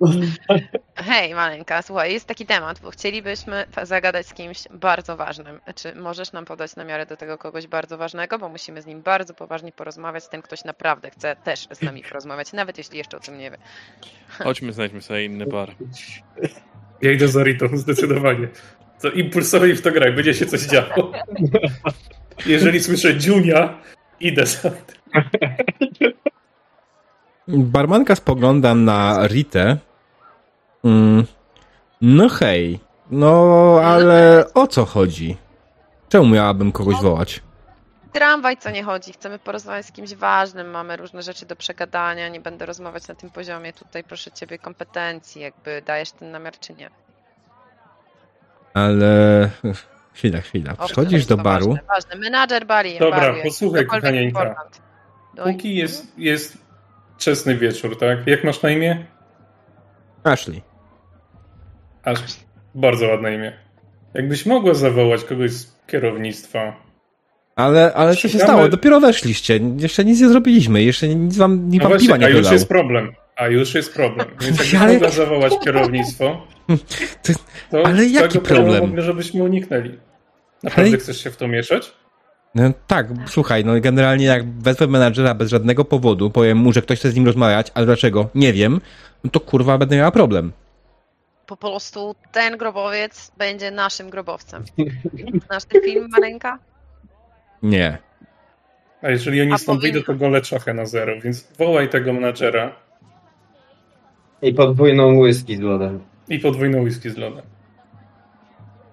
Hej, 0.96 1.34
maleńka, 1.34 1.82
słuchaj, 1.82 2.12
jest 2.12 2.26
taki 2.26 2.46
temat, 2.46 2.80
bo 2.80 2.90
chcielibyśmy 2.90 3.64
zagadać 3.82 4.26
z 4.26 4.34
kimś 4.34 4.58
bardzo 4.70 5.16
ważnym. 5.16 5.60
Czy 5.74 5.94
możesz 5.94 6.32
nam 6.32 6.44
podać 6.44 6.76
namiarę 6.76 7.06
do 7.06 7.16
tego 7.16 7.38
kogoś 7.38 7.66
bardzo 7.66 7.98
ważnego, 7.98 8.38
bo 8.38 8.48
musimy 8.48 8.82
z 8.82 8.86
nim 8.86 9.02
bardzo 9.02 9.34
poważnie 9.34 9.72
porozmawiać. 9.72 10.28
Ten 10.28 10.42
ktoś 10.42 10.64
naprawdę 10.64 11.10
chce 11.10 11.36
też 11.36 11.68
z 11.70 11.82
nami 11.82 12.02
porozmawiać, 12.08 12.52
nawet 12.52 12.78
jeśli 12.78 12.98
jeszcze 12.98 13.16
o 13.16 13.20
tym 13.20 13.38
nie 13.38 13.50
wie. 13.50 13.58
Chodźmy, 14.44 14.72
znajdźmy 14.72 15.02
sobie 15.02 15.24
inny 15.24 15.46
bar. 15.46 15.74
Ja 17.02 17.12
idę 17.12 17.28
za 17.28 17.44
Ritą, 17.44 17.68
zdecydowanie. 17.72 18.48
To 19.00 19.10
impulsowi 19.10 19.74
w 19.74 19.82
to 19.82 19.92
graj, 19.92 20.12
będzie 20.12 20.34
się 20.34 20.46
coś 20.46 20.60
działo. 20.60 21.12
Jeżeli 22.46 22.80
słyszę 22.80 23.12
Junia, 23.26 23.78
idę 24.20 24.46
za 24.46 24.70
tym. 24.70 24.96
Barmanka 27.48 28.14
spogląda 28.14 28.74
na 28.74 29.26
Ritę. 29.26 29.76
Mm. 30.84 31.24
No 32.00 32.28
hej, 32.28 32.80
no 33.10 33.80
ale 33.84 34.44
o 34.54 34.66
co 34.66 34.84
chodzi? 34.84 35.36
Czemu 36.08 36.26
miałabym 36.26 36.72
kogoś 36.72 36.96
wołać? 36.96 37.42
Tramwaj 38.12 38.56
co 38.56 38.70
nie 38.70 38.82
chodzi, 38.82 39.12
chcemy 39.12 39.38
porozmawiać 39.38 39.86
z 39.86 39.92
kimś 39.92 40.14
ważnym, 40.14 40.70
mamy 40.70 40.96
różne 40.96 41.22
rzeczy 41.22 41.46
do 41.46 41.56
przegadania, 41.56 42.28
nie 42.28 42.40
będę 42.40 42.66
rozmawiać 42.66 43.08
na 43.08 43.14
tym 43.14 43.30
poziomie. 43.30 43.72
Tutaj 43.72 44.04
proszę 44.04 44.30
ciebie 44.30 44.58
kompetencji, 44.58 45.42
jakby 45.42 45.82
dajesz 45.86 46.12
ten 46.12 46.30
namiar 46.30 46.58
czy 46.58 46.74
nie. 46.74 46.90
Ale 48.74 49.50
chwila, 50.14 50.40
chwila. 50.40 50.74
Przychodzisz 50.84 51.26
do 51.26 51.36
baru. 51.36 51.66
Ważne, 51.68 51.82
ważne. 51.88 52.16
Menadżer 52.16 52.66
bari. 52.66 52.98
Dobra, 52.98 53.20
baru 53.20 53.42
posłuchaj. 53.42 53.86
No 55.36 55.48
i- 55.48 55.52
Póki 55.52 55.76
jest, 55.76 56.18
jest 56.18 56.58
wczesny 57.22 57.56
wieczór, 57.56 57.98
tak? 57.98 58.26
Jak 58.26 58.44
masz 58.44 58.62
na 58.62 58.70
imię? 58.70 59.06
Ashley. 60.24 60.62
Aż 62.04 62.18
bardzo 62.74 63.06
ładne 63.08 63.34
imię. 63.34 63.52
Jakbyś 64.14 64.46
mogła 64.46 64.74
zawołać 64.74 65.24
kogoś 65.24 65.50
z 65.50 65.76
kierownictwa. 65.86 66.76
Ale, 67.56 67.94
ale 67.94 68.16
co 68.16 68.28
się 68.28 68.38
stało? 68.38 68.68
Dopiero 68.68 69.00
weszliście. 69.00 69.60
Jeszcze 69.78 70.04
nic 70.04 70.20
nie 70.20 70.28
zrobiliśmy. 70.28 70.82
Jeszcze 70.82 71.08
nic 71.08 71.36
wam, 71.36 71.68
nikt 71.68 71.82
No 71.84 71.90
wam 71.90 71.98
piwa 71.98 72.16
nie 72.16 72.26
a 72.26 72.28
już 72.28 72.38
wylał. 72.38 72.52
jest 72.52 72.68
problem. 72.68 73.12
A 73.36 73.46
już 73.46 73.74
jest 73.74 73.94
problem. 73.94 74.26
Więc 74.40 74.58
jakbyś 74.58 74.74
Ale- 74.74 74.92
mogła 74.92 75.10
zawołać 75.10 75.52
kierownictwo, 75.64 76.46
to 77.70 77.86
ale 77.86 78.04
jaki 78.06 78.38
problem? 78.38 78.88
Mogę, 78.88 79.02
żebyśmy 79.02 79.42
uniknęli. 79.42 79.98
Naprawdę 80.62 80.90
Ale- 80.90 80.98
chcesz 80.98 81.24
się 81.24 81.30
w 81.30 81.36
to 81.36 81.48
mieszać? 81.48 81.92
No, 82.54 82.62
tak, 82.86 83.06
słuchaj, 83.26 83.64
no 83.64 83.72
generalnie 83.80 84.26
jak 84.26 84.50
wezmę 84.52 84.86
menadżera 84.86 85.34
bez 85.34 85.50
żadnego 85.50 85.84
powodu, 85.84 86.30
powiem 86.30 86.58
mu, 86.58 86.72
że 86.72 86.82
ktoś 86.82 86.98
chce 86.98 87.10
z 87.10 87.14
nim 87.16 87.26
rozmawiać, 87.26 87.70
ale 87.74 87.86
dlaczego? 87.86 88.28
Nie 88.34 88.52
wiem, 88.52 88.80
no 89.24 89.30
to 89.30 89.40
kurwa 89.40 89.78
będę 89.78 89.96
miała 89.96 90.10
problem. 90.10 90.52
Po 91.46 91.56
prostu 91.56 92.14
ten 92.32 92.56
grobowiec 92.56 93.32
będzie 93.38 93.70
naszym 93.70 94.10
grobowcem. 94.10 94.64
Znasz 95.46 95.64
ten 95.64 95.82
film, 95.82 96.08
Maleńka? 96.10 96.58
Nie. 97.62 97.98
A 99.02 99.10
jeżeli 99.10 99.40
oni 99.42 99.52
A 99.52 99.58
stąd 99.58 99.80
powinno. 99.80 99.92
wyjdą, 100.00 100.12
to 100.12 100.18
go 100.18 100.28
leczochę 100.28 100.74
na 100.74 100.86
zero, 100.86 101.20
więc 101.20 101.48
wołaj 101.58 101.88
tego 101.88 102.12
menadżera 102.12 102.72
I 104.42 104.54
podwójną 104.54 105.18
whisky 105.18 105.56
z 105.56 105.60
lodem. 105.60 106.00
i 106.28 106.38
podwójną 106.38 106.82
whisky 106.82 107.10
z 107.10 107.16
lodem. 107.16 107.42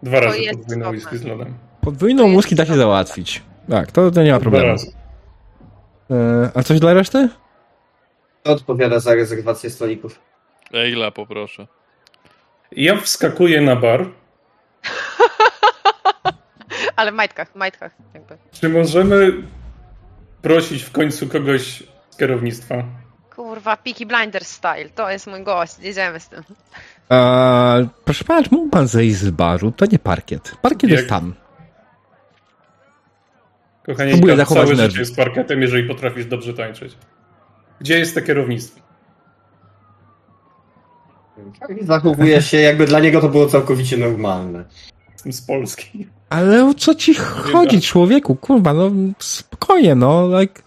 Dwa 0.04 0.20
razy 0.20 0.40
jest 0.40 0.60
podwójną 0.60 0.84
problem. 0.84 1.00
whisky 1.02 1.18
z 1.18 1.24
lodem. 1.24 1.54
Podwójną 1.82 2.24
To 2.24 2.30
łuski 2.34 2.56
da 2.56 2.66
się 2.66 2.76
załatwić. 2.76 3.44
Tak, 3.70 3.92
to, 3.92 4.12
to 4.12 4.24
nie 4.24 4.32
ma 4.32 4.40
problemu. 4.40 4.76
E, 6.12 6.50
a 6.56 6.64
coś 6.64 6.80
dla 6.80 6.94
reszty? 6.94 7.30
Kto 8.42 8.52
odpowiada 8.52 9.00
za 9.00 9.16
rezerwację 9.16 9.70
stolików? 9.70 10.20
Ejla, 10.74 11.12
poproszę. 11.12 11.68
Ja 12.72 12.98
wskakuję 13.02 13.62
na 13.62 13.76
bar. 13.76 14.06
Ale 16.96 17.12
w 17.12 17.16
majtkach, 17.16 17.52
w 17.52 17.56
majtkach 17.56 17.92
jakby. 18.14 18.38
Czy 18.52 18.70
możemy 18.70 19.32
prosić 20.42 20.84
w 20.84 20.92
końcu 20.92 21.28
kogoś 21.28 21.84
z 22.10 22.18
kierownictwa? 22.18 22.76
Kurwa, 23.36 23.78
Peaky 23.78 24.06
Blinders 24.06 24.48
style, 24.48 24.90
to 24.96 25.10
jest 25.10 25.28
mój 25.28 25.44
gość, 25.44 25.80
jedziemy 25.80 26.20
z 26.20 26.30
tym. 26.30 26.44
E, 27.12 27.88
proszę 28.06 28.24
pana, 28.26 28.44
czy 28.44 28.50
mógł 28.52 28.70
pan 28.70 28.88
zejść 28.88 29.16
z 29.16 29.30
baru? 29.30 29.72
To 29.72 29.86
nie 29.86 30.00
parkiet. 30.00 30.56
Parkiet 30.62 30.90
Jak- 30.90 31.00
jest 31.00 31.10
tam. 31.10 31.34
Kochanie, 33.90 34.12
Próbuję 34.12 34.38
zachować 34.38 34.64
całe 34.64 34.76
nerwy. 34.76 34.90
życie 34.92 35.00
jest 35.00 35.16
parketem, 35.16 35.62
jeżeli 35.62 35.88
potrafisz 35.88 36.26
dobrze 36.26 36.54
tańczyć. 36.54 36.98
Gdzie 37.80 38.00
jest 38.00 38.16
to 38.16 38.22
kierownictwo? 38.22 38.82
Zachowuje 41.82 42.42
się, 42.42 42.58
jakby 42.58 42.86
dla 42.86 43.00
niego 43.00 43.22
to 43.22 43.30
było 43.30 43.46
całkowicie 43.48 43.98
normalne. 43.98 44.66
Jestem 45.14 45.34
z 45.34 45.42
Polski. 45.42 46.08
Ale 46.30 46.66
o 46.66 46.74
co 46.74 46.96
ci 46.96 47.14
chodzi, 47.14 47.82
człowieku? 47.82 48.36
Kurwa, 48.36 48.74
no 48.74 48.92
spokojnie, 49.20 49.96
no, 49.96 50.40
like, 50.40 50.62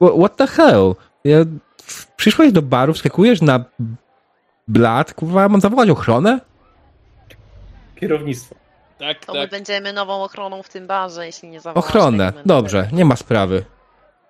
wha- 0.00 0.18
what 0.18 0.36
the 0.36 0.46
hell? 0.46 0.94
Ja, 1.24 1.38
przyszłeś 2.16 2.52
do 2.52 2.62
baru, 2.62 2.92
wskakujesz 2.94 3.42
na 3.42 3.64
blat, 4.68 5.14
kurwa, 5.14 5.48
mam 5.48 5.60
zawołać 5.60 5.88
ochronę? 5.90 6.40
Kierownictwo. 7.96 8.54
Tak, 8.98 9.24
To 9.24 9.32
my 9.32 9.40
tak. 9.40 9.50
będziemy 9.50 9.92
nową 9.92 10.24
ochroną 10.24 10.62
w 10.62 10.68
tym 10.68 10.86
barze, 10.86 11.26
jeśli 11.26 11.48
nie 11.48 11.60
zawołasz. 11.60 11.88
Ochronę, 11.88 12.32
dobrze, 12.46 12.88
nie 12.92 13.04
ma 13.04 13.16
sprawy. 13.16 13.64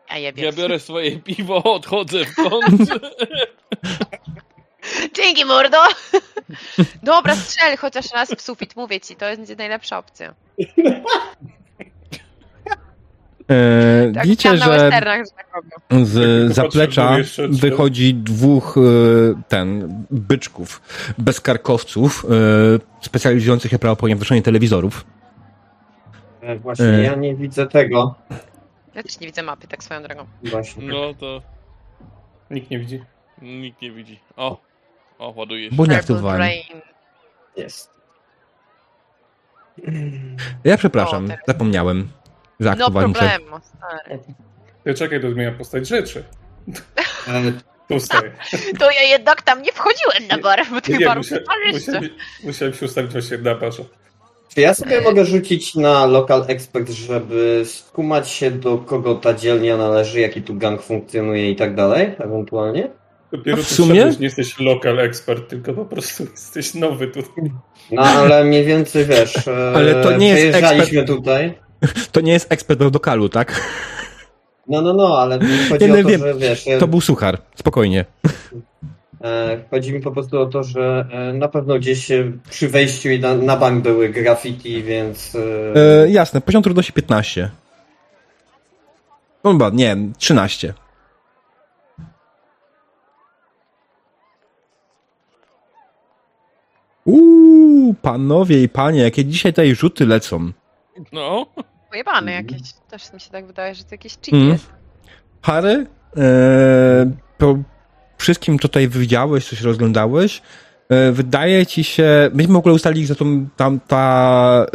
A 0.08 0.18
jebie. 0.18 0.44
Ja 0.44 0.52
biorę 0.52 0.78
swoje 0.88 1.18
piwo, 1.18 1.62
odchodzę 1.74 2.24
w 2.24 2.34
kąt. 2.34 2.90
Dzięki, 5.16 5.44
mordo! 5.44 5.78
Dobra, 7.02 7.36
strzel 7.36 7.76
chociaż 7.76 8.04
raz 8.14 8.30
w 8.34 8.40
sufit, 8.40 8.76
mówię 8.76 9.00
ci, 9.00 9.16
to 9.16 9.26
będzie 9.26 9.56
najlepsza 9.56 9.98
opcja. 9.98 10.34
E, 13.50 14.12
Tak 14.14 14.22
widzicie, 14.24 14.56
że 14.56 14.90
z 16.02 16.52
zaplecza 16.54 17.16
wychodzi 17.48 18.14
dwóch 18.14 18.76
e, 18.76 18.80
ten, 19.48 20.04
byczków, 20.10 20.82
bezkarkowców, 21.18 22.24
e, 22.24 23.04
specjalizujących 23.04 23.70
się 23.70 23.78
prawdopodobnie 23.78 24.16
w 24.16 24.18
noszeniu 24.18 24.42
telewizorów. 24.42 25.04
Właśnie, 26.60 26.86
E. 26.86 27.02
ja 27.02 27.14
nie 27.14 27.34
widzę 27.34 27.66
tego. 27.66 28.14
Ja 28.94 29.02
też 29.02 29.20
nie 29.20 29.26
widzę 29.26 29.42
mapy, 29.42 29.68
tak 29.68 29.84
swoją 29.84 30.02
drogą. 30.02 30.26
Właśnie. 30.44 30.86
No 30.88 31.14
to 31.14 31.42
Nikt 32.50 32.70
nie 32.70 32.78
widzi. 32.78 33.02
nikt 33.42 33.82
nie 33.82 33.90
widzi. 33.92 34.20
O, 34.36 34.60
o, 35.18 35.30
ładuje 35.36 35.70
się. 35.70 35.76
Bo 35.76 35.86
nie 35.86 35.96
aktywowałem. 35.96 36.48
Jest. 37.56 37.90
Ja 40.64 40.76
przepraszam, 40.76 41.30
O, 41.30 41.34
zapomniałem 41.46 42.08
No 42.78 42.90
problemu, 42.90 43.56
stary. 43.62 44.18
Ja 44.84 44.94
czekaj, 44.94 45.20
to 45.20 45.30
zmienia 45.30 45.52
postać 45.52 45.88
rzeczy. 45.88 46.24
E, 47.28 47.52
Tu 47.88 48.00
staję. 48.00 48.32
To 48.78 48.90
ja 48.90 49.02
jednak 49.02 49.42
tam 49.42 49.62
nie 49.62 49.72
wchodziłem 49.72 50.28
na 50.28 50.38
bar, 50.38 50.62
bo 50.70 50.80
tych 50.80 50.98
Nie, 50.98 51.06
barów 51.06 51.30
musia, 51.30 51.42
musiałem, 51.72 52.08
musiałem 52.44 52.74
się 52.74 52.86
ustawić 52.86 53.12
właśnie 53.12 53.38
na 53.38 53.54
barze. 53.54 53.84
Czy 54.54 54.60
ja 54.60 54.74
sobie 54.74 55.00
mogę 55.00 55.24
rzucić 55.24 55.74
na 55.74 56.06
Local 56.06 56.44
Expert, 56.48 56.90
żeby 56.90 57.62
skumać 57.66 58.30
się 58.30 58.50
do 58.50 58.78
kogo 58.78 59.14
ta 59.14 59.34
dzielnia 59.34 59.76
należy, 59.76 60.20
jaki 60.20 60.42
tu 60.42 60.54
gang 60.54 60.82
funkcjonuje 60.82 61.50
i 61.50 61.56
tak 61.56 61.74
dalej, 61.74 62.14
ewentualnie? 62.18 62.90
Dopiero 63.32 63.56
A 63.58 63.60
w 63.60 63.68
tu 63.68 63.74
sumie? 63.74 63.94
wszedłeś, 63.94 64.18
nie 64.18 64.24
jesteś 64.24 64.58
local 64.58 65.00
expert, 65.00 65.48
tylko 65.50 65.72
po 65.72 65.84
prostu 65.84 66.22
jesteś 66.32 66.74
nowy 66.74 67.08
tu. 67.08 67.20
No 67.90 68.02
ale 68.02 68.44
mniej 68.44 68.64
więcej 68.64 69.04
wiesz, 69.04 69.48
e, 69.48 69.72
Ale 69.74 70.02
to 70.02 70.16
nie 70.16 70.28
jest 70.28 70.40
przejeżdżaliśmy 70.40 71.04
tutaj. 71.04 71.54
To 72.12 72.20
nie 72.20 72.32
jest 72.32 72.52
ekspert 72.52 72.82
od 72.82 72.94
lokalu, 72.94 73.28
tak? 73.28 73.60
No, 74.68 74.82
no, 74.82 74.92
no, 74.92 75.18
ale 75.18 75.38
chodzi 75.68 75.84
Nie, 75.84 75.92
no 75.92 75.98
o 75.98 76.02
to, 76.02 76.08
wiem, 76.08 76.20
że 76.20 76.34
wiesz, 76.34 76.64
To 76.80 76.86
był 76.88 77.00
suchar, 77.00 77.38
spokojnie. 77.54 78.04
e, 79.24 79.58
chodzi 79.70 79.92
mi 79.92 80.00
po 80.00 80.12
prostu 80.12 80.40
o 80.40 80.46
to, 80.46 80.62
że 80.62 81.06
e, 81.12 81.32
na 81.32 81.48
pewno 81.48 81.78
gdzieś 81.78 82.08
przy 82.50 82.68
wejściu 82.68 83.10
i 83.10 83.20
na, 83.20 83.34
na 83.34 83.56
bank 83.56 83.82
były 83.84 84.08
graffiti, 84.08 84.82
więc 84.82 85.34
e, 85.76 86.02
E, 86.04 86.10
jasne, 86.10 86.40
poziom 86.40 86.62
trudności 86.62 86.92
15. 86.92 87.50
No 89.44 89.52
chyba, 89.52 89.70
nie, 89.70 89.96
13. 90.18 90.74
Uuu, 97.04 97.94
panowie 97.94 98.62
i 98.62 98.68
panie, 98.68 99.00
jakie 99.00 99.24
dzisiaj 99.24 99.52
tutaj 99.52 99.74
rzuty 99.74 100.06
lecą. 100.06 100.52
No, 101.12 101.46
Pojebane 101.94 102.32
Mhm. 102.32 102.46
jakieś. 102.46 102.72
Też 102.90 103.12
mi 103.12 103.20
się 103.20 103.30
tak 103.30 103.46
wydaje, 103.46 103.74
że 103.74 103.84
to 103.84 103.88
jakieś 103.90 104.12
cheat 104.12 104.32
Mhm. 104.32 104.52
jest. 104.52 104.72
Harry, 105.42 105.86
e, 106.16 107.10
po 107.38 107.58
wszystkim 108.18 108.58
co 108.58 108.68
tutaj 108.68 108.88
widziałeś, 108.88 109.48
coś 109.48 109.60
rozglądałeś, 109.62 110.42
e, 110.88 111.12
wydaje 111.12 111.66
ci 111.66 111.84
się, 111.84 112.30
myśmy 112.34 112.54
w 112.54 112.56
ogóle 112.56 112.74
ustalili, 112.74 113.06
że 113.06 113.16
to, 113.16 113.24
tam 113.56 113.80
ta, 113.88 114.66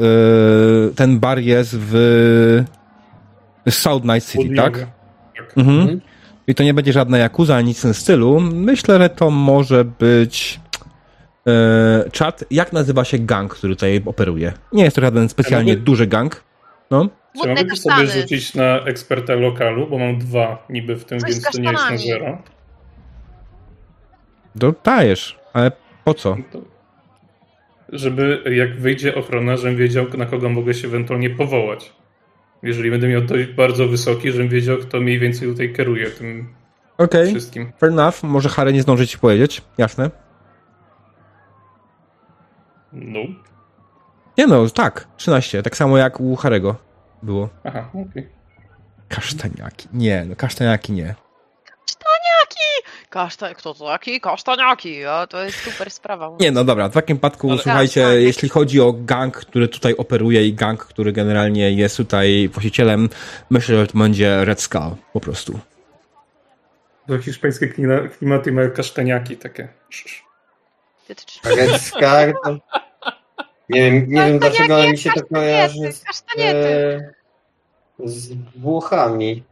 e, 0.92 0.94
ten 0.96 1.20
bar 1.20 1.40
jest 1.40 1.78
w 1.78 2.64
South 3.70 4.06
Night 4.06 4.32
City, 4.32 4.56
tak? 4.56 4.80
Tak. 5.38 5.58
Mhm. 5.58 5.80
Mhm. 5.80 6.02
I 6.48 6.56
to 6.56 6.64
nie 6.64 6.74
będzie 6.74 6.94
żadna 6.94 7.18
Yakuza, 7.18 7.56
ani 7.56 7.68
nic 7.68 7.80
w 7.80 7.82
tym 7.82 7.94
stylu. 7.94 8.40
Myślę, 8.40 8.98
że 8.98 9.10
to 9.10 9.30
może 9.30 9.86
być 9.86 10.60
e, 11.48 12.10
czat. 12.12 12.44
Jak 12.52 12.74
nazywa 12.74 13.04
się 13.04 13.20
gang, 13.20 13.54
który 13.54 13.76
tutaj 13.76 14.02
operuje? 14.06 14.54
Nie 14.74 14.84
jest 14.84 14.96
to 14.96 15.02
żaden 15.02 15.30
specjalnie 15.30 15.78
duży 15.78 16.08
gang. 16.08 16.49
No. 16.92 17.10
Czy 17.34 17.40
Wódne 17.40 17.56
mogę 17.56 17.76
sobie 17.76 18.08
rzucić 18.08 18.54
na 18.54 18.80
eksperta 18.80 19.34
lokalu, 19.34 19.88
bo 19.88 19.98
mam 19.98 20.18
dwa 20.20 20.66
niby 20.70 20.96
w 20.96 21.06
tym, 21.06 21.20
Coś 21.20 21.32
więc 21.32 21.44
to 21.44 21.62
nie 21.62 21.72
jest 21.72 21.90
na 21.92 21.98
zero. 21.98 22.38
Dodajesz, 24.56 25.40
ale 25.54 25.72
po 26.04 26.14
co? 26.14 26.38
To, 26.52 26.62
żeby 27.90 28.44
jak 28.52 28.80
wyjdzie 28.80 29.16
ochrona, 29.16 29.58
żebym 29.58 29.78
wiedział, 29.78 30.06
na 30.18 30.26
kogo 30.26 30.50
mogę 30.50 30.74
się 30.74 30.88
ewentualnie 30.88 31.30
powołać. 31.30 31.94
Jeżeli 32.64 32.92
będę 32.92 33.08
miał 33.08 33.22
dość 33.22 33.48
bardzo 33.48 33.88
wysoki, 33.88 34.32
żebym 34.32 34.50
wiedział, 34.50 34.78
kto 34.78 35.00
mniej 35.02 35.20
więcej 35.20 35.48
tutaj 35.48 35.74
kieruje 35.74 36.10
tym 36.10 36.54
Okej, 36.98 37.32
wszystkim. 37.32 37.72
fair 37.80 37.92
enough. 37.92 38.24
Może 38.24 38.50
Harry 38.50 38.74
nie 38.74 38.82
zdąży 38.82 39.08
ci 39.08 39.20
powiedzieć. 39.20 39.62
Jasne. 39.78 40.10
No. 42.94 43.20
Nie 44.40 44.48
no, 44.48 44.70
tak. 44.70 45.08
13. 45.18 45.64
Tak 45.64 45.78
samo 45.78 45.98
jak 45.98 46.20
u 46.20 46.36
Harego 46.36 46.76
było. 47.24 47.50
Aha, 47.64 47.90
okej. 47.94 48.30
Kasztaniaki. 49.10 49.88
Nie, 49.94 50.26
no 50.26 50.36
kasztaniaki 50.36 50.92
nie. 50.92 51.16
Kaszta... 53.10 53.54
Kto 53.54 53.74
to 53.74 53.88
taki? 53.88 54.22
Kasztaniaki. 54.22 55.06
A 55.06 55.28
to 55.28 55.44
jest 55.44 55.58
super 55.58 55.92
sprawa. 55.92 56.32
Nie, 56.40 56.52
no 56.52 56.64
dobra, 56.64 56.90
w 56.90 56.94
takim 56.94 57.18
przypadku, 57.18 57.52
Ale- 57.52 57.62
słuchajcie, 57.62 58.04
tak. 58.04 58.14
jeśli 58.14 58.50
chodzi 58.50 58.82
o 58.82 58.94
gang, 58.94 59.38
który 59.38 59.68
tutaj 59.68 59.96
operuje 59.96 60.48
i 60.48 60.54
gang, 60.54 60.86
który 60.86 61.12
generalnie 61.12 61.72
jest 61.72 61.98
tutaj 61.98 62.50
właścicielem, 62.54 63.10
myślę, 63.50 63.76
że 63.76 63.88
to 63.88 63.98
będzie 63.98 64.46
Red 64.46 64.62
Skull, 64.62 64.96
po 65.14 65.20
prostu. 65.20 65.60
To 67.08 67.18
hiszpańskie 67.18 67.68
klimaty 68.18 68.52
mają 68.52 68.72
kasztaniaki 68.72 69.38
takie. 69.38 69.68
Red 71.10 71.92
to... 72.44 72.60
Nie 73.70 73.82
wiem, 73.92 74.06
nie 74.10 74.26
wiem 74.26 74.40
dlaczego, 74.40 74.76
ale 74.76 74.92
mi 74.92 74.98
się 74.98 75.10
to 75.12 75.22
kojarzy 75.34 75.92
z, 75.92 76.04
e, 76.40 77.14
z 78.06 78.34
Włochami. 78.56 79.44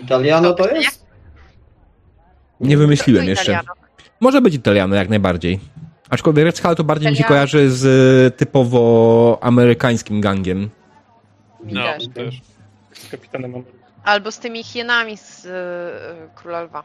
Italiano 0.00 0.52
to 0.54 0.68
jest? 0.70 1.06
Nie 2.60 2.76
wymyśliłem 2.76 3.24
jeszcze. 3.24 3.60
Może 4.20 4.40
być 4.40 4.54
Italiano 4.54 4.96
jak 4.96 5.08
najbardziej. 5.08 5.60
Aczkolwiek 6.10 6.44
Red 6.44 6.56
Skull 6.58 6.74
to 6.74 6.84
bardziej 6.84 7.10
mi 7.10 7.16
się 7.16 7.24
kojarzy 7.24 7.70
z 7.70 7.84
y, 7.84 8.36
typowo 8.36 9.38
amerykańskim 9.40 10.20
gangiem. 10.20 10.70
no, 11.64 11.82
Też. 11.82 12.08
też. 12.08 12.40
Z 12.92 13.08
kapitanem 13.08 13.54
Ameryki. 13.54 13.76
Albo 14.04 14.32
z 14.32 14.38
tymi 14.38 14.64
hienami 14.64 15.16
z 15.16 15.44
y, 15.46 15.50
Króla 16.34 16.62
Lwa. 16.62 16.82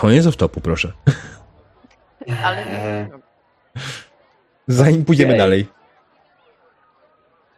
Koniec 0.00 0.26
off-topu, 0.26 0.60
proszę. 0.60 0.92
Ale 2.44 2.66
E, 2.66 3.08
Zanim 4.68 5.04
pójdziemy 5.04 5.30
Okej. 5.30 5.38
dalej. 5.38 5.66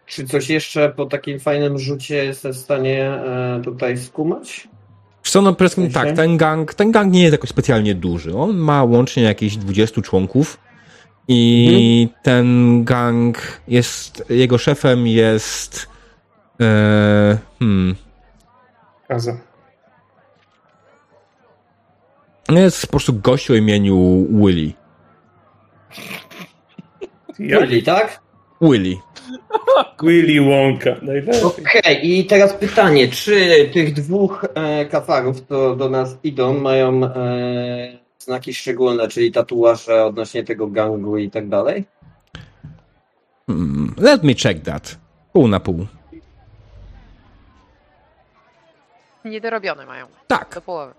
Czy 0.06 0.26
coś 0.26 0.50
jeszcze 0.50 0.88
po 0.88 1.06
takim 1.06 1.40
fajnym 1.40 1.78
rzucie 1.78 2.24
jestem 2.24 2.52
w 2.52 2.56
stanie 2.56 3.04
e, 3.04 3.60
tutaj 3.64 3.98
skumać? 3.98 4.68
Co, 5.22 5.42
no 5.42 5.56
tak, 5.92 6.12
ten 6.16 6.36
gang, 6.36 6.74
ten 6.74 6.92
gang 6.92 7.12
nie 7.12 7.22
jest 7.22 7.32
jakoś 7.32 7.50
specjalnie 7.50 7.94
duży. 7.94 8.36
On 8.36 8.56
ma 8.56 8.84
łącznie 8.84 9.22
jakieś 9.22 9.56
20 9.56 10.02
członków 10.02 10.60
i 11.28 12.08
ten 12.22 12.84
gang 12.84 13.60
jest, 13.68 14.24
jego 14.30 14.58
szefem 14.58 15.06
jest 15.06 15.88
e, 16.60 17.38
hmm, 17.58 17.94
Kaza. 19.08 19.36
jest 22.48 22.86
po 22.86 22.90
prostu 22.90 23.12
gościu 23.12 23.52
o 23.52 23.56
imieniu 23.56 24.26
Willy. 24.30 24.84
Jak? 27.38 27.60
Willy, 27.60 27.82
tak? 27.82 28.20
Willy. 28.60 28.96
Willy 30.02 30.40
Wonka. 30.40 30.90
Najlepiej. 31.02 31.42
Okej, 31.42 32.10
i 32.10 32.24
teraz 32.24 32.52
pytanie, 32.52 33.08
czy 33.08 33.70
tych 33.72 33.92
dwóch 33.92 34.44
e, 34.54 34.86
kafarów, 34.86 35.40
co 35.40 35.76
do 35.76 35.90
nas 35.90 36.18
idą, 36.22 36.60
mają 36.60 37.04
e, 37.04 37.98
znaki 38.18 38.54
szczególne, 38.54 39.08
czyli 39.08 39.32
tatuaże 39.32 40.04
odnośnie 40.04 40.44
tego 40.44 40.66
gangu 40.66 41.18
i 41.18 41.30
tak 41.30 41.48
dalej? 41.48 41.84
Hmm, 43.46 43.94
let 43.98 44.22
me 44.22 44.34
check 44.34 44.64
that. 44.64 44.98
Pół 45.32 45.48
na 45.48 45.60
pół. 45.60 45.86
niedorobione 49.24 49.86
mają. 49.86 50.06
Tak. 50.26 50.54
Do 50.54 50.60
połowy. 50.60 50.94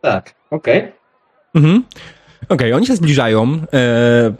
Tak, 0.00 0.34
okej. 0.50 0.92
Mhm. 1.54 1.84
Okej, 2.48 2.72
oni 2.72 2.86
się 2.86 2.96
zbliżają. 2.96 3.60
E, 3.72 4.32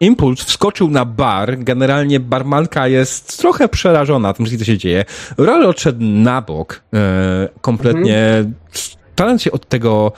Impuls 0.00 0.44
wskoczył 0.44 0.88
na 0.90 1.04
bar. 1.04 1.58
Generalnie 1.58 2.20
barmanka 2.20 2.88
jest 2.88 3.38
trochę 3.38 3.68
przerażona 3.68 4.32
tym, 4.32 4.46
co 4.58 4.64
się 4.64 4.78
dzieje. 4.78 5.04
Rory 5.38 5.66
odszedł 5.68 5.98
na 6.02 6.42
bok, 6.42 6.82
e, 6.94 7.48
kompletnie 7.60 8.44
starając 9.14 9.42
się 9.42 9.52
od 9.52 9.68
tego 9.68 10.12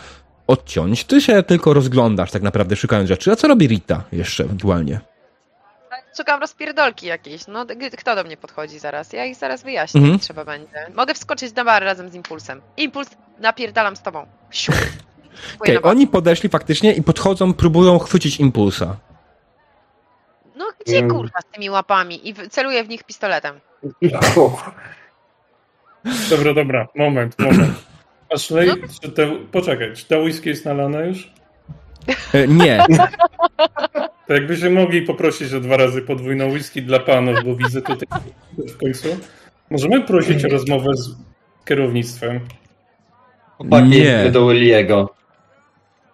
odciąć. 0.46 1.04
Ty 1.04 1.20
się 1.20 1.42
tylko 1.42 1.72
rozglądasz 1.74 2.30
tak 2.30 2.42
naprawdę, 2.42 2.76
szukając 2.76 3.08
rzeczy. 3.08 3.32
A 3.32 3.36
co 3.36 3.48
robi 3.48 3.66
Rita 3.66 4.02
jeszcze 4.12 4.44
ewentualnie? 4.44 5.00
Szukam 6.16 6.40
rozpierdolki 6.40 7.06
jakiejś. 7.06 7.46
No, 7.48 7.66
kto 7.98 8.16
do 8.16 8.24
mnie 8.24 8.36
podchodzi 8.36 8.78
zaraz? 8.78 9.12
Ja 9.12 9.24
ich 9.24 9.36
zaraz 9.36 9.62
wyjaśnię, 9.62 9.98
Mhm. 9.98 10.12
jak 10.12 10.22
trzeba 10.22 10.44
będzie. 10.44 10.86
Mogę 10.94 11.14
wskoczyć 11.14 11.54
na 11.54 11.64
bar 11.64 11.82
razem 11.82 12.10
z 12.10 12.14
Impulsem. 12.14 12.60
Impuls, 12.76 13.08
napierdalam 13.40 13.96
z 13.96 14.02
tobą. 14.02 14.26
Siu. 14.50 14.72
Okej, 15.60 15.74
bar. 15.74 15.86
oni 15.92 16.06
podeszli 16.06 16.48
faktycznie 16.48 16.92
i 16.92 17.02
podchodzą, 17.02 17.54
próbują 17.54 17.98
chwycić 17.98 18.40
impulsa. 18.40 18.96
No 20.56 20.64
gdzie 20.86 20.98
Mm. 20.98 21.10
kurwa 21.10 21.40
z 21.40 21.54
tymi 21.54 21.70
łapami? 21.70 22.28
I 22.28 22.34
celuję 22.50 22.84
w 22.84 22.88
nich 22.88 23.04
pistoletem. 23.04 23.60
Dobra, 26.30 26.54
dobra, 26.54 26.88
moment, 26.96 27.38
moment. 27.38 27.74
Ashley, 28.34 28.70
czy 29.02 29.10
te, 29.12 29.36
poczekaj, 29.52 29.92
czy 29.96 30.08
ta 30.08 30.18
whisky 30.18 30.48
jest 30.48 30.64
nalana 30.64 31.00
już? 31.00 31.32
E, 32.34 32.48
nie, 32.48 32.84
To 34.26 34.32
jakbyśmy 34.34 34.70
mogli 34.70 35.02
poprosić 35.02 35.52
o 35.52 35.60
dwa 35.60 35.76
razy 35.76 36.02
podwójną 36.02 36.48
whisky 36.48 36.82
dla 36.82 36.98
panów, 36.98 37.44
bo 37.44 37.54
widzę 37.56 37.82
tutaj 37.82 38.08
w 38.58 38.76
końcu. 38.76 39.08
Możemy 39.70 40.00
prosić 40.02 40.44
o 40.44 40.48
rozmowę 40.48 40.90
z 40.96 41.08
kierownictwem. 41.64 42.40
Chłopaki, 43.56 43.88
Nie. 43.88 44.30
do 44.32 44.48
Williego. 44.48 45.14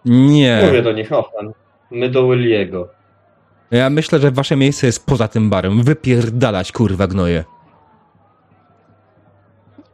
Nie. 0.05 0.61
Mówię 0.65 0.81
do 0.81 0.91
nich, 0.91 1.09
Hoffman. 1.09 1.51
My 1.91 2.09
do 2.09 2.27
Williego. 2.29 2.89
Ja 3.71 3.89
myślę, 3.89 4.19
że 4.19 4.31
wasze 4.31 4.55
miejsce 4.55 4.87
jest 4.87 5.05
poza 5.05 5.27
tym 5.27 5.49
barem. 5.49 5.83
Wypierdalać, 5.83 6.71
kurwa, 6.71 7.07
gnoje. 7.07 7.43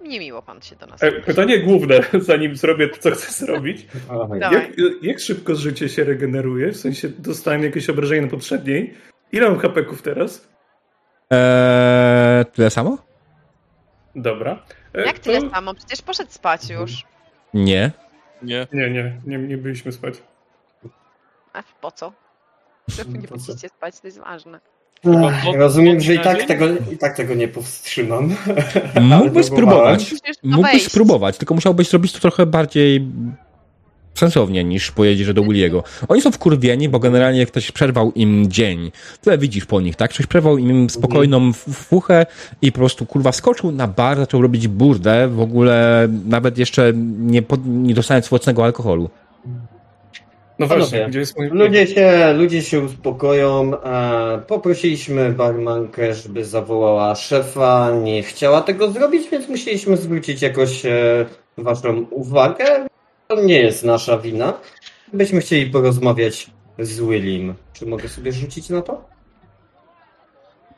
Niemiło 0.01 0.41
pan 0.41 0.61
się 0.61 0.75
do 0.75 0.85
nas. 0.85 1.03
E, 1.03 1.11
Pytanie 1.11 1.59
główne, 1.59 1.99
zanim 2.19 2.55
zrobię 2.55 2.87
to, 2.89 2.97
co 2.97 3.11
chcę 3.11 3.45
zrobić. 3.45 3.87
Jak, 4.51 4.63
jak 5.01 5.19
szybko 5.19 5.55
życie 5.55 5.89
się 5.89 6.03
regeneruje? 6.03 6.71
W 6.71 6.77
sensie 6.77 7.09
dostałem 7.09 7.63
jakieś 7.63 7.89
obrażenie 7.89 8.21
na 8.21 8.27
poprzedniej. 8.27 8.93
Ile 9.31 9.49
mam 9.49 9.59
hapeków 9.59 10.01
teraz? 10.01 10.47
Eee, 11.31 12.45
tyle 12.45 12.69
samo? 12.69 12.97
Dobra. 14.15 14.63
E, 14.93 15.01
Jak 15.05 15.19
to- 15.19 15.23
tyle 15.23 15.49
samo? 15.49 15.73
Przecież 15.73 16.01
poszedł 16.01 16.31
spać 16.31 16.69
już. 16.69 17.03
Nie. 17.53 17.91
Nie. 18.41 18.67
Nie, 18.73 18.89
nie, 18.89 19.21
nie, 19.25 19.37
nie 19.37 19.57
byliśmy 19.57 19.91
spać. 19.91 20.13
A 21.53 21.63
po 21.81 21.91
co? 21.91 22.13
Czemu 22.97 23.11
nie 23.17 23.27
Po 23.27 23.37
co? 23.37 23.45
będziecie 23.47 23.69
spać? 23.69 23.99
To 23.99 24.07
jest 24.07 24.19
ważne. 24.19 24.59
Ech, 25.05 25.55
Rozumiem, 25.55 25.99
że 25.99 26.13
i 26.15 26.19
tak, 26.19 26.43
tego, 26.43 26.65
i 26.91 26.97
tak 26.97 27.15
tego 27.15 27.33
nie 27.35 27.47
powstrzymam. 27.47 28.35
Mógłbyś 29.01 29.49
próbowałem. 29.49 29.99
spróbować. 29.99 29.99
Musisz 30.11 30.19
to 30.21 30.47
Mógłbyś 30.47 30.71
wejść. 30.71 30.87
spróbować, 30.91 31.37
tylko 31.37 31.55
musiałbyś 31.55 31.89
zrobić 31.89 32.13
to 32.13 32.19
trochę 32.19 32.45
bardziej 32.45 33.07
sensownie 34.17 34.63
niż 34.63 34.91
pojedziesz 34.91 35.33
do 35.33 35.43
Williego. 35.43 35.83
Oni 36.07 36.21
są 36.21 36.31
wkurwieni, 36.31 36.89
bo 36.89 36.99
generalnie 36.99 37.45
ktoś 37.45 37.71
przerwał 37.71 38.11
im 38.15 38.45
dzień. 38.51 38.91
Tyle 39.21 39.37
widzisz 39.37 39.65
po 39.65 39.81
nich, 39.81 39.95
tak? 39.95 40.11
Ktoś 40.11 40.25
przerwał 40.25 40.57
im 40.57 40.89
spokojną 40.89 41.49
f- 41.49 41.65
fuchę 41.73 42.25
i 42.61 42.71
po 42.71 42.77
prostu 42.77 43.05
kurwa 43.05 43.31
skoczył 43.31 43.71
na 43.71 43.87
bar, 43.87 44.17
zaczął 44.17 44.41
robić 44.41 44.67
burdę, 44.67 45.27
w 45.27 45.41
ogóle 45.41 46.07
nawet 46.25 46.57
jeszcze 46.57 46.93
nie, 47.19 47.41
pod, 47.41 47.59
nie 47.65 47.93
dostając 47.93 48.27
własnego 48.29 48.63
alkoholu. 48.65 49.09
No 50.59 50.67
właśnie, 50.67 51.05
gdzie 51.09 51.19
jest 51.19 51.37
mój... 51.37 51.49
Ludzie 51.49 51.87
się, 51.87 52.33
ludzie 52.37 52.61
się 52.61 52.79
uspokoją. 52.79 53.81
E, 53.83 54.41
poprosiliśmy 54.47 55.31
barmankę, 55.31 56.13
żeby 56.13 56.45
zawołała 56.45 57.15
szefa. 57.15 57.91
Nie 58.03 58.23
chciała 58.23 58.61
tego 58.61 58.91
zrobić, 58.91 59.29
więc 59.31 59.49
musieliśmy 59.49 59.97
zwrócić 59.97 60.41
jakoś 60.41 60.85
e, 60.85 61.25
waszą 61.57 62.05
uwagę. 62.11 62.86
To 63.27 63.41
nie 63.41 63.61
jest 63.61 63.83
nasza 63.83 64.17
wina. 64.17 64.53
Byśmy 65.13 65.39
chcieli 65.41 65.71
porozmawiać 65.71 66.51
z 66.79 66.99
Willim. 66.99 67.55
Czy 67.73 67.85
mogę 67.85 68.09
sobie 68.09 68.31
rzucić 68.31 68.69
na 68.69 68.81
to? 68.81 69.05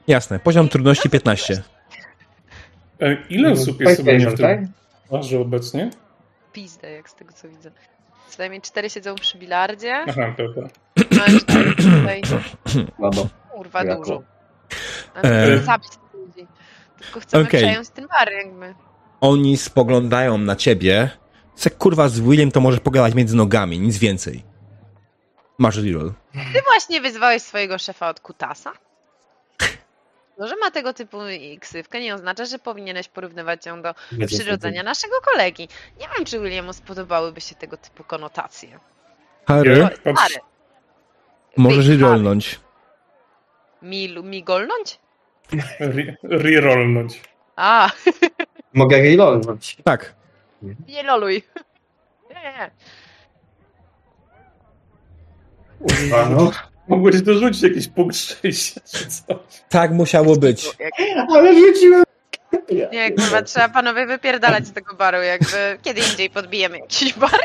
Jasne, 0.07 0.39
poziom 0.39 0.69
trudności 0.69 1.09
15. 1.09 1.63
E, 3.01 3.17
Ile 3.29 3.51
osób 3.51 3.81
jest 3.81 3.97
sobie 3.97 4.19
w 4.19 4.39
tak? 4.41 4.59
tym 4.59 4.71
barze 5.11 5.39
obecnie? 5.39 5.89
Pizdę, 6.53 6.91
jak 6.91 7.09
z 7.09 7.15
tego 7.15 7.33
co 7.33 7.49
widzę. 7.49 7.71
Co 8.29 8.37
najmniej 8.39 8.61
cztery 8.61 8.89
siedzą 8.89 9.15
przy 9.15 9.37
bilardzie, 9.37 9.95
Aha, 10.07 10.35
dobra. 10.37 10.67
a 11.25 11.39
cztery 11.39 11.75
tutaj. 11.75 12.21
Kurwa, 13.51 13.83
Jako. 13.83 14.01
dużo. 14.01 14.23
E. 15.15 15.19
chcemy 15.19 15.57
zabić 15.57 15.89
ludzi. 16.13 16.47
Tylko 16.99 17.19
chcemy 17.19 17.43
Okej. 17.43 17.61
przejąć 17.61 17.89
ten 17.89 18.07
bar 18.07 18.31
jakby. 18.31 18.73
Oni 19.21 19.57
spoglądają 19.57 20.37
na 20.37 20.55
ciebie. 20.55 21.09
Se 21.59 21.69
kurwa 21.69 22.09
z 22.09 22.19
Willem 22.19 22.51
to 22.51 22.61
możesz 22.61 22.79
pogadać 22.79 23.15
między 23.15 23.35
nogami, 23.35 23.79
nic 23.79 23.97
więcej. 23.97 24.43
Masz 25.57 25.77
reroll. 25.77 26.13
Ty 26.53 26.61
właśnie 26.67 27.01
wyzwałeś 27.01 27.41
swojego 27.41 27.77
szefa 27.77 28.09
od 28.09 28.19
kutasa? 28.19 28.71
To, 30.37 30.47
że 30.47 30.55
ma 30.55 30.71
tego 30.71 30.93
typu 30.93 31.17
ksywkę 31.59 31.99
nie 32.01 32.15
oznacza, 32.15 32.45
że 32.45 32.59
powinieneś 32.59 33.07
porównywać 33.07 33.65
ją 33.65 33.81
do 33.81 33.93
przyrodzenia 34.27 34.83
naszego 34.83 35.13
kolegi. 35.21 35.67
Nie 35.99 36.07
wiem, 36.15 36.25
czy 36.25 36.39
Williamu 36.39 36.73
spodobałyby 36.73 37.41
się 37.41 37.55
tego 37.55 37.77
typu 37.77 38.03
konotacje. 38.03 38.79
Harry. 39.47 39.89
Harry. 40.15 40.35
możesz 41.57 41.87
Wy- 41.87 41.97
rerollnąć. 41.97 42.59
Mi, 43.81 44.23
mi 44.23 44.43
golnąć? 44.43 44.99
Re- 45.79 46.15
Rerollnąć. 46.23 47.21
A, 47.55 47.89
Mogę 48.73 49.01
reloadnąć. 49.01 49.77
Tak. 49.83 50.15
Nie 50.87 51.03
loluj. 51.03 51.43
Nie, 52.29 52.35
nie. 52.35 52.71
Kurwa, 55.79 56.29
no. 56.29 56.51
Mogłeś 56.87 57.21
dorzucić 57.21 57.61
jakiś 57.61 57.87
punkt 57.87 58.15
szczęścia 58.17 58.81
czy 58.91 59.05
coś. 59.07 59.37
Tak 59.69 59.91
musiało 59.91 60.35
być. 60.35 60.69
Ale 61.29 61.53
rzuciłem. 61.53 62.03
nie, 62.91 63.11
kurwa, 63.11 63.41
trzeba 63.41 63.69
panowie 63.69 64.05
wypierdalać 64.05 64.67
z 64.67 64.71
tego 64.71 64.95
baru, 64.95 65.17
jakby 65.17 65.77
kiedy 65.81 66.01
indziej 66.01 66.29
podbijemy 66.29 66.79
jakiś 66.79 67.13
bar. 67.13 67.39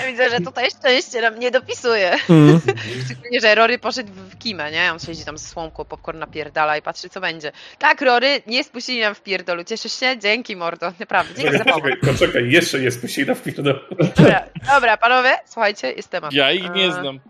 Ja 0.00 0.06
widzę, 0.06 0.30
że 0.30 0.40
tutaj 0.40 0.70
szczęście 0.70 1.20
nam 1.20 1.38
nie 1.38 1.50
dopisuje. 1.50 2.16
Mm. 2.30 2.60
Szczególnie, 3.04 3.40
że 3.40 3.54
Rory 3.54 3.78
poszedł 3.78 4.12
w 4.12 4.38
kimę, 4.38 4.70
nie? 4.70 4.92
On 4.92 4.98
siedzi 4.98 5.24
tam 5.24 5.38
z 5.38 5.48
słomką, 5.48 5.84
popcorn 5.84 6.18
napierdala 6.18 6.76
i 6.76 6.82
patrzy, 6.82 7.08
co 7.08 7.20
będzie. 7.20 7.52
Tak, 7.78 8.00
Rory, 8.00 8.42
nie 8.46 8.64
spuścili 8.64 9.00
nam 9.00 9.14
w 9.14 9.22
pierdolu. 9.22 9.64
Cieszysz 9.64 10.00
się? 10.00 10.18
Dzięki, 10.18 10.56
mordo. 10.56 10.92
Naprawdę, 11.00 11.34
dzięki 11.34 11.58
za 11.58 11.64
Poczekaj, 11.64 11.82
pomoc. 11.82 11.98
poczekaj, 12.00 12.14
poczekaj, 12.14 12.50
jeszcze 12.50 12.78
jest 12.78 13.00
puścina 13.00 13.34
w 13.34 13.42
pierdol. 13.42 13.80
Dobra, 14.16 14.46
dobra, 14.74 14.96
panowie, 14.96 15.30
słuchajcie, 15.46 15.92
jest 15.92 16.08
temat. 16.10 16.32
Ja 16.32 16.52
ich 16.52 16.70
nie 16.74 16.88
A, 16.88 16.92
znam. 16.92 17.20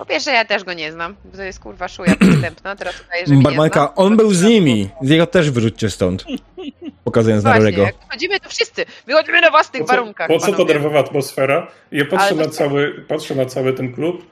Po 0.00 0.06
pierwsze, 0.06 0.30
ja 0.32 0.44
też 0.44 0.64
go 0.64 0.72
nie 0.72 0.92
znam, 0.92 1.16
bo 1.24 1.36
to 1.36 1.42
jest 1.42 1.60
kurwa 1.60 1.88
szuja 1.88 2.16
przystępna. 2.20 2.76
Teraz 2.76 2.94
tutaj, 2.94 3.26
że 3.26 3.34
Barmanka, 3.34 3.94
on 3.94 4.16
był 4.16 4.34
z 4.34 4.42
nimi. 4.42 4.88
Z 5.02 5.08
jego 5.08 5.26
też 5.26 5.50
wyrzućcie 5.50 5.90
stąd. 5.90 6.24
Pokazując 7.04 7.44
na 7.44 7.50
Właśnie, 7.50 7.64
Rorego. 7.64 7.82
jak 7.82 7.94
wchodzimy 8.08 8.40
tu 8.40 8.48
wszyscy. 8.48 8.84
Wychodzimy 9.06 9.40
na 9.40 9.50
własnych 9.50 9.82
Po 9.82 9.88
co, 9.88 9.94
warunkach, 9.94 10.28
po 10.28 10.38
co 10.38 10.52
ta 10.52 10.64
nerwowa 10.64 10.98
atmosfera? 10.98 11.66
Ja 11.92 12.04
patrzę 12.04 12.26
Ale 12.26 12.36
na, 12.36 12.44
to- 12.44 12.50
cały, 12.50 13.04
patrzę 13.08 13.34
na 13.34 13.46
cały 13.46 13.72
ten 13.72 13.92
klub. 13.94 14.26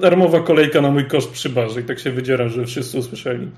Darmowa 0.00 0.40
kolejka 0.40 0.80
na 0.80 0.90
mój 0.90 1.08
koszt 1.08 1.30
przy 1.30 1.48
barze 1.48 1.80
i 1.80 1.84
tak 1.84 1.98
się 1.98 2.10
wydzieram, 2.10 2.48
że 2.48 2.64
wszyscy 2.64 2.98
usłyszeli. 2.98 3.50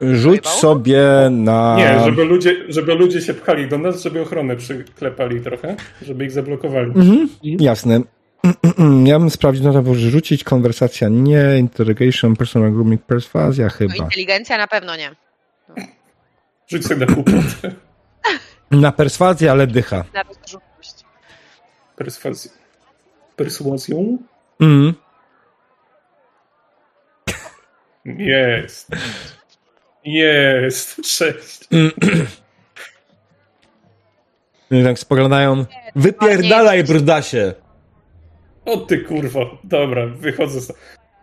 Rzuć 0.00 0.48
sobie 0.48 1.02
na... 1.30 1.76
Nie, 1.76 2.00
żeby 2.04 2.24
ludzie, 2.24 2.56
żeby 2.68 2.94
ludzie 2.94 3.20
się 3.20 3.34
pchali 3.34 3.68
do 3.68 3.78
nas, 3.78 4.02
żeby 4.02 4.20
ochronę 4.20 4.56
przyklepali 4.56 5.40
trochę, 5.40 5.76
żeby 6.02 6.24
ich 6.24 6.30
zablokowali. 6.30 6.90
Mhm, 6.90 7.28
jasne. 7.42 8.00
Ja 9.04 9.18
bym 9.18 9.30
sprawdził, 9.30 9.64
no 9.64 9.72
to 9.72 9.82
może 9.82 10.10
rzucić 10.10 10.44
konwersacja 10.44 11.08
nie, 11.08 11.58
interrogation, 11.58 12.36
personal 12.36 12.72
grooming, 12.72 13.02
perswazja 13.02 13.64
No, 13.64 13.70
chyba. 13.70 13.94
inteligencja 13.94 14.58
na 14.58 14.66
pewno 14.66 14.96
nie. 14.96 15.10
Rzuć 16.68 16.86
sobie 16.86 17.06
na 17.06 17.14
kłopot. 17.14 17.34
Na 18.70 18.92
perswazję, 18.92 19.50
ale 19.50 19.66
dycha. 19.66 20.04
Na 20.14 20.22
rozrzutność. 20.22 21.04
Perswazję. 21.96 22.50
Perswazją? 23.36 24.18
Mm. 24.60 24.94
Jest. 28.04 28.88
Jest. 30.04 31.06
Sześć. 31.06 31.68
I 34.70 34.84
tak 34.84 34.98
spoglądają. 34.98 35.64
Wypierdalaj, 35.96 36.84
brudasie! 36.84 37.54
O 38.68 38.76
ty 38.76 38.98
kurwa. 38.98 39.40
Dobra, 39.64 40.06
wychodzę. 40.06 40.60
z- 40.60 40.72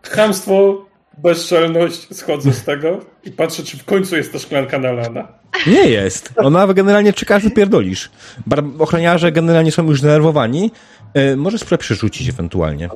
Chamstwo 0.10 0.86
bezczelność, 1.18 2.08
schodzę 2.18 2.54
z 2.54 2.64
tego 2.64 3.00
i 3.24 3.32
patrzę, 3.32 3.64
czy 3.64 3.78
w 3.78 3.86
końcu 3.86 4.16
jest 4.16 4.34
ta 4.34 4.40
szklanka 4.40 4.80
nalana. 4.80 5.28
Nie 5.68 5.90
jest. 5.90 6.34
Ona 6.38 6.74
generalnie 6.74 7.14
czeka, 7.14 7.36
aż 7.36 7.44
wypierdolisz. 7.44 8.10
Bar- 8.48 8.64
ochroniarze 8.80 9.32
generalnie 9.32 9.72
są 9.72 9.86
już 9.88 10.00
zdenerwowani. 10.00 10.72
E, 11.14 11.36
możesz 11.36 11.62
spróbować 11.62 11.80
przerzucić 11.86 12.30
ewentualnie. 12.30 12.90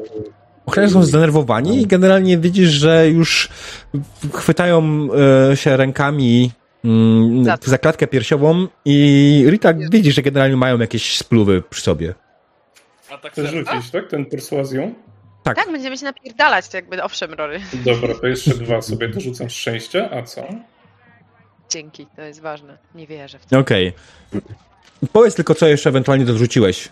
Ochroniarze 0.65 0.93
są 0.93 1.03
zdenerwowani 1.03 1.81
i 1.81 1.87
generalnie 1.87 2.37
widzisz, 2.37 2.69
że 2.69 3.09
już 3.09 3.49
chwytają 4.33 5.07
e, 5.51 5.57
się 5.57 5.77
rękami 5.77 6.51
mm, 6.85 7.45
za 7.65 7.77
klatkę 7.77 8.07
piersiową 8.07 8.67
i 8.85 9.43
Rita 9.49 9.73
widzi, 9.73 10.11
że 10.11 10.21
generalnie 10.21 10.55
mają 10.57 10.79
jakieś 10.79 11.17
spluwy 11.17 11.63
przy 11.69 11.81
sobie. 11.81 12.13
A 13.11 13.17
tak 13.17 13.31
Chcesz 13.31 13.51
rzucić, 13.51 13.91
tak? 13.91 14.07
Ten 14.07 14.25
perswazją? 14.25 14.93
Tak. 15.43 15.55
Tak, 15.55 15.71
będziemy 15.71 15.97
się 15.97 16.05
napierdalać, 16.05 16.67
to 16.67 16.77
jakby 16.77 17.03
owszem, 17.03 17.33
Rory. 17.33 17.59
Dobra, 17.73 18.13
to 18.21 18.27
jeszcze 18.27 18.51
dwa 18.51 18.81
sobie 18.81 19.07
dorzucam 19.07 19.49
szczęścia, 19.49 20.09
a 20.11 20.23
co? 20.23 20.47
Dzięki, 21.69 22.07
to 22.15 22.21
jest 22.21 22.41
ważne. 22.41 22.77
Nie 22.95 23.07
wierzę 23.07 23.39
w 23.39 23.45
to. 23.45 23.59
Okej. 23.59 23.93
Powiedz 25.13 25.35
tylko, 25.35 25.55
co 25.55 25.67
jeszcze 25.67 25.89
ewentualnie 25.89 26.25
dorzuciłeś. 26.25 26.89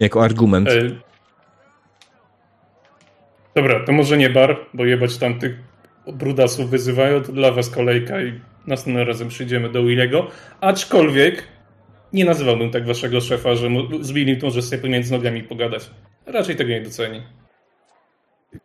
Jako 0.00 0.24
argument. 0.24 0.68
E... 0.68 0.72
Dobra, 3.54 3.84
to 3.86 3.92
może 3.92 4.16
nie 4.16 4.30
bar, 4.30 4.56
bo 4.74 4.84
jebać 4.84 5.16
tamtych 5.16 5.58
brudasów 6.06 6.70
wyzywają, 6.70 7.22
to 7.22 7.32
dla 7.32 7.52
was 7.52 7.70
kolejka 7.70 8.22
i 8.22 8.40
następnym 8.66 9.08
razem 9.08 9.28
przyjdziemy 9.28 9.68
do 9.68 9.82
Williego. 9.82 10.30
Aczkolwiek 10.60 11.42
nie 12.12 12.24
nazywałbym 12.24 12.70
tak 12.70 12.86
waszego 12.86 13.20
szefa, 13.20 13.54
że 13.54 13.68
z 14.00 14.10
Willim 14.12 14.40
to 14.40 14.46
może 14.46 14.62
sobie 14.62 14.82
pomiędzy 14.82 15.12
nogami 15.12 15.42
pogadać. 15.42 15.90
Raczej 16.26 16.56
tego 16.56 16.70
nie 16.70 16.80
doceni. 16.80 17.22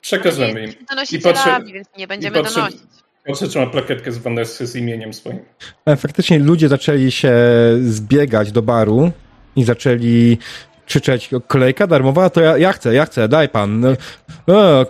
Przekażemy 0.01 0.63
im. 0.63 0.73
Donosicielami, 0.89 1.37
patrzę- 1.65 1.73
więc 1.73 1.87
nie 1.97 2.07
będziemy 2.07 2.37
patrzę- 2.39 2.55
donosić. 2.55 2.81
Patrzę, 3.27 3.47
czy 3.47 3.59
ma 3.59 3.67
plakietkę 3.67 4.11
z 4.11 4.17
Vanessy 4.17 4.67
z 4.67 4.75
imieniem 4.75 5.13
swoim. 5.13 5.39
E, 5.85 5.95
Faktycznie 5.95 6.39
ludzie 6.39 6.67
zaczęli 6.69 7.11
się 7.11 7.33
zbiegać 7.81 8.51
do 8.51 8.61
baru 8.61 9.11
i 9.55 9.63
zaczęli 9.63 10.37
krzyczeć 10.85 11.29
kolejka 11.47 11.87
darmowa, 11.87 12.29
to 12.29 12.41
ja, 12.41 12.57
ja 12.57 12.73
chcę, 12.73 12.93
ja 12.93 13.05
chcę, 13.05 13.27
daj 13.27 13.49
pan. 13.49 13.85
E, 13.85 13.95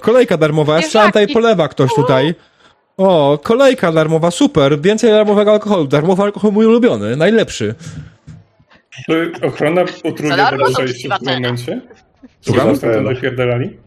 kolejka 0.01 0.37
darmowa, 0.37 0.81
tutaj 0.81 0.89
Zwierzaki. 1.11 1.33
polewa 1.33 1.67
ktoś 1.67 1.93
tutaj. 1.95 2.35
O, 2.97 3.39
kolejka 3.43 3.91
darmowa, 3.91 4.31
super, 4.31 4.81
więcej 4.81 5.11
darmowego 5.11 5.51
alkoholu. 5.51 5.87
Darmowy 5.87 6.23
alkohol 6.23 6.51
mój 6.51 6.65
ulubiony, 6.65 7.15
najlepszy. 7.15 7.75
To 9.07 9.47
Ochrona 9.47 9.83
utrudnia 10.03 10.37
nam 10.37 10.59
to 10.59 10.71
przejście 10.71 11.09
w 11.09 11.19
tym 11.19 11.33
momencie. 11.33 11.81
Czy 12.41 12.51
Słucham? 12.51 12.79
tam 12.79 13.05
wypierdalali? 13.07 13.77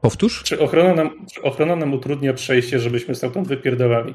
Powtórz? 0.00 0.42
Czy 0.42 0.60
ochrona, 0.60 0.94
nam, 0.94 1.26
czy 1.34 1.42
ochrona 1.42 1.76
nam 1.76 1.94
utrudnia 1.94 2.34
przejście, 2.34 2.78
żebyśmy 2.78 3.14
stamtąd 3.14 3.48
wypierdalali? 3.48 4.14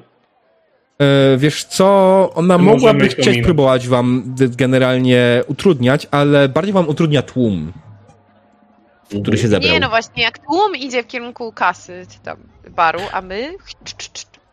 E, 1.01 1.37
wiesz 1.37 1.63
co, 1.63 1.85
ona 2.35 2.57
Możemy 2.57 2.75
mogłaby 2.75 3.07
chcieć 3.07 3.41
próbować 3.41 3.87
wam 3.87 4.35
generalnie 4.57 5.43
utrudniać, 5.47 6.07
ale 6.11 6.49
bardziej 6.49 6.73
wam 6.73 6.89
utrudnia 6.89 7.21
tłum, 7.21 7.73
który 9.21 9.37
się 9.37 9.47
zebrał. 9.47 9.73
Nie, 9.73 9.79
no 9.79 9.89
właśnie, 9.89 10.23
jak 10.23 10.39
tłum 10.39 10.75
idzie 10.75 11.03
w 11.03 11.07
kierunku 11.07 11.51
kasy, 11.51 12.05
czy 12.13 12.19
tam 12.19 12.37
baru, 12.69 12.99
a 13.11 13.21
my 13.21 13.53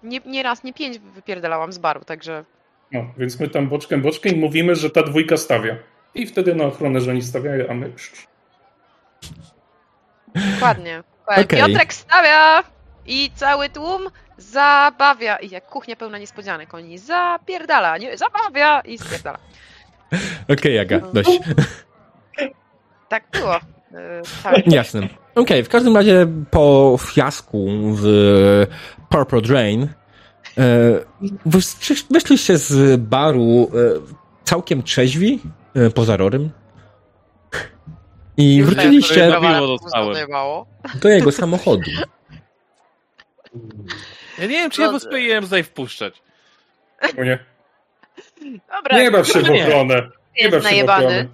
nie, 0.03 0.21
nie 0.27 0.43
raz, 0.43 0.65
nie 0.65 0.73
pięć 0.73 0.99
wypierdalałam 0.99 1.73
z 1.73 1.79
baru, 1.79 2.05
także 2.05 2.45
No, 2.93 3.07
więc 3.19 3.41
my 3.41 3.49
tam 3.49 3.69
boczkiem, 3.69 4.03
boczkiem 4.03 4.35
i 4.35 4.41
mówimy, 4.41 4.77
że 4.77 4.91
ta 4.91 5.03
dwójka 5.03 5.37
stawia. 5.37 5.77
I 6.15 6.27
wtedy 6.27 6.55
na 6.55 6.65
ochronę, 6.65 7.01
że 7.01 7.11
oni 7.11 7.23
stawiają, 7.23 7.69
a 7.69 7.75
my... 7.75 7.93
dokładnie. 10.35 11.03
Okej. 11.27 11.61
Piotrek 11.61 11.95
stawia 11.95 12.65
i 13.07 13.31
cały 13.35 13.69
tłum 13.69 14.11
zabawia. 14.39 15.37
I 15.37 15.51
jak 15.51 15.67
kuchnia 15.67 15.97
pełna 15.97 16.19
niespodzianek, 16.19 16.75
oni 16.75 16.99
zapierdala, 16.99 17.99
nie, 17.99 18.17
zabawia 18.19 18.81
i 18.81 18.99
spierdala. 18.99 19.39
Okej, 20.59 20.75
Jaga, 20.75 21.01
dość. 21.13 21.41
Tak 23.09 23.25
było. 23.33 23.61
Tak. 24.43 24.67
Jasne. 24.73 25.09
Okej, 25.35 25.65
w 25.65 25.69
każdym 25.69 25.97
razie 25.97 26.27
po 26.51 26.97
fiasku 27.01 27.67
w 27.95 28.67
Purple 29.09 29.41
Drain 29.41 29.89
wyszliście 32.11 32.59
z 32.59 33.01
baru 33.01 33.71
e, 33.75 34.01
całkiem 34.45 34.83
trzeźwi, 34.83 35.41
e, 35.75 35.91
poza 35.91 36.17
Rorym. 36.17 36.51
I 38.37 38.63
wróciliście 38.63 39.33
do 40.95 41.09
jego 41.09 41.33
samochodu. 41.33 41.91
Ja 44.39 44.45
nie 44.47 44.49
wiem, 44.49 44.71
czy 44.71 44.83
ja 44.83 44.93
was 44.93 45.05
powinienem 45.05 45.45
tutaj 45.45 45.63
wpuszczać. 45.63 46.23
O 47.19 47.25
nie. 47.25 47.39
Dobra, 48.77 48.99
Nie 48.99 49.11
baw 49.11 49.27
się 49.29 49.41
w 49.41 49.49
nie. 49.51 49.67
ochronę. 49.67 49.95
Nie 50.41 50.49
baw 50.49 50.53
jest 50.53 50.53
się 50.53 50.53
w 50.53 50.55
ochronę. 50.55 50.63
najebany. 50.63 51.29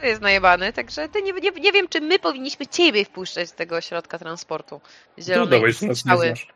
To 0.00 0.06
jest 0.06 0.20
najebany, 0.22 0.72
także 0.72 1.08
ty 1.08 1.22
nie, 1.22 1.32
nie, 1.32 1.50
nie 1.50 1.72
wiem, 1.72 1.88
czy 1.88 2.00
my 2.00 2.18
powinniśmy 2.18 2.66
ciebie 2.66 3.04
wpuszczać 3.04 3.48
z 3.48 3.52
tego 3.52 3.80
środka 3.80 4.18
transportu. 4.18 4.80
Zielonej 5.18 5.50
Dodałeś, 5.50 5.78
że 5.78 5.86
nas 5.86 5.96
nie 5.96 6.00
strzały. 6.00 6.26
znasz. 6.26 6.46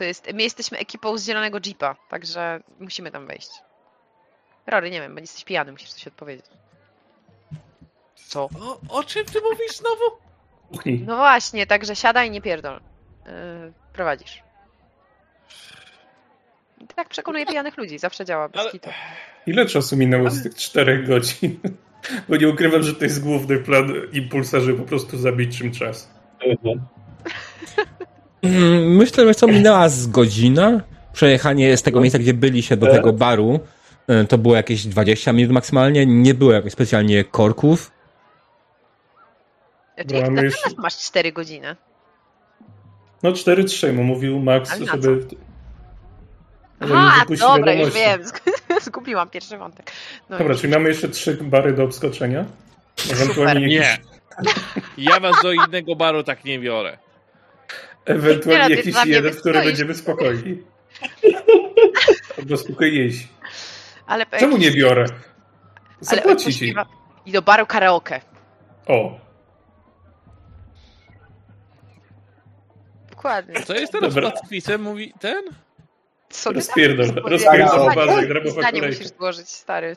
To 0.00 0.04
jest, 0.04 0.32
my 0.34 0.42
jesteśmy 0.42 0.78
ekipą 0.78 1.18
z 1.18 1.26
zielonego 1.26 1.58
jeepa, 1.66 1.96
także 2.08 2.60
musimy 2.78 3.10
tam 3.10 3.26
wejść. 3.26 3.50
Rory, 4.66 4.90
nie 4.90 5.00
wiem, 5.00 5.14
bo 5.14 5.20
jesteś 5.20 5.44
pijany, 5.44 5.72
musisz 5.72 5.92
coś 5.92 6.06
odpowiedzieć. 6.06 6.46
Co? 8.14 8.48
O, 8.60 8.80
o 8.88 9.04
czym 9.04 9.24
ty 9.24 9.40
mówisz 9.40 9.76
znowu? 9.76 10.04
Kuchni. 10.68 11.04
No 11.06 11.16
właśnie, 11.16 11.66
także 11.66 11.96
siadaj 11.96 12.28
i 12.28 12.30
nie 12.30 12.40
pierdol. 12.40 12.80
Yy, 13.26 13.32
prowadzisz. 13.92 14.42
I 16.80 16.86
tak 16.86 17.08
przekonuje 17.08 17.46
pijanych 17.46 17.76
ludzi, 17.76 17.98
zawsze 17.98 18.24
działa, 18.24 18.48
bez 18.48 18.60
Ale- 18.60 18.70
kitu. 18.70 18.90
Ile 19.46 19.66
czasu 19.66 19.96
minęło 19.96 20.30
z 20.30 20.42
tych 20.42 20.54
czterech 20.54 21.08
godzin? 21.08 21.60
Bo 22.28 22.36
nie 22.36 22.48
ukrywam, 22.48 22.82
że 22.82 22.94
to 22.94 23.04
jest 23.04 23.22
główny 23.22 23.58
plan 23.58 23.92
impulsa, 24.12 24.60
żeby 24.60 24.78
po 24.78 24.84
prostu 24.84 25.18
zabić 25.18 25.58
czym 25.58 25.72
czas. 25.72 26.10
Mm, 28.42 28.96
Myślę, 28.96 29.26
że 29.26 29.34
co 29.34 29.46
minęła 29.46 29.88
z 29.88 30.06
godzina. 30.06 30.80
Przejechanie 31.12 31.76
z 31.76 31.82
tego 31.82 32.00
miejsca, 32.00 32.18
gdzie 32.18 32.34
byliście 32.34 32.76
do 32.76 32.86
tego 32.86 33.12
baru, 33.12 33.60
e, 34.08 34.24
to 34.24 34.38
było 34.38 34.56
jakieś 34.56 34.86
20 34.86 35.32
minut 35.32 35.52
maksymalnie. 35.52 36.06
Nie 36.06 36.34
było 36.34 36.52
jakoś 36.52 36.72
specjalnie 36.72 37.24
korków. 37.24 37.90
Znaczy, 39.94 40.14
No, 40.14 40.20
jak 40.20 40.30
na 40.30 40.42
już- 40.42 40.60
teraz 40.62 40.78
masz 40.78 40.96
4 40.98 41.32
godziny. 41.32 41.76
No 43.22 43.32
4-3, 43.32 43.92
mu 43.92 44.04
mówił 44.04 44.38
Max, 44.40 44.72
Ale 44.72 44.86
żeby... 44.86 45.26
Aha, 46.80 47.24
dobra, 47.40 47.72
już 47.72 47.94
wiem. 47.94 48.20
Zgubiłam 48.84 49.30
pierwszy 49.30 49.58
wątek. 49.58 49.92
No 50.30 50.38
Dobra, 50.38 50.52
już. 50.52 50.60
czyli 50.60 50.72
mamy 50.72 50.88
jeszcze 50.88 51.08
trzy 51.08 51.38
bary 51.42 51.72
do 51.72 51.84
obskoczenia? 51.84 52.44
Ewentualnie 53.12 53.66
Nie. 53.66 53.74
jakiś, 53.76 54.00
Ja 54.98 55.20
was 55.20 55.36
do 55.42 55.52
innego 55.52 55.96
baru 55.96 56.22
tak 56.22 56.44
nie 56.44 56.58
biorę. 56.58 56.98
Ewentualnie 58.04 58.68
no, 58.68 58.76
jakiś 58.76 58.94
jeden, 59.06 59.32
w 59.32 59.36
którym 59.40 59.62
wystoisz. 59.62 59.64
będziemy 59.64 59.94
spokojni. 59.94 60.62
Albo 62.38 62.56
spokojniejsi. 62.56 63.28
Ale 64.06 64.26
po 64.26 64.36
Czemu 64.36 64.56
nie 64.56 64.70
biorę? 64.70 65.04
Zapłaci 66.00 66.54
ci. 66.54 66.74
I 67.26 67.32
do 67.32 67.42
baru 67.42 67.66
karaoke. 67.66 68.20
O, 68.86 69.18
Dokładnie. 73.10 73.62
Co 73.62 73.74
jest 73.74 73.92
teraz 73.92 74.14
Dobra. 74.14 74.30
pacifistem, 74.30 74.82
mówi 74.82 75.12
ten? 75.20 75.44
Co 76.30 76.52
Rozpierdol, 76.52 77.06
rozpierdol 77.24 77.94
bazę, 77.94 78.12
Zdanie- 78.12 78.26
grabowa 78.26 78.50
Zdanie 78.60 78.80
kolejka. 78.80 78.98
musisz 79.02 79.16
złożyć, 79.18 79.48
stary. 79.48 79.96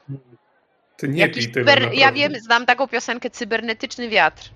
ty 0.97 1.07
nie 1.07 1.19
Jakiś 1.21 1.45
pij 1.45 1.53
tego 1.53 1.71
cyber... 1.71 1.93
Ja 1.93 2.11
wiem, 2.11 2.33
znam 2.35 2.65
taką 2.65 2.87
piosenkę 2.87 3.29
Cybernetyczny 3.29 4.09
wiatr. 4.09 4.49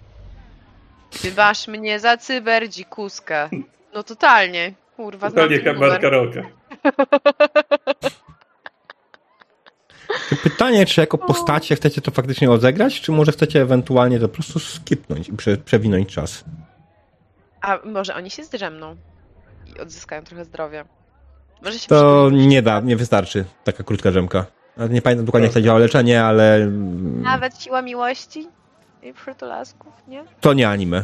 Ty 1.21 1.31
masz 1.37 1.67
mnie 1.67 1.99
za 1.99 2.17
cyberdzikuskę. 2.17 3.49
No 3.93 4.03
totalnie. 4.03 4.73
Kurwa, 4.95 5.29
znam 5.29 5.43
Totalnie 5.43 5.63
ten 5.63 5.79
bar 5.79 5.87
numer. 5.87 6.01
karaoke. 6.01 6.43
Pytanie, 10.43 10.85
czy 10.85 11.01
jako 11.01 11.17
postacie 11.17 11.75
chcecie 11.75 12.01
to 12.01 12.11
faktycznie 12.11 12.51
odegrać, 12.51 13.01
czy 13.01 13.11
może 13.11 13.31
chcecie 13.31 13.61
ewentualnie 13.61 14.19
to 14.19 14.27
po 14.27 14.33
prostu 14.35 14.59
skipnąć 14.59 15.29
i 15.29 15.33
prze, 15.33 15.57
przewinąć 15.57 16.13
czas? 16.13 16.43
A 17.61 17.79
może 17.85 18.15
oni 18.15 18.29
się 18.29 18.43
zdrzemną 18.43 18.95
i 19.75 19.79
odzyskają 19.79 20.23
trochę 20.23 20.45
zdrowia. 20.45 20.85
Może 21.63 21.79
się 21.79 21.87
To 21.87 22.29
nie 22.31 22.61
da, 22.61 22.79
nie 22.79 22.95
wystarczy 22.95 23.45
taka 23.63 23.83
krótka 23.83 24.11
drzemka. 24.11 24.45
Nie 24.89 25.01
pamiętam 25.01 25.25
dokładnie, 25.25 25.45
jak 25.47 25.53
to 25.53 25.61
działa 25.61 25.79
leczenie, 25.79 26.23
ale 26.23 26.67
Nawet 27.23 27.61
siła 27.61 27.81
miłości 27.81 28.47
i 29.07 29.13
przytulasków, 29.13 29.93
nie? 30.07 30.25
to 30.41 30.53
nie 30.53 30.69
anime. 30.69 31.03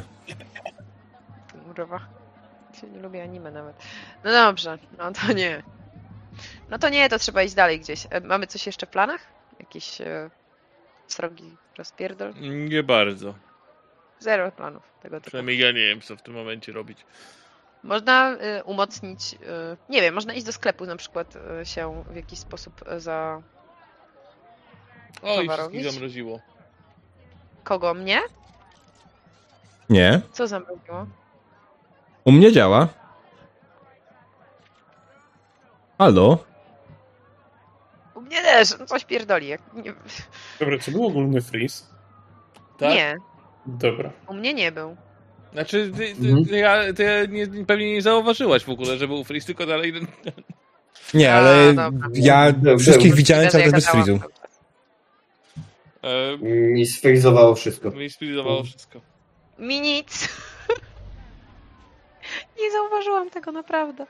Kurwa. 1.65 1.99
Nie 2.93 2.99
lubię 2.99 3.23
anime 3.23 3.51
nawet. 3.51 3.75
No 4.23 4.31
dobrze, 4.31 4.77
no 4.97 5.11
to 5.11 5.33
nie. 5.33 5.63
No 6.69 6.79
to 6.79 6.89
nie, 6.89 7.09
to 7.09 7.19
trzeba 7.19 7.43
iść 7.43 7.53
dalej 7.53 7.79
gdzieś. 7.79 8.07
E, 8.09 8.21
Mamy 8.21 8.47
coś 8.47 8.65
jeszcze 8.65 8.85
w 8.85 8.89
planach? 8.89 9.21
Jakiś 9.59 10.01
e, 10.01 10.29
srogi 11.07 11.57
rozpierdol? 11.77 12.33
Nie 12.67 12.83
bardzo. 12.83 13.33
Zero 14.19 14.51
planów 14.51 14.83
tego 15.01 15.15
typu. 15.17 15.27
Przynajmniej 15.27 15.59
ja 15.59 15.67
nie 15.67 15.87
wiem, 15.87 16.01
co 16.01 16.15
w 16.15 16.21
tym 16.21 16.33
momencie 16.33 16.71
robić. 16.71 17.05
Można 17.83 18.33
y, 18.59 18.63
umocnić, 18.63 19.33
y, 19.33 19.37
nie 19.89 20.01
wiem, 20.01 20.15
można 20.15 20.33
iść 20.33 20.45
do 20.45 20.51
sklepu 20.51 20.85
na 20.85 20.95
przykład 20.95 21.35
y, 21.61 21.65
się 21.65 22.03
w 22.11 22.15
jakiś 22.15 22.39
sposób 22.39 22.81
y, 22.91 22.99
za 22.99 23.41
O, 25.21 25.41
i 25.41 25.49
wszystkich 25.49 25.91
zamroziło. 25.91 26.39
Kogo? 27.63 27.93
Mnie? 27.93 28.19
Nie. 29.89 30.21
Co 30.31 30.47
zamroziło? 30.47 31.05
U 32.25 32.31
mnie 32.31 32.51
działa. 32.51 32.87
Halo? 35.97 36.37
U 38.15 38.21
mnie 38.21 38.41
też, 38.41 38.79
no 38.79 38.85
coś 38.85 39.05
pierdoli. 39.05 39.47
Jak 39.47 39.61
nie, 39.73 39.93
Dobra, 40.59 40.77
czy 40.79 40.91
był 40.91 41.05
ogólny 41.05 41.41
freeze? 41.41 41.83
Tak? 42.77 42.89
nie, 42.93 43.15
Dobra. 43.65 44.11
u 44.27 44.33
mnie 44.33 44.53
nie 44.53 44.71
był. 44.71 44.95
Znaczy, 45.53 45.91
ty, 45.97 46.15
ty, 46.15 46.27
Mhm. 46.27 46.45
ty, 46.45 46.57
ja, 46.57 46.93
ty 46.93 47.27
nie, 47.31 47.65
pewnie 47.65 47.93
nie 47.93 48.01
zauważyłaś 48.01 48.63
w 48.65 48.69
ogóle, 48.69 48.97
że 48.97 49.07
był 49.07 49.23
freeze, 49.23 49.45
tylko 49.45 49.65
dalej... 49.65 49.93
Nie, 51.13 51.33
A, 51.33 51.37
ale 51.37 51.73
dobra. 51.73 52.07
ja 52.13 52.53
wszystkich 52.79 53.15
widziałem 53.15 53.49
cały 53.49 53.63
czas 53.63 53.73
bez 53.73 53.87
freezu. 53.89 54.19
E, 56.03 56.33
I 56.79 56.85
sfrizowało 56.85 57.55
wszystko. 57.55 57.91
mi 57.91 58.09
spiryzowało 58.09 58.63
wszystko. 58.63 59.01
Mi 59.59 59.81
nic. 59.81 60.29
nie 62.61 62.71
zauważyłam 62.71 63.29
tego 63.29 63.51
naprawdę. 63.51 64.05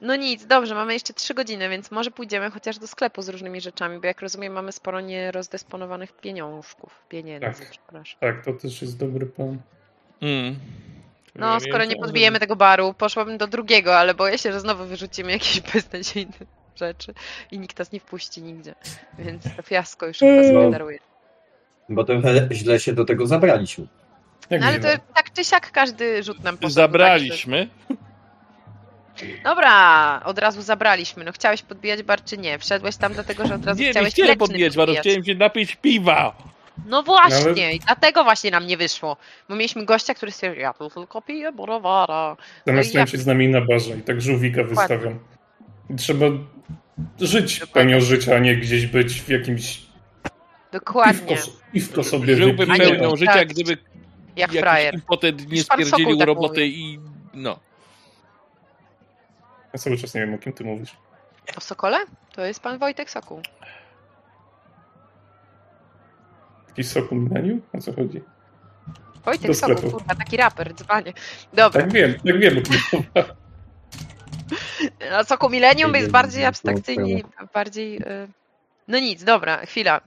No 0.00 0.16
nic, 0.16 0.46
dobrze, 0.46 0.74
mamy 0.74 0.92
jeszcze 0.92 1.14
trzy 1.14 1.34
godziny, 1.34 1.68
więc 1.68 1.90
może 1.90 2.10
pójdziemy 2.10 2.50
chociaż 2.50 2.78
do 2.78 2.86
sklepu 2.86 3.22
z 3.22 3.28
różnymi 3.28 3.60
rzeczami, 3.60 4.00
bo 4.00 4.06
jak 4.06 4.20
rozumiem 4.20 4.52
mamy 4.52 4.72
sporo 4.72 5.00
nierozdysponowanych 5.00 6.12
pieniążków. 6.12 7.04
Pieniędzy, 7.08 7.60
Tak. 7.62 7.70
przepraszam. 7.70 8.20
Tak, 8.20 8.44
to 8.44 8.52
też 8.52 8.82
jest 8.82 8.98
dobry 8.98 9.26
plan. 9.26 9.58
Mm. 10.20 10.56
No, 11.34 11.54
Ja 11.54 11.60
skoro 11.60 11.84
nie 11.84 11.96
podbijemy 11.96 12.40
tego 12.40 12.56
baru, 12.56 12.94
poszłabym 12.94 13.38
do 13.38 13.46
drugiego, 13.46 13.98
ale 13.98 14.14
boję 14.14 14.38
się, 14.38 14.52
że 14.52 14.60
znowu 14.60 14.84
wyrzucimy 14.84 15.32
jakieś 15.32 15.60
beznadziejne 15.74 16.32
rzeczy 16.80 17.14
i 17.50 17.58
nikt 17.58 17.78
nas 17.78 17.92
nie 17.92 18.00
wpuści 18.00 18.42
nigdzie. 18.42 18.74
Więc 19.18 19.44
to 19.56 19.62
fiasko 19.62 20.06
już 20.06 20.18
chyba 20.18 20.42
sobie 20.42 20.52
No. 20.64 20.70
daruję. 20.70 20.98
Bo 21.88 22.04
trochę 22.04 22.48
źle 22.52 22.80
się 22.80 22.92
do 22.92 23.04
tego 23.04 23.26
zabraliśmy. 23.26 23.86
Jak 24.50 24.60
No 24.60 24.66
ale 24.66 24.80
to 24.80 24.88
tak 25.14 25.32
czy 25.32 25.44
siak 25.44 25.70
każdy 25.70 26.22
rzut 26.22 26.44
nam 26.44 26.56
poszedł. 26.56 26.74
Zabraliśmy. 26.74 27.68
Tak, 27.88 29.42
Dobra, 29.44 30.20
od 30.24 30.38
razu 30.38 30.62
zabraliśmy. 30.62 31.24
No 31.24 31.32
chciałeś 31.32 31.62
podbijać 31.62 32.02
bar 32.02 32.24
czy 32.24 32.38
nie? 32.38 32.58
Wszedłeś 32.58 32.96
tam 32.96 33.12
dlatego, 33.12 33.46
że 33.46 33.54
od 33.54 33.66
razu 33.66 33.80
Nie, 33.80 33.86
nie 33.86 33.90
chciałeś 33.92 34.12
chciałem 34.12 34.28
mleczny 34.28 34.46
podbijać 34.46 34.76
baru, 34.76 34.92
chciałem 35.00 35.24
się 35.24 35.34
napić 35.34 35.76
piwa. 35.76 36.36
No 36.86 37.02
właśnie, 37.02 37.44
No 37.44 37.62
ale- 37.62 37.72
i 37.74 37.78
dlatego 37.80 38.24
właśnie 38.24 38.50
nam 38.50 38.66
nie 38.66 38.76
wyszło. 38.76 39.16
Bo 39.48 39.54
mieliśmy 39.56 39.84
gościa, 39.84 40.14
który 40.14 40.32
stwierdził, 40.32 40.62
ja 40.62 40.72
tu 40.74 40.90
tylko 40.90 41.22
piję 41.22 41.52
borowara. 41.52 42.36
Zamiast 42.66 42.88
no 42.94 43.00
i 43.00 43.04
tańczyć 43.04 43.20
z 43.20 43.26
nami 43.26 43.48
na 43.48 43.60
barze 43.60 43.96
i 43.96 44.02
tak 44.02 44.20
żółwika 44.22 44.64
wystawiam. 44.64 45.18
I 45.90 45.96
trzeba 45.96 46.26
żyć 47.20 47.60
pełnią 47.72 48.00
życia, 48.00 48.36
a 48.36 48.38
nie 48.38 48.56
gdzieś 48.56 48.86
być 48.86 49.20
w 49.22 49.28
jakimś 49.28 49.82
Dokładnie, 50.72 51.36
piwko, 51.72 52.04
sobie 52.04 52.36
Żyłbym 52.36 52.68
pełnią 52.76 53.10
tak. 53.10 53.18
życia, 53.18 53.44
gdyby 53.44 53.70
jak 53.70 54.36
jakiś 54.36 54.60
frajer. 54.60 54.94
impotent 54.94 55.50
nie 55.52 55.62
spierdzielił 55.62 56.06
Sokół 56.06 56.16
tak 56.18 56.26
roboty 56.26 56.60
mówi. 56.60 56.82
i 56.82 57.00
no. 57.34 57.58
Ja 59.72 59.78
cały 59.78 59.96
czas 59.96 60.14
nie 60.14 60.20
wiem, 60.20 60.34
o 60.34 60.38
kim 60.38 60.52
ty 60.52 60.64
mówisz. 60.64 60.96
O 61.56 61.60
Sokole? 61.60 61.96
To 62.32 62.44
jest 62.44 62.60
pan 62.60 62.78
Wojtek 62.78 63.10
Sokół. 63.10 63.40
Jakiś 66.68 66.88
soku 66.88 67.14
milenium? 67.14 67.62
O 67.72 67.78
co 67.78 67.92
chodzi? 67.92 68.20
Wojtek 69.24 69.56
Sokół, 69.56 69.90
kurwa, 69.90 70.14
taki 70.14 70.36
raper, 70.36 70.74
dzwanie. 70.74 71.12
Dobra, 71.52 71.80
Tak 71.82 71.92
wiem, 71.92 72.14
tak 72.14 72.38
wiem, 72.38 72.58
o 73.14 73.22
a 75.12 75.24
Sokół 75.24 75.50
Millennium 75.50 75.94
jest 75.94 76.06
Nie, 76.06 76.12
bardziej 76.12 76.40
nie, 76.40 76.48
abstrakcyjny, 76.48 77.22
bardziej... 77.54 77.96
y, 77.96 78.28
No 78.88 78.98
nic, 78.98 79.24
dobra, 79.24 79.66
chwila. 79.66 80.00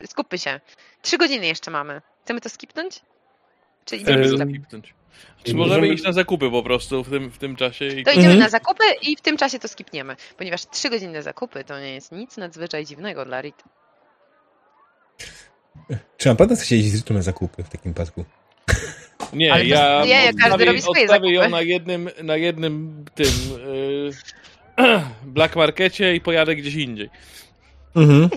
y, 0.00 0.06
Skupmy 0.06 0.38
się. 0.38 0.60
Trzy 1.02 1.18
godziny 1.18 1.46
jeszcze 1.46 1.70
mamy. 1.70 2.00
Chcemy 2.24 2.40
to 2.40 2.48
skipnąć? 2.48 3.00
Czy 3.84 3.96
idziemy 3.96 4.22
Eee, 4.24 4.38
skipnąć. 4.38 4.94
Czy 5.44 5.54
Możemy- 5.54 5.88
iść 5.88 6.04
na 6.04 6.12
zakupy 6.12 6.50
po 6.50 6.62
prostu 6.62 7.04
w 7.04 7.10
tym, 7.10 7.30
w 7.30 7.38
tym 7.38 7.56
czasie? 7.56 7.84
I... 7.86 8.04
To 8.04 8.10
idziemy 8.10 8.24
Mhm. 8.26 8.40
na 8.40 8.48
zakupy 8.48 8.84
i 9.02 9.16
w 9.16 9.20
tym 9.20 9.36
czasie 9.36 9.58
to 9.58 9.68
skipniemy. 9.68 10.16
Ponieważ 10.36 10.66
trzy 10.66 10.90
godziny 10.90 11.22
zakupy 11.22 11.64
to 11.64 11.80
nie 11.80 11.94
jest 11.94 12.12
nic 12.12 12.36
nadzwyczaj 12.36 12.84
dziwnego 12.86 13.24
dla 13.24 13.40
Rit. 13.40 13.62
Czy 16.16 16.28
naprawdę 16.28 16.56
chcecie 16.56 16.76
iść 16.76 16.88
z 16.90 16.94
Ritą 16.96 17.14
na 17.14 17.22
zakupy 17.22 17.62
w 17.64 17.68
takim 17.68 17.94
przypadku? 17.94 18.24
Nie, 19.32 19.52
Ale 19.52 19.64
ja 19.64 20.04
nie, 20.04 20.24
każdy 20.24 20.44
odstawię, 20.44 20.64
robi 20.64 20.82
swoje 20.82 21.02
odstawię 21.02 21.32
ją 21.32 21.40
zakupy. 21.40 21.56
na 21.56 21.62
jednym, 21.62 22.10
na 22.22 22.36
jednym 22.36 23.04
tym 23.14 23.32
yy, 24.76 25.00
black 25.36 25.56
markecie 25.56 26.14
i 26.14 26.20
pojadę 26.20 26.56
gdzieś 26.56 26.74
indziej. 26.74 27.10
Mhm. 27.96 28.30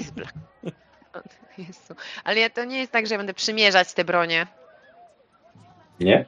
Jezu. 1.57 1.95
Ale 2.23 2.39
ja, 2.39 2.49
to 2.49 2.65
nie 2.65 2.77
jest 2.77 2.91
tak, 2.91 3.07
że 3.07 3.13
ja 3.13 3.17
będę 3.17 3.33
przymierzać 3.33 3.93
te 3.93 4.05
bronie. 4.05 4.47
Nie? 5.99 6.25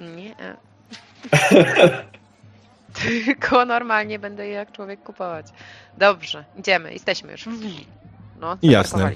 Nie. 0.00 0.34
Tylko 3.24 3.64
normalnie 3.64 4.18
będę 4.18 4.46
je 4.46 4.52
jak 4.52 4.72
człowiek 4.72 5.02
kupować. 5.02 5.46
Dobrze, 5.98 6.44
idziemy, 6.56 6.92
jesteśmy 6.92 7.32
już. 7.32 7.48
No, 8.40 8.56
Jasne. 8.62 9.12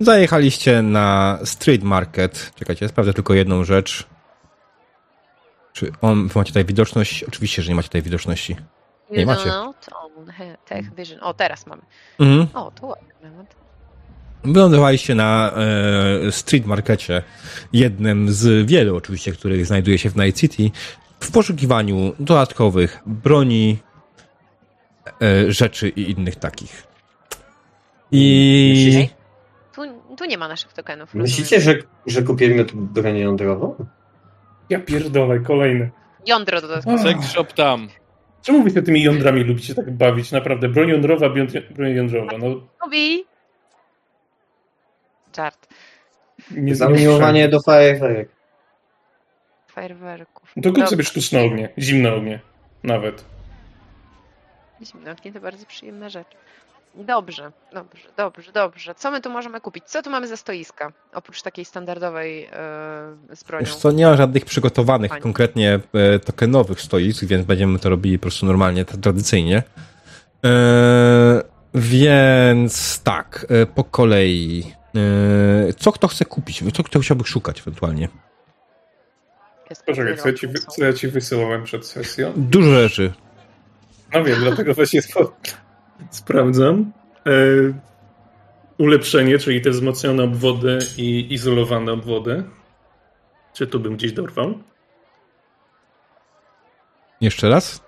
Zajechaliście 0.00 0.82
na 0.82 1.38
street 1.44 1.82
market. 1.82 2.52
Czekajcie, 2.54 2.88
sprawdzę 2.88 3.12
tylko 3.12 3.34
jedną 3.34 3.64
rzecz. 3.64 4.06
Czy 5.72 5.92
on, 6.00 6.28
wy 6.28 6.38
macie 6.38 6.48
tutaj 6.48 6.64
widoczność? 6.64 7.24
Oczywiście, 7.24 7.62
że 7.62 7.68
nie 7.68 7.74
macie 7.74 7.88
tutaj 7.88 8.02
widoczności. 8.02 8.56
Nie 9.10 9.20
You 9.20 9.26
macie. 9.26 9.52
on 9.54 9.74
Tech 10.68 10.94
Vision. 10.94 11.18
O, 11.22 11.34
teraz 11.34 11.66
mamy. 11.66 11.82
Mhm. 12.18 12.46
O, 12.54 12.70
tu 12.70 12.86
ładny. 12.86 13.06
Wylądowaliście 14.44 15.14
na 15.14 15.52
e, 16.26 16.32
street 16.32 16.66
markecie, 16.66 17.22
jednym 17.72 18.32
z 18.32 18.66
wielu 18.66 18.96
oczywiście, 18.96 19.32
których 19.32 19.66
znajduje 19.66 19.98
się 19.98 20.10
w 20.10 20.16
Night 20.16 20.40
City, 20.40 20.70
w 21.20 21.30
poszukiwaniu 21.30 22.12
dodatkowych 22.20 23.02
broni, 23.06 23.78
e, 25.22 25.52
rzeczy 25.52 25.88
i 25.88 26.10
innych 26.10 26.36
takich. 26.36 26.86
I 28.12 29.08
Tu, 30.16 30.24
nie 30.24 30.38
ma 30.38 30.48
naszych 30.48 30.72
tokenów. 30.72 31.14
myślicie 31.14 31.60
że, 31.60 31.74
że 32.06 32.22
kupimy 32.22 32.64
tu 32.64 32.76
broń 32.76 33.16
jądrową? 33.18 33.86
Ja 34.70 34.80
pierdolę, 34.80 35.40
kolejny. 35.40 35.90
Jądro 36.26 36.60
dodatkowe. 36.60 36.98
Sex 36.98 37.28
shop 37.28 37.44
tam. 37.44 37.88
Czemu 38.42 38.62
wy 38.62 38.70
się 38.70 38.82
tymi 38.82 39.02
jądrami 39.02 39.44
lubicie 39.44 39.74
tak 39.74 39.90
bawić? 39.90 40.32
Naprawdę, 40.32 40.68
broń 40.68 40.88
jądrowa, 40.88 41.30
broń 41.70 41.94
jądrowa. 41.94 42.38
No, 42.38 42.46
Lubi. 42.84 43.24
Żart. 45.36 45.68
nie 46.50 46.74
Zamiłowanie 46.74 47.48
do 47.48 47.62
fajerwerek. 47.62 48.28
Fajerwerków. 49.68 50.54
To 50.62 50.72
kup 50.72 50.88
sobie 50.88 51.04
sztuczne 51.04 51.42
ognie, 51.42 51.68
zimne 51.78 52.14
ognie. 52.14 52.40
Nawet. 52.82 53.24
Zimne 54.82 55.12
ognie 55.12 55.32
to 55.32 55.40
bardzo 55.40 55.66
przyjemna 55.66 56.08
rzecz. 56.08 56.28
Dobrze, 56.96 57.52
dobrze, 57.72 58.08
dobrze, 58.16 58.52
dobrze. 58.52 58.94
Co 58.94 59.10
my 59.10 59.20
tu 59.20 59.30
możemy 59.30 59.60
kupić? 59.60 59.84
Co 59.84 60.02
tu 60.02 60.10
mamy 60.10 60.28
za 60.28 60.36
stoiska? 60.36 60.92
Oprócz 61.14 61.42
takiej 61.42 61.64
standardowej 61.64 62.44
e, 62.44 62.48
z 63.36 63.44
bronią. 63.44 63.64
wiesz 63.64 63.76
co, 63.76 63.90
nie 63.92 64.06
ma 64.06 64.16
żadnych 64.16 64.44
przygotowanych 64.44 65.08
Fajnie. 65.08 65.22
konkretnie 65.22 65.80
e, 65.94 66.18
tokenowych 66.18 66.80
stoisk, 66.80 67.24
więc 67.24 67.46
będziemy 67.46 67.78
to 67.78 67.88
robili 67.88 68.18
po 68.18 68.22
prostu 68.22 68.46
normalnie, 68.46 68.84
tra- 68.84 69.00
tradycyjnie. 69.00 69.62
E, 70.44 71.42
więc 71.74 73.02
tak, 73.02 73.46
e, 73.48 73.66
po 73.66 73.84
kolei. 73.84 74.64
E, 75.68 75.72
co 75.72 75.92
kto 75.92 76.08
chce 76.08 76.24
kupić? 76.24 76.62
Co 76.76 76.82
kto 76.82 77.00
chciałby 77.00 77.24
szukać 77.24 77.60
ewentualnie? 77.60 78.08
Poczekaj, 79.86 80.16
co 80.16 80.28
ja, 80.28 80.34
ci, 80.34 80.48
co 80.68 80.84
ja 80.84 80.92
ci 80.92 81.08
wysyłałem 81.08 81.64
przed 81.64 81.86
sesją? 81.86 82.32
Dużo 82.36 82.82
rzeczy. 82.82 83.12
No 84.14 84.24
wiem, 84.24 84.38
dlatego 84.40 84.74
właśnie 84.74 85.00
sprawdzam. 86.10 86.92
E, 87.26 87.32
ulepszenie, 88.78 89.38
czyli 89.38 89.60
te 89.60 89.70
wzmocnione 89.70 90.24
obwody 90.24 90.78
i 90.96 91.34
izolowane 91.34 91.92
obwody. 91.92 92.44
Czy 93.52 93.66
tu 93.66 93.80
bym 93.80 93.96
gdzieś 93.96 94.12
dorwał? 94.12 94.58
Jeszcze 97.20 97.48
raz? 97.48 97.84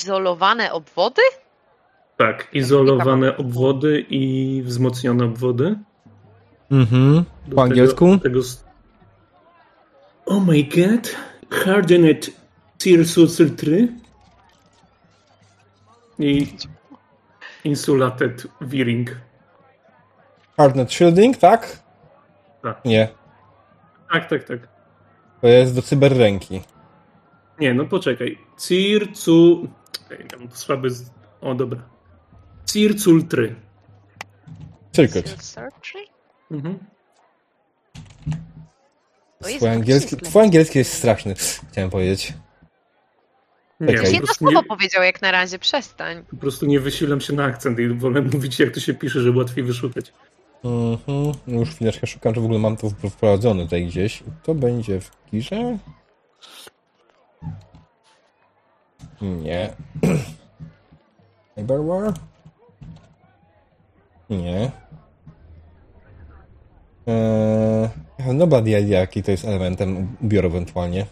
Izolowane 0.00 0.72
obwody? 0.72 1.22
Tak, 2.16 2.48
izolowane 2.52 3.36
obwody 3.36 4.06
i 4.10 4.62
wzmocnione 4.64 5.24
obwody. 5.24 5.78
Mhm. 6.70 7.24
Po 7.54 7.62
angielsku? 7.62 8.18
Tego, 8.18 8.40
Oh 10.26 10.40
my 10.40 10.62
god. 10.62 11.16
Hardened 11.50 12.30
Tear 12.78 13.04
3 13.56 13.88
i 16.18 16.46
Insulated 17.66 18.46
Veering. 18.60 19.10
Hardnet 20.56 20.92
Shielding, 20.92 21.36
tak? 21.36 21.82
Tak. 22.62 22.84
Nie. 22.84 23.08
Tak, 24.12 24.28
tak, 24.28 24.44
tak. 24.44 24.68
To 25.40 25.46
jest 25.46 25.74
do 25.74 25.82
cyberręki. 25.82 26.60
Nie, 27.58 27.74
no 27.74 27.84
poczekaj. 27.84 28.38
Circu... 28.58 29.68
Ej, 30.10 30.26
mam 30.38 30.50
słaby... 30.50 30.90
Z... 30.90 31.10
O, 31.40 31.54
dobra. 31.54 31.82
Circultry. 32.64 33.54
Circuit. 34.92 35.36
Mhm. 36.50 36.78
Twój 39.56 39.68
angielski, 39.68 40.16
twój 40.16 40.42
angielski 40.42 40.78
jest 40.78 40.92
straszny, 40.92 41.34
chciałem 41.70 41.90
powiedzieć. 41.90 42.32
Nie, 43.80 43.86
po, 43.86 44.02
Jedno 44.02 44.18
prostu 44.18 44.44
słowo 44.44 44.60
nie, 44.60 44.68
powiedział 44.68 45.02
jak 45.02 45.22
na 45.22 45.30
razie, 45.30 45.58
przestań. 45.58 46.24
po 46.30 46.36
prostu 46.36 46.66
nie 46.66 46.80
wysilam 46.80 47.20
się 47.20 47.32
na 47.32 47.44
akcent 47.44 47.78
i 47.78 47.88
wolę 47.88 48.22
mówić 48.22 48.60
jak 48.60 48.70
to 48.74 48.80
się 48.80 48.94
pisze, 48.94 49.20
żeby 49.20 49.38
łatwiej 49.38 49.64
wyszukać. 49.64 50.12
Mhm. 50.64 51.32
Już 51.46 51.70
chwileczkę 51.70 52.06
szukam, 52.06 52.34
czy 52.34 52.40
w 52.40 52.44
ogóle 52.44 52.58
mam 52.58 52.76
to 52.76 52.90
wprowadzone 52.90 53.62
tutaj 53.64 53.86
gdzieś. 53.86 54.22
To 54.42 54.54
będzie 54.54 55.00
w 55.00 55.10
girze? 55.30 55.78
Nie. 59.22 59.72
Cyberware? 61.54 62.12
Nie. 64.30 64.70
Eee, 67.06 67.88
no 68.34 68.46
bad 68.46 68.66
idea, 68.66 68.98
jaki 69.00 69.22
to 69.22 69.30
jest 69.30 69.44
elementem 69.44 70.16
ubioru 70.22 70.48
ewentualnie. 70.48 71.06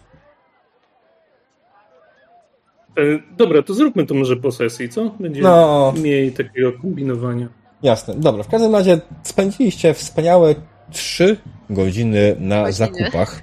E, 2.97 3.01
dobra, 3.37 3.61
to 3.63 3.73
zróbmy 3.73 4.05
to 4.05 4.13
może 4.13 4.35
po 4.37 4.51
sesji, 4.51 4.89
co? 4.89 5.09
Będzie 5.19 5.41
No. 5.41 5.93
mniej 5.97 6.31
takiego 6.31 6.71
kombinowania. 6.73 7.47
Jasne, 7.83 8.15
dobra. 8.15 8.43
W 8.43 8.47
każdym 8.47 8.75
razie 8.75 8.99
spędziliście 9.23 9.93
wspaniałe 9.93 10.55
trzy 10.91 11.37
godziny 11.69 12.35
na 12.39 12.55
Godziny. 12.63 12.73
zakupach. 12.73 13.41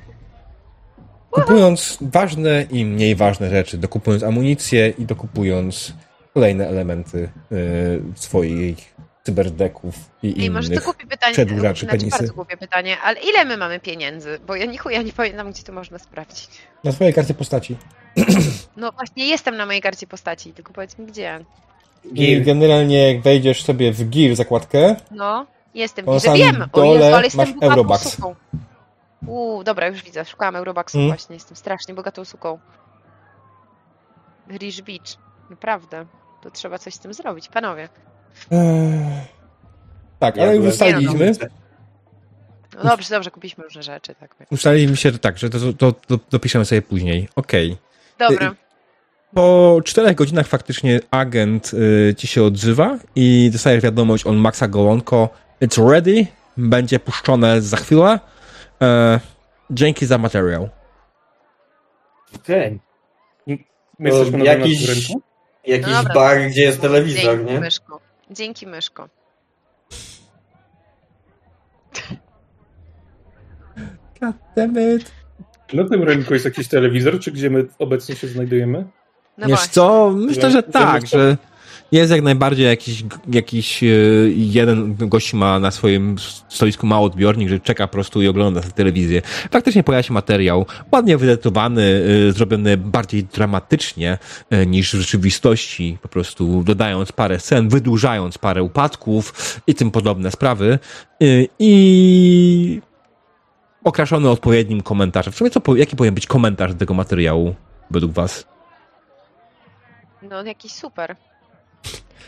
Kupując 1.30 1.98
ważne 2.00 2.66
i 2.70 2.84
mniej 2.84 3.14
ważne 3.16 3.50
rzeczy, 3.50 3.78
dokupując 3.78 4.22
amunicję 4.22 4.92
i 4.98 5.04
dokupując 5.06 5.92
kolejne 6.34 6.68
elementy 6.68 7.28
y, 7.52 8.02
swoich 8.14 8.94
cyberdeków 9.22 9.94
i 10.22 10.34
Ej, 10.42 10.50
może 10.50 10.68
to 10.68 10.72
innych. 10.74 10.84
głupie 10.84 11.06
pytanie, 11.06 11.32
przedłużaczy 11.32 11.80
znaczy 11.86 11.98
penisy. 11.98 12.18
bardzo 12.18 12.34
głupie 12.34 12.56
pytanie, 12.56 12.96
ale 13.00 13.20
ile 13.20 13.44
my 13.44 13.56
mamy 13.56 13.80
pieniędzy? 13.80 14.38
Bo 14.46 14.56
ja 14.56 14.66
nichu, 14.66 14.90
ja 14.90 15.02
nie 15.02 15.12
pamiętam, 15.12 15.50
gdzie 15.52 15.62
to 15.62 15.72
można 15.72 15.98
sprawdzić. 15.98 16.48
Na 16.84 16.92
swojej 16.92 17.14
karcie 17.14 17.34
postaci. 17.34 17.76
No 18.76 18.92
właśnie, 18.92 19.26
jestem 19.28 19.56
na 19.56 19.66
mojej 19.66 19.82
karcie 19.82 20.06
postaci, 20.06 20.52
tylko 20.52 20.72
powiedz 20.72 20.98
mi 20.98 21.06
gdzie. 21.06 21.44
I 22.14 22.42
generalnie 22.42 23.12
jak 23.12 23.22
wejdziesz 23.22 23.62
sobie 23.62 23.92
w 23.92 24.10
gear 24.10 24.36
zakładkę, 24.36 24.96
No, 25.10 25.46
jestem, 25.74 26.20
samym 26.20 26.38
wiem! 26.38 26.62
O 26.72 26.80
dole 26.80 27.00
Jezu, 27.04 27.14
ale 27.14 27.24
jestem 27.24 27.38
masz 27.40 27.52
bogatą 27.52 27.70
Eurobucks. 27.72 28.08
suką. 28.16 28.34
Uuu, 29.26 29.64
dobra, 29.64 29.86
już 29.86 30.02
widzę, 30.02 30.24
szukałam 30.24 30.56
Eurobucksów 30.56 30.98
Mm. 30.98 31.08
właśnie, 31.10 31.34
jestem 31.36 31.56
strasznie 31.56 31.94
bogatą 31.94 32.24
suką. 32.24 32.58
Rich 34.58 34.82
Beach, 34.82 35.16
naprawdę. 35.50 36.06
To 36.42 36.50
trzeba 36.50 36.78
coś 36.78 36.94
z 36.94 36.98
tym 36.98 37.14
zrobić, 37.14 37.48
panowie. 37.48 37.88
Tak, 40.18 40.38
ale 40.38 40.56
już 40.56 40.66
ustaliliśmy, 40.66 41.32
No 42.76 42.90
dobrze, 42.90 43.14
dobrze, 43.14 43.30
kupiliśmy 43.30 43.64
różne 43.64 43.82
rzeczy, 43.82 44.14
tak. 44.14 44.34
ustaliliśmy 44.50 44.96
się, 44.96 45.10
że 45.10 45.18
tak, 45.18 45.38
że 45.38 45.50
to, 45.50 45.58
to, 45.72 45.92
to 45.92 46.18
dopiszemy 46.30 46.64
sobie 46.64 46.82
później. 46.82 47.28
Okej. 47.36 47.76
Dobra, 48.18 48.54
Po 49.34 49.80
czterech 49.84 50.14
godzinach 50.16 50.46
faktycznie 50.46 51.00
agent 51.10 51.70
y, 51.74 52.14
ci 52.18 52.26
się 52.26 52.42
odzywa 52.42 52.98
i 53.16 53.50
dostajesz 53.52 53.82
wiadomość 53.82 54.24
od 54.24 54.36
Maxa 54.36 54.68
Gołonko 54.68 55.28
It's 55.62 55.90
ready, 55.90 56.26
będzie 56.56 56.98
puszczone 57.00 57.62
za 57.62 57.76
chwilę. 57.76 58.20
E, 58.82 59.20
dzięki 59.70 60.06
za 60.06 60.18
materiał. 60.18 60.68
Okej. 62.36 62.80
My 63.98 64.08
jesteśmy 64.08 64.38
na 64.38 64.44
jakiś- 64.44 64.80
jakiś... 64.80 64.88
rynku? 65.08 65.22
Jakiś 65.66 65.86
No 65.86 65.96
dobra. 66.02 66.14
bar, 66.14 66.38
gdzie 66.50 66.62
jest 66.62 66.80
telewizor, 66.80 67.36
dzięki 67.36 67.52
nie? 67.52 67.60
myszko. 67.60 68.00
Dzięki 68.32 68.66
myszko. 68.66 69.08
God 74.20 74.36
damn 74.56 74.96
it. 74.96 75.12
Na 75.72 75.88
tym 75.88 76.02
rynku 76.02 76.32
jest 76.34 76.44
jakiś 76.44 76.68
telewizor, 76.68 77.20
czy 77.20 77.32
gdzie 77.32 77.50
my 77.50 77.66
obecnie 77.78 78.16
się 78.16 78.28
znajdujemy? 78.28 78.84
No 79.38 79.46
Wiesz 79.46 79.56
właśnie. 79.56 79.72
co, 79.72 80.10
myślę, 80.10 80.50
że 80.50 80.62
tak, 80.62 81.06
że 81.06 81.36
jest 81.92 82.12
jak 82.12 82.22
najbardziej 82.22 82.66
jakiś, 82.66 83.04
jakiś 83.32 83.82
e, 83.82 83.86
jeden 84.34 84.96
gość 84.96 85.34
ma 85.34 85.58
na 85.58 85.70
swoim 85.70 86.16
stoisku 86.48 86.86
mały 86.86 87.06
odbiornik, 87.06 87.48
że 87.48 87.60
czeka 87.60 87.86
po 87.86 87.92
prostu 87.92 88.22
i 88.22 88.28
ogląda 88.28 88.60
telewizję. 88.60 89.22
Faktycznie 89.50 89.82
pojawia 89.82 90.02
się 90.02 90.12
materiał, 90.12 90.66
ładnie 90.92 91.16
wyedytowany, 91.16 92.04
e, 92.28 92.32
zrobiony 92.32 92.76
bardziej 92.76 93.24
dramatycznie 93.24 94.18
e, 94.50 94.66
niż 94.66 94.94
w 94.94 95.00
rzeczywistości, 95.00 95.98
po 96.02 96.08
prostu 96.08 96.62
dodając 96.64 97.12
parę 97.12 97.38
scen, 97.38 97.68
wydłużając 97.68 98.38
parę 98.38 98.62
upadków 98.62 99.60
i 99.66 99.74
tym 99.74 99.90
podobne 99.90 100.30
sprawy. 100.30 100.78
I 101.58 102.80
okraszony 103.84 104.30
odpowiednim 104.30 104.82
komentarzem. 104.82 105.32
W 105.32 105.36
sumie 105.36 105.50
co, 105.50 105.76
jaki 105.76 105.96
powinien 105.96 106.14
być 106.14 106.26
komentarz 106.26 106.72
do 106.72 106.78
tego 106.78 106.94
materiału 106.94 107.54
według 107.90 108.12
was? 108.12 108.46
No 110.22 110.42
jakiś 110.42 110.72
super. 110.72 111.16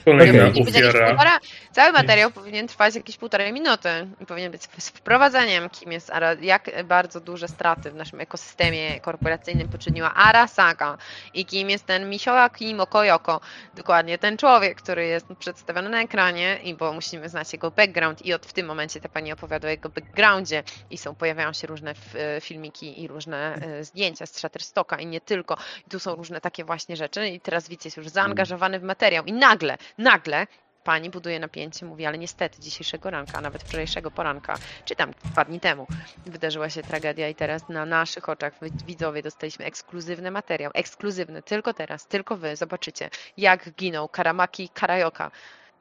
Kolejna 0.05 0.47
ofiara. 0.47 1.41
cały 1.73 1.93
materiał 1.93 2.31
powinien 2.31 2.69
trwać 2.69 2.95
jakieś 2.95 3.17
półtorej 3.17 3.53
minuty 3.53 3.89
powinien 4.27 4.53
być 4.53 4.63
z 4.79 4.89
wprowadzeniem, 4.89 5.71
kim 5.71 5.93
jest 5.93 6.11
Ara, 6.11 6.35
jak 6.41 6.85
bardzo 6.85 7.21
duże 7.21 7.49
straty 7.49 7.91
w 7.91 7.95
naszym 7.95 8.21
ekosystemie 8.21 9.01
korporacyjnym 9.01 9.69
poczyniła 9.69 10.15
Arasaka 10.15 10.99
i 11.35 11.45
kim 11.47 11.71
jest 11.71 11.87
ten 11.87 12.11
Misioaki 12.11 12.75
Mokoyoko, 12.75 13.41
dokładnie 13.75 14.19
ten 14.19 14.37
człowiek, 14.37 14.83
który 14.83 15.07
jest 15.07 15.27
przedstawiony 15.39 15.89
na 15.89 16.03
ekranie 16.03 16.59
i 16.63 16.75
bo 16.75 16.93
musimy 16.93 17.29
znać 17.29 17.53
jego 17.53 17.71
background 17.71 18.27
i 18.27 18.35
od 18.35 18.47
w 18.47 18.53
tym 18.53 18.67
momencie 18.67 19.01
ta 19.01 19.09
pani 19.09 19.33
opowiada 19.33 19.69
o 19.69 19.71
jego 19.71 19.89
backgroundzie 19.89 20.63
i 20.91 20.99
są, 20.99 21.15
pojawiają 21.15 21.53
się 21.53 21.67
różne 21.67 21.95
e, 22.15 22.41
filmiki 22.41 23.03
i 23.03 23.09
różne 23.09 23.55
e, 23.55 23.85
zdjęcia 23.85 24.27
z 24.27 24.39
Shutterstocka 24.39 24.97
i 24.97 25.07
nie 25.07 25.21
tylko. 25.21 25.57
I 25.87 25.91
tu 25.91 25.99
są 25.99 26.15
różne 26.15 26.41
takie 26.41 26.65
właśnie 26.65 26.97
rzeczy 26.97 27.29
i 27.29 27.41
teraz 27.41 27.69
widz 27.69 27.85
jest 27.85 27.97
już 27.97 28.09
zaangażowany 28.09 28.81
w 28.81 28.83
materiał 28.83 29.25
i 29.25 29.33
nagle, 29.33 29.79
nagle 29.99 30.47
pani 30.85 31.11
buduje 31.11 31.41
napięcie, 31.41 31.87
mówi, 31.87 32.07
ale 32.07 32.19
niestety 32.19 32.61
dzisiejszego 32.61 33.11
ranka, 33.11 33.39
a 33.39 33.41
nawet 33.41 33.63
wczorajszego 33.63 34.11
poranka, 34.11 34.55
czy 34.85 34.97
tam 34.97 35.11
dwa 35.25 35.45
dni 35.45 35.61
temu, 35.61 35.87
wydarzyła 36.27 36.71
się 36.71 36.83
tragedia 36.83 37.29
i 37.29 37.35
teraz 37.35 37.69
na 37.69 37.87
naszych 37.87 38.29
oczach, 38.29 38.53
widzowie, 38.87 39.23
dostaliśmy 39.23 39.65
ekskluzywny 39.65 40.31
materiał, 40.31 40.71
ekskluzywny, 40.75 41.43
tylko 41.43 41.75
teraz, 41.75 42.07
tylko 42.07 42.37
wy 42.37 42.57
zobaczycie, 42.57 43.11
jak 43.37 43.71
ginął 43.71 44.09
Karamaki 44.09 44.69
Karajoka. 44.69 45.31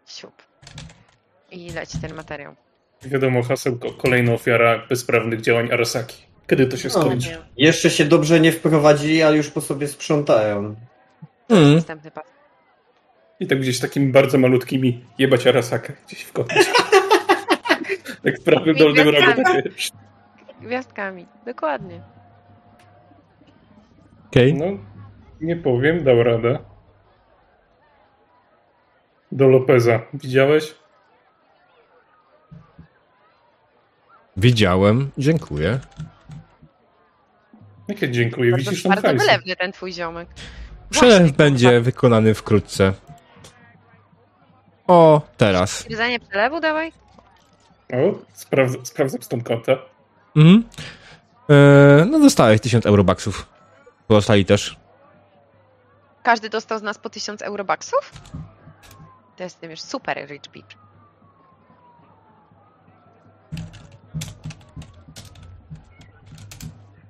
Siup. 0.06 0.34
I 1.52 1.70
leci 1.70 2.00
ten 2.02 2.14
materiał. 2.14 2.56
Wiadomo, 3.02 3.44
hasełko, 3.44 3.94
kolejna 3.94 4.34
ofiara 4.34 4.88
bezprawnych 4.90 5.42
działań 5.42 5.72
Arasaki. 5.72 6.26
Kiedy 6.50 6.66
to 6.68 6.78
się 6.78 6.90
No. 6.96 7.02
skończy? 7.02 7.38
Jeszcze 7.58 7.90
się 7.90 8.06
dobrze 8.06 8.40
nie 8.40 8.52
wprowadzili, 8.52 9.24
a 9.24 9.30
już 9.30 9.50
po 9.50 9.62
sobie 9.62 9.88
sprzątają. 9.88 10.76
Mm. 11.50 11.76
Następny 11.76 12.12
pas. 12.12 12.33
I 13.40 13.48
tak 13.48 13.60
gdzieś 13.60 13.80
takimi 13.80 14.12
bardzo 14.12 14.38
malutkimi 14.38 15.06
jebać 15.18 15.48
Arasakę 15.48 15.94
gdzieś 16.08 16.22
w 16.24 16.34
kącie. 16.34 16.56
tak 18.24 18.40
w 18.40 18.44
prawym 18.44 18.76
dolnym 18.76 19.10
rogu. 19.10 19.42
Gwiazdkami, 20.62 21.28
dokładnie. 21.46 22.02
Okej. 24.28 24.54
No, 24.54 24.66
nie 25.42 25.56
powiem, 25.56 26.04
dał 26.04 26.24
radę. 26.24 26.60
Do 29.32 29.48
Lopeza. 29.48 30.00
Widziałeś? 30.14 30.76
Widziałem, 34.38 35.12
dziękuję. 35.18 35.80
Jakie 37.88 38.12
dziękuję, 38.12 38.52
Bardzo, 38.52 38.70
widzisz 38.72 38.84
tam 38.84 38.90
bardzo 38.90 39.08
hajsy. 39.08 39.26
wylewny 39.26 39.56
ten 39.56 39.72
twój 39.72 39.94
ziomek. 39.94 40.30
Przelew 40.90 41.20
Właśnie, 41.20 41.38
będzie 41.38 41.82
wykonany 41.82 42.34
wkrótce. 42.34 42.94
O, 44.88 45.22
teraz. 45.38 45.72
Stwierdzenie 45.72 46.20
przelewu 46.20 46.60
dawaj? 46.60 46.92
O, 47.94 48.20
sprawdza, 48.34 48.78
sprawdzam 48.84 49.22
stąd 49.22 49.44
konta. 49.44 49.72
Mhm. 50.36 50.64
E, 51.50 52.06
no 52.06 52.20
dostałeś 52.20 52.62
1000 52.62 52.86
eurobaksów. 52.86 53.48
Pozostali 54.08 54.46
też. 54.46 54.78
Każdy 56.24 56.50
dostał 56.50 56.80
z 56.80 56.82
nas 56.82 56.98
po 56.98 57.10
1000 57.10 57.42
eurobaksów? 57.42 58.12
To 59.38 59.44
jest 59.44 59.64
już 59.64 59.82
super 59.82 60.28
rich 60.28 60.52
bitch. 60.52 60.78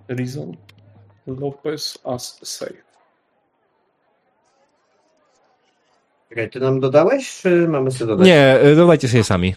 Reason 0.07 0.57
Lopez 1.27 1.97
as 2.03 2.39
safe. 2.43 2.92
Czekaj, 6.34 6.49
ty 6.49 6.60
nam 6.60 6.80
dodałeś, 6.80 7.41
czy 7.41 7.68
mamy 7.68 7.91
sobie 7.91 8.07
dodać? 8.07 8.27
Nie, 8.27 8.60
e, 8.60 8.76
dodajcie 8.76 9.07
sobie 9.07 9.23
sami. 9.23 9.55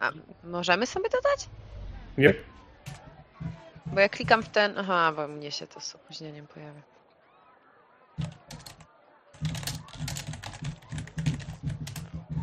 A 0.00 0.10
możemy 0.44 0.86
sobie 0.86 1.08
dodać? 1.08 1.48
Nie? 2.18 2.34
Bo 3.86 4.00
ja 4.00 4.08
klikam 4.08 4.42
w 4.42 4.48
ten... 4.48 4.78
Aha, 4.78 5.12
bo 5.16 5.28
mnie 5.28 5.50
się 5.50 5.66
to 5.66 5.80
z 5.80 5.94
opóźnieniem 5.94 6.46
pojawia. 6.46 6.80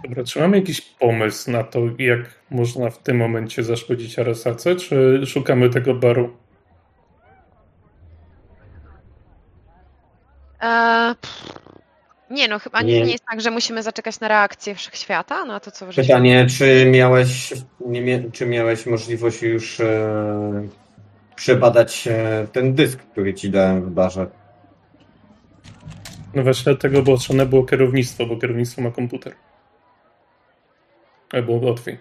Dobra, 0.03 0.23
czy 0.23 0.39
mamy 0.39 0.57
jakiś 0.57 0.81
pomysł 0.81 1.51
na 1.51 1.63
to, 1.63 1.79
jak 1.97 2.19
można 2.49 2.89
w 2.89 2.97
tym 2.97 3.17
momencie 3.17 3.63
zaszkodzić 3.63 4.19
Arasace, 4.19 4.75
czy 4.75 5.21
szukamy 5.25 5.69
tego 5.69 5.93
baru? 5.93 6.37
Eee, 10.61 11.15
pff. 11.15 11.60
Nie 12.31 12.47
no, 12.47 12.59
chyba 12.59 12.81
nie. 12.81 13.01
Nie. 13.01 13.11
jest 13.11 13.23
tak, 13.31 13.41
że 13.41 13.51
musimy 13.51 13.83
zaczekać 13.83 14.19
na 14.19 14.27
reakcję 14.27 14.75
wszechświata, 14.75 15.45
na 15.45 15.59
to, 15.59 15.71
co 15.71 15.85
żeśmy... 15.91 16.03
Pytanie, 16.03 16.45
czy 16.57 16.85
miałeś, 16.91 17.53
nie, 17.85 18.31
czy 18.31 18.45
miałeś 18.45 18.85
możliwość 18.85 19.41
już 19.41 19.79
e, 19.79 20.67
przebadać 21.35 22.07
e, 22.07 22.47
ten 22.51 22.75
dysk, 22.75 22.99
który 22.99 23.33
ci 23.33 23.49
dałem 23.49 23.81
w 23.81 23.89
barze? 23.89 24.27
No 26.33 26.43
właśnie 26.43 26.63
dlatego, 26.63 27.01
bo 27.01 27.13
otrzone 27.13 27.45
było 27.45 27.63
kierownictwo, 27.63 28.25
bo 28.25 28.37
kierownictwo 28.37 28.81
ma 28.81 28.91
komputer. 28.91 29.33
Albo 31.33 31.53
łatwiej. 31.53 31.97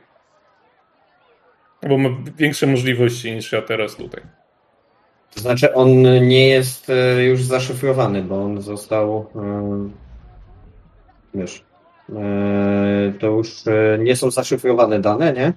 Bo 1.89 1.99
ma 1.99 2.09
większe 2.37 2.67
możliwości 2.67 3.33
niż 3.33 3.53
ja 3.53 3.63
teraz 3.63 3.97
tutaj. 3.97 4.23
To 5.35 5.41
znaczy, 5.41 5.75
on 5.75 6.03
nie 6.29 6.49
jest 6.49 6.91
e, 6.91 7.25
już 7.25 7.43
zaszyfrowany, 7.43 8.23
bo 8.23 8.45
on 8.45 8.63
został. 8.63 9.27
e, 9.37 10.10
Wiesz. 11.35 11.65
e, 12.17 13.13
To 13.21 13.27
już 13.27 13.67
e, 13.67 13.99
nie 13.99 14.17
są 14.17 14.31
zaszyfrowane 14.31 15.01
dane, 15.01 15.33
nie? 15.33 15.53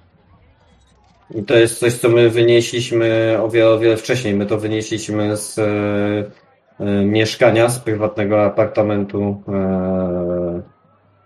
I 1.40 1.42
to 1.44 1.54
jest 1.54 1.78
coś, 1.78 1.94
co 1.94 2.08
my 2.08 2.30
wynieśliśmy 2.30 3.36
o 3.42 3.48
wiele, 3.48 3.70
o 3.70 3.78
wiele 3.78 3.96
wcześniej. 3.96 4.34
My 4.34 4.46
to 4.46 4.58
wynieśliśmy 4.58 5.36
z 5.36 5.58
e, 5.58 7.04
mieszkania, 7.04 7.68
z 7.68 7.78
prywatnego 7.78 8.44
apartamentu 8.44 9.42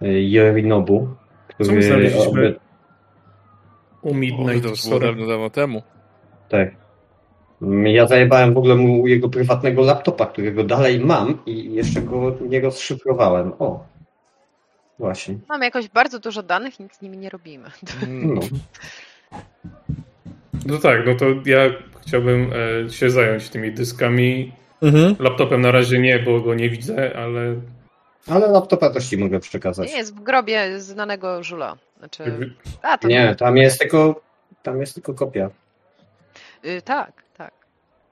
e, 0.03 0.21
Yorinobu, 0.23 1.09
Co 1.49 1.55
my 1.59 1.65
który. 1.65 1.83
znaleźliśmy? 1.83 2.55
U 4.03 4.11
O, 4.11 4.15
Midnight 4.15 4.83
to 4.83 4.89
było 4.89 5.01
dawno, 5.01 5.27
dawno 5.27 5.51
temu. 5.51 5.83
Tak. 6.49 6.71
Ja 7.85 8.07
zajebałem 8.07 8.55
w 8.55 8.59
ogóle 8.59 8.75
mu 8.75 9.07
jego 9.07 9.29
prywatnego 9.29 9.83
laptopa, 9.83 10.27
którego 10.27 10.65
dalej 10.65 11.01
mam 11.01 11.39
i 11.47 11.75
jeszcze 11.75 12.03
go 12.03 12.35
nie 12.49 12.61
rozszyfrowałem. 12.61 13.53
O. 13.59 13.85
Właśnie. 14.99 15.39
Mamy 15.49 15.65
jakoś 15.65 15.89
bardzo 15.89 16.19
dużo 16.19 16.43
danych 16.43 16.81
i 16.81 16.83
nic 16.83 16.95
z 16.97 17.01
nimi 17.03 17.19
nie 17.19 17.31
robimy. 17.31 17.71
Mm. 18.03 18.35
No. 18.35 18.41
No 20.67 20.79
tak, 20.79 21.07
no 21.07 21.15
to 21.15 21.25
ja 21.47 21.61
chciałbym 22.07 22.51
e, 22.87 22.91
się 22.91 23.11
zająć 23.11 23.49
tymi 23.49 23.73
dyskami. 23.73 24.53
Mhm. 24.83 25.17
Laptopem 25.19 25.61
na 25.61 25.71
razie 25.71 25.99
nie, 25.99 26.19
bo 26.19 26.41
go 26.41 26.55
nie 26.55 26.71
widzę, 26.71 27.17
ale 27.17 27.55
Ale 28.29 28.47
laptopa 28.47 28.91
też 28.91 29.09
ci 29.09 29.17
mogę 29.19 29.41
przekazać. 29.41 29.89
Nie 29.89 29.97
jest 29.97 30.17
w 30.17 30.21
grobie 30.21 30.81
znanego 30.81 31.43
żula. 31.43 31.77
Znaczy... 31.99 32.55
A, 32.83 32.99
to 32.99 33.09
Nie, 33.09 33.35
tam 33.35 33.57
jest 33.57 33.79
tylko. 33.81 34.21
Tam 34.63 34.81
jest 34.81 34.95
tylko 34.95 35.15
kopia. 35.15 35.51
Y, 36.65 36.83
tak, 36.83 37.13
tak. 37.37 37.53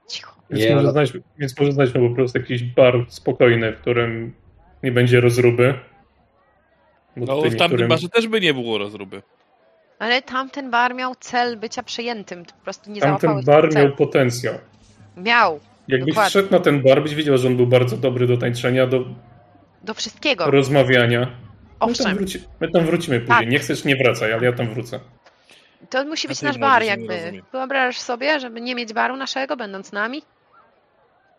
Cicho. 0.07 0.35
Więc, 0.49 0.63
Nie, 0.63 0.69
może 0.69 0.79
ale- 0.83 0.91
znajdźmy, 0.91 1.21
więc 1.37 1.59
może 1.59 1.71
znajdźmy 1.71 2.09
po 2.09 2.15
prostu 2.15 2.37
jakiś 2.39 2.63
bar 2.63 3.05
spokojny, 3.07 3.71
w 3.71 3.81
którym 3.81 4.33
nie 4.83 4.91
będzie 4.91 5.21
rozruby. 5.21 5.73
No, 7.17 7.41
w 7.41 7.55
tamtym 7.55 7.87
barze 7.87 8.09
też 8.09 8.27
by 8.27 8.41
nie 8.41 8.53
było 8.53 8.77
rozruby. 8.77 9.21
Ale 9.99 10.21
tamten 10.21 10.71
bar 10.71 10.95
miał 10.95 11.15
cel 11.15 11.57
bycia 11.57 11.83
przejętym. 11.83 12.45
Ty 12.45 12.53
po 12.53 12.63
prostu 12.63 12.91
nie 12.91 13.01
Tamten 13.01 13.41
bar 13.43 13.73
miał 13.75 13.91
potencjał. 13.91 14.55
Miał. 15.17 15.59
Jakbyś 15.87 16.09
Dokładnie. 16.09 16.29
wszedł 16.29 16.51
na 16.51 16.59
ten 16.59 16.83
bar, 16.83 17.03
byś 17.03 17.15
wiedział, 17.15 17.37
że 17.37 17.47
on 17.47 17.57
był 17.57 17.67
bardzo 17.67 17.97
dobry 17.97 18.27
do 18.27 18.37
tańczenia, 18.37 18.87
do 18.87 19.05
Do 19.83 19.93
wszystkiego. 19.93 20.51
rozmawiania. 20.51 21.19
My 21.19 21.25
tam, 21.79 21.89
Owszem. 21.89 22.15
wróci, 22.17 22.43
my 22.59 22.71
tam 22.71 22.85
wrócimy 22.85 23.19
później. 23.19 23.37
Tak. 23.39 23.49
Nie 23.49 23.59
chcesz, 23.59 23.85
nie 23.85 23.95
wracaj, 23.95 24.33
ale 24.33 24.45
ja 24.45 24.53
tam 24.53 24.69
wrócę. 24.69 24.99
To 25.89 26.05
musi 26.05 26.27
być 26.27 26.41
nasz 26.41 26.57
bar 26.57 26.83
jakby. 26.83 27.41
Wyobrażasz 27.51 27.99
sobie, 27.99 28.39
żeby 28.39 28.61
nie 28.61 28.75
mieć 28.75 28.93
baru 28.93 29.15
naszego, 29.15 29.57
będąc 29.57 29.91
nami? 29.91 30.21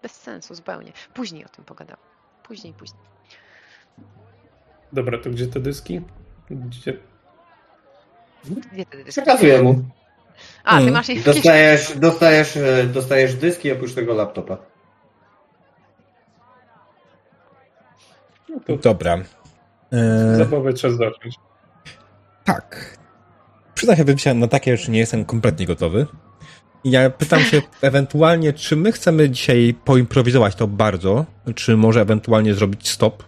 Bez 0.03 0.13
sensu 0.13 0.55
zupełnie. 0.55 0.93
Później 1.15 1.45
o 1.45 1.49
tym 1.49 1.65
pogadam. 1.65 1.97
Później, 2.43 2.73
później. 2.73 3.03
Dobra, 4.93 5.19
to 5.19 5.31
gdzie 5.31 5.47
te 5.47 5.61
dyski? 5.61 6.01
Gdzie... 6.51 6.97
Gdzie 8.73 8.87
te 8.87 8.97
dyski? 8.97 9.11
Przekazuję 9.11 9.63
mu. 9.63 9.85
A, 10.65 10.77
ty 10.77 10.83
Mm. 10.83 10.95
masz 10.95 11.09
ich 11.09 11.25
Dostajesz, 11.25 11.99
dostajesz, 11.99 12.57
e, 12.57 12.85
dostajesz 12.87 13.35
dyski 13.35 13.73
oprócz 13.73 13.95
tego 13.95 14.15
laptopa. 14.15 14.57
No 18.49 18.61
to 18.67 18.77
Dobra. 18.77 19.19
E, 19.93 20.37
zabawę 20.37 20.73
trzeba 20.73 20.95
zacząć. 20.97 21.35
tak. 22.45 22.99
Przyznam 23.75 24.19
się, 24.19 24.35
na 24.35 24.49
takie 24.49 24.77
rzeczy 24.77 24.91
nie 24.91 24.99
jestem 24.99 25.25
kompletnie 25.25 25.67
gotowy. 25.67 26.07
Ja 26.85 27.11
pytam 27.11 27.41
się 27.41 27.63
ewentualnie, 27.83 28.53
czy 28.53 28.77
my 28.77 28.93
chcemy 28.93 29.31
dzisiaj 29.31 29.75
poimprowizować 29.85 30.55
to 30.55 30.67
bardzo, 30.67 31.25
czy 31.55 31.77
może 31.77 32.01
ewentualnie 32.01 32.55
zrobić 32.55 32.91
stop 32.91 33.25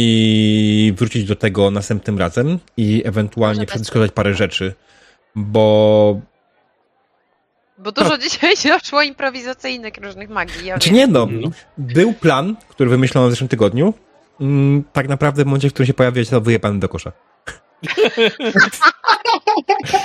i 0.00 0.92
wrócić 0.96 1.24
do 1.24 1.36
tego 1.36 1.70
następnym 1.70 2.18
razem 2.18 2.58
i 2.76 3.02
ewentualnie 3.04 3.66
przedyskutować 3.66 4.12
parę 4.12 4.34
rzeczy, 4.34 4.74
bo 5.34 6.20
Bo 7.78 7.92
dużo 7.92 8.18
dzisiaj 8.18 8.56
się 8.56 8.68
doszło 8.68 9.02
improwizacyjnych 9.02 9.94
różnych 10.02 10.28
magii. 10.30 10.66
Ja 10.66 10.74
Znaczy 10.74 10.88
wiem. 10.90 10.96
nie 10.98 11.06
no, 11.06 11.26
No. 11.30 11.50
był 11.78 12.12
plan, 12.12 12.56
który 12.68 12.90
wymyślono 12.90 13.28
w 13.28 13.30
zeszłym 13.30 13.48
tygodniu. 13.48 13.94
Mm, 14.40 14.84
tak 14.92 15.08
naprawdę 15.08 15.42
w 15.42 15.46
momencie, 15.46 15.70
w 15.70 15.72
którym 15.72 15.86
się 15.86 15.94
pojawił, 15.94 16.24
to 16.24 16.40
wyjebany 16.40 16.78
do 16.78 16.88
kosza. 16.88 17.12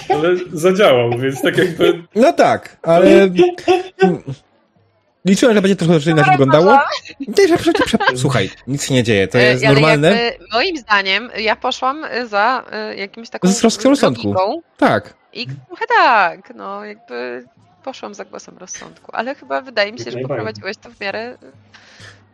Ale 0.10 0.36
zadziałał, 0.53 1.18
więc 1.20 1.41
tak 1.41 1.57
jakby 1.57 2.03
No 2.15 2.34
tak, 2.34 2.78
ale... 2.84 3.30
Liczyłem, 5.26 5.56
że 5.56 5.62
będzie 5.62 5.76
trochę 5.76 6.12
inaczej 6.12 6.32
wyglądało. 6.38 6.80
Nie, 7.38 7.48
że 7.48 7.58
przecież, 7.58 7.86
prze... 7.86 7.98
Słuchaj, 8.18 8.50
nic 8.68 8.86
się 8.88 8.94
nie 8.94 9.04
dzieje, 9.04 9.28
to 9.28 9.40
E, 9.40 9.44
jest 9.44 9.66
ale 9.66 9.74
normalne. 9.74 10.24
Jakby, 10.24 10.45
moim 10.54 10.78
zdaniem, 10.78 11.30
ja 11.38 11.56
poszłam 11.56 12.06
e, 12.06 12.28
za 12.28 12.64
e, 12.72 12.95
jakimś 12.95 13.30
taką 13.30 13.48
Z 13.48 13.62
roz- 13.64 13.86
rozsądku. 13.86 14.34
logiką 14.34 14.62
Tak. 14.78 15.14
I 15.34 15.48
trochę 15.68 15.86
tak, 15.98 16.56
no 16.56 16.86
jakby 16.86 17.45
poszłam 17.84 18.14
za 18.14 18.26
głosem 18.26 18.58
rozsądku, 18.58 19.12
ale 19.14 19.36
chyba 19.36 19.62
wydaje 19.62 19.91
mi 19.91 20.00
się, 20.00 20.12
że 20.12 20.20
poprowadziłeś 20.20 20.78
to 20.78 20.90
w 20.90 21.00
miarę 21.00 21.38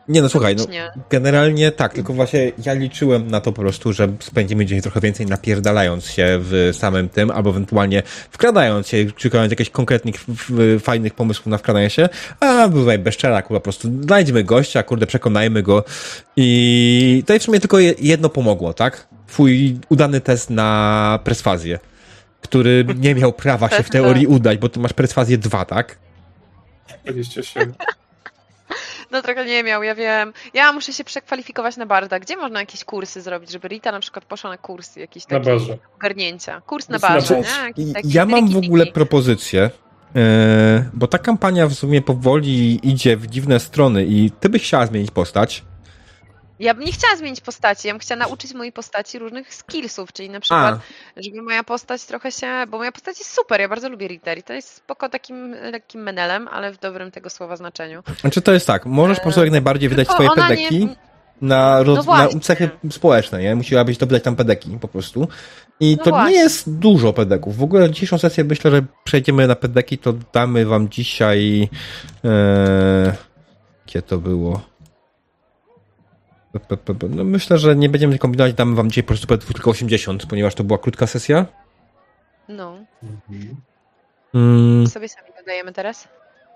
Nie 0.09 0.21
no, 0.21 0.29
słuchaj, 0.29 0.55
no, 0.55 0.63
generalnie 1.09 1.71
tak, 1.71 1.93
tylko 1.93 2.13
właśnie 2.13 2.51
ja 2.65 2.73
liczyłem 2.73 3.27
na 3.31 3.41
to 3.41 3.51
po 3.51 3.61
prostu, 3.61 3.93
że 3.93 4.07
spędzimy 4.19 4.65
dzień 4.65 4.81
trochę 4.81 4.99
więcej 4.99 5.25
napierdalając 5.25 6.05
się 6.05 6.25
w 6.41 6.69
samym 6.73 7.09
tym, 7.09 7.31
albo 7.31 7.49
ewentualnie 7.49 8.03
wkradając 8.31 8.87
się, 8.87 8.97
szukając 9.17 9.51
jakichś 9.51 9.69
konkretnych, 9.69 10.15
fajnych 10.79 11.13
pomysłów 11.13 11.47
na 11.47 11.57
wkradanie 11.57 11.89
się, 11.89 12.09
a 12.39 12.69
tutaj 12.69 12.99
bezczela, 12.99 13.41
kurwa, 13.41 13.59
po 13.59 13.63
prostu 13.63 13.87
znajdźmy 14.03 14.43
gościa, 14.43 14.83
kurde, 14.83 15.05
przekonajmy 15.07 15.63
go 15.63 15.83
i 16.35 17.17
tutaj 17.21 17.39
w 17.39 17.43
sumie 17.43 17.59
tylko 17.59 17.79
je- 17.79 17.93
jedno 17.99 18.29
pomogło, 18.29 18.73
tak? 18.73 19.07
Twój 19.27 19.77
udany 19.89 20.21
test 20.21 20.49
na 20.49 21.19
perswazję, 21.23 21.79
który 22.41 22.85
nie 22.99 23.15
miał 23.15 23.33
prawa 23.33 23.69
się 23.69 23.83
w 23.83 23.89
teorii 23.89 24.27
udać, 24.27 24.57
bo 24.57 24.69
ty 24.69 24.79
masz 24.79 24.93
perswazję 24.93 25.37
2, 25.37 25.65
tak? 25.65 25.97
27. 27.05 27.73
No 29.11 29.21
trochę 29.21 29.45
nie 29.45 29.63
miał, 29.63 29.83
ja 29.83 29.95
wiem. 29.95 30.33
Ja 30.53 30.71
muszę 30.73 30.93
się 30.93 31.03
przekwalifikować 31.03 31.77
na 31.77 31.85
barda. 31.85 32.19
Gdzie 32.19 32.37
można 32.37 32.59
jakieś 32.59 32.83
kursy 32.83 33.21
zrobić, 33.21 33.51
żeby 33.51 33.67
Rita 33.67 33.91
na 33.91 33.99
przykład 33.99 34.25
poszła 34.25 34.49
na 34.49 34.57
kursy 34.57 34.99
jakieś 34.99 35.27
Na 35.27 35.39
takie 35.39 35.51
barze. 35.51 35.77
ogarnięcia? 35.95 36.61
Kurs 36.61 36.89
na 36.89 36.93
na 36.93 36.99
barze, 36.99 37.35
barze. 37.35 37.49
nie? 37.61 37.67
Jakiś 37.67 37.87
I- 37.89 37.93
taki 37.93 38.13
Ja 38.13 38.25
mam 38.25 38.49
w 38.49 38.57
ogóle 38.57 38.85
propozycję, 38.85 39.69
e, 40.15 40.89
bo 40.93 41.07
ta 41.07 41.17
kampania 41.17 41.67
w 41.67 41.73
sumie 41.73 42.01
powoli 42.01 42.79
idzie 42.89 43.17
w 43.17 43.27
dziwne 43.27 43.59
strony 43.59 44.05
i 44.05 44.31
ty 44.39 44.49
byś 44.49 44.63
chciała 44.63 44.85
zmienić 44.85 45.11
postać. 45.11 45.63
Ja 46.59 46.73
bym 46.73 46.83
nie 46.85 46.91
chciała 46.91 47.15
zmienić 47.15 47.41
postaci, 47.41 47.87
ja 47.87 47.93
bym 47.93 47.99
chciała 47.99 48.19
nauczyć 48.19 48.53
mojej 48.53 48.71
postaci 48.73 49.19
różnych 49.19 49.53
skillsów, 49.53 50.13
czyli 50.13 50.29
na 50.29 50.39
przykład, 50.39 50.79
żeby 51.17 51.41
moja 51.41 51.63
postać 51.63 52.05
trochę 52.05 52.31
się, 52.31 52.47
bo 52.69 52.77
moja 52.77 52.91
postać 52.91 53.19
jest 53.19 53.33
super, 53.33 53.61
ja 53.61 53.69
bardzo 53.69 53.89
lubię 53.89 54.07
Rita. 54.07 54.33
Rita 54.33 54.53
jest 54.53 54.73
spoko 54.75 55.09
takim 55.09 55.51
lekkim 55.51 56.01
menelem, 56.01 56.47
ale 56.47 56.71
w 56.71 56.79
dobrym 56.79 57.11
tego 57.11 57.29
słowa 57.29 57.55
znaczeniu. 57.57 58.03
Znaczy 58.21 58.41
to 58.41 58.53
jest 58.53 58.67
tak, 58.67 58.85
możesz 58.85 59.17
po 59.17 59.23
prostu 59.23 59.41
jak 59.41 59.51
najbardziej 59.51 59.89
wydać 59.89 60.07
Tylko 60.07 60.23
swoje 60.23 60.41
pedeki 60.47 60.85
nie- 60.85 60.95
na, 61.41 61.83
roz, 61.83 62.05
No 62.05 62.17
na 62.17 62.27
cechy 62.41 62.69
społeczne, 62.91 63.41
nie? 63.41 63.55
Musiałabyś 63.55 63.97
to 63.97 64.05
wydać 64.05 64.23
tam 64.23 64.35
pedeki 64.35 64.77
po 64.81 64.87
prostu. 64.87 65.27
I 65.79 65.95
No 65.97 66.03
to 66.03 66.09
właśnie. 66.09 66.33
nie 66.33 66.39
jest 66.39 66.77
dużo 66.79 67.13
pedeków. 67.13 67.57
W 67.57 67.63
ogóle 67.63 67.89
dzisiejszą 67.91 68.17
sesję 68.17 68.43
myślę, 68.43 68.71
że 68.71 68.81
przejdziemy 69.03 69.47
na 69.47 69.55
pedeki, 69.55 69.97
to 69.97 70.13
damy 70.33 70.65
wam 70.65 70.89
dzisiaj 70.89 71.69
e, 72.25 73.15
jakie 73.85 74.01
to 74.01 74.17
było? 74.17 74.68
No 77.09 77.23
myślę, 77.23 77.57
że 77.57 77.75
nie 77.75 77.89
będziemy 77.89 78.17
kombinować, 78.19 78.53
damy 78.53 78.75
wam 78.75 78.89
dzisiaj 78.89 79.03
po 79.03 79.07
prostu 79.07 79.37
tylko 79.53 79.69
80, 79.71 80.25
ponieważ 80.25 80.55
to 80.55 80.63
była 80.63 80.79
krótka 80.79 81.07
sesja. 81.07 81.45
No, 82.49 82.77
Mm, 84.33 84.87
sobie 84.87 85.09
sami 85.09 85.27
dodajemy 85.37 85.73
teraz. 85.73 86.07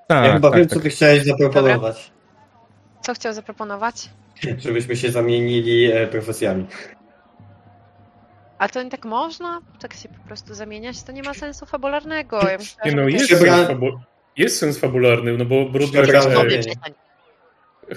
Tak, 0.07 0.25
ja 0.25 0.33
chyba 0.33 0.49
tak, 0.49 0.59
wiem, 0.59 0.67
tak. 0.67 0.77
co 0.77 0.83
ty 0.83 0.89
chciałeś 0.89 1.23
zaproponować. 1.23 2.11
Co 3.01 3.13
chciał 3.13 3.33
zaproponować? 3.33 4.09
Żebyśmy 4.65 4.95
się 4.95 5.11
zamienili 5.11 5.91
e, 5.91 6.07
profesjami. 6.07 6.65
A 8.57 8.69
to 8.69 8.83
nie 8.83 8.89
tak 8.89 9.05
można? 9.05 9.61
Tak 9.79 9.93
się 9.93 10.09
po 10.09 10.27
prostu 10.27 10.53
zamieniać? 10.53 11.03
To 11.03 11.11
nie 11.11 11.23
ma 11.23 11.33
sensu 11.33 11.65
fabularnego. 11.65 12.37
Ja 12.49 12.57
myślałam, 12.57 12.89
Nie 12.89 12.95
no, 13.01 13.07
jest 13.09 13.27
sens, 13.29 13.41
fabu- 13.69 13.99
jest 14.37 14.57
sens 14.59 14.77
fabularny, 14.79 15.37
no 15.37 15.45
bo 15.45 15.65
brudne 15.65 16.01
Przebrane- 16.01 16.33
Dobry, 16.33 16.57
nie. 16.57 16.63
przestań. 16.63 16.93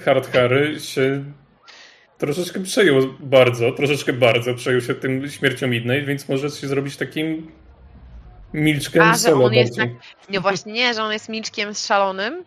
Hard 0.05 0.31
Harry 0.31 0.79
się 0.79 1.23
troszeczkę 2.17 2.59
przejął 2.59 3.01
bardzo, 3.19 3.71
troszeczkę 3.71 4.13
bardzo 4.13 4.53
przejął 4.53 4.81
się 4.81 4.95
tym 4.95 5.29
śmiercią 5.29 5.67
Midnight, 5.67 6.07
więc 6.07 6.29
może 6.29 6.49
się 6.49 6.67
zrobić 6.67 6.97
takim 6.97 7.51
milczkiem 8.53 9.01
A, 9.01 9.17
że 9.17 9.33
on 9.33 9.53
jest 9.53 9.77
bardziej. 9.77 9.97
Nie, 10.29 10.39
właśnie 10.39 10.73
nie, 10.73 10.93
że 10.93 11.03
on 11.03 11.13
jest 11.13 11.29
milczkiem 11.29 11.73
szalonym, 11.73 12.45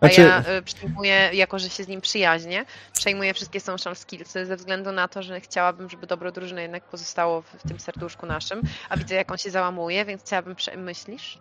a 0.00 0.06
Znaczy- 0.06 0.20
ja 0.20 0.44
y, 0.58 0.62
przyjmuję, 0.62 1.30
jako 1.32 1.58
że 1.58 1.70
się 1.70 1.84
z 1.84 1.88
nim 1.88 2.00
przyjaźnię, 2.00 2.64
przejmuję 2.92 3.34
wszystkie 3.34 3.60
social 3.60 3.96
skillsy 3.96 4.46
ze 4.46 4.56
względu 4.56 4.92
na 4.92 5.08
to, 5.08 5.22
że 5.22 5.40
chciałabym, 5.40 5.90
żeby 5.90 6.06
dobro 6.06 6.32
drużyny 6.32 6.62
jednak 6.62 6.84
pozostało 6.84 7.42
w, 7.42 7.46
w 7.46 7.68
tym 7.68 7.80
serduszku 7.80 8.26
naszym, 8.26 8.62
a 8.88 8.96
widzę 8.96 9.14
jak 9.14 9.30
on 9.30 9.38
się 9.38 9.50
załamuje, 9.50 10.04
więc 10.04 10.22
chciałabym, 10.22 10.56
myślisz? 10.76 11.38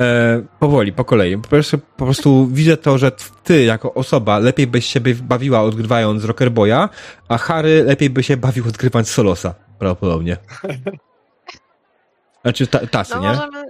E, 0.00 0.42
powoli, 0.60 0.92
po 0.92 1.04
kolei. 1.04 1.38
Po 1.38 1.48
prostu, 1.48 1.78
po 1.78 2.04
prostu 2.04 2.46
widzę 2.46 2.76
to, 2.76 2.98
że 2.98 3.12
ty 3.44 3.64
jako 3.64 3.94
osoba 3.94 4.38
lepiej 4.38 4.66
byś 4.66 4.86
siebie 4.86 5.14
bawiła 5.14 5.60
odgrywając 5.62 6.24
Rockerboya, 6.24 6.88
a 7.28 7.38
Harry 7.38 7.84
lepiej 7.84 8.10
by 8.10 8.22
się 8.22 8.36
bawił 8.36 8.68
odgrywając 8.68 9.10
Solosa. 9.10 9.54
Prawdopodobnie. 9.78 10.36
Znaczy 12.42 12.66
ta, 12.66 12.86
tasy, 12.86 13.14
No 13.14 13.20
nie? 13.22 13.28
możemy, 13.28 13.64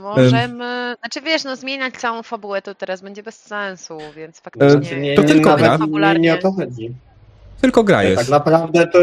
możemy, 0.00 0.94
znaczy 1.00 1.20
wiesz, 1.20 1.44
no 1.44 1.56
zmieniać 1.56 1.94
całą 1.94 2.22
fabułę 2.22 2.62
to 2.62 2.74
teraz 2.74 3.02
będzie 3.02 3.22
bez 3.22 3.40
sensu, 3.40 3.98
więc 4.16 4.40
faktycznie... 4.40 4.70
Znaczy, 4.70 4.96
nie, 5.00 5.14
To 5.14 5.22
nie, 5.22 5.28
tylko 5.28 5.56
gra. 5.56 5.72
nie, 5.72 5.78
Fabularnie. 5.78 6.20
nie 6.28 6.34
o 6.34 6.38
to 6.38 6.52
chodzi. 6.52 6.94
Tylko 7.60 7.84
gra 7.84 7.98
Tak 7.98 8.08
jest. 8.08 8.30
naprawdę 8.30 8.86
to, 8.86 8.98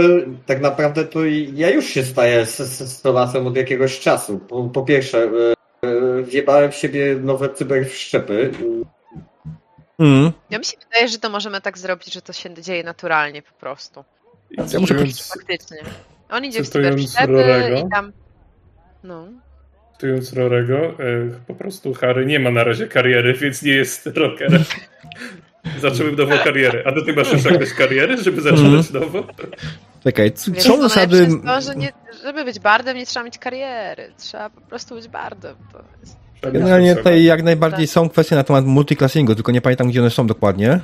tak 0.45 0.61
naprawdę 0.61 1.05
to 1.05 1.19
ja 1.53 1.69
już 1.69 1.85
się 1.85 2.03
staję 2.03 2.45
z, 2.45 2.57
z, 2.57 3.01
z 3.01 3.05
od 3.35 3.55
jakiegoś 3.57 3.99
czasu. 3.99 4.39
Po, 4.39 4.63
po 4.63 4.83
pierwsze, 4.83 5.23
e, 5.23 5.60
wjebałem 6.23 6.71
w 6.71 6.75
siebie 6.75 7.15
nowe 7.21 7.49
cyberwszczepy. 7.49 8.51
Mm. 9.99 10.31
Ja 10.49 10.59
mi 10.59 10.65
się 10.65 10.77
wydaje, 10.89 11.07
że 11.07 11.17
to 11.19 11.29
możemy 11.29 11.61
tak 11.61 11.77
zrobić, 11.77 12.13
że 12.13 12.21
to 12.21 12.33
się 12.33 12.53
dzieje 12.53 12.83
naturalnie 12.83 13.41
po 13.41 13.53
prostu. 13.53 14.03
Ja 14.51 14.63
muszę 14.63 14.79
Cytując, 14.79 15.27
Faktycznie. 15.33 15.77
On 16.29 16.45
idzie 16.45 16.63
w 16.63 16.69
cyberszczepy 16.69 17.27
Rorego. 17.31 17.87
i 17.87 17.89
tam... 17.91 18.11
No. 19.03 19.27
cytując 19.93 20.33
Rorego, 20.33 20.75
e, 20.77 20.93
po 21.47 21.55
prostu 21.55 21.93
Harry 21.93 22.25
nie 22.25 22.39
ma 22.39 22.51
na 22.51 22.63
razie 22.63 22.87
kariery, 22.87 23.33
więc 23.33 23.63
nie 23.63 23.71
jest 23.71 24.07
rockerem. 24.07 24.63
Zacząłem 25.81 26.15
nową 26.15 26.37
karierę. 26.37 26.83
A 26.85 26.91
do 26.91 27.05
ty 27.05 27.13
masz 27.13 27.31
jeszcze 27.33 27.49
jakąś 27.53 27.73
karierę, 27.73 28.17
żeby 28.17 28.41
zaczynać 28.41 28.91
nowo? 28.91 29.23
Czekaj, 30.03 30.31
c- 30.31 30.51
Wiesz, 30.51 30.63
są 30.63 30.75
to 30.75 30.81
zasady... 30.81 31.27
to, 31.45 31.61
że 31.61 31.75
nie, 31.75 31.91
żeby 32.23 32.45
być 32.45 32.59
bardem 32.59 32.97
nie 32.97 33.05
trzeba 33.05 33.23
mieć 33.25 33.37
kariery. 33.37 34.13
Trzeba 34.17 34.49
po 34.49 34.61
prostu 34.61 34.95
być 34.95 35.07
bardem. 35.07 35.55
To 35.71 35.83
jest... 36.01 36.17
Generalnie 36.53 36.95
tutaj 36.95 37.23
jak 37.23 37.43
najbardziej 37.43 37.87
są 37.87 38.09
kwestie 38.09 38.35
na 38.35 38.43
temat 38.43 38.65
multiclassingu, 38.65 39.35
tylko 39.35 39.51
nie 39.51 39.61
pamiętam, 39.61 39.89
gdzie 39.89 39.99
one 40.01 40.09
są 40.09 40.27
dokładnie. 40.27 40.79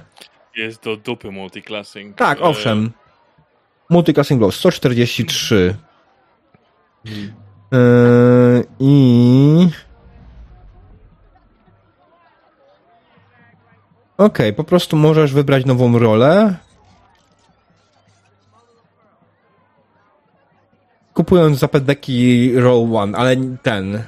Jest 0.55 0.83
do 0.83 0.97
dupy 0.97 1.31
multiclassing. 1.31 2.17
Tak, 2.17 2.39
E, 2.39 2.41
owszem. 2.41 2.91
Multiclassing 3.89 4.41
Loss 4.41 4.55
143. 4.55 5.75
Yy, 7.05 8.63
I... 8.79 9.69
Okej, 14.17 14.53
po 14.53 14.63
prostu 14.63 14.97
możesz 14.97 15.33
wybrać 15.33 15.65
nową 15.65 15.99
rolę. 15.99 16.55
Kupując 21.17 21.59
za 21.59 21.67
pedeki 21.67 22.51
Roll 22.55 22.95
One, 22.95 23.17
ale 23.17 23.35
ten. 23.63 23.95
Eee, 23.95 24.03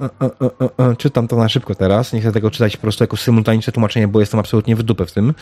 e, 0.00 0.24
e, 0.24 0.30
e, 0.60 0.90
e, 0.90 0.96
Czytam 0.96 1.28
to 1.28 1.36
na 1.36 1.48
szybko 1.48 1.74
teraz. 1.74 2.12
Nie 2.12 2.20
chcę 2.20 2.32
tego 2.32 2.50
czytać 2.50 2.76
po 2.76 2.82
prostu 2.82 3.04
jako 3.04 3.16
symultaniczne 3.16 3.72
tłumaczenie, 3.72 4.08
bo 4.08 4.20
jestem 4.20 4.40
absolutnie 4.40 4.76
w 4.76 4.82
dupę 4.82 5.06
w 5.06 5.12
tym. 5.12 5.34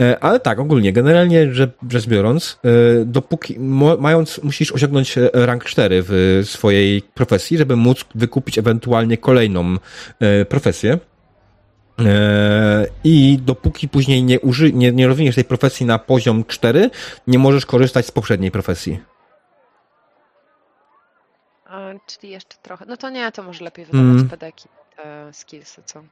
E, 0.00 0.18
Ale 0.24 0.40
tak, 0.40 0.58
ogólnie, 0.58 0.92
generalnie 0.92 1.54
rzecz, 1.54 1.70
rzecz 1.90 2.06
biorąc, 2.06 2.58
e, 2.64 2.68
dopóki, 3.04 3.58
mając, 3.98 4.40
musisz 4.42 4.72
osiągnąć 4.72 5.18
e, 5.18 5.30
rank 5.34 5.64
4 5.64 6.04
w 6.08 6.42
swojej 6.44 7.02
profesji, 7.02 7.58
żeby 7.58 7.76
móc 7.76 8.04
wykupić 8.14 8.58
ewentualnie 8.58 9.18
kolejną 9.18 9.76
e, 10.20 10.44
profesję. 10.44 10.98
E, 12.06 12.86
I 13.04 13.38
dopóki 13.42 13.88
później 13.88 14.22
nie, 14.22 14.40
uży, 14.40 14.72
nie, 14.72 14.92
nie 14.92 15.06
rozwiniesz 15.06 15.34
tej 15.34 15.44
profesji 15.44 15.86
na 15.86 15.98
poziom 15.98 16.44
4, 16.44 16.90
nie 17.26 17.38
możesz 17.38 17.66
korzystać 17.66 18.06
z 18.06 18.10
poprzedniej 18.10 18.50
profesji. 18.50 19.00
A, 21.66 21.90
czyli 22.06 22.32
jeszcze 22.32 22.56
trochę. 22.62 22.84
No 22.88 22.96
to 22.96 23.10
nie, 23.10 23.32
to 23.32 23.42
może 23.42 23.64
lepiej 23.64 23.84
wydawać 23.84 24.08
Mm. 24.08 24.28
pedeki, 24.28 24.68
te 24.96 25.30
skillsy, 25.32 25.82
co? 25.84 26.02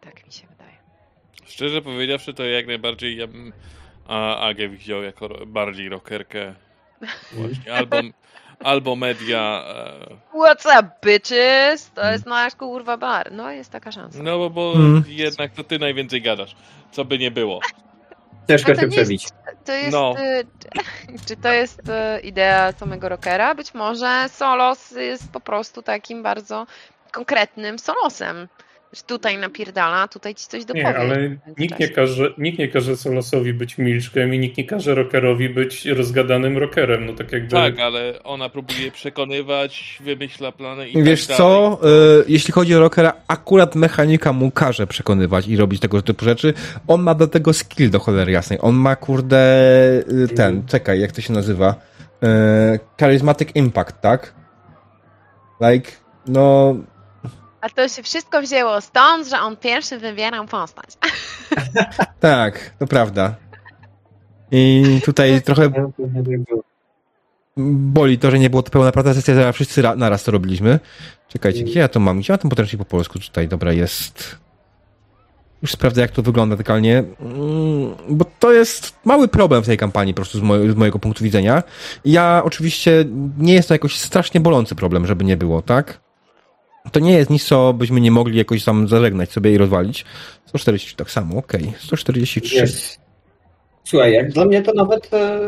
Tak 0.00 0.26
mi 0.26 0.32
się 0.32 0.46
wydaje. 0.46 0.76
Szczerze 1.46 1.82
powiedziawszy, 1.82 2.34
to 2.34 2.44
jak 2.44 2.66
najbardziej 2.66 3.16
ja 3.16 3.26
bym 3.26 3.52
a, 4.08 4.36
Agę 4.48 4.68
widział 4.68 5.02
jako 5.02 5.28
bardziej 5.46 5.88
rockerkę. 5.88 6.54
Właśnie. 7.32 7.74
Albo, 7.74 7.96
albo 8.64 8.96
media. 8.96 9.64
E, 9.68 10.36
What's 10.38 10.80
up, 10.80 10.90
bitches? 11.04 11.90
To 11.94 12.10
jest 12.12 12.26
nasz 12.26 12.54
kurwa 12.54 12.96
bar. 12.96 13.32
No, 13.32 13.50
jest 13.50 13.70
taka 13.72 13.92
szansa. 13.92 14.22
no 14.22 14.38
bo, 14.38 14.50
bo 14.50 14.72
Mm. 14.74 15.04
jednak 15.08 15.52
to 15.52 15.64
ty 15.64 15.78
najwięcej 15.78 16.22
gadasz. 16.22 16.56
Co 16.92 17.04
by 17.04 17.18
nie 17.18 17.30
było. 17.30 17.60
Ciężko 18.48 18.74
się 18.74 18.88
przebić. 18.88 19.28
To 19.64 19.72
jest, 19.72 19.92
No. 19.92 20.14
y, 20.18 20.46
czy 21.28 21.36
to 21.36 21.52
jest 21.52 21.80
y, 21.88 22.20
idea 22.20 22.72
samego 22.72 23.08
rockera? 23.08 23.54
Być 23.54 23.74
może 23.74 24.28
Solos 24.28 24.90
jest 24.90 25.32
po 25.32 25.40
prostu 25.40 25.82
takim 25.82 26.22
bardzo 26.22 26.66
konkretnym 27.12 27.78
Solosem. 27.78 28.48
Że 28.92 29.02
tutaj 29.02 29.38
napierdala, 29.38 30.08
tutaj 30.08 30.34
ci 30.34 30.46
coś 30.46 30.64
dopowie. 30.64 30.84
Nie, 30.84 30.96
ale 30.96 31.36
nikt 31.58 31.78
nie, 31.80 31.88
każe, 31.88 32.34
nikt 32.38 32.58
nie 32.58 32.68
każe 32.68 32.96
Solosowi 32.96 33.54
być 33.54 33.78
milczkiem 33.78 34.34
i 34.34 34.38
nikt 34.38 34.56
nie 34.58 34.64
każe 34.64 34.94
rockerowi 34.94 35.48
być 35.48 35.86
rozgadanym 35.86 36.58
rockerem. 36.58 37.06
No 37.06 37.12
tak 37.12 37.32
jakby... 37.32 37.50
Tak, 37.50 37.78
ale 37.78 38.22
ona 38.22 38.48
próbuje 38.48 38.90
przekonywać, 38.90 39.98
wymyśla 40.04 40.52
plany 40.52 40.88
i 40.88 41.02
Wiesz 41.02 41.26
tak 41.26 41.36
co, 41.36 41.78
dalej. 41.82 42.20
y, 42.20 42.24
jeśli 42.28 42.52
chodzi 42.52 42.74
o 42.74 42.80
rockera, 42.80 43.12
akurat 43.28 43.74
mechanika 43.74 44.32
mu 44.32 44.50
każe 44.50 44.86
przekonywać 44.86 45.48
i 45.48 45.56
robić 45.56 45.80
tego 45.80 46.02
typu 46.02 46.24
rzeczy. 46.24 46.54
On 46.88 47.02
ma 47.02 47.14
do 47.14 47.26
tego 47.28 47.52
skill 47.52 47.90
do 47.90 47.98
cholery 47.98 48.32
jasnej. 48.32 48.58
On 48.62 48.74
ma, 48.74 48.96
kurde, 48.96 49.38
y, 50.24 50.28
ten, 50.28 50.66
czekaj, 50.66 51.00
jak 51.00 51.12
to 51.12 51.20
się 51.20 51.32
nazywa? 51.32 51.74
Y, 52.74 52.78
charismatic 53.00 53.48
Impact, 53.54 54.00
tak? 54.00 54.34
Like, 55.60 55.90
no, 56.26 56.76
A 57.60 57.68
to 57.68 57.88
się 57.88 58.02
wszystko 58.02 58.42
wzięło 58.42 58.80
stąd, 58.80 59.28
że 59.28 59.40
on 59.40 59.56
pierwszy 59.56 59.98
wybierał 59.98 60.46
postać. 60.46 60.86
tak, 62.20 62.70
to 62.78 62.86
prawda. 62.86 63.34
I 64.50 64.84
tutaj 65.04 65.42
trochę 65.42 65.70
boli 67.66 68.18
to, 68.18 68.30
że 68.30 68.38
nie 68.38 68.50
było 68.50 68.62
to 68.62 68.70
pełna 68.70 68.92
prawda 68.92 69.14
sesja, 69.14 69.34
że 69.34 69.52
wszyscy 69.52 69.82
ra- 69.82 69.96
naraz 69.96 70.24
to 70.24 70.30
robiliśmy. 70.32 70.80
Czekajcie, 71.28 71.64
gdzie 71.64 71.80
ja 71.80 71.88
to 71.88 72.00
mam? 72.00 72.18
Gdzie 72.20 72.32
ja 72.32 72.38
to 72.38 72.48
potrafię 72.48 72.78
po 72.78 72.84
polsku 72.84 73.18
tutaj? 73.18 73.48
Dobra, 73.48 73.72
jest. 73.72 74.36
Już 75.62 75.70
sprawdzę, 75.72 76.00
jak 76.00 76.10
to 76.10 76.22
wygląda 76.22 76.56
totalnie. 76.56 76.98
Mm, 77.20 77.94
Bo 78.08 78.24
to 78.38 78.52
jest 78.52 78.94
mały 79.04 79.28
problem 79.28 79.62
w 79.62 79.66
tej 79.66 79.76
kampanii, 79.78 80.14
po 80.14 80.16
prostu 80.22 80.38
z, 80.38 80.42
moje, 80.42 80.72
z 80.72 80.74
mojego 80.76 80.98
punktu 80.98 81.24
widzenia. 81.24 81.62
Ja 82.04 82.42
oczywiście 82.44 83.04
nie 83.38 83.54
jest 83.54 83.68
to 83.68 83.74
jakoś 83.74 83.98
strasznie 83.98 84.40
bolący 84.40 84.74
problem, 84.74 85.06
żeby 85.06 85.24
nie 85.24 85.36
było, 85.36 85.62
tak? 85.62 86.00
To 86.92 87.00
nie 87.00 87.12
jest 87.12 87.30
nic, 87.30 87.44
co 87.44 87.72
byśmy 87.72 88.00
nie 88.00 88.10
mogli 88.10 88.38
jakoś 88.38 88.64
tam 88.64 88.88
zażegnać 88.88 89.30
sobie 89.32 89.52
i 89.52 89.58
rozwalić. 89.58 90.04
140 90.46 90.96
tak 90.96 91.10
samo, 91.10 91.38
okej. 91.38 91.72
143. 91.78 92.56
Jest. 92.56 93.00
Słuchaj, 93.84 94.12
jak 94.12 94.32
dla 94.32 94.44
mnie 94.44 94.62
to 94.62 94.72
nawet 94.72 95.14
e, 95.14 95.40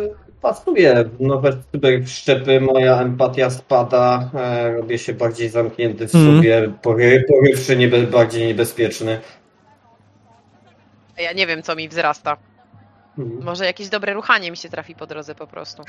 pasuje. 0.42 1.04
Nowe 1.20 1.52
cyberszczepy, 1.72 2.60
moja 2.60 3.00
empatia 3.00 3.50
spada, 3.50 4.30
e, 4.34 4.72
robię 4.72 4.98
się 4.98 5.12
bardziej 5.14 5.48
zamknięty 5.48 6.08
w 6.08 6.14
Mhm. 6.14 6.36
sobie, 6.36 6.72
pory, 6.82 7.24
niebe, 7.76 8.02
bardziej 8.02 8.46
niebezpieczny. 8.46 9.20
Ja 11.18 11.32
nie 11.32 11.46
wiem, 11.46 11.62
co 11.62 11.76
mi 11.76 11.88
wzrasta. 11.88 12.36
Mhm. 13.18 13.44
Może 13.44 13.64
jakieś 13.64 13.88
dobre 13.88 14.14
ruchanie 14.14 14.50
mi 14.50 14.56
się 14.56 14.68
trafi 14.68 14.94
po 14.94 15.06
drodze 15.06 15.34
po 15.34 15.46
prostu. 15.46 15.82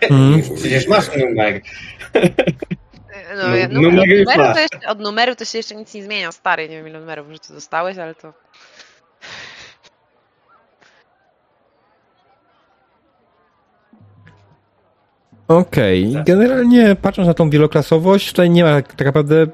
Mm. 0.00 0.42
Przecież 0.56 0.88
masz 0.88 1.06
numer. 1.16 1.60
No, 3.36 3.48
Nu- 3.48 3.56
ja, 3.56 3.68
numer 3.68 3.92
numer, 3.92 4.00
od, 4.00 4.06
już 4.06 4.26
numeru 4.26 4.54
to 4.54 4.60
jeszcze, 4.60 4.88
od 4.88 5.00
numeru 5.00 5.34
to 5.36 5.44
się 5.44 5.58
jeszcze 5.58 5.74
nic 5.74 5.94
nie 5.94 6.02
zmienia, 6.02 6.32
stary. 6.32 6.68
Nie 6.68 6.76
wiem, 6.76 6.88
ile 6.88 7.00
numerów 7.00 7.28
w 7.28 7.32
życiu 7.32 7.52
dostałeś, 7.52 7.98
ale 7.98 8.14
to... 8.14 8.32
Okej, 15.48 16.12
Tak. 16.12 16.26
generalnie 16.26 16.96
patrząc 17.02 17.28
na 17.28 17.34
tą 17.34 17.50
wieloklasowość, 17.50 18.28
tutaj 18.28 18.50
nie 18.50 18.64
ma 18.64 18.82
tak 18.82 19.04
naprawdę 19.06 19.46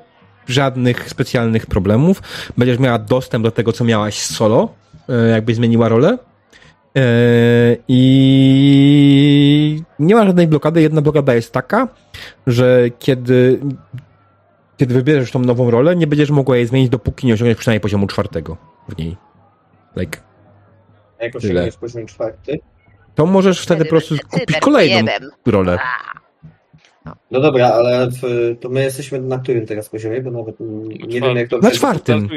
żadnych 0.48 1.08
specjalnych 1.10 1.66
problemów. 1.66 2.22
Będziesz 2.58 2.78
miała 2.78 2.98
dostęp 2.98 3.44
do 3.44 3.50
tego, 3.50 3.72
co 3.72 3.84
miałaś 3.84 4.18
solo, 4.22 4.68
e, 5.08 5.28
jakbyś 5.28 5.56
zmieniła 5.56 5.88
rolę. 5.88 6.18
E, 6.96 7.76
I 7.88 9.82
nie 9.98 10.14
ma 10.14 10.26
żadnej 10.26 10.46
blokady. 10.46 10.82
Jedna 10.82 11.00
blokada 11.02 11.34
jest 11.34 11.52
taka, 11.52 11.88
że 12.46 12.84
kiedy, 12.98 13.60
kiedy 14.76 14.94
wybierzesz 14.94 15.30
tą 15.30 15.38
nową 15.38 15.70
rolę, 15.70 15.96
nie 15.96 16.06
będziesz 16.06 16.30
mogła 16.30 16.56
jej 16.56 16.66
zmienić, 16.66 16.88
dopóki 16.90 17.26
nie 17.26 17.34
osiągniesz 17.34 17.58
przynajmniej 17.58 17.80
poziomu 17.80 18.06
czwartego 18.06 18.56
w 18.88 18.98
niej. 18.98 19.16
Like, 19.96 20.18
Jak 21.20 21.32
Tyle. 21.32 21.52
osiągniesz 21.52 21.76
poziom 21.76 22.06
czwarty? 22.06 22.58
to 23.14 23.26
możesz 23.26 23.60
wtedy 23.62 23.84
po 23.84 23.90
prostu 23.90 24.14
kupić 24.30 24.56
kolejną 24.60 25.12
rolę. 25.46 25.78
No 27.30 27.40
dobra, 27.40 27.68
ale 27.68 28.08
w, 28.10 28.20
to 28.60 28.68
my 28.68 28.82
jesteśmy 28.82 29.20
na 29.20 29.38
którym 29.38 29.66
teraz 29.66 29.88
poziomie, 29.88 30.20
bo 30.20 30.30
nawet 30.30 30.56
nie 31.08 31.20
wiem 31.20 31.36
jak 31.36 31.48
to... 31.48 31.58
Na 31.58 31.70
czwartym. 31.70 32.28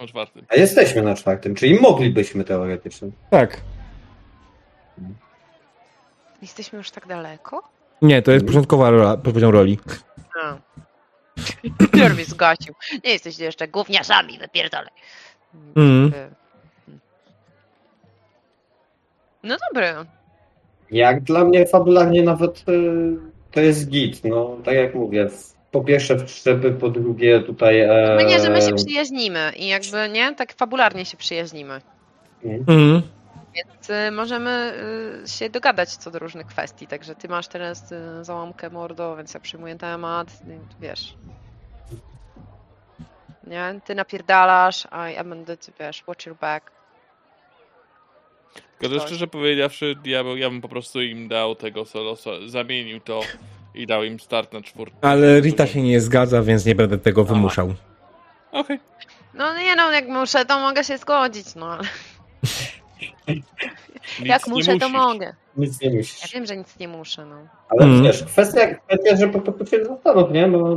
Na 0.00 0.06
czwartym. 0.06 0.44
A 0.48 0.56
jesteśmy 0.56 1.02
na 1.02 1.14
czwartym, 1.14 1.54
czyli 1.54 1.80
moglibyśmy 1.80 2.44
teoretycznie. 2.44 3.08
Tak. 3.30 3.60
Jesteśmy 6.42 6.78
już 6.78 6.90
tak 6.90 7.06
daleko? 7.06 7.62
Nie, 8.02 8.22
to 8.22 8.32
jest 8.32 8.46
początkowa 8.46 8.90
rola, 8.90 9.16
poziom 9.16 9.52
roli. 9.52 9.78
A. 10.42 10.56
Piór 11.92 12.14
mnie 12.14 12.24
zgasił. 12.24 12.74
Nie 13.04 13.12
jesteście 13.12 13.44
jeszcze 13.44 13.68
gówniarzami, 13.68 14.38
wypierdolę. 14.38 14.88
Mm. 15.76 16.12
No 19.42 19.56
dobra. 19.68 20.06
Jak 20.90 21.22
dla 21.22 21.44
mnie 21.44 21.66
fabularnie 21.66 22.22
nawet 22.22 22.64
y, 22.68 23.16
to 23.50 23.60
jest 23.60 23.88
git, 23.88 24.24
no 24.24 24.56
tak 24.64 24.74
jak 24.74 24.94
mówię, 24.94 25.28
po 25.70 25.84
pierwsze 25.84 26.16
w 26.16 26.30
szczepy, 26.30 26.70
po 26.70 26.88
drugie 26.88 27.40
tutaj... 27.40 27.80
E, 27.80 28.16
My 28.16 28.24
nie, 28.24 28.40
że 28.40 28.50
my 28.50 28.62
się 28.62 28.74
przyjaźnimy 28.74 29.52
i 29.56 29.68
jakby, 29.68 30.08
nie? 30.12 30.34
Tak 30.34 30.52
fabularnie 30.52 31.04
się 31.04 31.16
przyjaźnimy. 31.16 31.80
Mm. 32.44 33.02
Więc 33.56 33.90
y, 33.90 34.10
możemy 34.10 34.72
y, 35.24 35.28
się 35.28 35.50
dogadać 35.50 35.96
co 35.96 36.10
do 36.10 36.18
różnych 36.18 36.46
kwestii. 36.46 36.86
Także 36.86 37.14
ty 37.14 37.28
masz 37.28 37.46
teraz 37.48 37.92
y, 37.92 38.24
załamkę 38.24 38.70
mordo, 38.70 39.16
więc 39.16 39.34
ja 39.34 39.40
przyjmuję 39.40 39.76
temat, 39.76 40.28
wiesz. 40.80 41.14
Nie? 43.46 43.80
Ty 43.84 43.94
napierdalasz, 43.94 44.88
a 44.90 45.10
ja 45.10 45.24
będę, 45.24 45.56
ty 45.56 45.72
wiesz, 45.80 46.04
watch 46.06 46.26
your 46.26 46.36
back. 46.36 46.70
Tylko 48.78 48.96
Tak. 48.98 49.06
szczerze 49.06 49.26
powiedziawszy, 49.26 49.94
ja, 50.04 50.24
bym- 50.24 50.38
ja 50.38 50.50
bym 50.50 50.60
po 50.60 50.68
prostu 50.68 51.02
im 51.02 51.28
dał 51.28 51.54
tego 51.54 51.84
solo, 51.84 52.16
so- 52.16 52.48
zamienił 52.48 53.00
to 53.00 53.20
i 53.74 53.86
dał 53.86 54.04
im 54.04 54.20
start 54.20 54.52
na 54.52 54.60
czwórkę. 54.62 54.96
Ale 55.02 55.40
Rita 55.40 55.66
się 55.66 55.82
nie 55.82 56.00
zgadza, 56.00 56.42
więc 56.42 56.64
nie 56.64 56.74
będę 56.74 56.98
tego 56.98 57.24
wymuszał. 57.24 57.74
Okej. 58.52 58.80
No 59.34 59.58
nie 59.58 59.76
no, 59.76 59.90
jak 59.92 60.08
muszę, 60.08 60.44
to 60.44 60.58
mogę 60.60 60.84
się 60.84 60.98
zgodzić, 60.98 61.54
no 61.54 61.72
ale 61.72 61.82
jak 64.24 64.46
muszę, 64.46 64.78
to 64.78 64.88
mogę. 64.88 65.34
Nic 65.56 65.80
nie 65.80 65.88
Ja 65.88 65.94
musisz. 65.96 66.32
wiem, 66.34 66.46
że 66.46 66.56
nic 66.56 66.78
nie 66.78 66.88
muszę, 66.88 67.24
no. 67.26 67.36
Ale 67.68 67.84
Mm. 67.84 68.02
wiesz, 68.02 68.24
kwestia, 68.24 68.74
kwestia, 68.74 69.16
że 69.16 69.28
po 69.28 69.40
prostu 69.40 69.66
się 69.66 69.84
zastanów, 69.84 70.30
nie? 70.30 70.46
No, 70.46 70.76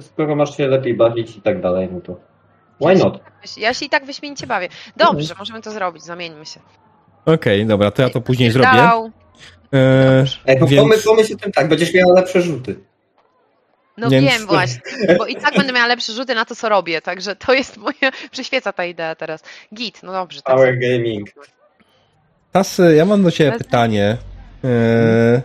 skoro 0.00 0.36
masz 0.36 0.56
się 0.56 0.66
lepiej 0.68 0.94
bawić 0.94 1.36
i 1.36 1.42
tak 1.42 1.60
dalej, 1.60 1.88
no 1.92 2.00
to 2.00 2.16
why 2.80 2.94
not? 2.96 3.20
Ja 3.56 3.74
się 3.74 3.86
i 3.86 3.88
tak 3.88 4.04
wyśmienicie 4.06 4.46
bawię. 4.46 4.68
Dobrze, 4.96 5.34
możemy 5.38 5.60
to 5.62 5.70
zrobić, 5.70 6.02
zamieńmy 6.02 6.46
się. 6.46 6.60
Okej, 7.26 7.66
dobra, 7.66 7.90
to 7.90 8.02
ja 8.02 8.10
to 8.10 8.20
później 8.20 8.50
zrobię. 8.50 8.70
Dał. 8.72 9.10
E, 9.72 10.16
Dobrze. 10.18 10.38
Ej, 10.46 10.58
Więc- 10.58 10.76
pomyśl, 10.82 11.04
pomyśl 11.04 11.34
o 11.34 11.36
tym 11.36 11.52
tak, 11.52 11.68
będziesz 11.68 11.94
miała 11.94 12.14
lepsze 12.14 12.42
rzuty. 12.42 12.78
No 13.96 14.10
Więc- 14.10 14.26
wiem 14.30 14.46
właśnie, 14.46 14.80
bo 15.18 15.26
i 15.26 15.36
tak 15.36 15.54
będę 15.56 15.72
miała 15.72 15.86
lepsze 15.86 16.12
rzuty 16.12 16.34
na 16.34 16.44
to, 16.44 16.54
co 16.56 16.68
robię, 16.68 17.00
także 17.02 17.36
to 17.36 17.52
jest 17.54 17.76
moja, 17.76 18.12
przyświeca 18.32 18.72
ta 18.72 18.84
idea 18.84 19.14
teraz. 19.14 19.42
Git, 19.74 20.02
no 20.02 20.12
dobrze. 20.12 20.42
tak 20.42 20.54
Power 20.56 20.74
sobie- 20.74 20.98
gaming. 20.98 21.28
Tasy, 22.52 22.94
ja 22.96 23.04
mam 23.04 23.22
do 23.22 23.30
ciebie 23.30 23.58
pytanie. 23.58 24.16
E, 24.64 25.42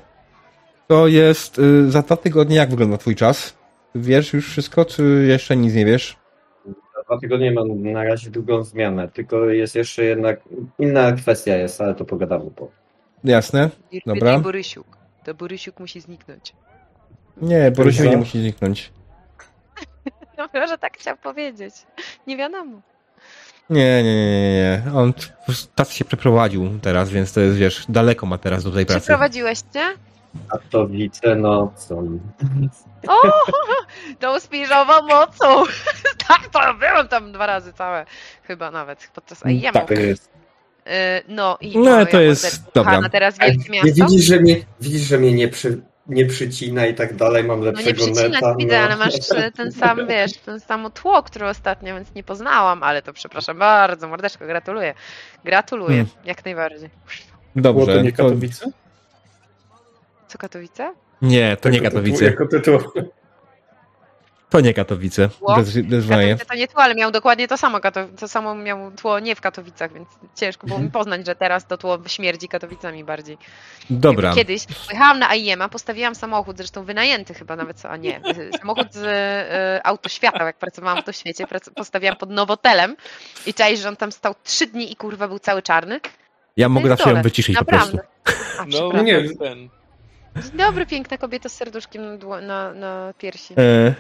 to 0.88 1.08
jest 1.08 1.60
e, 1.60 1.92
za 1.92 2.02
dwa 2.02 2.18
tygodnie, 2.18 2.56
jak 2.56 2.70
wygląda 2.70 2.98
twój 2.98 3.16
czas? 3.16 3.58
Wiesz 3.96 4.34
już 4.34 4.50
wszystko, 4.50 4.86
czy 4.86 5.26
jeszcze 5.28 5.58
nic 5.58 5.74
nie 5.74 5.86
wiesz? 5.86 6.18
Za 6.66 7.04
dwa 7.04 7.20
tygodnie 7.20 7.52
mam 7.52 7.92
na 7.92 8.04
razie 8.04 8.30
drugą 8.30 8.64
zmianę, 8.64 9.10
tylko 9.10 9.50
jest 9.50 9.76
jeszcze 9.76 10.04
jednak 10.04 10.40
inna 10.80 11.12
kwestia 11.12 11.56
jest, 11.56 11.82
ale 11.82 11.96
to 11.96 12.06
pogadamy 12.06 12.52
po. 12.52 12.72
Jasne? 13.24 13.70
Dobra. 14.06 14.40
Borysiuk. 14.40 14.98
To 15.24 15.34
Borysiuk 15.34 15.80
musi 15.80 16.02
zniknąć. 16.02 16.56
Nie, 17.42 17.72
Borysiu 17.72 18.04
Co? 18.04 18.10
nie 18.10 18.18
musi 18.18 18.40
zniknąć. 18.42 18.92
No 20.38 20.50
może 20.54 20.78
tak 20.78 20.98
chciał 20.98 21.18
powiedzieć. 21.18 21.74
Nie 22.28 22.38
wiadomo. 22.38 22.82
Nie, 23.70 24.04
nie, 24.04 24.16
nie, 24.16 24.26
nie, 24.26 24.82
nie. 24.86 24.94
On 25.00 25.14
t- 25.14 25.28
po 25.40 25.46
prostu 25.46 25.72
tas 25.76 25.92
się 25.92 26.06
przeprowadził 26.06 26.80
teraz, 26.82 27.10
więc 27.10 27.34
to 27.34 27.40
jest, 27.40 27.58
wiesz, 27.58 27.86
daleko 27.90 28.26
ma 28.26 28.38
teraz 28.38 28.64
do 28.64 28.72
tej 28.72 28.86
pracy. 28.86 29.02
Przeprowadziłeś 29.02 29.60
cię? 29.60 29.82
A 30.50 30.58
to 30.70 30.88
widzę 30.88 31.36
nocą. 31.36 32.20
O, 33.08 33.16
tą 34.20 34.40
spiżową 34.40 34.94
mocą. 35.02 35.64
tak, 36.28 36.48
to 36.52 36.60
byłem 36.80 37.08
tam 37.08 37.32
dwa 37.32 37.46
razy 37.46 37.74
całe. 37.74 38.06
Chyba 38.44 38.72
nawet 38.72 39.10
podczas 39.16 39.46
IEM. 39.46 39.74
Tak. 39.74 39.88
To 39.88 39.94
jest. 39.94 40.30
No 41.28 41.58
i 41.62 41.78
No, 41.78 42.06
to 42.06 42.22
jest- 42.22 42.44
morderka 42.44 42.72
dobra. 42.74 42.92
kochana, 42.92 43.10
teraz 43.10 43.38
wielkie 43.40 43.72
nie 43.72 43.82
miasto. 43.84 44.06
widzisz, 44.06 44.26
że 44.26 44.40
mnie, 44.40 44.56
widzisz, 44.82 45.02
że 45.02 45.18
mnie 45.18 45.34
nie, 45.34 45.48
przy, 45.48 45.82
nie 46.08 46.26
przycina 46.26 46.86
i 46.86 46.94
tak 46.96 47.16
dalej, 47.16 47.44
mam 47.44 47.60
No 47.60 47.66
nie 47.66 47.72
lepszego 47.72 48.06
neta. 48.30 48.56
widzę, 48.56 48.80
no. 48.80 48.86
ale 48.86 48.96
masz 48.96 49.14
e, 49.36 49.52
ten 49.52 49.72
sam, 49.72 50.00
wiesz, 50.08 50.34
ten 50.38 50.60
samo 50.60 50.90
tło, 50.90 51.24
które 51.24 51.50
ostatnio, 51.50 51.96
więc 51.96 52.14
nie 52.16 52.24
poznałam, 52.24 52.84
ale 52.84 53.02
to 53.02 53.14
przepraszam 53.14 53.58
bardzo, 53.60 54.08
mordeczko, 54.08 54.46
gratuluję. 54.46 54.94
Gratuluję, 55.44 55.96
Hmm. 55.98 56.26
jak 56.26 56.46
najbardziej. 56.46 56.90
Było 57.56 57.74
Dobrze. 57.74 57.96
to 57.96 58.02
nie 58.02 58.12
to- 58.12 58.18
Katowice? 58.24 58.66
Co 60.28 60.38
Katowice? 60.38 60.94
Nie, 61.22 61.58
to 61.58 61.70
nie 61.70 61.78
Jako 61.78 61.88
tytuł- 61.90 62.02
Katowice. 62.04 62.26
Jako 62.26 62.46
tytuł. 62.46 62.80
To 64.56 64.62
nie 64.62 64.74
Katowice. 64.74 65.30
Tło? 65.30 65.56
Bez, 65.56 65.78
bez. 65.78 66.08
Katowice 66.08 66.46
to 66.46 66.56
nie 66.56 66.68
tło, 66.68 66.84
ale 66.84 66.96
miał 66.96 67.12
dokładnie 67.12 67.48
to 67.48 67.58
samo, 67.58 67.80
to 68.20 68.28
samo 68.28 68.56
miał 68.56 68.92
tło 68.92 69.20
nie 69.20 69.36
w 69.36 69.42
Katowicach, 69.42 69.94
więc 69.94 70.08
ciężko 70.36 70.68
było 70.68 70.80
mi 70.80 70.92
poznać, 70.92 71.26
że 71.26 71.36
teraz 71.36 71.68
to 71.68 71.78
tło 71.78 72.00
śmierdzi 72.08 72.48
Katowicami 72.48 73.04
bardziej. 73.04 73.38
Dobra. 73.90 74.34
Kiedyś 74.34 74.66
pojechałam 74.88 75.20
na 75.20 75.36
IEM-a, 75.36 75.70
postawiłam 75.70 76.16
samochód, 76.16 76.58
zresztą 76.58 76.84
wynajęty 76.84 77.34
chyba 77.34 77.56
nawet, 77.56 77.86
a 77.86 77.98
nie, 77.98 78.22
samochód 78.60 78.94
z 78.94 79.04
y, 79.78 79.84
autoświata, 79.84 80.46
jak 80.46 80.58
pracowałam 80.58 81.02
w 81.02 81.06
to 81.06 81.12
świecie, 81.12 81.46
prac- 81.46 81.74
postawiłam 81.76 82.16
pod 82.18 82.30
Nowotelem 82.30 82.96
i 83.46 83.54
czaisz, 83.54 83.80
że 83.80 83.90
on 83.90 83.96
tam 83.96 84.12
stał 84.12 84.36
trzy 84.44 84.68
dni 84.68 84.92
i 84.92 84.96
kurwa 84.96 85.28
był 85.28 85.40
cały 85.40 85.62
czarny. 85.62 86.00
Ja 86.58 86.70
mogę 86.70 86.90
zawsze 86.90 87.10
ją 87.12 87.22
wyciszyć 87.22 87.58
po 87.58 87.66
prostu. 87.66 87.98
Naprawdę. 87.98 88.80
A, 88.80 88.94
No 88.94 89.02
nie. 89.02 89.22
nie, 89.24 89.36
ten. 89.38 89.70
Dzień 90.36 90.52
dobry, 90.58 90.86
piękna 90.86 91.18
kobieta 91.18 91.50
z 91.50 91.54
serduszkiem 91.54 92.20
na, 92.20 92.42
na, 92.42 92.74
na 92.74 93.14
piersi. 93.18 93.54
E, 93.58 93.96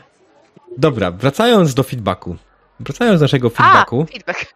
dobra, 0.77 1.11
wracając 1.11 1.73
do 1.73 1.83
feedbacku. 1.83 2.35
Wracając 2.79 3.19
do 3.19 3.23
naszego 3.23 3.49
feedbacku. 3.49 4.05
A, 4.09 4.11
feedback. 4.11 4.55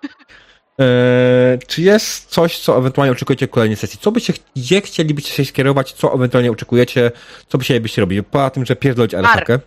E, 0.79 1.57
czy 1.67 1.81
jest 1.81 2.29
coś, 2.29 2.59
co 2.59 2.77
ewentualnie 2.77 3.11
oczekujecie 3.11 3.47
w 3.47 3.49
kolejnej 3.49 3.77
sesji? 3.77 3.99
Co 4.01 4.11
byście, 4.11 4.33
gdzie 4.55 4.81
chcielibyście 4.81 5.33
się 5.33 5.45
skierować? 5.45 5.93
Co 5.93 6.13
ewentualnie 6.13 6.51
oczekujecie? 6.51 7.11
Co 7.47 7.57
by 7.57 7.63
chcielibyście 7.63 8.01
robić? 8.01 8.25
Poza 8.31 8.49
tym, 8.49 8.65
że 8.65 8.75
pierdolić 8.75 9.13
Arasakę. 9.13 9.59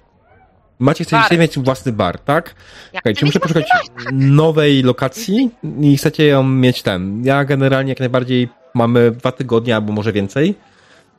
Macie, 0.78 1.04
chcecie 1.04 1.38
mieć 1.38 1.58
własny 1.58 1.92
bar, 1.92 2.18
tak? 2.18 2.54
Ja 2.92 3.00
chcę 3.00 3.14
czy 3.14 3.26
muszę 3.26 3.40
poszukać 3.40 3.66
nowej 4.12 4.82
lokacji 4.82 5.50
i 5.80 5.96
chcecie 5.96 6.26
ją 6.26 6.42
mieć 6.42 6.82
ten? 6.82 7.24
Ja 7.24 7.44
generalnie 7.44 7.88
jak 7.88 8.00
najbardziej 8.00 8.48
mamy 8.74 9.10
dwa 9.10 9.32
tygodnie 9.32 9.74
albo 9.76 9.92
może 9.92 10.12
więcej, 10.12 10.54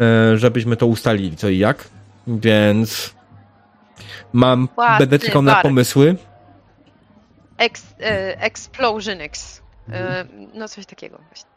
e, 0.01 0.37
żebyśmy 0.37 0.77
to 0.77 0.87
ustalili 0.87 1.37
co 1.37 1.49
i 1.49 1.57
jak, 1.57 1.87
więc 2.27 3.13
mam, 4.33 4.67
Własny 4.75 4.99
będę 5.07 5.19
czekał 5.25 5.41
na 5.41 5.55
pomysły. 5.55 6.15
Ex, 7.57 7.95
e, 8.01 8.41
Explosion 8.41 9.21
X. 9.21 9.61
E, 9.91 10.25
no 10.53 10.67
coś 10.67 10.85
takiego. 10.85 11.17
właśnie. 11.27 11.49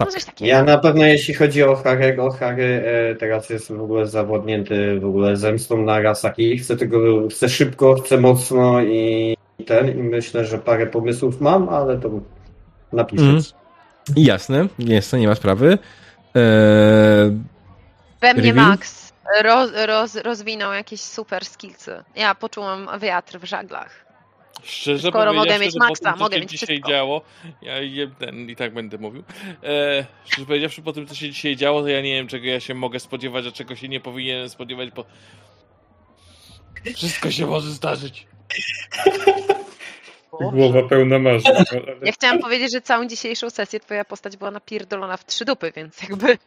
No 0.00 0.06
Tak. 0.06 0.14
coś 0.14 0.24
takiego. 0.24 0.48
Ja 0.48 0.64
na 0.64 0.78
pewno 0.78 1.04
jeśli 1.04 1.34
chodzi 1.34 1.62
o 1.62 1.76
Harego, 1.76 2.30
Harry 2.30 2.82
e, 3.10 3.14
teraz 3.14 3.50
jest 3.50 3.72
w 3.72 3.80
ogóle 3.82 4.06
zawodnięty 4.06 5.00
w 5.00 5.04
ogóle 5.04 5.36
zemstą 5.36 5.82
na 5.82 6.00
Rasaki. 6.00 6.58
Chcę 6.58 6.76
tego, 6.76 7.28
chcę 7.28 7.48
szybko, 7.48 7.94
chcę 7.94 8.18
mocno 8.18 8.82
i 8.82 9.36
i 9.58 9.64
ten 9.64 9.98
i 9.98 10.02
myślę, 10.02 10.44
że 10.44 10.58
parę 10.58 10.86
pomysłów 10.86 11.40
mam, 11.40 11.68
ale 11.68 11.98
to 11.98 12.10
napiszę. 12.92 13.22
Mhm. 13.24 13.42
Jasne, 14.16 14.66
jest 14.78 15.10
to, 15.10 15.16
nie 15.16 15.28
ma 15.28 15.34
sprawy. 15.34 15.78
E, 16.36 16.40
We 18.20 18.34
mnie? 18.34 18.54
Max 18.54 18.97
roz, 19.42 19.70
roz, 19.86 20.14
rozwinął 20.16 20.72
jakieś 20.72 21.00
super 21.00 21.44
skillsy. 21.44 22.04
Ja 22.16 22.34
poczułam 22.34 22.88
wiatr 23.00 23.38
w 23.38 23.44
żaglach. 23.44 24.04
Szczerze 24.62 25.08
Skoro 25.08 25.32
mogę 25.32 25.58
mieć 25.58 25.74
maksa, 25.76 26.04
tym, 26.10 26.12
co 26.12 26.18
mogę 26.24 26.34
się 26.36 26.40
mieć 26.40 26.50
dzisiaj 26.50 26.66
wszystko. 26.66 26.88
działo, 26.90 27.20
ja 27.62 27.78
je, 27.78 28.10
ten, 28.18 28.50
i 28.50 28.56
tak 28.56 28.74
będę 28.74 28.98
mówił. 28.98 29.22
E, 29.64 30.06
szczerze 30.24 30.46
powiedziawszy, 30.46 30.82
po 30.82 30.92
tym, 30.92 31.06
co 31.06 31.14
się 31.14 31.30
dzisiaj 31.30 31.56
działo, 31.56 31.82
to 31.82 31.88
ja 31.88 32.00
nie 32.00 32.14
wiem, 32.14 32.28
czego 32.28 32.46
ja 32.46 32.60
się 32.60 32.74
mogę 32.74 33.00
spodziewać, 33.00 33.46
a 33.46 33.52
czego 33.52 33.76
się 33.76 33.88
nie 33.88 34.00
powinienem 34.00 34.48
spodziewać, 34.48 34.90
bo 34.90 35.04
wszystko 36.96 37.30
się 37.30 37.46
może 37.46 37.70
zdarzyć. 37.70 38.26
Głowa 40.52 40.82
pełna 40.88 41.18
marzeń. 41.18 41.52
ale- 41.70 41.96
Ja 42.04 42.12
chciałam 42.12 42.38
powiedzieć, 42.38 42.72
że 42.72 42.80
całą 42.80 43.06
dzisiejszą 43.06 43.50
sesję 43.50 43.80
twoja 43.80 44.04
postać 44.04 44.36
była 44.36 44.50
napierdolona 44.50 45.16
w 45.16 45.26
trzy 45.26 45.44
dupy, 45.44 45.72
więc 45.76 46.02
jakby 46.02 46.38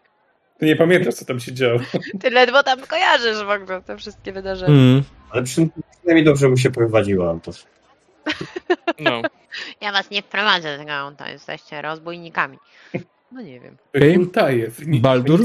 Ty 0.62 0.68
nie 0.68 0.76
pamiętasz, 0.76 1.14
co 1.14 1.26
tam 1.26 1.40
się 1.40 1.54
działo. 1.54 1.80
ty 2.22 2.30
ledwo 2.30 2.64
tam 2.64 2.80
kojarzysz 2.80 3.38
w 3.38 3.50
ogóle 3.50 3.82
te 3.82 3.98
wszystkie 3.98 4.32
wydarzenia. 4.32 4.74
Mm. 4.74 5.04
Ale 5.30 5.44
przy, 5.44 5.70
przynajmniej 5.98 6.26
dobrze 6.26 6.50
mu 6.50 6.58
się 6.58 6.72
prowadziło, 6.72 7.30
Antos. 7.30 7.68
No. 9.00 9.22
Ja 9.82 9.92
was 9.92 10.12
nie 10.12 10.22
wprowadzę 10.22 10.78
tego, 10.78 11.12
to 11.18 11.28
jesteście 11.28 11.82
rozbójnikami. 11.82 12.58
No 13.32 13.42
nie 13.42 13.60
wiem. 13.60 13.78
Kultajew. 14.16 14.88
nikt 14.88 15.04
Baldur? 15.04 15.42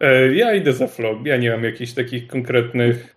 E, 0.00 0.34
ja 0.34 0.54
idę 0.54 0.72
za 0.72 0.86
Flo. 0.86 1.14
Ja 1.24 1.36
nie 1.36 1.50
mam 1.50 1.64
jakichś 1.64 1.92
takich 1.92 2.26
konkretnych... 2.26 3.16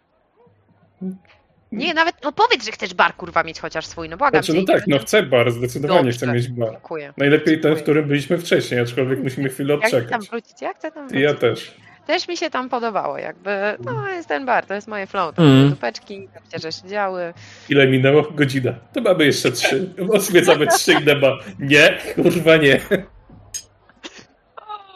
Nie, 1.72 1.94
nawet 1.94 2.16
no 2.24 2.32
powiedz, 2.32 2.66
że 2.66 2.72
chcesz 2.72 2.94
bar 2.94 3.16
kurwa 3.16 3.44
mieć 3.44 3.60
chociaż 3.60 3.86
swój, 3.86 4.10
no 4.10 4.18
błagam 4.18 4.44
Znaczy, 4.44 4.60
cię. 4.60 4.66
no 4.68 4.74
tak, 4.78 4.88
no 4.88 5.00
chcę 5.00 5.24
bar, 5.24 5.52
zdecydowanie 5.52 6.04
Dobrze. 6.04 6.18
chcę 6.18 6.28
mieć 6.34 6.48
bar. 6.48 6.72
Dziękuję. 6.72 7.14
Najlepiej 7.18 7.46
ten, 7.46 7.56
w 7.62 7.64
Dziękuję. 7.64 7.84
którym 7.84 8.08
byliśmy 8.08 8.38
wcześniej, 8.38 8.80
aczkolwiek 8.80 9.24
musimy 9.24 9.50
chwilę 9.50 9.74
Ja 9.74 9.88
chcę 9.88 9.91
tam 9.91 10.00
odczekać. 10.02 10.30
wrócić, 10.30 10.62
ja 10.62 10.74
chcę 10.74 10.91
tam 10.91 11.08
wrócić. 11.08 11.24
ja 11.24 11.34
też. 11.34 11.74
Też 12.08 12.28
mi 12.28 12.38
się 12.38 12.50
tam 12.50 12.70
podobało, 12.70 13.18
jakby, 13.18 13.52
no 13.86 14.10
jest 14.10 14.28
ten 14.28 14.46
bar, 14.46 14.66
to 14.66 14.74
jest 14.74 14.88
moje 14.88 15.08
flow, 15.08 15.36
to 15.36 15.41
Mm. 15.44 15.70
dupeczki, 15.70 16.28
tam 16.34 16.44
się 16.52 16.60
że 16.60 16.72
się 16.72 16.88
działy. 16.88 17.34
Ile 17.70 17.88
minęło? 17.88 18.24
Godzina. 18.32 18.74
To 18.94 19.02
mamy 19.02 19.26
jeszcze 19.26 19.52
trzy. 19.52 19.90
Odwiedzamy 20.14 20.68
trzy 20.68 20.94
inne 20.94 21.16
Nie, 21.60 21.98
kurwa 22.16 22.58
nie. 22.58 22.80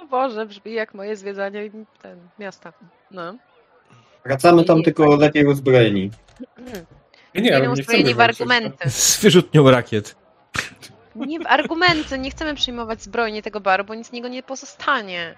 O 0.01 0.05
Boże, 0.07 0.45
brzmi 0.45 0.73
jak 0.73 0.93
moje 0.93 1.15
zwiedzanie 1.15 1.69
ten, 2.01 2.19
miasta. 2.39 2.73
No. 3.11 3.35
Wracamy 4.25 4.63
tam 4.65 4.83
tylko 4.83 5.15
lepiej 5.15 5.45
uzbrojeni. 5.45 6.11
Nie, 7.35 7.41
Nie, 7.41 7.55
ale 7.55 7.67
nie 7.67 7.71
uzbrojeni 7.71 8.03
chcemy 8.05 8.17
w 8.17 8.21
argumenty. 8.21 8.89
Z 8.89 9.19
wyrzutnią 9.21 9.71
rakiet. 9.71 10.15
Nie 11.15 11.39
w 11.39 11.45
argumenty, 11.47 12.19
nie 12.19 12.31
chcemy 12.31 12.55
przyjmować 12.55 13.01
zbrojnie 13.01 13.41
tego 13.41 13.59
baru, 13.61 13.83
bo 13.83 13.95
nic 13.95 14.07
z 14.07 14.11
niego 14.11 14.27
nie 14.27 14.43
pozostanie. 14.43 15.35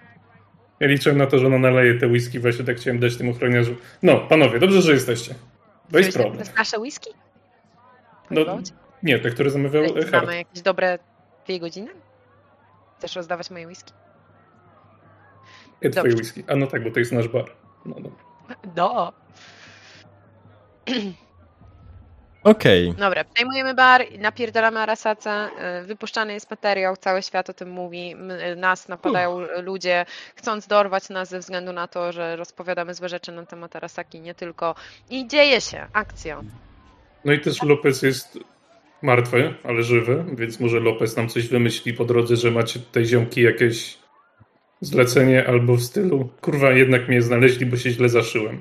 Ja 0.79 0.87
liczę 0.87 1.13
na 1.13 1.27
to, 1.27 1.39
że 1.39 1.47
ona 1.47 1.57
naleje 1.59 1.99
te 1.99 2.07
whisky, 2.07 2.39
właśnie 2.39 2.65
tak 2.65 2.77
chciałem 2.77 2.99
dać 2.99 3.17
tym 3.17 3.29
ochroniarzom. 3.29 3.75
No, 4.03 4.19
panowie, 4.19 4.59
dobrze, 4.59 4.81
że 4.81 4.91
jesteście. 4.93 5.35
To 5.91 5.97
jest 5.97 6.13
To 6.13 6.19
problem. 6.19 6.39
jest 6.39 6.55
nasze 6.57 6.79
whisky? 6.79 7.09
No, 8.31 8.41
nie, 9.03 9.19
te, 9.19 9.29
które 9.29 9.49
zamawiał 9.49 9.83
Hart. 9.93 10.11
Mamy 10.11 10.37
jakieś 10.37 10.61
dobre 10.61 10.99
dwie 11.45 11.59
godziny? 11.59 11.91
Chcesz 12.97 13.15
rozdawać 13.15 13.51
moje 13.51 13.67
whisky? 13.67 13.93
Nie 15.81 15.89
twoje 15.89 16.15
whisky. 16.15 16.43
A 16.47 16.55
no 16.55 16.67
tak, 16.67 16.83
bo 16.83 16.91
to 16.91 16.99
jest 16.99 17.11
nasz 17.11 17.27
bar. 17.27 17.45
No, 17.85 17.95
no. 17.99 18.09
No. 18.75 19.13
Okej. 22.43 22.93
Dobra, 22.97 23.23
przejmujemy 23.23 23.73
bar, 23.73 24.05
napierdalamy 24.19 24.79
Arasace, 24.79 25.49
y, 25.81 25.85
wypuszczany 25.85 26.33
jest 26.33 26.51
materiał, 26.51 26.97
cały 26.97 27.21
świat 27.21 27.49
o 27.49 27.53
tym 27.53 27.69
mówi, 27.69 28.15
y, 28.51 28.55
nas 28.55 28.87
napadają 28.87 29.39
ludzie, 29.63 30.05
chcąc 30.35 30.67
dorwać 30.67 31.09
nas 31.09 31.29
ze 31.29 31.39
względu 31.39 31.73
na 31.73 31.87
to, 31.87 32.11
że 32.11 32.35
rozpowiadamy 32.35 32.93
złe 32.93 33.09
rzeczy 33.09 33.31
na 33.31 33.45
temat 33.45 33.75
Arasaki, 33.75 34.21
nie 34.21 34.35
tylko. 34.35 34.75
I 35.09 35.27
dzieje 35.27 35.61
się, 35.61 35.87
akcja. 35.93 36.41
no 37.25 37.33
i 37.33 37.39
też 37.39 37.63
Lopez 37.63 38.01
jest 38.01 38.39
martwy, 39.01 39.53
ale 39.63 39.83
żywy, 39.83 40.25
więc 40.33 40.59
może 40.59 40.79
Lopez 40.79 41.15
nam 41.15 41.29
coś 41.29 41.47
wymyśli 41.47 41.93
po 41.93 42.05
drodze, 42.05 42.35
że 42.35 42.51
macie 42.51 42.79
tutaj 42.79 43.05
ziomki 43.05 43.41
jakieś 43.41 43.97
zlecenie 44.85 45.47
albo 45.47 45.75
w 45.75 45.81
stylu 45.81 46.29
kurwa, 46.41 46.71
jednak 46.71 47.07
mnie 47.07 47.21
znaleźli, 47.21 47.65
bo 47.65 47.77
się 47.77 47.89
źle 47.89 48.09
zaszyłem. 48.09 48.59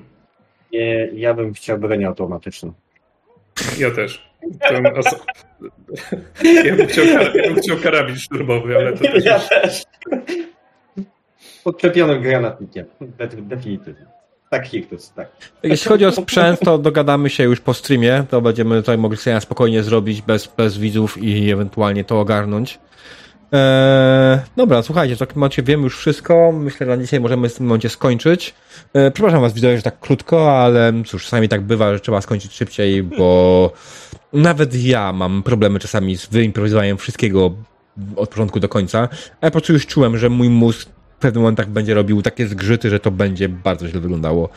Nie, 0.72 1.08
ja 1.14 1.34
bym 1.34 1.54
chciał 1.54 1.78
broń 1.78 2.04
automatyczną. 2.04 2.72
Ja 3.78 3.90
też. 3.90 4.30
As... 4.96 5.24
ja, 6.64 6.76
bym 6.76 6.86
chciał, 6.86 7.04
ja 7.34 7.42
bym 7.42 7.56
chciał 7.56 7.76
karabin 7.76 8.16
szturmowy, 8.16 8.76
ale 8.76 8.92
to 8.92 9.04
też 9.04 9.24
Ja 9.24 9.34
już... 9.34 9.48
też. 9.48 9.82
Podczepionym 11.64 12.22
granatnikiem. 12.22 12.86
De- 13.00 13.28
Definitywnie. 13.28 14.06
Tak, 14.50 14.66
Hiktus, 14.66 15.12
tak. 15.12 15.28
Jeśli 15.62 15.88
chodzi 15.88 16.06
o 16.06 16.12
sprzęt, 16.12 16.60
to 16.60 16.78
dogadamy 16.78 17.30
się 17.30 17.44
już 17.44 17.60
po 17.60 17.74
streamie. 17.74 18.24
To 18.30 18.40
będziemy 18.40 18.76
tutaj 18.76 18.98
mogli 18.98 19.18
sobie 19.18 19.40
spokojnie 19.40 19.82
zrobić 19.82 20.22
bez, 20.22 20.46
bez 20.56 20.78
widzów 20.78 21.22
i 21.22 21.50
ewentualnie 21.50 22.04
to 22.04 22.20
ogarnąć. 22.20 22.78
Eee, 23.52 24.38
dobra, 24.56 24.82
słuchajcie, 24.82 25.16
w 25.16 25.18
takim 25.18 25.36
momencie 25.36 25.62
wiemy 25.62 25.82
już 25.82 25.98
wszystko. 25.98 26.52
Myślę, 26.52 26.86
że 26.86 26.96
na 26.96 27.02
dzisiaj 27.02 27.20
możemy 27.20 27.48
w 27.48 27.56
tym 27.56 27.66
momencie 27.66 27.88
skończyć. 27.88 28.54
Eee, 28.94 29.12
przepraszam 29.12 29.40
was, 29.40 29.52
widzowie, 29.52 29.76
że 29.76 29.82
tak 29.82 30.00
krótko, 30.00 30.58
ale 30.62 30.92
cóż, 31.06 31.24
czasami 31.24 31.48
tak 31.48 31.60
bywa, 31.60 31.92
że 31.94 32.00
trzeba 32.00 32.20
skończyć 32.20 32.52
szybciej, 32.52 33.02
bo 33.02 33.72
nawet 34.32 34.74
ja 34.74 35.12
mam 35.12 35.42
problemy 35.42 35.78
czasami 35.78 36.16
z 36.16 36.26
wyimprowizowaniem 36.26 36.96
wszystkiego 36.96 37.54
od 38.16 38.28
początku 38.28 38.60
do 38.60 38.68
końca, 38.68 39.08
ale 39.40 39.50
po 39.50 39.58
prostu 39.58 39.72
już 39.72 39.86
czułem, 39.86 40.18
że 40.18 40.30
mój 40.30 40.48
mózg 40.48 40.88
w 41.16 41.20
pewnych 41.20 41.42
momentach 41.42 41.68
będzie 41.68 41.94
robił 41.94 42.22
takie 42.22 42.46
zgrzyty, 42.46 42.90
że 42.90 43.00
to 43.00 43.10
będzie 43.10 43.48
bardzo 43.48 43.88
źle 43.88 44.00
wyglądało. 44.00 44.48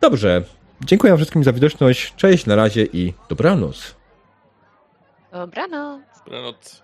Dobrze. 0.00 0.42
Dziękuję 0.84 1.10
wam 1.10 1.18
wszystkim 1.18 1.44
za 1.44 1.52
widoczność. 1.52 2.14
Cześć, 2.16 2.46
na 2.46 2.56
razie 2.56 2.84
i 2.84 3.14
dobranoc. 3.28 3.94
Dobranoc. 5.32 6.00
Dobranoc. 6.24 6.83